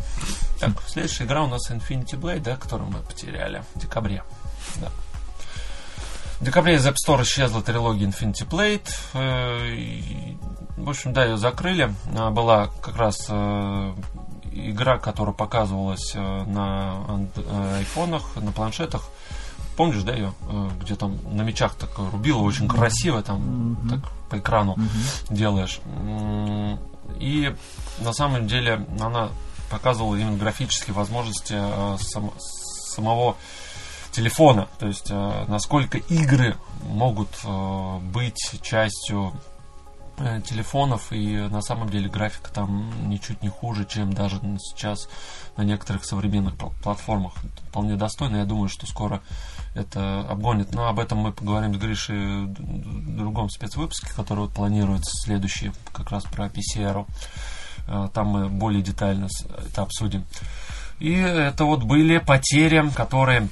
Так, 0.60 0.72
следующая 0.88 1.26
игра 1.26 1.44
у 1.44 1.48
нас 1.48 1.70
Infinity 1.70 2.20
Blade, 2.20 2.42
да, 2.42 2.56
которую 2.56 2.90
мы 2.90 3.00
потеряли 3.00 3.64
в 3.74 3.80
декабре. 3.80 4.24
Да. 4.78 4.90
В 6.40 6.44
декабре 6.44 6.76
из 6.76 6.86
App 6.86 6.96
Store 7.04 7.24
исчезла 7.24 7.64
трилогия 7.64 8.08
Infinity 8.08 8.48
Blade. 8.48 8.90
э, 9.14 9.74
и, 9.76 10.38
В 10.78 10.90
общем, 10.90 11.12
да, 11.14 11.26
ее 11.26 11.38
закрыли. 11.38 11.94
Была 12.32 12.68
как 12.82 12.96
раз 12.96 13.26
э, 13.28 13.94
игра, 14.52 15.00
которая 15.00 15.34
показывалась 15.34 16.14
э, 16.14 16.20
на 16.20 17.04
айфонах, 17.78 18.36
на 18.36 18.52
планшетах. 18.52 19.10
Помнишь, 19.76 20.04
да, 20.04 20.14
ее? 20.14 20.34
Где 20.82 20.96
там 20.96 21.18
на 21.32 21.44
мечах 21.44 21.76
такое 21.76 22.10
рубило, 22.10 22.42
очень 22.42 22.68
красиво, 22.68 23.22
там 23.22 23.78
так 23.88 24.00
по 24.30 24.40
экрану 24.40 24.76
делаешь. 25.30 25.80
И 27.20 27.56
на 28.00 28.12
самом 28.12 28.48
деле 28.48 28.88
она 29.00 29.30
показывала 29.70 30.16
именно 30.16 30.38
графические 30.38 30.94
возможности 30.94 31.54
э, 31.58 31.98
сам- 32.00 32.34
самого 32.40 33.36
телефона. 34.12 34.68
То 34.80 34.88
есть 34.88 35.08
э, 35.12 35.46
насколько 35.48 35.98
игры 35.98 36.56
могут 36.84 37.30
э, 37.44 38.00
быть 38.00 38.60
частью 38.62 39.34
э, 40.18 40.42
телефонов 40.42 41.12
и 41.12 41.38
на 41.38 41.62
самом 41.62 41.90
деле 41.90 42.10
графика 42.10 42.52
там 42.52 43.10
ничуть 43.10 43.44
не 43.44 43.50
хуже, 43.50 43.86
чем 43.86 44.14
даже 44.14 44.40
сейчас 44.58 45.08
на 45.56 45.64
некоторых 45.64 46.06
современных 46.06 46.56
пл- 46.56 46.74
платформах. 46.82 47.34
Вполне 47.70 47.96
достойно. 47.96 48.38
Я 48.38 48.46
думаю, 48.46 48.70
что 48.70 48.88
скоро 48.88 49.22
это 49.76 50.22
обгонит. 50.22 50.74
Но 50.74 50.88
об 50.88 51.00
этом 51.00 51.20
мы 51.20 51.32
поговорим 51.32 51.76
с 51.76 51.78
Гришей 51.78 52.46
в 52.46 53.18
другом 53.18 53.50
спецвыпуске, 53.50 54.12
который 54.16 54.40
вот 54.40 54.54
планируется 54.54 55.12
следующий, 55.24 55.72
как 55.94 56.10
раз 56.10 56.24
про 56.24 56.48
PCR. 56.48 57.06
Там 58.14 58.28
мы 58.28 58.50
более 58.50 58.82
детально 58.82 59.28
это 59.66 59.82
обсудим. 59.82 60.26
И 61.00 61.14
это 61.14 61.66
вот 61.66 61.84
были 61.84 62.18
потери, 62.18 62.90
которые 62.96 63.48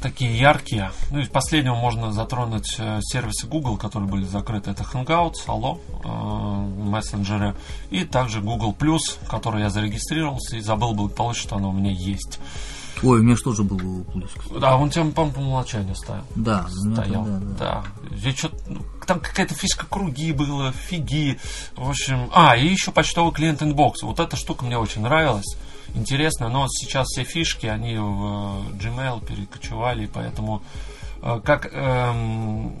такие 0.00 0.38
яркие. 0.38 0.92
Ну, 1.10 1.20
из 1.20 1.28
последнего 1.28 1.74
можно 1.74 2.12
затронуть 2.12 2.76
э, 2.78 3.00
сервисы 3.02 3.46
Google, 3.46 3.76
которые 3.76 4.08
были 4.08 4.24
закрыты. 4.24 4.70
Это 4.70 4.82
Hangouts, 4.82 5.46
Allo, 5.46 5.80
э, 6.04 6.82
мессенджеры. 6.88 7.54
И 7.90 8.04
также 8.04 8.40
Google+, 8.40 8.74
который 9.28 9.62
я 9.62 9.70
зарегистрировался 9.70 10.56
и 10.56 10.60
забыл 10.60 10.94
благополучно, 10.94 11.42
что 11.42 11.56
оно 11.56 11.70
у 11.70 11.72
меня 11.72 11.90
есть. 11.90 12.38
Ой, 13.02 13.20
у 13.20 13.22
меня 13.22 13.36
что 13.36 13.52
же 13.52 13.62
был 13.62 13.76
Google 13.76 14.06
Plus, 14.12 14.30
кстати. 14.38 14.60
Да, 14.60 14.76
он 14.76 14.90
тебя, 14.90 15.04
по-моему, 15.04 15.34
по 15.34 15.38
умолчанию 15.40 15.94
ставил. 15.94 16.24
Да, 16.34 16.66
у 16.82 16.84
меня 16.86 17.02
Стоял, 17.02 17.24
тогда, 17.24 17.38
да. 17.38 17.84
да. 18.10 18.16
Здесь 18.16 18.38
что-то, 18.38 18.56
ну, 18.68 18.80
там 19.06 19.20
какая-то 19.20 19.54
фишка 19.54 19.86
круги 19.86 20.32
была, 20.32 20.72
фиги. 20.72 21.38
В 21.76 21.88
общем, 21.90 22.30
а, 22.32 22.56
и 22.56 22.66
еще 22.66 22.92
почтовый 22.92 23.32
клиент 23.32 23.62
Inbox. 23.62 23.96
Вот 24.02 24.18
эта 24.20 24.36
штука 24.36 24.64
мне 24.64 24.78
очень 24.78 25.02
нравилась. 25.02 25.56
интересное. 25.94 26.48
Но 26.48 26.66
сейчас 26.68 27.06
все 27.08 27.24
фишки, 27.24 27.66
они 27.66 27.96
в 27.98 28.72
Gmail 28.78 29.24
перекочевали, 29.24 30.08
поэтому 30.12 30.62
как 31.44 31.68
эм, 31.72 32.76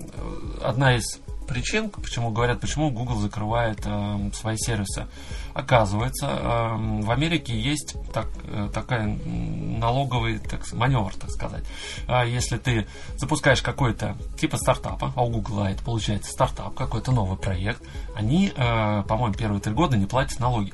одна 0.62 0.96
из 0.96 1.20
причин, 1.46 1.90
почему 1.90 2.30
говорят, 2.30 2.60
почему 2.60 2.90
Google 2.90 3.16
закрывает 3.16 3.80
э, 3.84 4.30
свои 4.34 4.56
сервисы. 4.56 5.06
Оказывается, 5.54 6.26
э, 6.26 7.02
в 7.02 7.10
Америке 7.10 7.58
есть 7.58 7.96
так, 8.12 8.26
э, 8.44 8.68
такая 8.72 9.06
налоговый 9.06 10.38
так, 10.38 10.70
маневр, 10.72 11.14
так 11.14 11.30
сказать. 11.30 11.64
Э, 12.08 12.28
если 12.28 12.58
ты 12.58 12.86
запускаешь 13.16 13.62
какой-то 13.62 14.16
типа 14.38 14.56
стартапа, 14.58 15.12
а 15.14 15.22
у 15.24 15.30
Google 15.30 15.64
это 15.64 15.82
получается 15.82 16.30
стартап, 16.30 16.74
какой-то 16.74 17.12
новый 17.12 17.38
проект, 17.38 17.82
они, 18.14 18.52
э, 18.54 19.02
по-моему, 19.08 19.34
первые 19.34 19.60
три 19.60 19.72
года 19.72 19.96
не 19.96 20.06
платят 20.06 20.40
налоги. 20.40 20.72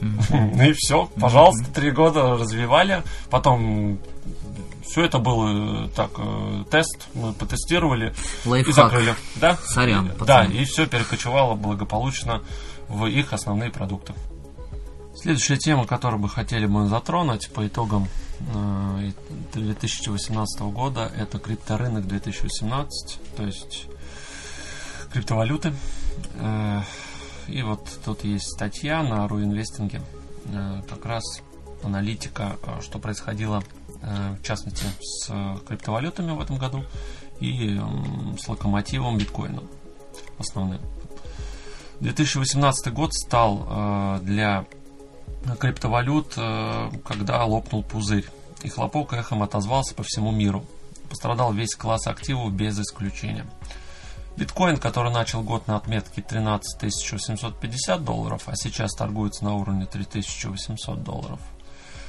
Ну 0.00 0.62
и 0.62 0.72
все, 0.76 1.10
пожалуйста, 1.20 1.72
три 1.72 1.90
года 1.90 2.34
развивали, 2.36 3.02
потом 3.30 3.98
все 4.88 5.04
это 5.04 5.18
было 5.18 5.84
э, 5.84 5.88
так, 5.94 6.10
э, 6.16 6.64
тест, 6.70 7.08
мы 7.14 7.32
потестировали 7.32 8.14
Лайфхак. 8.44 8.70
и 8.70 8.72
закрыли. 8.72 9.14
Да? 9.36 9.56
Сорян, 9.64 10.10
Да, 10.20 10.44
и 10.44 10.64
все 10.64 10.86
перекочевало 10.86 11.54
благополучно 11.54 12.42
в 12.88 13.06
их 13.06 13.32
основные 13.32 13.70
продукты. 13.70 14.14
Следующая 15.14 15.56
тема, 15.56 15.84
которую 15.84 16.20
бы 16.20 16.28
хотели 16.28 16.66
бы 16.66 16.86
затронуть 16.86 17.50
по 17.52 17.66
итогам 17.66 18.08
2018 19.52 20.60
э, 20.60 20.64
года, 20.64 21.12
это 21.16 21.38
крипторынок 21.38 22.06
2018, 22.06 23.20
то 23.36 23.42
есть 23.42 23.86
криптовалюты. 25.12 25.74
И 27.48 27.62
вот 27.62 27.88
тут 28.04 28.24
есть 28.24 28.52
статья 28.54 29.02
на 29.02 29.26
Руинвестинге, 29.26 30.02
как 30.88 31.04
раз 31.04 31.24
аналитика, 31.82 32.56
что 32.80 32.98
происходило 32.98 33.62
Э, 34.00 34.36
в 34.40 34.46
частности 34.46 34.84
с 35.00 35.28
криптовалютами 35.66 36.30
в 36.30 36.40
этом 36.40 36.56
году 36.56 36.84
и 37.40 37.80
с 38.38 38.48
локомотивом 38.48 39.18
биткоина 39.18 39.62
основным. 40.38 40.80
2018 42.00 42.92
год 42.92 43.12
стал 43.12 43.66
э, 43.68 44.18
для 44.22 44.66
криптовалют, 45.58 46.34
э, 46.36 46.90
когда 47.04 47.44
лопнул 47.44 47.82
пузырь, 47.82 48.26
и 48.62 48.68
хлопок 48.68 49.14
эхом 49.14 49.42
отозвался 49.42 49.94
по 49.94 50.04
всему 50.04 50.30
миру. 50.30 50.64
Пострадал 51.08 51.52
весь 51.52 51.74
класс 51.74 52.06
активов 52.06 52.52
без 52.52 52.78
исключения. 52.78 53.46
Биткоин, 54.38 54.78
который 54.78 55.12
начал 55.12 55.42
год 55.42 55.66
на 55.66 55.76
отметке 55.76 56.22
13 56.22 56.92
750 56.94 58.04
долларов, 58.04 58.42
а 58.46 58.56
сейчас 58.56 58.94
торгуется 58.94 59.44
на 59.44 59.54
уровне 59.54 59.86
3800 59.86 61.02
долларов– 61.02 61.40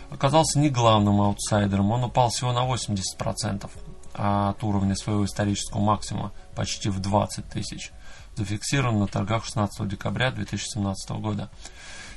оказался 0.10 0.60
не 0.60 0.70
главным 0.70 1.22
аутсайдером, 1.22 1.92
он 1.92 2.04
упал 2.06 2.30
всего 2.30 2.52
на 2.52 2.68
80% 2.68 3.70
от 4.14 4.64
уровня 4.64 4.96
своего 4.96 5.26
исторического 5.26 5.80
максимума, 5.80 6.32
почти 6.56 6.90
в 6.90 7.00
20 7.00 7.46
тысяч, 7.48 7.92
зафиксирован 8.36 9.00
на 9.00 9.08
торгах 9.08 9.46
16 9.46 9.88
декабря 9.88 10.32
2017 10.32 11.12
года. 11.12 11.50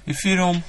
Эфириум, 0.04 0.64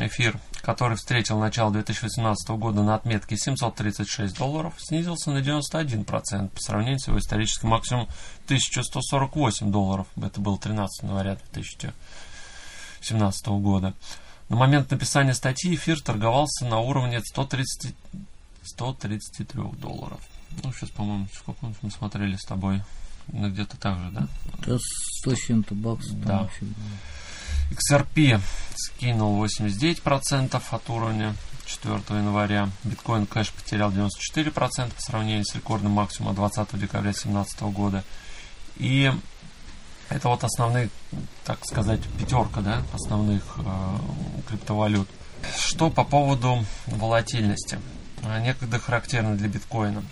эфир, 0.00 0.40
который 0.62 0.96
встретил 0.96 1.38
начало 1.38 1.72
2018 1.72 2.48
года 2.50 2.82
на 2.82 2.94
отметке 2.94 3.36
736 3.36 4.36
долларов, 4.36 4.74
снизился 4.78 5.30
на 5.32 5.38
91% 5.38 6.48
по 6.48 6.60
сравнению 6.60 7.00
с 7.00 7.08
его 7.08 7.18
историческим 7.18 7.68
максимумом 7.70 8.08
1148 8.44 9.70
долларов. 9.70 10.06
Это 10.16 10.40
было 10.40 10.56
13 10.58 11.02
января 11.02 11.36
2017 11.52 13.46
года. 13.48 13.92
На 14.48 14.56
момент 14.56 14.90
написания 14.90 15.34
статьи 15.34 15.74
эфир 15.74 16.00
торговался 16.00 16.64
на 16.64 16.78
уровне 16.78 17.20
130, 17.20 17.94
133 18.62 19.62
долларов. 19.78 20.20
Ну, 20.62 20.72
сейчас, 20.72 20.90
по-моему, 20.90 21.26
сколько 21.34 21.66
мы 21.82 21.90
смотрели 21.90 22.36
с 22.36 22.44
тобой. 22.44 22.82
Ну, 23.28 23.50
где-то 23.50 23.76
так 23.78 23.98
же, 23.98 24.10
да? 24.10 24.28
Это 24.60 24.78
100 25.22 25.34
чем-то 25.34 25.74
баксов. 25.74 26.20
Да. 26.24 26.48
XRP 27.72 28.40
скинул 28.76 29.44
89% 29.44 30.62
от 30.70 30.90
уровня 30.90 31.34
4 31.66 32.00
января. 32.10 32.68
Биткоин 32.84 33.26
кэш 33.26 33.50
потерял 33.50 33.90
94% 33.90 34.94
по 34.94 35.00
сравнению 35.00 35.44
с 35.44 35.54
рекордным 35.54 35.92
максимумом 35.92 36.34
20 36.34 36.78
декабря 36.78 37.12
2017 37.12 37.62
года. 37.62 38.04
И 38.76 39.12
это 40.08 40.28
вот 40.28 40.44
основные, 40.44 40.90
так 41.44 41.64
сказать, 41.64 42.00
пятерка 42.18 42.60
да, 42.60 42.82
основных 42.92 43.42
э, 43.58 43.98
криптовалют. 44.48 45.08
Что 45.58 45.90
по 45.90 46.04
поводу 46.04 46.64
волатильности? 46.86 47.78
Некогда 48.40 48.78
характерно 48.78 49.36
для 49.36 49.48
биткоина. 49.48 50.02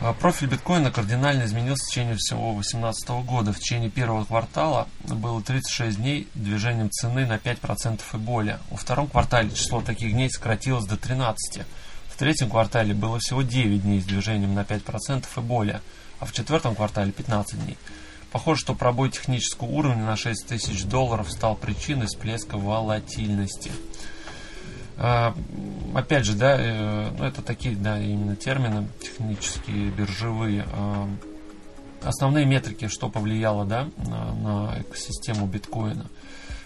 Э, 0.00 0.12
профиль 0.12 0.48
биткоина 0.48 0.90
кардинально 0.90 1.44
изменился 1.44 1.84
в 1.84 1.88
течение 1.88 2.16
всего 2.16 2.52
2018 2.52 3.08
года. 3.24 3.52
В 3.52 3.58
течение 3.58 3.90
первого 3.90 4.24
квартала 4.24 4.88
было 5.04 5.42
36 5.42 5.96
дней 5.96 6.28
движением 6.34 6.90
цены 6.90 7.26
на 7.26 7.36
5% 7.36 8.00
и 8.12 8.16
более. 8.16 8.58
Во 8.70 8.76
втором 8.76 9.08
квартале 9.08 9.50
число 9.50 9.80
таких 9.80 10.12
дней 10.12 10.30
сократилось 10.30 10.86
до 10.86 10.96
13. 10.96 11.62
В 12.08 12.18
третьем 12.18 12.50
квартале 12.50 12.94
было 12.94 13.18
всего 13.18 13.42
9 13.42 13.82
дней 13.82 14.00
с 14.00 14.04
движением 14.04 14.54
на 14.54 14.60
5% 14.60 15.24
и 15.36 15.40
более, 15.40 15.80
а 16.18 16.26
в 16.26 16.32
четвертом 16.32 16.74
квартале 16.74 17.12
15 17.12 17.64
дней. 17.64 17.78
Похоже, 18.32 18.60
что 18.60 18.74
пробой 18.74 19.10
технического 19.10 19.66
уровня 19.66 20.04
на 20.04 20.16
6 20.16 20.46
тысяч 20.46 20.84
долларов 20.84 21.30
стал 21.30 21.56
причиной 21.56 22.06
всплеска 22.06 22.58
волатильности. 22.58 23.72
А, 24.98 25.34
опять 25.94 26.24
же, 26.24 26.34
да, 26.34 26.56
э, 26.58 27.10
ну, 27.18 27.24
это 27.24 27.42
такие, 27.42 27.76
да, 27.76 28.00
именно 28.00 28.34
термины 28.34 28.88
технические, 29.00 29.90
биржевые. 29.90 30.66
А, 30.72 31.08
основные 32.02 32.46
метрики, 32.46 32.88
что 32.88 33.10
повлияло, 33.10 33.66
да, 33.66 33.88
на, 34.06 34.80
экосистему 34.80 35.46
биткоина. 35.46 36.06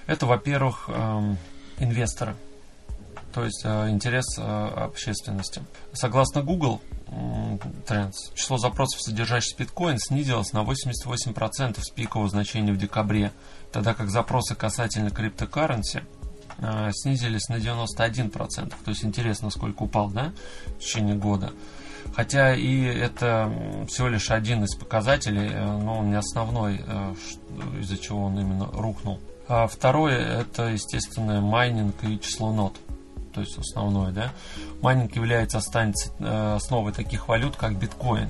Это, 0.07 0.27
во-первых, 0.27 0.89
эм, 0.89 1.39
инвесторы, 1.79 2.35
то 3.33 3.45
есть 3.45 3.65
интерес 3.65 4.39
общественности. 4.39 5.63
Согласно 5.93 6.43
Google, 6.43 6.81
Trends. 7.87 8.35
Число 8.35 8.59
запросов, 8.59 9.01
содержащих 9.03 9.57
биткоин, 9.57 9.99
снизилось 9.99 10.53
на 10.53 10.63
88% 10.63 11.81
с 11.81 11.91
пикового 11.91 12.29
значения 12.29 12.73
в 12.73 12.77
декабре, 12.77 13.33
тогда 13.73 13.95
как 13.95 14.11
запросы 14.11 14.57
касательно 14.57 15.11
криптокарренси 15.11 16.03
снизились 16.93 17.49
на 17.49 17.55
91%. 17.55 18.75
То 18.85 18.91
есть 18.91 19.05
интересно, 19.05 19.51
сколько 19.51 19.85
упал, 19.85 20.11
да, 20.11 20.33
в 20.77 20.79
течение 20.81 21.15
года. 21.15 21.53
Хотя 22.15 22.55
и 22.55 22.83
это 22.83 23.53
всего 23.89 24.09
лишь 24.09 24.31
один 24.31 24.65
из 24.65 24.75
показателей, 24.75 25.51
э, 25.53 25.79
но 25.79 25.99
он 25.99 26.11
не 26.11 26.17
основной, 26.17 26.83
э, 26.85 27.15
из-за 27.81 27.99
чего 27.99 28.25
он 28.25 28.39
именно 28.39 28.67
рухнул. 28.73 29.21
А 29.49 29.67
второе 29.67 30.41
это, 30.41 30.69
естественно, 30.69 31.41
майнинг 31.41 31.95
и 32.05 32.21
число 32.21 32.53
нот 32.53 32.77
то 33.33 33.41
есть 33.41 33.57
основное, 33.59 34.11
да. 34.11 34.33
Майнинг 34.83 35.15
является 35.15 35.61
э, 35.61 36.55
основой 36.57 36.93
таких 36.93 37.29
валют, 37.29 37.57
как 37.57 37.79
биткоин. 37.79 38.29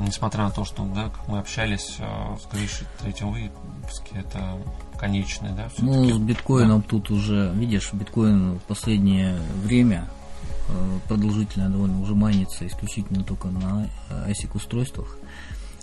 Несмотря 0.00 0.44
на 0.44 0.50
то, 0.50 0.64
что, 0.64 0.84
да, 0.84 1.04
как 1.04 1.26
мы 1.28 1.38
общались 1.38 1.96
э, 1.98 2.36
с 2.38 2.52
Гришей 2.52 2.86
в 2.96 3.02
третьем 3.02 3.32
выпуске, 3.32 4.16
это 4.16 4.58
конечный, 5.02 5.50
да, 5.50 5.68
Ну, 5.78 6.08
с 6.14 6.18
биткоином 6.18 6.80
да. 6.80 6.86
тут 6.88 7.10
уже, 7.10 7.50
видишь, 7.56 7.92
биткоин 7.92 8.60
в 8.60 8.62
последнее 8.62 9.36
время 9.64 10.08
э, 10.68 10.98
продолжительно 11.08 11.68
довольно 11.68 12.00
уже 12.00 12.14
майнится 12.14 12.64
исключительно 12.64 13.24
только 13.24 13.48
на 13.48 13.88
ASIC 14.28 14.54
устройствах. 14.54 15.18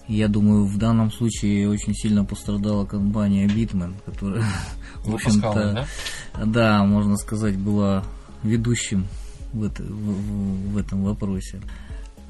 Я 0.07 0.29
думаю, 0.29 0.65
в 0.65 0.77
данном 0.77 1.11
случае 1.11 1.67
очень 1.69 1.93
сильно 1.93 2.23
пострадала 2.23 2.85
компания 2.85 3.45
Bitman, 3.45 3.93
которая, 4.05 4.45
в 5.03 5.13
общем-то, 5.13 5.85
да? 6.33 6.45
да, 6.45 6.83
можно 6.85 7.17
сказать, 7.17 7.57
была 7.57 8.05
ведущим 8.41 9.05
в, 9.51 9.65
это, 9.65 9.83
в, 9.83 10.71
в 10.71 10.77
этом 10.77 11.03
вопросе. 11.03 11.59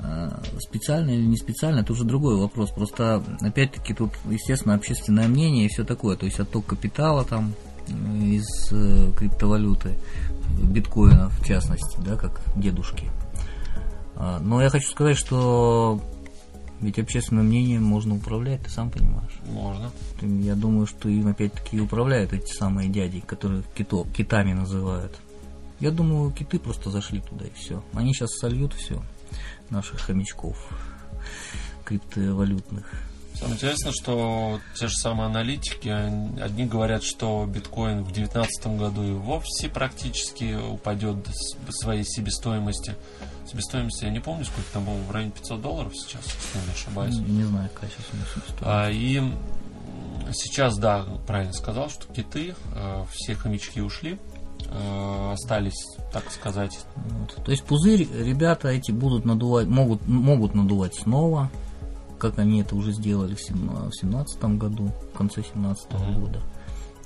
А, 0.02 0.42
специально 0.60 1.10
или 1.10 1.26
не 1.26 1.38
специально, 1.38 1.80
это 1.80 1.94
уже 1.94 2.04
другой 2.04 2.38
вопрос. 2.38 2.72
Просто, 2.72 3.24
опять-таки, 3.42 3.94
тут, 3.94 4.12
естественно, 4.30 4.76
общественное 4.76 5.28
мнение 5.28 5.66
и 5.66 5.70
все 5.70 5.84
такое. 5.84 6.16
То 6.16 6.26
есть 6.26 6.40
отток 6.40 6.66
капитала 6.66 7.26
там 7.26 7.54
э, 7.88 7.92
из 8.26 8.72
э, 8.72 9.12
криптовалюты, 9.18 9.98
биткоина 10.62 11.30
в 11.30 11.46
частности, 11.46 12.00
да, 12.00 12.16
как 12.16 12.42
дедушки. 12.56 13.10
А, 14.16 14.40
но 14.40 14.62
я 14.62 14.70
хочу 14.70 14.90
сказать, 14.90 15.18
что 15.18 16.02
ведь 16.82 16.98
общественным 16.98 17.48
мнением 17.48 17.84
можно 17.84 18.16
управлять, 18.16 18.62
ты 18.64 18.70
сам 18.70 18.90
понимаешь. 18.90 19.38
Можно. 19.48 19.92
Я 20.22 20.56
думаю, 20.56 20.88
что 20.88 21.10
им 21.10 21.28
опять-таки 21.28 21.80
управляют 21.80 22.32
эти 22.32 22.54
самые 22.54 22.88
дяди, 22.88 23.20
которые 23.20 23.64
кито, 23.76 24.06
китами 24.16 24.54
называют. 24.54 25.20
Я 25.82 25.92
думаю, 25.92 26.32
киты 26.32 26.58
просто 26.60 26.90
зашли 26.90 27.22
туда 27.22 27.46
и 27.46 27.54
все. 27.54 27.84
Они 27.94 28.14
сейчас 28.14 28.30
сольют 28.32 28.74
все, 28.74 29.02
наших 29.72 30.02
хомячков 30.02 30.58
криптовалютных. 31.86 32.86
Самое 33.40 33.56
интересное, 33.56 33.94
что 33.94 34.60
те 34.76 34.88
же 34.88 34.96
самые 34.96 35.28
аналитики, 35.28 35.88
одни 36.41 36.66
говорят, 36.66 37.04
что 37.04 37.46
биткоин 37.48 38.04
в 38.04 38.12
2019 38.12 38.68
году 38.78 39.04
и 39.04 39.14
вовсе 39.14 39.70
практически 39.70 40.56
упадет 40.56 41.24
до 41.24 41.72
своей 41.72 42.04
себестоимости. 42.04 42.96
Себестоимости, 43.50 44.04
я 44.04 44.12
не 44.12 44.20
помню, 44.20 44.44
сколько 44.44 44.70
там 44.74 44.84
было, 44.84 44.98
в 44.98 45.12
районе 45.12 45.32
500 45.32 45.62
долларов 45.62 45.94
сейчас, 45.96 46.26
если 46.26 46.60
я 46.60 46.66
не 46.66 46.72
ошибаюсь. 46.72 47.16
Не 47.16 47.44
знаю, 47.44 47.70
какая 47.74 47.90
сейчас 47.90 48.44
стоит. 48.44 48.60
А, 48.62 48.91
и 48.91 49.22
сейчас, 50.34 50.78
да, 50.78 51.06
правильно 51.26 51.54
сказал, 51.54 51.90
что 51.90 52.12
киты, 52.14 52.56
э, 52.76 53.06
все 53.14 53.36
хомячки 53.36 53.82
ушли, 53.82 54.20
э, 54.66 55.19
остались, 55.31 55.97
так 56.11 56.30
сказать. 56.31 56.80
Вот. 56.95 57.43
То 57.43 57.51
есть 57.51 57.64
пузырь 57.64 58.07
ребята 58.14 58.69
эти 58.69 58.91
будут 58.91 59.26
надувать, 59.26 59.68
могут, 59.68 60.07
могут 60.07 60.56
надувать 60.56 60.95
снова, 60.95 61.49
как 62.19 62.39
они 62.39 62.61
это 62.61 62.76
уже 62.76 62.91
сделали 62.91 63.35
в 63.35 63.47
2017 63.47 64.43
году, 64.57 64.91
в 65.14 65.18
конце 65.18 65.41
2017 65.41 65.89
mm-hmm. 65.89 66.19
года. 66.19 66.41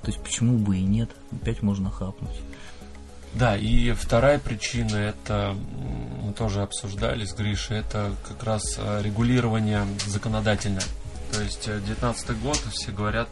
То 0.01 0.07
есть 0.07 0.19
почему 0.21 0.57
бы 0.57 0.77
и 0.77 0.83
нет, 0.83 1.09
опять 1.31 1.61
можно 1.61 1.89
хапнуть. 1.89 2.41
Да, 3.33 3.57
и 3.57 3.93
вторая 3.93 4.37
причина, 4.37 4.95
это 4.95 5.55
мы 6.21 6.33
тоже 6.33 6.61
обсуждали 6.61 7.25
с 7.25 7.33
Гришей, 7.33 7.79
это 7.79 8.11
как 8.27 8.43
раз 8.43 8.77
э, 8.77 9.01
регулирование 9.01 9.87
законодательное. 10.05 10.83
То 11.31 11.41
есть 11.41 11.65
2019 11.65 12.29
э, 12.29 12.33
год, 12.33 12.57
все 12.71 12.91
говорят, 12.91 13.29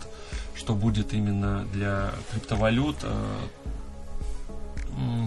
что 0.55 0.73
будет 0.73 1.13
именно 1.13 1.65
для 1.71 2.11
криптовалют 2.31 2.97
э, 3.03 3.25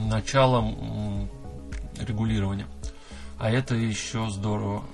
началом 0.08 1.28
регулирования. 2.00 2.66
А 3.38 3.50
это 3.50 3.74
еще 3.74 4.28
здорово. 4.30 4.84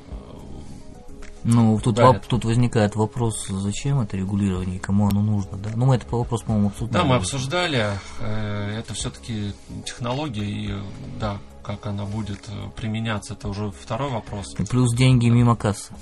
Ну, 1.42 1.80
тут, 1.82 1.98
воп, 1.98 2.26
тут 2.26 2.44
возникает 2.44 2.96
вопрос, 2.96 3.46
зачем 3.48 4.00
это 4.00 4.16
регулирование 4.16 4.76
и 4.76 4.78
кому 4.78 5.08
оно 5.08 5.22
нужно, 5.22 5.56
да? 5.56 5.70
Ну, 5.74 5.86
мы 5.86 5.96
этот 5.96 6.10
вопрос, 6.12 6.42
по-моему, 6.42 6.68
обсуждали. 6.68 7.02
Да, 7.02 7.08
мы 7.08 7.16
обсуждали. 7.16 7.86
Э, 8.20 8.78
это 8.78 8.92
все-таки 8.92 9.54
технология, 9.86 10.44
и 10.44 10.74
да, 11.18 11.38
как 11.62 11.86
она 11.86 12.04
будет 12.04 12.40
применяться, 12.76 13.32
это 13.32 13.48
уже 13.48 13.70
второй 13.70 14.10
вопрос. 14.10 14.54
И 14.58 14.64
плюс 14.64 14.94
деньги 14.94 15.28
мимо 15.28 15.56
кассы. 15.56 15.94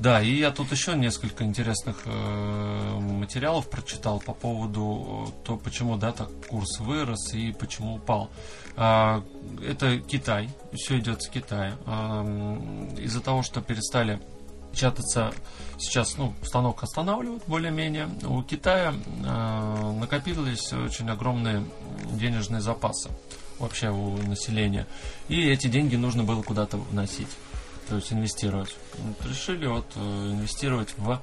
Да, 0.00 0.22
и 0.22 0.36
я 0.36 0.52
тут 0.52 0.70
еще 0.70 0.94
несколько 0.94 1.42
интересных 1.42 2.02
э, 2.04 2.98
материалов 3.00 3.68
прочитал 3.68 4.20
по 4.20 4.32
поводу 4.32 5.26
э, 5.26 5.44
то, 5.44 5.56
почему 5.56 5.96
да, 5.96 6.12
так 6.12 6.30
курс 6.46 6.78
вырос 6.78 7.34
и 7.34 7.52
почему 7.52 7.96
упал. 7.96 8.30
Э, 8.76 9.22
это 9.66 9.98
Китай, 9.98 10.50
все 10.72 11.00
идет 11.00 11.22
с 11.22 11.28
Китая. 11.28 11.74
Э, 11.84 12.94
из-за 12.98 13.20
того, 13.20 13.42
что 13.42 13.60
перестали 13.60 14.20
печататься 14.70 15.32
сейчас, 15.78 16.16
ну, 16.16 16.32
станок 16.42 16.84
останавливают 16.84 17.42
более-менее. 17.48 18.08
У 18.24 18.40
Китая 18.42 18.94
э, 18.94 19.92
накопились 19.98 20.72
очень 20.72 21.10
огромные 21.10 21.64
денежные 22.12 22.60
запасы 22.60 23.10
вообще 23.58 23.90
у 23.90 24.16
населения. 24.18 24.86
И 25.28 25.44
эти 25.48 25.66
деньги 25.66 25.96
нужно 25.96 26.22
было 26.22 26.42
куда-то 26.42 26.76
вносить 26.76 27.28
то 27.88 27.96
есть 27.96 28.12
инвестировать. 28.12 28.76
решили 29.24 29.66
вот 29.66 29.86
э, 29.96 30.00
инвестировать 30.00 30.94
в 30.96 31.20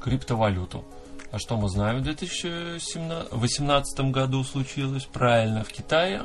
криптовалюту. 0.00 0.84
А 1.30 1.38
что 1.38 1.56
мы 1.58 1.68
знаем 1.68 1.98
в 1.98 2.02
2018 2.02 4.00
году 4.10 4.42
случилось? 4.44 5.04
Правильно, 5.04 5.62
в 5.64 5.68
Китае 5.68 6.22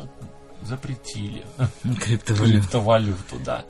запретили 0.61 1.43
криптовалюту. 2.01 2.59
криптовалюту, 2.59 3.39
да. 3.43 3.65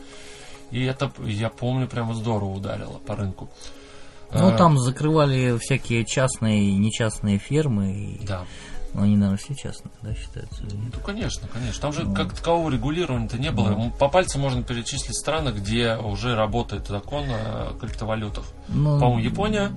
И 0.71 0.83
это, 0.83 1.11
я 1.25 1.49
помню, 1.49 1.87
прямо 1.87 2.13
здорово 2.13 2.49
ударило 2.49 2.99
по 2.99 3.15
рынку. 3.15 3.49
Ну, 4.31 4.47
а, 4.47 4.57
там 4.57 4.79
закрывали 4.79 5.57
всякие 5.59 6.05
частные 6.05 6.69
и 6.69 6.75
нечастные 6.75 7.37
фермы. 7.37 7.93
И... 7.93 8.25
Да. 8.25 8.45
Но 8.93 9.01
они, 9.01 9.15
наверное, 9.15 9.37
все 9.37 9.55
частные, 9.55 9.91
да, 10.03 10.13
считаются? 10.13 10.63
Ну, 10.63 10.99
конечно, 11.03 11.47
конечно. 11.47 11.81
Там 11.81 11.93
же 11.93 12.03
ну. 12.03 12.13
как 12.13 12.33
такового 12.33 12.69
регулирования-то 12.69 13.39
не 13.39 13.51
было. 13.51 13.69
Ну. 13.69 13.91
По 13.91 14.07
пальцам 14.07 14.41
можно 14.41 14.61
перечислить 14.61 15.17
страны, 15.17 15.49
где 15.49 15.95
уже 15.95 16.35
работает 16.35 16.87
закон 16.87 17.25
о 17.29 17.75
криптовалютах. 17.79 18.45
Ну, 18.69 18.99
По-моему, 18.99 19.19
Япония. 19.19 19.71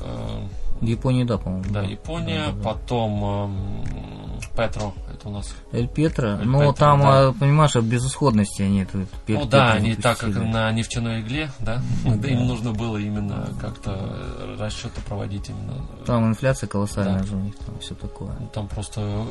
Э, 0.00 0.46
в 0.80 0.84
Японии, 0.86 1.24
да, 1.24 1.36
по-моему. 1.36 1.64
Да, 1.70 1.82
Япония, 1.82 2.46
да, 2.46 2.52
да, 2.52 2.56
да. 2.56 2.62
потом 2.62 3.24
э, 3.24 4.44
Петро, 4.56 4.94
нас. 5.30 5.54
Эль 5.72 5.86
но 5.86 5.88
Петро, 5.88 6.72
там, 6.72 7.00
да. 7.00 7.32
понимаешь, 7.38 7.76
от 7.76 7.84
безысходности 7.84 8.62
они 8.62 8.84
Петро, 8.84 9.06
Ну 9.26 9.46
да, 9.46 9.72
они 9.72 9.94
так 9.94 10.18
как 10.18 10.34
на 10.34 10.70
нефтяной 10.72 11.20
игле, 11.20 11.50
да, 11.60 11.82
да. 12.04 12.28
им 12.28 12.46
нужно 12.46 12.72
было 12.72 12.96
именно 12.98 13.48
как-то 13.60 14.56
расчеты 14.58 15.00
проводить 15.02 15.48
именно. 15.48 15.86
Там 16.06 16.26
инфляция 16.26 16.68
колоссальная 16.68 17.20
да. 17.20 17.26
же 17.26 17.36
у 17.36 17.40
них, 17.40 17.56
там 17.56 17.78
все 17.80 17.94
такое. 17.94 18.34
Ну, 18.38 18.48
там 18.48 18.68
просто 18.68 19.26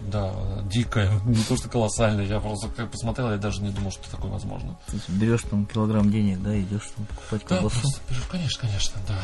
да, 0.00 0.32
дикая, 0.64 1.10
не 1.26 1.42
то 1.42 1.56
что 1.56 1.68
колоссальная. 1.68 2.24
Я 2.24 2.40
просто 2.40 2.68
как 2.68 2.90
посмотрел, 2.90 3.30
я 3.30 3.38
даже 3.38 3.62
не 3.62 3.70
думал, 3.70 3.90
что 3.90 4.10
такое 4.10 4.30
возможно. 4.30 4.78
Берешь 5.08 5.42
там 5.42 5.66
килограмм 5.66 6.10
денег, 6.10 6.42
да, 6.42 6.58
идешь 6.58 6.90
там 6.96 7.06
покупать 7.06 7.44
колбасу. 7.44 7.76
Да, 7.76 7.80
просто 7.82 8.00
беру, 8.10 8.22
конечно, 8.30 8.60
конечно, 8.60 9.00
да. 9.08 9.18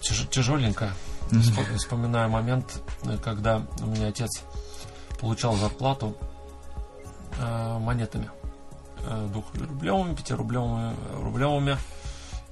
Тяж, 0.00 0.26
тяжеленько. 0.30 0.92
Mm-hmm. 1.30 1.76
Вспоминаю 1.76 2.30
момент, 2.30 2.82
когда 3.22 3.62
у 3.80 3.86
меня 3.86 4.08
отец 4.08 4.42
получал 5.20 5.54
зарплату 5.56 6.16
э, 7.38 7.78
монетами. 7.78 8.30
Э, 9.04 9.28
двухрублевыми, 9.32 10.14
пятирублевыми, 10.14 10.94
рублевыми. 11.22 11.76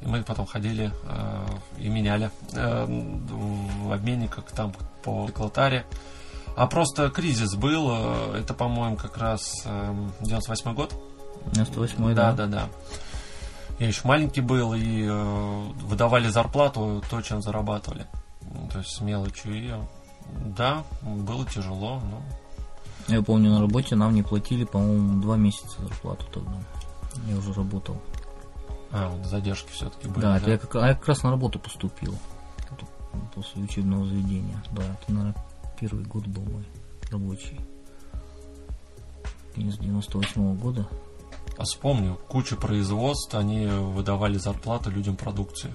И 0.01 0.07
мы 0.07 0.23
потом 0.23 0.47
ходили 0.47 0.93
э, 1.05 1.47
и 1.79 1.89
меняли 1.89 2.31
э, 2.53 2.85
в 2.87 3.93
обменниках 3.93 4.45
там 4.53 4.73
по 5.03 5.27
Клотаре. 5.29 5.87
А 6.57 6.67
просто 6.67 7.11
кризис 7.11 7.55
был. 7.55 7.89
Э, 7.91 8.41
это, 8.41 8.55
по-моему, 8.55 8.97
как 8.97 9.19
раз 9.19 9.63
э, 9.65 10.09
98 10.21 10.75
год. 10.75 10.95
98 11.53 12.15
да. 12.15 12.33
Да, 12.33 12.33
да, 12.33 12.47
да. 12.47 12.69
Я 13.79 13.89
еще 13.89 14.03
маленький 14.05 14.41
был, 14.41 14.73
и 14.73 15.07
э, 15.07 15.63
выдавали 15.83 16.29
зарплату 16.29 17.03
то, 17.11 17.21
чем 17.21 17.43
зарабатывали. 17.43 18.07
То 18.73 18.79
есть 18.79 18.97
с 18.97 19.01
мелочью. 19.01 19.55
И, 19.55 19.75
да, 20.47 20.85
было 21.03 21.45
тяжело, 21.45 22.01
но 22.01 22.23
я 23.09 23.23
помню, 23.23 23.51
на 23.51 23.61
работе 23.61 23.95
нам 23.95 24.15
не 24.15 24.23
платили, 24.23 24.65
по-моему, 24.65 25.21
два 25.21 25.37
месяца 25.37 25.81
зарплату 25.81 26.27
тогда. 26.33 26.59
Я 27.29 27.37
уже 27.37 27.53
работал. 27.53 28.01
А, 28.91 29.09
вот 29.09 29.27
задержки 29.27 29.71
все-таки 29.73 30.09
были. 30.09 30.21
Да, 30.21 30.41
да? 30.41 30.51
Я, 30.51 30.59
как, 30.59 30.77
а 30.77 30.89
я 30.89 30.95
как 30.95 31.09
раз 31.09 31.23
на 31.23 31.31
работу 31.31 31.59
поступил. 31.59 32.15
После 33.35 33.63
учебного 33.63 34.05
заведения. 34.07 34.63
Да, 34.73 34.83
это, 34.83 35.13
наверное, 35.13 35.35
первый 35.81 36.05
год 36.05 36.27
был 36.27 36.43
мой 36.43 36.65
рабочий. 37.11 37.61
Конец 39.55 39.77
98 39.79 40.43
-го 40.43 40.55
года. 40.55 40.87
А 41.57 41.65
вспомню, 41.65 42.19
куча 42.29 42.57
производств, 42.57 43.35
они 43.35 43.67
выдавали 43.67 44.37
зарплату 44.37 44.91
людям 44.91 45.17
продукции. 45.17 45.73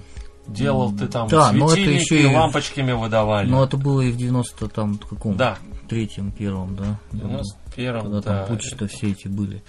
Делал 0.48 0.92
ты 0.92 1.08
там 1.08 1.28
да, 1.28 1.50
светильники, 1.50 2.14
и 2.14 2.26
лампочками 2.26 2.92
выдавали. 2.92 3.50
Ну 3.50 3.64
это 3.64 3.78
было 3.78 4.02
и 4.02 4.12
в 4.12 4.18
90 4.18 4.68
там 4.70 4.98
каком 4.98 5.38
Да. 5.38 5.58
Третьем, 5.92 6.32
первом, 6.32 6.78
да. 6.78 6.98
91 7.12 8.02
Когда 8.02 8.22
да. 8.22 8.46
там 8.46 8.48
пучи-то 8.48 8.88
все 8.88 9.12
эти 9.12 9.28
были. 9.28 9.62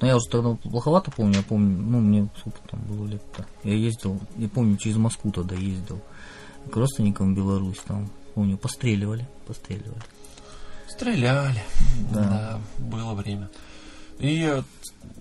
Но 0.00 0.06
я 0.06 0.16
уже 0.16 0.24
тогда 0.30 0.54
плоховато 0.54 1.10
помню, 1.10 1.36
я 1.36 1.42
помню, 1.42 1.76
ну, 1.76 2.00
мне 2.00 2.30
сколько 2.38 2.66
там 2.66 2.80
было 2.84 3.06
лет-то. 3.06 3.44
Я 3.62 3.74
ездил, 3.74 4.18
я 4.38 4.48
помню, 4.48 4.78
через 4.78 4.96
Москву 4.96 5.32
тогда 5.32 5.54
ездил 5.54 6.00
к 6.72 6.74
родственникам 6.74 7.34
в 7.34 7.36
Беларусь, 7.36 7.76
там, 7.86 8.10
помню, 8.34 8.56
постреливали, 8.56 9.28
постреливали. 9.46 10.00
Стреляли, 10.88 11.62
да, 12.10 12.22
да 12.22 12.60
было 12.78 13.12
время. 13.12 13.50
И 14.18 14.62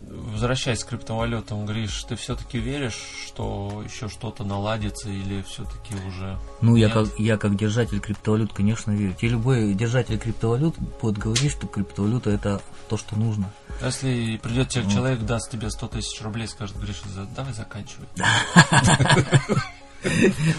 возвращаясь 0.07 0.83
к 0.83 0.89
криптовалютам, 0.89 1.65
Гриш, 1.65 2.03
ты 2.03 2.15
все-таки 2.15 2.59
веришь, 2.59 2.99
что 3.27 3.83
еще 3.83 4.09
что-то 4.09 4.43
наладится 4.43 5.09
или 5.09 5.41
все-таки 5.43 5.95
уже... 6.07 6.37
Ну, 6.61 6.75
я 6.75 6.89
как, 6.89 7.07
я 7.17 7.37
как 7.37 7.55
держатель 7.55 7.99
криптовалют, 7.99 8.53
конечно, 8.53 8.91
верю. 8.91 9.13
Тебе 9.13 9.31
любой 9.31 9.73
держатель 9.73 10.17
криптовалют 10.17 10.77
будет 11.01 11.17
говорить, 11.17 11.51
что 11.51 11.67
криптовалюта 11.67 12.31
это 12.31 12.61
то, 12.89 12.97
что 12.97 13.17
нужно. 13.17 13.51
Если 13.83 14.37
придет 14.41 14.69
тебе 14.69 14.83
вот. 14.83 14.93
человек, 14.93 15.19
даст 15.21 15.51
тебе 15.51 15.69
100 15.69 15.87
тысяч 15.87 16.21
рублей, 16.21 16.47
скажет, 16.47 16.77
Гриша, 16.77 17.03
давай 17.35 17.53
заканчивай. 17.53 18.07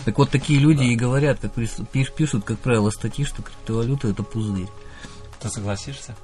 Так 0.05 0.19
вот 0.19 0.31
такие 0.31 0.59
люди 0.59 0.83
и 0.83 0.97
говорят, 0.97 1.39
как 1.39 1.53
пишут, 2.17 2.45
как 2.45 2.59
правило, 2.59 2.91
статьи, 2.91 3.25
что 3.25 3.43
криптовалюта 3.43 4.09
это 4.09 4.25
пузырь. 4.25 4.67
Ты 5.39 5.49
согласишься? 5.49 6.17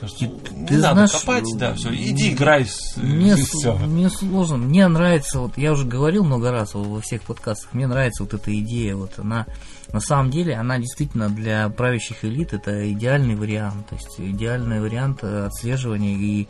Не 0.00 0.66
ты 0.66 0.78
надо 0.78 1.06
знаешь, 1.06 1.10
копать, 1.12 1.44
да, 1.56 1.74
все, 1.74 1.92
иди 1.92 2.32
играй. 2.32 2.66
Мне, 2.96 3.36
все. 3.36 3.74
мне 3.74 4.08
сложно, 4.10 4.56
мне 4.56 4.86
нравится, 4.86 5.40
вот 5.40 5.58
я 5.58 5.72
уже 5.72 5.86
говорил 5.86 6.24
много 6.24 6.52
раз 6.52 6.74
во 6.74 7.00
всех 7.00 7.22
подкастах, 7.22 7.74
мне 7.74 7.86
нравится 7.86 8.22
вот 8.22 8.34
эта 8.34 8.56
идея, 8.60 8.94
вот 8.94 9.18
она, 9.18 9.46
на 9.92 10.00
самом 10.00 10.30
деле, 10.30 10.54
она 10.54 10.78
действительно 10.78 11.28
для 11.28 11.68
правящих 11.68 12.24
элит 12.24 12.52
это 12.52 12.92
идеальный 12.92 13.34
вариант, 13.34 13.88
то 13.88 13.96
есть 13.96 14.14
идеальный 14.18 14.80
вариант 14.80 15.24
отслеживания 15.24 16.14
и 16.16 16.48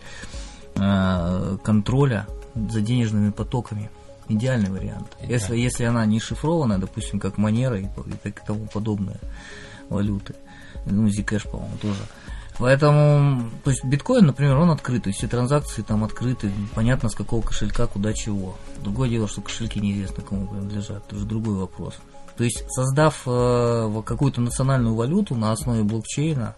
э, 0.76 1.56
контроля 1.64 2.26
за 2.54 2.80
денежными 2.80 3.30
потоками. 3.30 3.90
Идеальный 4.28 4.70
вариант. 4.70 5.16
Идеальный. 5.20 5.34
Если, 5.34 5.56
если 5.56 5.84
она 5.84 6.04
не 6.04 6.20
шифрованная, 6.20 6.76
допустим, 6.76 7.18
как 7.18 7.38
Манера 7.38 7.80
и, 7.80 7.86
и 8.24 8.34
тому 8.46 8.66
подобное 8.66 9.18
валюты. 9.88 10.34
Ну, 10.84 11.06
Zcash, 11.06 11.48
по-моему, 11.48 11.76
тоже. 11.80 12.00
Поэтому, 12.58 13.50
то 13.62 13.70
есть 13.70 13.84
биткоин, 13.84 14.26
например, 14.26 14.56
он 14.56 14.70
открыт, 14.70 15.04
то 15.04 15.08
есть 15.10 15.18
все 15.18 15.28
транзакции 15.28 15.82
там 15.82 16.02
открыты, 16.02 16.50
понятно 16.74 17.08
с 17.08 17.14
какого 17.14 17.40
кошелька, 17.40 17.86
куда 17.86 18.12
чего. 18.12 18.56
Другое 18.82 19.08
дело, 19.08 19.28
что 19.28 19.42
кошельки 19.42 19.80
неизвестно 19.80 20.24
кому 20.24 20.48
принадлежат, 20.48 21.04
это 21.06 21.16
уже 21.16 21.24
другой 21.24 21.54
вопрос. 21.54 21.94
То 22.36 22.44
есть 22.44 22.64
создав 22.70 23.22
э, 23.26 24.02
какую-то 24.04 24.40
национальную 24.40 24.94
валюту 24.94 25.36
на 25.36 25.52
основе 25.52 25.84
блокчейна, 25.84 26.56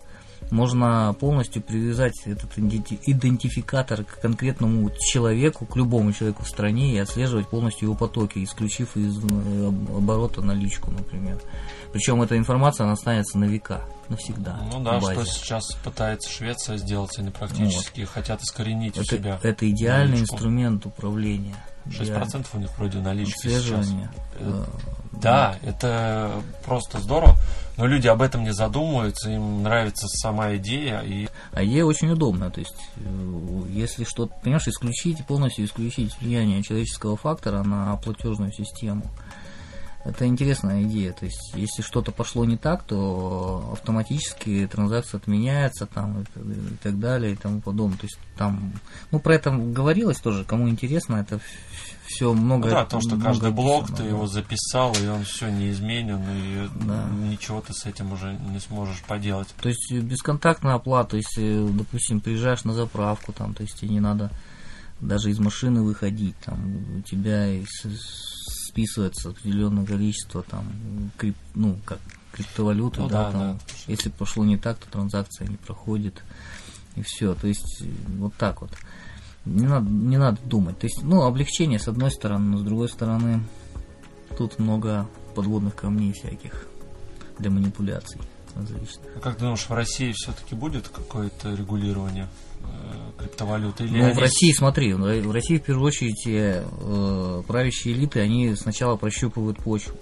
можно 0.51 1.15
полностью 1.19 1.63
привязать 1.63 2.15
этот 2.27 2.59
идентификатор 2.59 4.05
к 4.05 4.21
конкретному 4.21 4.91
человеку, 4.99 5.67
к 5.67 5.77
любому 5.77 6.13
человеку 6.13 6.43
в 6.43 6.49
стране 6.49 6.95
и 6.95 6.99
отслеживать 6.99 7.49
полностью 7.49 7.89
его 7.89 7.95
потоки, 7.97 8.43
исключив 8.43 8.97
из 8.97 9.19
э, 9.19 9.67
оборота 9.69 10.43
наличку, 10.43 10.91
например. 10.91 11.41
Причем 11.93 12.23
эта 12.23 12.37
информация, 12.37 12.85
она 12.85 12.95
останется 12.95 13.39
на 13.39 13.45
века, 13.45 13.83
навсегда. 14.09 14.61
Ну 14.73 14.83
да, 14.83 15.01
что 15.01 15.25
сейчас 15.25 15.73
пытается 15.85 16.31
Швеция 16.31 16.77
сделать, 16.79 17.17
они 17.19 17.31
практически 17.31 18.01
вот. 18.01 18.11
хотят 18.11 18.43
искоренить 18.43 18.93
это, 18.93 19.01
у 19.01 19.05
себя. 19.05 19.41
Это 19.43 19.71
идеальный 19.71 20.17
наличку. 20.17 20.35
инструмент 20.35 20.87
управления. 20.87 21.57
6% 21.87 22.47
у 22.53 22.59
них 22.59 22.71
вроде 22.77 22.99
налички 22.99 23.49
сейчас. 23.49 23.89
Э, 24.39 24.65
да, 25.13 25.57
это 25.63 26.43
просто 26.65 27.01
здорово, 27.01 27.37
но 27.81 27.87
люди 27.87 28.09
об 28.09 28.21
этом 28.21 28.45
не 28.45 28.53
задумываются, 28.53 29.31
им 29.31 29.63
нравится 29.63 30.07
сама 30.07 30.55
идея. 30.57 31.01
И... 31.01 31.29
А 31.53 31.65
идея 31.65 31.87
очень 31.87 32.11
удобная, 32.11 32.51
то 32.51 32.61
есть 32.61 32.77
э, 32.97 33.63
если 33.71 34.05
что-то, 34.05 34.35
понимаешь, 34.43 34.69
исключить, 34.69 35.27
полностью 35.27 35.65
исключить 35.65 36.15
влияние 36.21 36.63
человеческого 36.63 37.17
фактора 37.17 37.63
на 37.63 37.97
платежную 37.97 38.53
систему, 38.53 39.05
это 40.05 40.27
интересная 40.27 40.83
идея. 40.83 41.13
То 41.13 41.25
есть, 41.25 41.55
если 41.55 41.81
что-то 41.81 42.13
пошло 42.13 42.45
не 42.45 42.59
так, 42.59 42.83
то 42.83 43.71
автоматически 43.73 44.69
транзакция 44.71 45.19
отменяется 45.19 45.87
там 45.87 46.23
и 46.23 46.77
так 46.83 46.99
далее 46.99 47.33
и 47.33 47.37
тому 47.37 47.63
подобное. 47.63 47.97
То 47.97 48.05
есть 48.05 48.19
там, 48.37 48.75
ну 49.11 49.21
про 49.21 49.37
это 49.37 49.51
говорилось 49.53 50.19
тоже, 50.19 50.45
кому 50.45 50.69
интересно, 50.69 51.17
это 51.17 51.41
все 52.11 52.33
много. 52.33 52.69
Ну, 52.69 52.75
да, 52.75 52.85
то, 52.85 53.01
что 53.01 53.17
каждый 53.17 53.53
блок 53.53 53.87
ты 53.89 54.03
да. 54.03 54.05
его 54.05 54.27
записал, 54.27 54.93
и 54.95 55.07
он 55.07 55.25
все 55.25 55.49
не 55.49 55.71
изменен, 55.71 56.21
и 56.29 56.69
да. 56.85 57.09
ничего 57.09 57.61
ты 57.61 57.73
с 57.73 57.87
этим 57.87 58.13
уже 58.13 58.35
не 58.35 58.59
сможешь 58.59 59.03
поделать. 59.03 59.49
То 59.61 59.69
есть 59.69 59.93
бесконтактная 59.93 60.75
оплата, 60.75 61.17
если, 61.17 61.67
допустим, 61.71 62.21
приезжаешь 62.21 62.65
на 62.65 62.75
заправку, 62.75 63.33
там, 63.33 63.55
то 63.55 63.63
есть 63.63 63.79
тебе 63.79 63.93
не 63.93 64.01
надо 64.01 64.31
даже 65.01 65.31
из 65.31 65.39
машины 65.39 65.83
выходить, 65.83 66.37
там 66.45 66.99
у 66.99 67.01
тебя 67.03 67.47
списывается 68.69 69.31
определенное 69.31 69.87
количество 69.87 70.43
там 70.43 70.65
крип, 71.17 71.37
ну 71.55 71.79
как 71.85 71.99
криптовалюты, 72.33 73.01
ну, 73.01 73.09
да, 73.09 73.25
да, 73.25 73.31
там, 73.31 73.41
да. 73.41 73.59
если 73.87 74.09
пошло 74.11 74.45
не 74.45 74.57
так, 74.57 74.79
то 74.79 74.91
транзакция 74.91 75.49
не 75.49 75.57
проходит 75.57 76.23
и 76.97 77.03
все, 77.03 77.35
то 77.35 77.47
есть 77.47 77.83
вот 78.19 78.35
так 78.35 78.61
вот. 78.61 78.71
Не 79.45 79.67
надо, 79.67 79.89
не 79.89 80.19
надо 80.19 80.39
думать. 80.45 80.79
То 80.79 80.87
есть, 80.87 81.03
ну, 81.03 81.23
облегчение 81.23 81.79
с 81.79 81.89
одной 81.89 82.11
стороны, 82.11 82.51
но 82.51 82.59
с 82.59 82.63
другой 82.63 82.89
стороны, 82.89 83.41
тут 84.37 84.59
много 84.59 85.07
подводных 85.35 85.75
камней 85.75 86.13
всяких 86.13 86.67
для 87.39 87.51
манипуляций 87.51 88.21
различных. 88.55 89.07
А 89.17 89.21
как 89.21 89.35
ты 89.37 89.41
думаешь, 89.41 89.67
в 89.67 89.73
России 89.73 90.13
все-таки 90.13 90.55
будет 90.55 90.89
какое-то 90.89 91.55
регулирование 91.55 92.29
э, 92.61 92.67
криптовалюты? 93.19 93.85
Или 93.85 93.99
ну, 93.99 94.05
они... 94.07 94.15
в 94.15 94.19
России, 94.19 94.53
смотри, 94.53 94.93
в 94.93 95.33
России 95.33 95.59
в 95.59 95.63
первую 95.63 95.87
очередь 95.87 96.27
э, 96.27 97.43
правящие 97.47 97.95
элиты, 97.95 98.21
они 98.21 98.55
сначала 98.57 98.97
прощупывают 98.97 99.59
почву. 99.59 99.97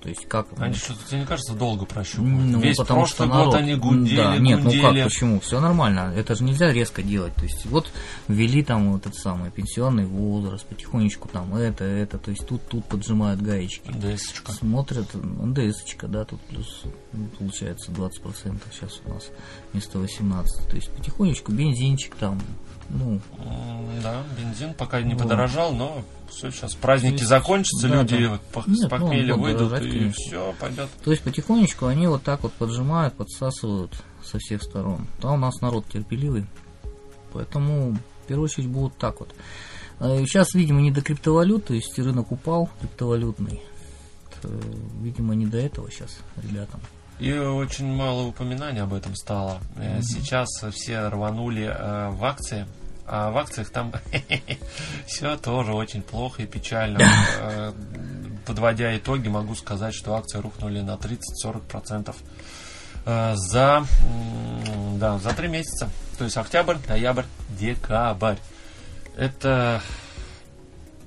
То 0.00 0.08
есть 0.08 0.26
как... 0.26 0.46
Они 0.58 0.74
что-то, 0.74 1.00
тебе 1.06 1.20
не 1.20 1.26
кажется, 1.26 1.52
долго 1.52 1.84
прощупывают? 1.84 2.46
Ну, 2.46 2.60
Весь 2.60 2.76
потому 2.76 3.00
прошлый 3.00 3.14
что 3.14 3.26
народ... 3.26 3.46
год 3.46 3.54
они 3.56 3.74
гудели, 3.74 4.16
да, 4.16 4.38
Нет, 4.38 4.62
гудели. 4.62 4.80
ну 4.80 4.94
как, 4.94 5.04
почему? 5.04 5.40
Все 5.40 5.60
нормально. 5.60 6.12
Это 6.16 6.34
же 6.34 6.44
нельзя 6.44 6.72
резко 6.72 7.02
делать. 7.02 7.34
То 7.34 7.44
есть 7.44 7.66
вот 7.66 7.92
ввели 8.26 8.62
там 8.62 8.92
вот 8.92 9.06
этот 9.06 9.16
самый 9.16 9.50
пенсионный 9.50 10.06
возраст, 10.06 10.66
потихонечку 10.66 11.28
там 11.28 11.54
это, 11.54 11.84
это. 11.84 12.18
То 12.18 12.30
есть 12.30 12.46
тут, 12.46 12.62
тут 12.66 12.86
поджимают 12.86 13.42
гаечки. 13.42 13.90
НДС-очка. 13.90 14.52
Смотрят, 14.52 15.14
НДС-очка, 15.14 16.06
да, 16.06 16.24
тут 16.24 16.40
плюс 16.42 16.82
ну, 17.12 17.26
получается 17.38 17.92
20% 17.92 18.58
сейчас 18.72 19.00
у 19.04 19.10
нас 19.10 19.28
вместо 19.72 19.98
18. 19.98 20.68
То 20.68 20.76
есть 20.76 20.90
потихонечку 20.90 21.52
бензинчик 21.52 22.14
там, 22.14 22.40
ну... 22.90 23.20
Да, 24.02 24.22
бензин 24.38 24.74
пока 24.74 25.00
не 25.02 25.14
вот. 25.14 25.22
подорожал, 25.22 25.72
но 25.72 26.02
все, 26.28 26.50
сейчас 26.50 26.74
праздники 26.74 27.20
есть, 27.20 27.28
закончатся, 27.28 27.88
да, 27.88 28.00
люди 28.00 28.26
да. 28.26 28.38
По, 28.52 28.64
Нет, 28.66 28.78
с 28.78 28.88
похмелья 28.88 29.36
ну, 29.36 29.42
выйдут, 29.42 29.72
и 29.72 29.90
конечно. 29.90 30.12
все, 30.12 30.54
пойдет. 30.58 30.88
То 31.04 31.10
есть 31.10 31.22
потихонечку 31.22 31.86
они 31.86 32.06
вот 32.06 32.22
так 32.22 32.42
вот 32.42 32.52
поджимают, 32.52 33.14
подсасывают 33.14 33.92
со 34.24 34.38
всех 34.38 34.62
сторон. 34.62 35.06
Да, 35.20 35.32
у 35.32 35.36
нас 35.36 35.60
народ 35.60 35.86
терпеливый, 35.86 36.46
поэтому 37.32 37.92
в 37.92 38.26
первую 38.26 38.44
очередь 38.44 38.68
будут 38.68 38.96
так 38.96 39.20
вот. 39.20 39.34
Сейчас, 39.98 40.54
а 40.54 40.58
видимо, 40.58 40.80
не 40.80 40.90
до 40.90 41.02
криптовалют, 41.02 41.66
то 41.66 41.74
есть 41.74 41.98
рынок 41.98 42.32
упал 42.32 42.70
криптовалютный. 42.80 43.60
Видимо, 45.02 45.34
не 45.34 45.44
до 45.44 45.58
этого 45.58 45.90
сейчас 45.90 46.18
ребятам. 46.42 46.80
И 47.18 47.30
очень 47.30 47.86
мало 47.86 48.22
упоминаний 48.22 48.80
об 48.80 48.94
этом 48.94 49.14
стало. 49.14 49.58
Mm-hmm. 49.76 50.00
Сейчас 50.00 50.48
все 50.72 51.08
рванули 51.08 51.64
э, 51.64 52.08
в 52.08 52.24
акции, 52.24 52.66
а 53.12 53.32
в 53.32 53.38
акциях 53.38 53.70
там 53.70 53.92
все 55.06 55.36
тоже 55.36 55.72
очень 55.72 56.02
плохо 56.02 56.42
и 56.42 56.46
печально. 56.46 57.00
Э, 57.42 57.72
подводя 58.46 58.96
итоги, 58.96 59.28
могу 59.28 59.54
сказать, 59.54 59.94
что 59.94 60.14
акции 60.14 60.38
рухнули 60.38 60.80
на 60.80 60.96
30-40% 61.44 62.14
э, 63.06 63.34
за, 63.36 63.84
да, 64.96 65.18
за 65.18 65.30
три 65.34 65.48
месяца. 65.48 65.88
То 66.18 66.24
есть 66.24 66.36
октябрь, 66.36 66.76
ноябрь, 66.88 67.24
декабрь. 67.58 68.36
Это 69.16 69.82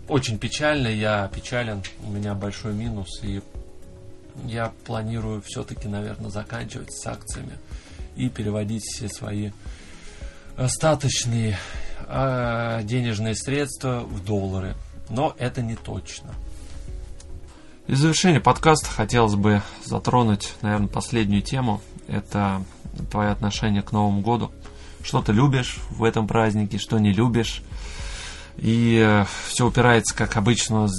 очень 0.07 0.37
печально, 0.37 0.87
я 0.87 1.29
печален, 1.33 1.83
у 2.03 2.11
меня 2.11 2.33
большой 2.33 2.73
минус, 2.73 3.23
и 3.23 3.41
я 4.45 4.73
планирую 4.85 5.41
все-таки, 5.45 5.87
наверное, 5.87 6.29
заканчивать 6.29 6.91
с 6.91 7.05
акциями 7.07 7.57
и 8.15 8.29
переводить 8.29 8.83
все 8.83 9.07
свои 9.07 9.51
остаточные 10.57 11.57
денежные 12.83 13.35
средства 13.35 14.01
в 14.01 14.23
доллары. 14.23 14.75
Но 15.09 15.35
это 15.37 15.61
не 15.61 15.75
точно. 15.75 16.33
И 17.87 17.93
в 17.93 17.97
завершение 17.97 18.39
подкаста 18.39 18.87
хотелось 18.87 19.35
бы 19.35 19.61
затронуть, 19.83 20.53
наверное, 20.61 20.87
последнюю 20.87 21.41
тему. 21.41 21.81
Это 22.07 22.63
твое 23.11 23.29
отношение 23.29 23.81
к 23.81 23.91
Новому 23.91 24.21
году. 24.21 24.51
Что 25.03 25.21
ты 25.21 25.33
любишь 25.33 25.79
в 25.89 26.03
этом 26.03 26.27
празднике, 26.27 26.77
что 26.77 26.97
не 26.97 27.11
любишь. 27.11 27.61
И 28.57 29.03
э, 29.03 29.25
все 29.47 29.67
упирается, 29.67 30.15
как 30.15 30.37
обычно, 30.37 30.85
в 30.87 30.91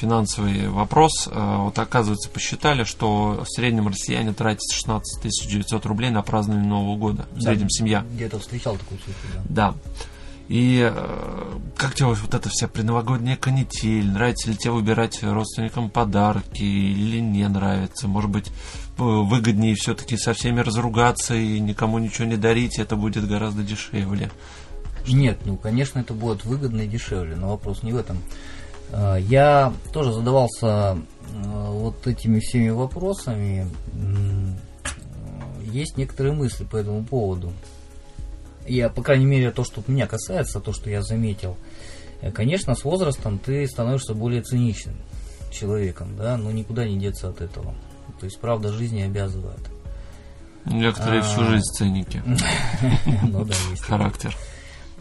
финансовый 0.00 0.68
вопрос. 0.68 1.28
Э, 1.28 1.56
вот 1.58 1.78
оказывается, 1.78 2.28
посчитали, 2.28 2.84
что 2.84 3.44
в 3.44 3.48
среднем 3.48 3.88
россияне 3.88 4.32
тратят 4.32 4.70
16 4.72 5.22
900 5.48 5.86
рублей 5.86 6.10
на 6.10 6.22
празднование 6.22 6.68
Нового 6.68 6.96
года. 6.96 7.26
В 7.30 7.40
среднем 7.40 7.70
семья. 7.70 8.04
Где-то 8.12 8.40
встречал 8.40 8.76
такую 8.76 8.98
цифру, 8.98 9.14
да. 9.48 9.72
Да. 9.72 9.74
И 10.48 10.80
э, 10.80 11.58
как 11.76 11.94
тебе 11.94 12.06
вот 12.06 12.34
эта 12.34 12.48
вся 12.48 12.68
предновогодняя 12.68 13.36
канитель? 13.36 14.08
Нравится 14.10 14.50
ли 14.50 14.56
тебе 14.56 14.72
выбирать 14.72 15.22
родственникам 15.22 15.90
подарки 15.90 16.62
или 16.62 17.18
не 17.18 17.48
нравится? 17.48 18.06
Может 18.06 18.30
быть, 18.30 18.52
выгоднее 18.96 19.74
все-таки 19.74 20.16
со 20.16 20.34
всеми 20.34 20.60
разругаться 20.60 21.34
и 21.34 21.58
никому 21.58 21.98
ничего 21.98 22.26
не 22.26 22.36
дарить, 22.36 22.78
это 22.78 22.94
будет 22.94 23.26
гораздо 23.26 23.62
дешевле. 23.62 24.30
Нет, 25.08 25.38
ну, 25.44 25.56
конечно, 25.56 25.98
это 25.98 26.14
будет 26.14 26.44
выгодно 26.44 26.82
и 26.82 26.88
дешевле, 26.88 27.36
но 27.36 27.50
вопрос 27.50 27.82
не 27.82 27.92
в 27.92 27.96
этом. 27.96 28.18
Э, 28.90 29.16
я 29.20 29.72
тоже 29.92 30.12
задавался 30.12 30.66
э, 30.66 30.96
вот 31.42 32.06
этими 32.06 32.38
всеми 32.38 32.70
вопросами. 32.70 33.66
Есть 35.64 35.96
некоторые 35.96 36.34
мысли 36.34 36.64
по 36.64 36.76
этому 36.76 37.04
поводу 37.04 37.52
я, 38.68 38.88
по 38.88 39.02
крайней 39.02 39.26
мере, 39.26 39.50
то, 39.50 39.64
что 39.64 39.82
меня 39.86 40.06
касается, 40.06 40.60
то, 40.60 40.72
что 40.72 40.90
я 40.90 41.02
заметил, 41.02 41.56
э, 42.20 42.30
конечно, 42.30 42.74
с 42.74 42.84
возрастом 42.84 43.38
ты 43.38 43.66
становишься 43.66 44.14
более 44.14 44.42
циничным 44.42 44.96
человеком, 45.50 46.16
да, 46.16 46.36
но 46.36 46.50
никуда 46.50 46.84
не 46.84 46.98
деться 46.98 47.28
от 47.28 47.40
этого. 47.40 47.74
То 48.20 48.26
есть, 48.26 48.40
правда, 48.40 48.72
жизни 48.72 49.02
обязывает. 49.02 49.60
Некоторые 50.64 51.22
всю 51.22 51.42
а. 51.42 51.50
жизнь 51.50 51.72
циники. 51.72 52.22
Ну 53.22 53.44
да, 53.44 53.54
есть. 53.70 53.82
Характер. 53.82 54.36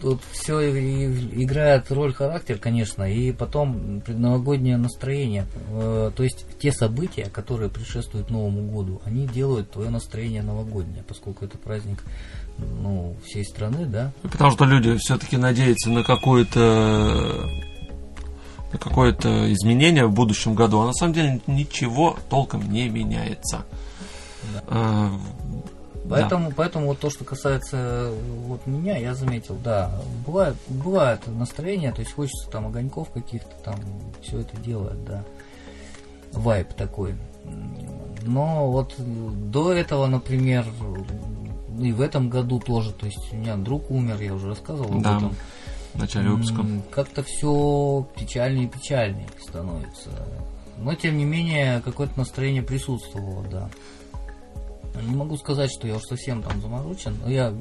Тут 0.02 0.22
все 0.32 0.60
играет 0.70 1.90
роль 1.90 2.14
характер, 2.14 2.58
конечно, 2.58 3.04
и 3.04 3.32
потом 3.32 4.02
предновогоднее 4.02 4.78
настроение. 4.78 5.48
Э, 5.72 6.12
то 6.14 6.24
есть 6.24 6.46
те 6.60 6.74
события, 6.74 7.26
которые 7.26 7.70
предшествуют 7.70 8.30
Новому 8.30 8.70
году, 8.70 9.02
они 9.06 9.26
делают 9.26 9.72
твое 9.72 9.90
настроение 9.90 10.44
новогоднее, 10.44 11.04
поскольку 11.08 11.46
это 11.46 11.58
праздник 11.58 12.04
ну, 12.58 13.16
всей 13.26 13.46
страны, 13.46 13.86
да. 13.86 14.12
Потому 14.24 14.52
что 14.52 14.66
люди 14.66 14.98
все-таки 14.98 15.38
надеются 15.38 15.90
на 15.90 16.04
какую-то 16.04 17.50
на 18.72 18.80
какое-то 18.80 19.54
изменение 19.54 20.06
в 20.06 20.14
будущем 20.14 20.54
году, 20.54 20.82
а 20.82 20.88
на 20.88 20.94
самом 20.94 21.14
деле 21.14 21.42
ничего 21.48 22.18
толком 22.30 22.70
не 22.72 22.90
меняется. 22.90 23.66
Да. 24.54 24.64
А, 24.68 25.12
Поэтому, 26.10 26.50
да. 26.50 26.54
поэтому 26.56 26.88
вот 26.88 27.00
то, 27.00 27.10
что 27.10 27.24
касается 27.24 28.12
вот 28.46 28.68
меня, 28.68 28.98
я 28.98 29.16
заметил, 29.16 29.58
да, 29.64 29.92
бывает, 30.26 30.56
бывает 30.68 31.22
настроение, 31.26 31.92
то 31.92 32.02
есть 32.02 32.14
хочется 32.14 32.50
там 32.50 32.68
огоньков 32.68 33.10
каких-то 33.10 33.56
там, 33.64 33.76
все 34.22 34.42
это 34.42 34.56
делает, 34.58 35.04
да, 35.06 35.24
вайп 36.32 36.74
такой. 36.74 37.16
Но 38.22 38.72
вот 38.72 38.96
до 38.98 39.72
этого, 39.72 40.08
например, 40.08 40.66
и 41.80 41.92
в 41.92 42.02
этом 42.02 42.30
году 42.30 42.60
тоже, 42.60 42.92
то 42.92 43.06
есть 43.06 43.32
у 43.32 43.36
меня 43.36 43.56
друг 43.56 43.90
умер, 43.92 44.20
я 44.22 44.34
уже 44.34 44.50
рассказывал 44.50 45.00
да. 45.02 45.12
об 45.12 45.18
этом. 45.18 45.36
В 45.94 46.00
начале 46.00 46.30
выпуска. 46.30 46.66
Как-то 46.92 47.24
все 47.24 48.08
печальнее 48.18 48.66
и 48.66 48.70
печальнее 48.70 49.28
становится. 49.42 50.10
Но 50.78 50.94
тем 50.94 51.18
не 51.18 51.24
менее, 51.24 51.82
какое-то 51.82 52.20
настроение 52.20 52.62
присутствовало, 52.62 53.46
да. 53.50 53.70
Не 55.02 55.16
могу 55.16 55.38
сказать, 55.38 55.72
что 55.72 55.88
я 55.88 55.96
уж 55.96 56.04
совсем 56.04 56.44
там 56.44 56.62
заморочен, 56.62 57.18
но 57.24 57.30
я 57.30 57.54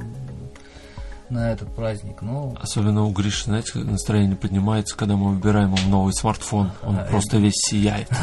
на 1.31 1.53
этот 1.53 1.75
праздник, 1.75 2.23
но... 2.23 2.55
Особенно 2.61 3.05
у 3.05 3.11
Гриши, 3.11 3.45
знаете, 3.45 3.79
настроение 3.79 4.37
поднимается, 4.37 4.97
когда 4.97 5.17
мы 5.17 5.35
выбираем 5.35 5.75
ему 5.75 5.89
новый 5.89 6.13
смартфон. 6.13 6.71
Он 6.83 6.99
а, 6.99 7.05
просто 7.05 7.37
это... 7.37 7.47
весь 7.47 7.55
сияет. 7.57 8.09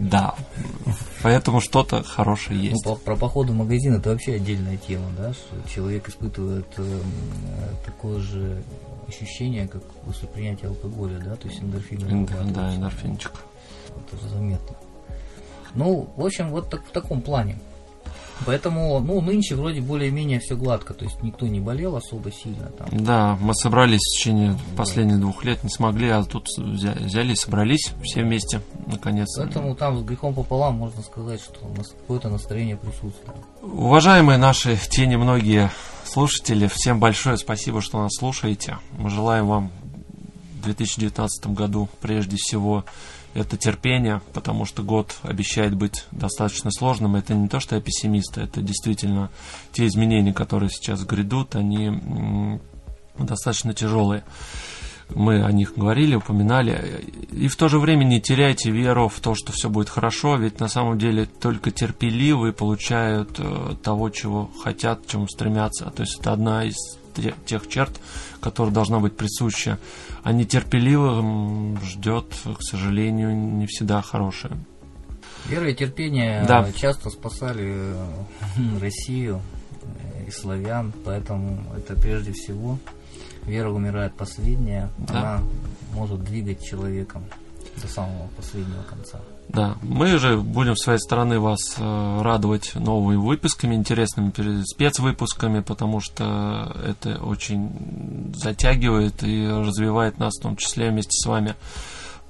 Да. 0.00 0.34
Поэтому 1.22 1.60
что-то 1.60 2.02
хорошее 2.02 2.58
ну, 2.58 2.64
есть. 2.64 3.04
про 3.04 3.16
походы 3.16 3.52
в 3.52 3.56
магазин 3.56 3.94
это 3.94 4.10
вообще 4.10 4.34
отдельная 4.34 4.76
тема, 4.76 5.06
да, 5.16 5.32
что 5.32 5.56
человек 5.68 6.08
испытывает 6.08 6.66
э, 6.78 7.00
такое 7.84 8.18
же 8.18 8.62
ощущение, 9.06 9.68
как 9.68 9.84
после 10.04 10.28
принятия 10.28 10.66
алкоголя, 10.66 11.18
да, 11.18 11.36
то 11.36 11.48
есть 11.48 11.62
эндорфин. 11.62 12.26
Да, 12.52 12.74
эндорфинчик. 12.74 13.32
Это 14.12 14.28
заметно. 14.28 14.76
Ну, 15.74 16.12
в 16.16 16.24
общем, 16.24 16.50
вот 16.50 16.70
так, 16.70 16.84
в 16.84 16.90
таком 16.90 17.22
плане. 17.22 17.58
Поэтому, 18.46 19.00
ну, 19.00 19.20
нынче 19.20 19.54
вроде 19.54 19.80
более-менее 19.80 20.40
все 20.40 20.56
гладко, 20.56 20.94
то 20.94 21.04
есть 21.04 21.22
никто 21.22 21.46
не 21.46 21.60
болел 21.60 21.96
особо 21.96 22.30
сильно. 22.32 22.68
Там. 22.68 22.88
Да, 22.92 23.38
мы 23.40 23.54
собрались 23.54 24.00
в 24.00 24.16
течение 24.16 24.58
последних 24.76 25.20
двух 25.20 25.44
лет, 25.44 25.62
не 25.64 25.70
смогли, 25.70 26.08
а 26.08 26.24
тут 26.24 26.46
взяли, 26.56 27.34
собрались 27.34 27.92
все 28.02 28.22
вместе, 28.22 28.60
наконец. 28.86 29.28
Поэтому 29.36 29.74
там 29.74 29.98
с 29.98 30.02
грехом 30.02 30.34
пополам 30.34 30.74
можно 30.74 31.02
сказать, 31.02 31.40
что 31.40 31.66
у 31.66 31.76
нас 31.76 31.88
какое-то 31.88 32.28
настроение 32.28 32.76
присутствует. 32.76 33.36
Уважаемые 33.62 34.38
наши 34.38 34.78
те 34.90 35.06
немногие 35.06 35.70
слушатели, 36.04 36.66
всем 36.66 37.00
большое 37.00 37.36
спасибо, 37.36 37.80
что 37.80 38.02
нас 38.02 38.12
слушаете. 38.18 38.78
Мы 38.98 39.10
желаем 39.10 39.46
вам 39.46 39.70
в 40.60 40.64
2019 40.64 41.46
году 41.48 41.88
прежде 42.00 42.36
всего 42.36 42.84
это 43.34 43.56
терпение, 43.56 44.20
потому 44.32 44.64
что 44.64 44.82
год 44.82 45.16
обещает 45.22 45.74
быть 45.74 46.04
достаточно 46.10 46.70
сложным. 46.70 47.16
Это 47.16 47.34
не 47.34 47.48
то, 47.48 47.60
что 47.60 47.76
я 47.76 47.80
пессимист, 47.80 48.38
это 48.38 48.60
действительно 48.60 49.30
те 49.72 49.86
изменения, 49.86 50.32
которые 50.32 50.70
сейчас 50.70 51.04
грядут, 51.04 51.56
они 51.56 52.58
достаточно 53.18 53.72
тяжелые. 53.74 54.24
Мы 55.14 55.42
о 55.42 55.52
них 55.52 55.74
говорили, 55.76 56.14
упоминали. 56.14 57.04
И 57.32 57.48
в 57.48 57.56
то 57.56 57.68
же 57.68 57.78
время 57.78 58.04
не 58.04 58.20
теряйте 58.20 58.70
веру 58.70 59.08
в 59.08 59.20
то, 59.20 59.34
что 59.34 59.52
все 59.52 59.68
будет 59.68 59.88
хорошо, 59.88 60.36
ведь 60.36 60.60
на 60.60 60.68
самом 60.68 60.98
деле 60.98 61.26
только 61.26 61.70
терпеливые 61.70 62.54
получают 62.54 63.38
э, 63.38 63.74
того, 63.82 64.08
чего 64.08 64.50
хотят, 64.62 65.02
к 65.02 65.06
чему 65.06 65.26
стремятся. 65.28 65.90
То 65.90 66.02
есть 66.02 66.18
это 66.18 66.32
одна 66.32 66.64
из 66.64 66.76
тех 67.46 67.68
черт, 67.68 68.00
которая 68.40 68.74
должна 68.74 68.98
быть 68.98 69.16
присуща. 69.16 69.78
А 70.22 70.32
нетерпеливым 70.32 71.80
ждет, 71.82 72.26
к 72.58 72.62
сожалению, 72.62 73.34
не 73.36 73.66
всегда 73.66 74.02
хорошее. 74.02 74.56
Вера 75.46 75.68
и 75.68 75.74
терпение 75.74 76.44
да. 76.46 76.70
часто 76.72 77.10
спасали 77.10 77.72
э, 77.74 78.78
Россию 78.80 79.40
и 80.26 80.30
славян, 80.30 80.92
поэтому 81.04 81.64
это 81.76 81.94
прежде 82.00 82.32
всего 82.32 82.78
вера 83.44 83.70
умирает 83.70 84.14
последняя, 84.14 84.88
да. 84.98 85.18
она 85.18 85.42
может 85.94 86.22
двигать 86.22 86.64
человеком 86.64 87.24
до 87.80 87.88
самого 87.88 88.28
последнего 88.36 88.82
конца. 88.82 89.20
Да, 89.52 89.76
мы 89.82 90.18
же 90.18 90.38
будем 90.38 90.76
с 90.76 90.84
своей 90.84 90.98
стороны 90.98 91.38
вас 91.38 91.76
э, 91.76 92.22
радовать 92.22 92.74
новыми 92.74 93.16
выпусками, 93.16 93.74
интересными 93.74 94.32
спецвыпусками, 94.64 95.60
потому 95.60 96.00
что 96.00 96.74
это 96.86 97.22
очень 97.22 98.32
затягивает 98.34 99.22
и 99.22 99.46
развивает 99.46 100.18
нас, 100.18 100.32
в 100.38 100.42
том 100.42 100.56
числе 100.56 100.88
вместе 100.88 101.12
с 101.12 101.26
вами. 101.26 101.54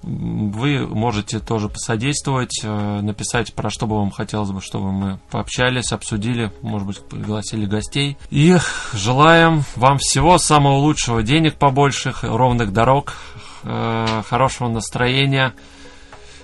Вы 0.03 0.85
можете 0.85 1.39
тоже 1.39 1.69
посодействовать, 1.69 2.61
э, 2.65 3.01
написать, 3.03 3.55
про 3.55 3.70
что 3.70 3.86
бы 3.86 3.99
вам 3.99 4.11
хотелось 4.11 4.51
бы, 4.51 4.61
чтобы 4.61 4.90
мы 4.90 5.20
пообщались, 5.31 5.93
обсудили, 5.93 6.51
может 6.61 6.89
быть, 6.89 7.09
пригласили 7.09 7.66
гостей. 7.66 8.16
И 8.31 8.57
желаем 8.94 9.62
вам 9.77 9.99
всего 9.99 10.39
самого 10.39 10.78
лучшего, 10.78 11.23
денег 11.23 11.55
побольше, 11.55 12.12
ровных 12.23 12.73
дорог, 12.73 13.15
э, 13.62 14.23
хорошего 14.28 14.69
настроения. 14.69 15.55